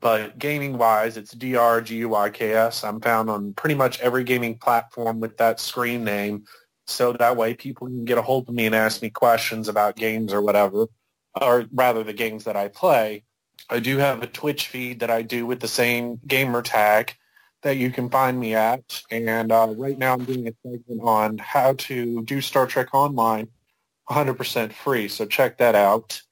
But 0.00 0.38
gaming-wise, 0.38 1.16
it's 1.16 1.34
DRGUYKS. 1.34 2.84
I'm 2.84 3.00
found 3.00 3.28
on 3.28 3.52
pretty 3.54 3.74
much 3.74 4.00
every 4.00 4.22
gaming 4.22 4.56
platform 4.56 5.18
with 5.18 5.36
that 5.38 5.58
screen 5.58 6.04
name. 6.04 6.44
So 6.86 7.12
that 7.14 7.36
way 7.36 7.54
people 7.54 7.88
can 7.88 8.04
get 8.04 8.16
a 8.16 8.22
hold 8.22 8.48
of 8.48 8.54
me 8.54 8.66
and 8.66 8.74
ask 8.74 9.02
me 9.02 9.10
questions 9.10 9.68
about 9.68 9.96
games 9.96 10.32
or 10.32 10.40
whatever, 10.40 10.86
or 11.40 11.66
rather 11.72 12.04
the 12.04 12.12
games 12.12 12.44
that 12.44 12.56
I 12.56 12.68
play. 12.68 13.24
I 13.68 13.80
do 13.80 13.98
have 13.98 14.22
a 14.22 14.26
Twitch 14.26 14.68
feed 14.68 15.00
that 15.00 15.10
I 15.10 15.22
do 15.22 15.44
with 15.44 15.60
the 15.60 15.68
same 15.68 16.20
gamer 16.26 16.62
tag 16.62 17.14
that 17.62 17.76
you 17.76 17.90
can 17.90 18.08
find 18.10 18.38
me 18.38 18.54
at. 18.54 19.02
And 19.10 19.52
uh, 19.52 19.74
right 19.76 19.98
now 19.98 20.14
I'm 20.14 20.24
doing 20.24 20.48
a 20.48 20.52
segment 20.62 21.00
on 21.02 21.38
how 21.38 21.74
to 21.74 22.22
do 22.22 22.40
Star 22.40 22.66
Trek 22.66 22.94
Online 22.94 23.48
100% 24.08 24.72
free. 24.72 25.08
So 25.08 25.26
check 25.26 25.58
that 25.58 25.74
out. 25.74 26.22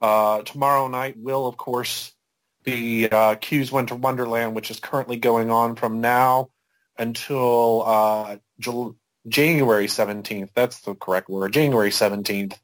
Uh, 0.00 0.42
tomorrow 0.42 0.88
night 0.88 1.16
will, 1.16 1.46
of 1.46 1.56
course, 1.56 2.12
be 2.64 3.08
uh, 3.08 3.36
Q's 3.36 3.72
Winter 3.72 3.94
Wonderland, 3.94 4.54
which 4.54 4.70
is 4.70 4.80
currently 4.80 5.16
going 5.16 5.50
on 5.50 5.76
from 5.76 6.00
now 6.00 6.50
until 6.98 7.82
uh, 7.86 8.36
January 9.28 9.86
17th. 9.86 10.50
That's 10.54 10.80
the 10.80 10.94
correct 10.94 11.28
word, 11.28 11.52
January 11.52 11.90
17th. 11.90 12.54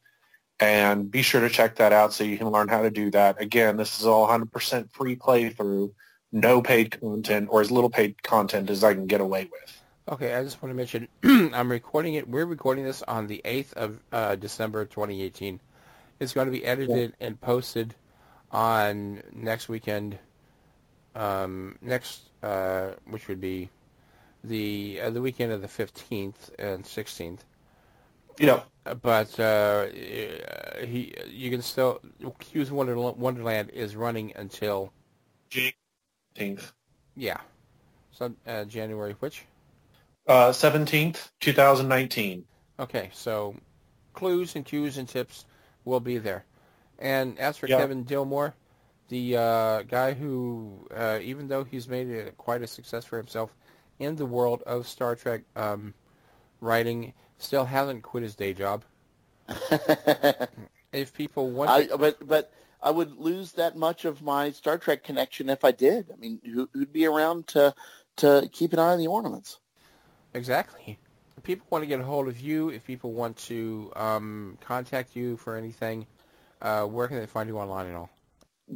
And 0.60 1.10
be 1.10 1.22
sure 1.22 1.40
to 1.40 1.48
check 1.48 1.76
that 1.76 1.92
out 1.92 2.12
so 2.12 2.24
you 2.24 2.36
can 2.36 2.48
learn 2.48 2.68
how 2.68 2.82
to 2.82 2.90
do 2.90 3.10
that. 3.12 3.40
Again, 3.40 3.76
this 3.76 4.00
is 4.00 4.06
all 4.06 4.26
100% 4.26 4.90
free 4.90 5.14
playthrough, 5.14 5.92
no 6.32 6.60
paid 6.62 7.00
content, 7.00 7.48
or 7.50 7.60
as 7.60 7.70
little 7.70 7.90
paid 7.90 8.22
content 8.22 8.70
as 8.70 8.84
I 8.84 8.94
can 8.94 9.06
get 9.06 9.20
away 9.20 9.48
with. 9.50 9.82
Okay, 10.08 10.34
I 10.34 10.42
just 10.42 10.62
want 10.62 10.70
to 10.70 10.76
mention 10.76 11.08
I'm 11.54 11.70
recording 11.70 12.14
it. 12.14 12.28
We're 12.28 12.46
recording 12.46 12.84
this 12.84 13.02
on 13.02 13.26
the 13.26 13.42
8th 13.44 13.72
of 13.74 14.00
uh, 14.12 14.36
December 14.36 14.84
2018. 14.84 15.60
It's 16.20 16.32
going 16.32 16.46
to 16.46 16.52
be 16.52 16.64
edited 16.64 17.14
yeah. 17.18 17.26
and 17.26 17.40
posted 17.40 17.94
on 18.50 19.22
next 19.32 19.68
weekend, 19.68 20.18
um, 21.14 21.76
next, 21.82 22.22
uh, 22.42 22.90
which 23.06 23.28
would 23.28 23.40
be 23.40 23.68
the 24.42 25.00
uh, 25.02 25.10
the 25.10 25.20
weekend 25.20 25.52
of 25.52 25.60
the 25.60 25.68
15th 25.68 26.50
and 26.58 26.84
16th. 26.84 27.40
Yeah. 28.38 28.62
But 29.02 29.38
uh, 29.38 29.86
he, 29.86 31.14
you 31.28 31.50
can 31.50 31.60
still 31.60 32.00
Q's 32.38 32.70
Wonderland, 32.70 33.18
Wonderland 33.18 33.70
is 33.70 33.94
running 33.94 34.32
until 34.36 34.92
June 35.50 35.72
Yeah. 37.16 37.38
So 38.12 38.34
uh, 38.46 38.64
January 38.64 39.14
which? 39.20 39.44
Uh, 40.26 40.50
17th, 40.50 41.30
2019. 41.40 42.44
Okay, 42.80 43.10
so 43.12 43.54
clues 44.12 44.54
and 44.56 44.64
cues 44.64 44.98
and 44.98 45.08
tips 45.08 45.44
will 45.84 46.00
be 46.00 46.18
there. 46.18 46.44
And 46.98 47.38
as 47.38 47.56
for 47.56 47.66
Yeah. 47.66 47.78
Kevin 47.78 48.04
Dilmore, 48.04 48.52
the 49.08 49.36
uh, 49.36 49.82
guy 49.82 50.12
who, 50.14 50.86
uh, 50.94 51.18
even 51.22 51.48
though 51.48 51.64
he's 51.64 51.88
made 51.88 52.08
it 52.08 52.36
quite 52.36 52.62
a 52.62 52.66
success 52.66 53.04
for 53.04 53.16
himself 53.16 53.54
in 53.98 54.16
the 54.16 54.26
world 54.26 54.62
of 54.62 54.86
Star 54.86 55.16
Trek 55.16 55.42
um, 55.56 55.94
writing, 56.60 57.14
still 57.38 57.64
hasn't 57.64 58.02
quit 58.02 58.22
his 58.22 58.34
day 58.34 58.52
job. 58.52 58.84
if 60.92 61.14
people 61.14 61.50
want, 61.50 61.70
I, 61.70 61.96
but 61.96 62.26
but 62.26 62.52
I 62.82 62.90
would 62.90 63.16
lose 63.16 63.52
that 63.52 63.76
much 63.76 64.04
of 64.04 64.22
my 64.22 64.50
Star 64.50 64.78
Trek 64.78 65.02
connection 65.02 65.48
if 65.48 65.64
I 65.64 65.72
did. 65.72 66.10
I 66.12 66.16
mean, 66.16 66.40
who, 66.44 66.68
who'd 66.72 66.92
be 66.92 67.06
around 67.06 67.48
to 67.48 67.74
to 68.16 68.48
keep 68.52 68.72
an 68.72 68.78
eye 68.78 68.92
on 68.92 68.98
the 68.98 69.06
ornaments? 69.06 69.58
Exactly. 70.34 70.98
If 71.36 71.42
people 71.42 71.66
want 71.70 71.82
to 71.82 71.86
get 71.86 72.00
a 72.00 72.04
hold 72.04 72.28
of 72.28 72.40
you, 72.40 72.68
if 72.68 72.84
people 72.84 73.12
want 73.12 73.36
to 73.46 73.92
um, 73.96 74.58
contact 74.60 75.16
you 75.16 75.36
for 75.36 75.56
anything, 75.56 76.06
uh, 76.60 76.84
where 76.84 77.08
can 77.08 77.18
they 77.18 77.26
find 77.26 77.48
you 77.48 77.58
online 77.58 77.86
and 77.86 77.96
all? 77.96 78.10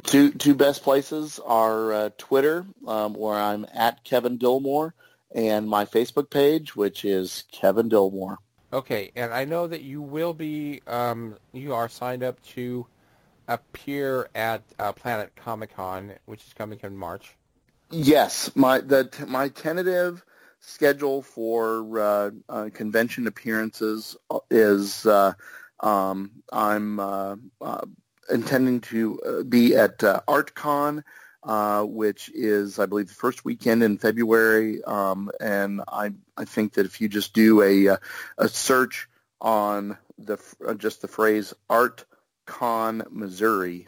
Two 0.03 0.31
two 0.31 0.55
best 0.55 0.81
places 0.83 1.39
are 1.45 1.93
uh, 1.93 2.09
Twitter, 2.17 2.65
um, 2.87 3.13
where 3.13 3.37
I'm 3.37 3.65
at 3.73 4.03
Kevin 4.03 4.39
Dilmore, 4.39 4.93
and 5.35 5.67
my 5.67 5.85
Facebook 5.85 6.29
page, 6.29 6.75
which 6.75 7.05
is 7.05 7.43
Kevin 7.51 7.89
Dilmore. 7.89 8.37
Okay, 8.71 9.11
and 9.15 9.31
I 9.31 9.45
know 9.45 9.67
that 9.67 9.83
you 9.83 10.01
will 10.01 10.33
be, 10.33 10.81
um, 10.87 11.35
you 11.51 11.75
are 11.75 11.87
signed 11.87 12.23
up 12.23 12.41
to 12.53 12.87
appear 13.47 14.29
at 14.35 14.63
uh, 14.79 14.91
Planet 14.91 15.35
Comic 15.35 15.75
Con, 15.75 16.13
which 16.25 16.45
is 16.45 16.53
coming 16.53 16.79
in 16.83 16.95
March. 16.97 17.35
Yes, 17.89 18.51
my 18.55 18.79
the 18.79 19.09
my 19.27 19.49
tentative 19.49 20.23
schedule 20.59 21.21
for 21.21 21.99
uh, 21.99 22.31
uh, 22.49 22.69
convention 22.73 23.27
appearances 23.27 24.15
is 24.49 25.05
uh, 25.05 25.33
um, 25.81 26.31
I'm 26.51 26.99
uh, 26.99 27.35
uh, 27.61 27.81
intending 28.31 28.81
to 28.81 29.19
uh, 29.19 29.43
be 29.43 29.75
at 29.75 30.03
uh, 30.03 30.21
ArtCon, 30.27 31.03
uh, 31.43 31.83
which 31.83 32.31
is, 32.33 32.79
I 32.79 32.85
believe, 32.85 33.09
the 33.09 33.13
first 33.13 33.43
weekend 33.43 33.83
in 33.83 33.97
February. 33.97 34.83
Um, 34.83 35.29
and 35.39 35.81
I, 35.87 36.11
I 36.37 36.45
think 36.45 36.73
that 36.73 36.85
if 36.85 37.01
you 37.01 37.09
just 37.09 37.33
do 37.33 37.61
a, 37.61 37.89
uh, 37.89 37.97
a 38.37 38.47
search 38.47 39.09
on 39.41 39.97
the 40.17 40.37
uh, 40.65 40.73
just 40.73 41.01
the 41.01 41.07
phrase 41.07 41.53
ArtCon 42.45 43.11
Missouri, 43.11 43.87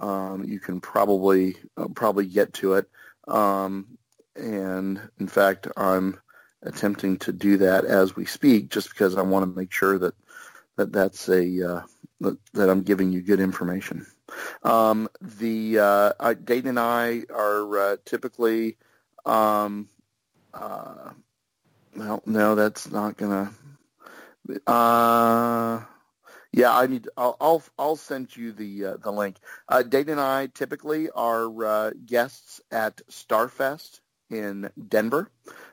um, 0.00 0.44
you 0.44 0.60
can 0.60 0.80
probably 0.80 1.56
uh, 1.76 1.88
probably 1.94 2.26
get 2.26 2.52
to 2.54 2.74
it. 2.74 2.88
Um, 3.28 3.98
and 4.36 5.00
in 5.18 5.28
fact, 5.28 5.68
I'm 5.76 6.20
attempting 6.62 7.18
to 7.18 7.32
do 7.32 7.58
that 7.58 7.84
as 7.84 8.16
we 8.16 8.24
speak, 8.24 8.70
just 8.70 8.88
because 8.88 9.16
I 9.16 9.22
want 9.22 9.44
to 9.44 9.58
make 9.58 9.72
sure 9.72 9.98
that 9.98 10.14
that 10.76 10.92
that's 10.92 11.28
a 11.28 11.74
uh, 11.76 11.82
that, 12.20 12.38
that 12.54 12.70
I'm 12.70 12.82
giving 12.82 13.12
you 13.12 13.22
good 13.22 13.40
information. 13.40 14.06
Um, 14.62 15.08
the 15.20 15.78
uh, 15.78 16.12
I, 16.18 16.34
Dayton 16.34 16.70
and 16.70 16.80
I 16.80 17.22
are 17.32 17.78
uh, 17.78 17.96
typically, 18.04 18.76
um, 19.24 19.88
uh, 20.52 21.10
well, 21.96 22.22
no, 22.26 22.54
that's 22.54 22.90
not 22.90 23.16
gonna. 23.16 23.52
Yeah, 26.56 26.76
I 26.76 26.86
need. 26.86 27.08
I'll 27.16 27.36
I'll, 27.40 27.62
I'll 27.76 27.96
send 27.96 28.36
you 28.36 28.52
the 28.52 28.84
uh, 28.84 28.96
the 28.98 29.10
link. 29.10 29.38
Uh, 29.68 29.82
Dayton 29.82 30.12
and 30.12 30.20
I 30.20 30.46
typically 30.46 31.10
are 31.10 31.64
uh, 31.64 31.90
guests 32.06 32.60
at 32.70 33.00
Starfest 33.10 33.98
in 34.30 34.70
Denver, 34.88 35.32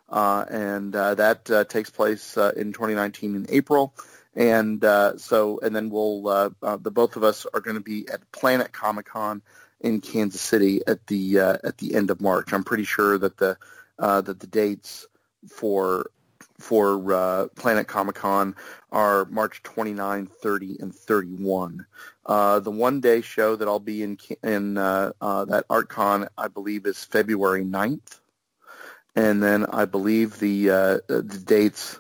uh, 0.10 0.44
and 0.49 0.95
uh, 0.95 1.14
that 1.16 1.52
uh, 1.52 1.66
takes 1.66 1.91
place 1.91 2.36
uh, 2.36 2.53
in 2.58 2.74
2019 2.74 3.36
in 3.36 3.45
April. 3.49 3.94
And 4.34 4.82
so, 5.20 5.60
and 5.60 5.76
then 5.76 5.91
we'll 5.91 6.24
the 6.24 6.91
both 6.91 7.16
of 7.16 7.24
us 7.24 7.45
are 7.53 7.60
going 7.60 7.78
to 7.78 7.84
be 7.84 8.08
at 8.12 8.32
Planet 8.32 8.72
Comic 8.72 9.06
Con 9.06 9.44
in 9.82 10.02
Kansas 10.02 10.41
City 10.41 10.82
at 10.88 11.06
the 11.06 11.38
at 11.40 11.78
the 11.78 11.94
end 11.94 12.10
of 12.10 12.22
March. 12.22 12.53
I'm 12.53 12.64
pretty 12.64 12.86
sure 12.86 13.20
that 13.20 13.38
the 13.38 13.56
that 13.99 14.40
the 14.40 14.48
dates 14.48 15.06
for 15.48 16.10
for 16.62 17.14
uh, 17.14 17.48
Planet 17.56 17.88
Comic 17.88 18.16
Con 18.16 18.56
are 18.92 19.26
March 19.26 19.64
29, 19.64 20.28
30, 20.28 20.78
and 20.80 20.94
31. 20.94 21.86
Uh, 22.26 22.60
the 22.60 22.72
one 22.72 23.02
day 23.02 23.22
show 23.22 23.56
that 23.56 23.68
I'll 23.68 23.80
be 23.80 24.04
in 24.04 24.18
in 24.44 24.78
uh, 24.78 25.12
uh, 25.20 25.46
that 25.46 25.68
ArtCon, 25.68 26.28
I 26.38 26.48
believe, 26.48 26.86
is 26.86 27.04
February 27.04 27.66
9th. 27.66 28.20
And 29.16 29.44
then 29.44 29.66
I 29.66 29.86
believe 29.86 30.40
the 30.40 30.70
uh, 30.70 30.98
the 31.08 31.44
dates 31.46 32.00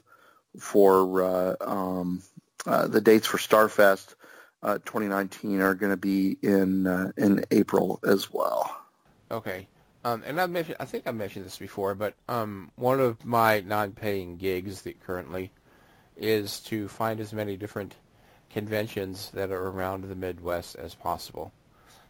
for 0.57 1.23
uh, 1.23 1.55
um, 1.59 2.21
the 2.65 3.01
dates 3.01 3.27
for 3.27 3.37
Starfest 3.37 4.15
uh, 4.63 4.75
2019 4.79 5.61
are 5.61 5.75
going 5.75 5.91
to 5.91 5.97
be 5.97 6.37
in 6.41 7.13
in 7.17 7.43
April 7.51 7.99
as 8.05 8.31
well. 8.31 8.77
Okay. 9.29 9.67
Um, 10.03 10.23
and 10.25 10.41
I've 10.41 10.49
mentioned, 10.49 10.77
I 10.79 10.85
think 10.85 11.05
I've 11.05 11.15
mentioned 11.15 11.45
this 11.45 11.57
before, 11.57 11.93
but 11.93 12.15
um, 12.27 12.71
one 12.75 12.99
of 12.99 13.23
my 13.23 13.61
non-paying 13.61 14.37
gigs 14.37 14.81
that 14.81 14.99
currently 15.05 15.51
is 16.17 16.59
to 16.61 16.87
find 16.87 17.19
as 17.19 17.33
many 17.33 17.55
different 17.55 17.95
conventions 18.49 19.29
that 19.33 19.51
are 19.51 19.67
around 19.67 20.03
the 20.03 20.15
Midwest 20.15 20.75
as 20.75 20.95
possible. 20.95 21.51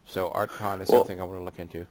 So 0.05 0.29
ArtCon 0.29 0.81
is 0.81 0.89
Well- 0.89 1.01
something 1.01 1.19
I 1.19 1.23
want 1.23 1.39
to 1.39 1.43
look 1.43 1.59
into. 1.59 1.85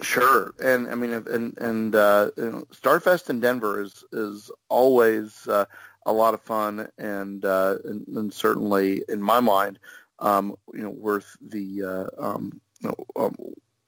Sure, 0.00 0.52
and 0.60 0.88
I 0.88 0.96
mean, 0.96 1.12
and 1.12 1.56
and 1.58 1.94
uh, 1.94 2.30
you 2.36 2.50
know, 2.50 2.64
Starfest 2.72 3.30
in 3.30 3.38
Denver 3.38 3.80
is 3.80 4.02
is 4.10 4.50
always 4.68 5.46
uh, 5.46 5.66
a 6.04 6.12
lot 6.12 6.34
of 6.34 6.42
fun, 6.42 6.88
and, 6.98 7.44
uh, 7.44 7.76
and 7.84 8.04
and 8.08 8.34
certainly 8.34 9.04
in 9.08 9.22
my 9.22 9.38
mind, 9.38 9.78
um, 10.18 10.56
you 10.72 10.82
know, 10.82 10.90
worth 10.90 11.36
the 11.40 11.84
uh, 11.84 12.06
um, 12.18 12.60
you 12.80 12.88
know, 12.88 13.06
um, 13.14 13.36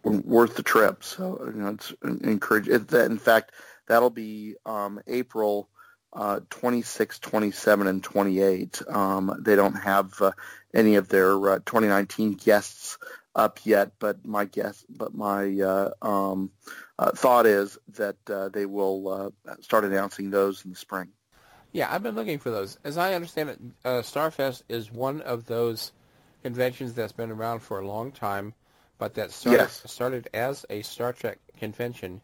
worth 0.06 0.56
the 0.56 0.62
trip. 0.62 1.04
So 1.04 1.40
you 1.54 1.60
know, 1.60 1.68
it's 1.70 1.92
encourage. 2.02 2.66
That 2.66 3.10
in 3.10 3.18
fact, 3.18 3.52
that'll 3.86 4.10
be 4.10 4.56
um, 4.64 5.00
April. 5.06 5.68
Uh, 6.12 6.40
26, 6.48 7.18
27, 7.18 7.86
and 7.86 8.02
28. 8.02 8.80
Um, 8.88 9.36
they 9.38 9.54
don't 9.54 9.74
have 9.74 10.14
uh, 10.22 10.30
any 10.72 10.94
of 10.94 11.08
their 11.08 11.32
uh, 11.50 11.56
2019 11.56 12.34
guests 12.34 12.96
up 13.36 13.60
yet, 13.64 13.92
but 13.98 14.24
my 14.24 14.46
guess, 14.46 14.84
but 14.88 15.14
my 15.14 15.60
uh, 15.60 15.90
um, 16.00 16.50
uh, 16.98 17.10
thought 17.12 17.44
is 17.46 17.78
that 17.94 18.16
uh, 18.30 18.48
they 18.48 18.64
will 18.64 19.32
uh, 19.46 19.54
start 19.60 19.84
announcing 19.84 20.30
those 20.30 20.64
in 20.64 20.70
the 20.70 20.76
spring. 20.76 21.08
Yeah, 21.72 21.92
I've 21.92 22.02
been 22.02 22.14
looking 22.14 22.38
for 22.38 22.50
those. 22.50 22.78
As 22.82 22.96
I 22.96 23.12
understand 23.12 23.50
it, 23.50 23.60
Starfest 23.84 24.62
is 24.68 24.90
one 24.90 25.20
of 25.20 25.44
those 25.44 25.92
conventions 26.42 26.94
that's 26.94 27.12
been 27.12 27.30
around 27.30 27.60
for 27.60 27.78
a 27.78 27.86
long 27.86 28.10
time, 28.10 28.54
but 28.98 29.14
that 29.14 29.30
started, 29.30 29.58
Yes. 29.58 29.82
started 29.86 30.28
as 30.34 30.64
a 30.70 30.82
Star 30.82 31.12
Trek 31.12 31.38
convention. 31.58 32.20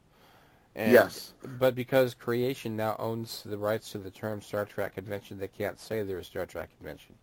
And, 0.75 0.93
Yes. 0.93 1.35
But 1.59 1.75
because 1.75 2.15
Creation 2.15 2.77
now 2.77 2.97
owns 2.99 3.43
the 3.45 3.59
rights 3.59 3.93
to 3.93 3.99
the 3.99 4.11
term 4.11 4.41
Star 4.41 4.65
Trek 4.65 4.95
convention, 4.95 5.39
they 5.39 5.49
can't 5.49 5.79
say 5.79 6.03
they're 6.03 6.19
a 6.19 6.25
Star 6.25 6.47
Trek 6.47 6.71
convention. 6.79 7.15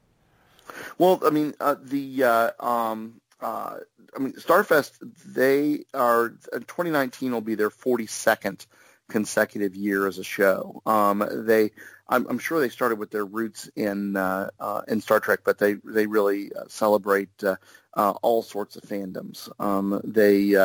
Well, 0.99 1.19
I 1.25 1.31
mean, 1.31 1.55
uh, 1.59 1.75
the 1.81 2.23
uh, 2.23 2.51
um, 2.59 3.21
uh, 3.41 3.77
I 4.15 4.19
mean, 4.19 4.33
Starfest. 4.33 4.91
They 5.25 5.85
are 5.93 6.33
uh, 6.53 6.59
2019 6.59 7.31
will 7.31 7.41
be 7.41 7.55
their 7.55 7.69
42nd 7.69 8.65
consecutive 9.09 9.75
year 9.75 10.07
as 10.07 10.17
a 10.17 10.23
show. 10.23 10.81
Um, 10.85 11.27
they, 11.31 11.71
I'm, 12.07 12.25
I'm 12.27 12.39
sure 12.39 12.59
they 12.59 12.69
started 12.69 12.99
with 12.99 13.11
their 13.11 13.25
roots 13.25 13.69
in 13.75 14.15
uh, 14.15 14.49
uh, 14.59 14.81
in 14.87 15.01
Star 15.01 15.19
Trek, 15.19 15.41
but 15.43 15.57
they 15.57 15.75
they 15.83 16.07
really 16.07 16.51
uh, 16.53 16.63
celebrate 16.67 17.43
uh, 17.43 17.57
uh, 17.93 18.11
all 18.21 18.41
sorts 18.41 18.75
of 18.75 18.83
fandoms. 18.83 19.49
Um, 19.59 19.99
they 20.03 20.55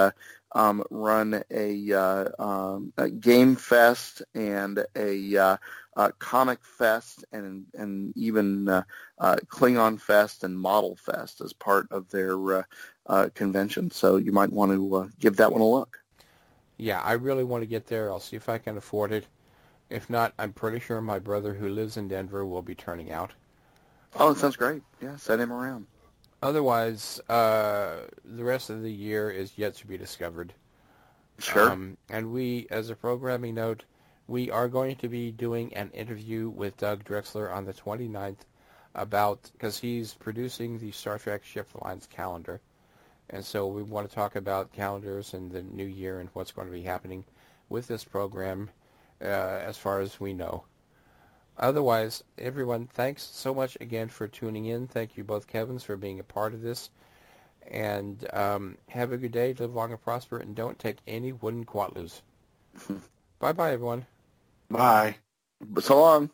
um, 0.53 0.85
run 0.91 1.43
a, 1.51 1.93
um, 2.39 2.93
a 2.97 3.11
game 3.11 3.57
fest 3.57 4.23
and 4.35 4.85
a 4.97 5.59
comic 6.19 6.61
fest 6.63 7.25
and 7.33 7.67
and 7.75 8.17
even 8.17 8.67
Klingon 9.21 10.01
Fest 10.01 10.45
and 10.45 10.59
Model 10.59 10.97
Fest 10.97 11.41
as 11.41 11.53
part 11.53 11.89
of 11.91 12.09
their 12.11 12.67
convention. 13.35 13.91
So 13.91 14.17
you 14.17 14.33
might 14.33 14.53
want 14.53 14.73
to 14.73 15.11
give 15.19 15.37
that 15.37 15.53
one 15.53 15.61
a 15.61 15.69
look. 15.69 16.04
Yeah, 16.77 17.01
I 17.01 17.13
really 17.13 17.45
want 17.45 17.63
to 17.63 17.67
get 17.67 17.87
there. 17.87 18.11
I'll 18.11 18.21
see 18.21 18.37
if 18.37 18.49
I 18.49 18.59
can 18.59 18.77
afford 18.77 19.13
it. 19.13 19.27
If 19.91 20.11
not, 20.11 20.33
I'm 20.39 20.53
pretty 20.53 20.81
sure 20.81 21.01
my 21.01 21.19
brother 21.19 21.55
who 21.55 21.69
lives 21.69 21.97
in 21.97 22.09
Denver 22.09 22.45
will 22.45 22.63
be 22.63 22.75
turning 22.75 23.13
out. 23.13 23.33
Oh, 24.17 24.33
that 24.33 24.41
sounds 24.41 24.57
great. 24.57 24.83
Yeah, 25.01 25.17
send 25.17 25.41
him 25.41 25.53
around. 25.53 25.87
Otherwise, 26.43 27.21
uh, 27.29 28.01
the 28.25 28.45
rest 28.45 28.71
of 28.71 28.83
the 28.83 28.93
year 28.93 29.31
is 29.31 29.53
yet 29.57 29.75
to 29.77 29.87
be 29.87 29.97
discovered. 29.97 30.53
Sure. 31.39 31.71
Um, 31.71 31.97
and 32.11 32.33
we, 32.33 32.67
as 32.71 32.91
a 32.91 32.97
programming 32.97 33.55
note, 33.55 33.85
we 34.27 34.51
are 34.51 34.69
going 34.69 34.97
to 34.97 35.09
be 35.09 35.31
doing 35.31 35.75
an 35.75 35.91
interview 35.91 36.49
with 36.49 36.77
Doug 36.77 37.05
Drexler 37.05 37.53
on 37.53 37.65
the 37.65 37.75
29th 37.75 38.45
about, 38.95 39.51
because 39.53 39.79
he's 39.79 40.15
producing 40.15 40.79
the 40.79 40.93
Star 40.93 41.19
Trek 41.19 41.45
Shift 41.45 41.75
Lines 41.83 42.07
calendar. 42.07 42.61
And 43.31 43.45
so 43.45 43.67
we 43.67 43.83
want 43.83 44.09
to 44.09 44.15
talk 44.15 44.37
about 44.37 44.73
calendars 44.73 45.35
and 45.35 45.51
the 45.51 45.63
new 45.63 45.85
year 45.87 46.21
and 46.21 46.29
what's 46.33 46.53
going 46.53 46.69
to 46.69 46.73
be 46.73 46.83
happening 46.83 47.25
with 47.69 47.87
this 47.89 48.05
program 48.05 48.71
uh, 49.21 49.25
as 49.25 49.77
far 49.77 50.01
as 50.01 50.21
we 50.21 50.33
know. 50.33 50.65
Otherwise, 51.57 52.23
everyone, 52.37 52.87
thanks 52.87 53.23
so 53.23 53.55
much 53.55 53.77
again 53.81 54.09
for 54.09 54.27
tuning 54.27 54.67
in. 54.67 54.87
Thank 54.87 55.17
you 55.17 55.25
both, 55.25 55.47
Kevins, 55.47 55.85
for 55.85 55.97
being 55.97 56.19
a 56.21 56.25
part 56.25 56.53
of 56.53 56.63
this. 56.63 56.91
And 57.71 58.27
um, 58.33 58.77
have 58.91 59.13
a 59.13 59.17
good 59.17 59.33
day, 59.33 59.55
live 59.55 59.75
long 59.75 59.93
and 59.93 60.03
prosper, 60.03 60.39
and 60.39 60.55
don't 60.55 60.79
take 60.79 60.99
any 61.07 61.33
wooden 61.33 61.65
quatloos. 61.65 62.23
Bye-bye, 63.39 63.73
everyone. 63.73 64.07
Bye. 64.69 65.17
So 65.81 66.01
long. 66.01 66.31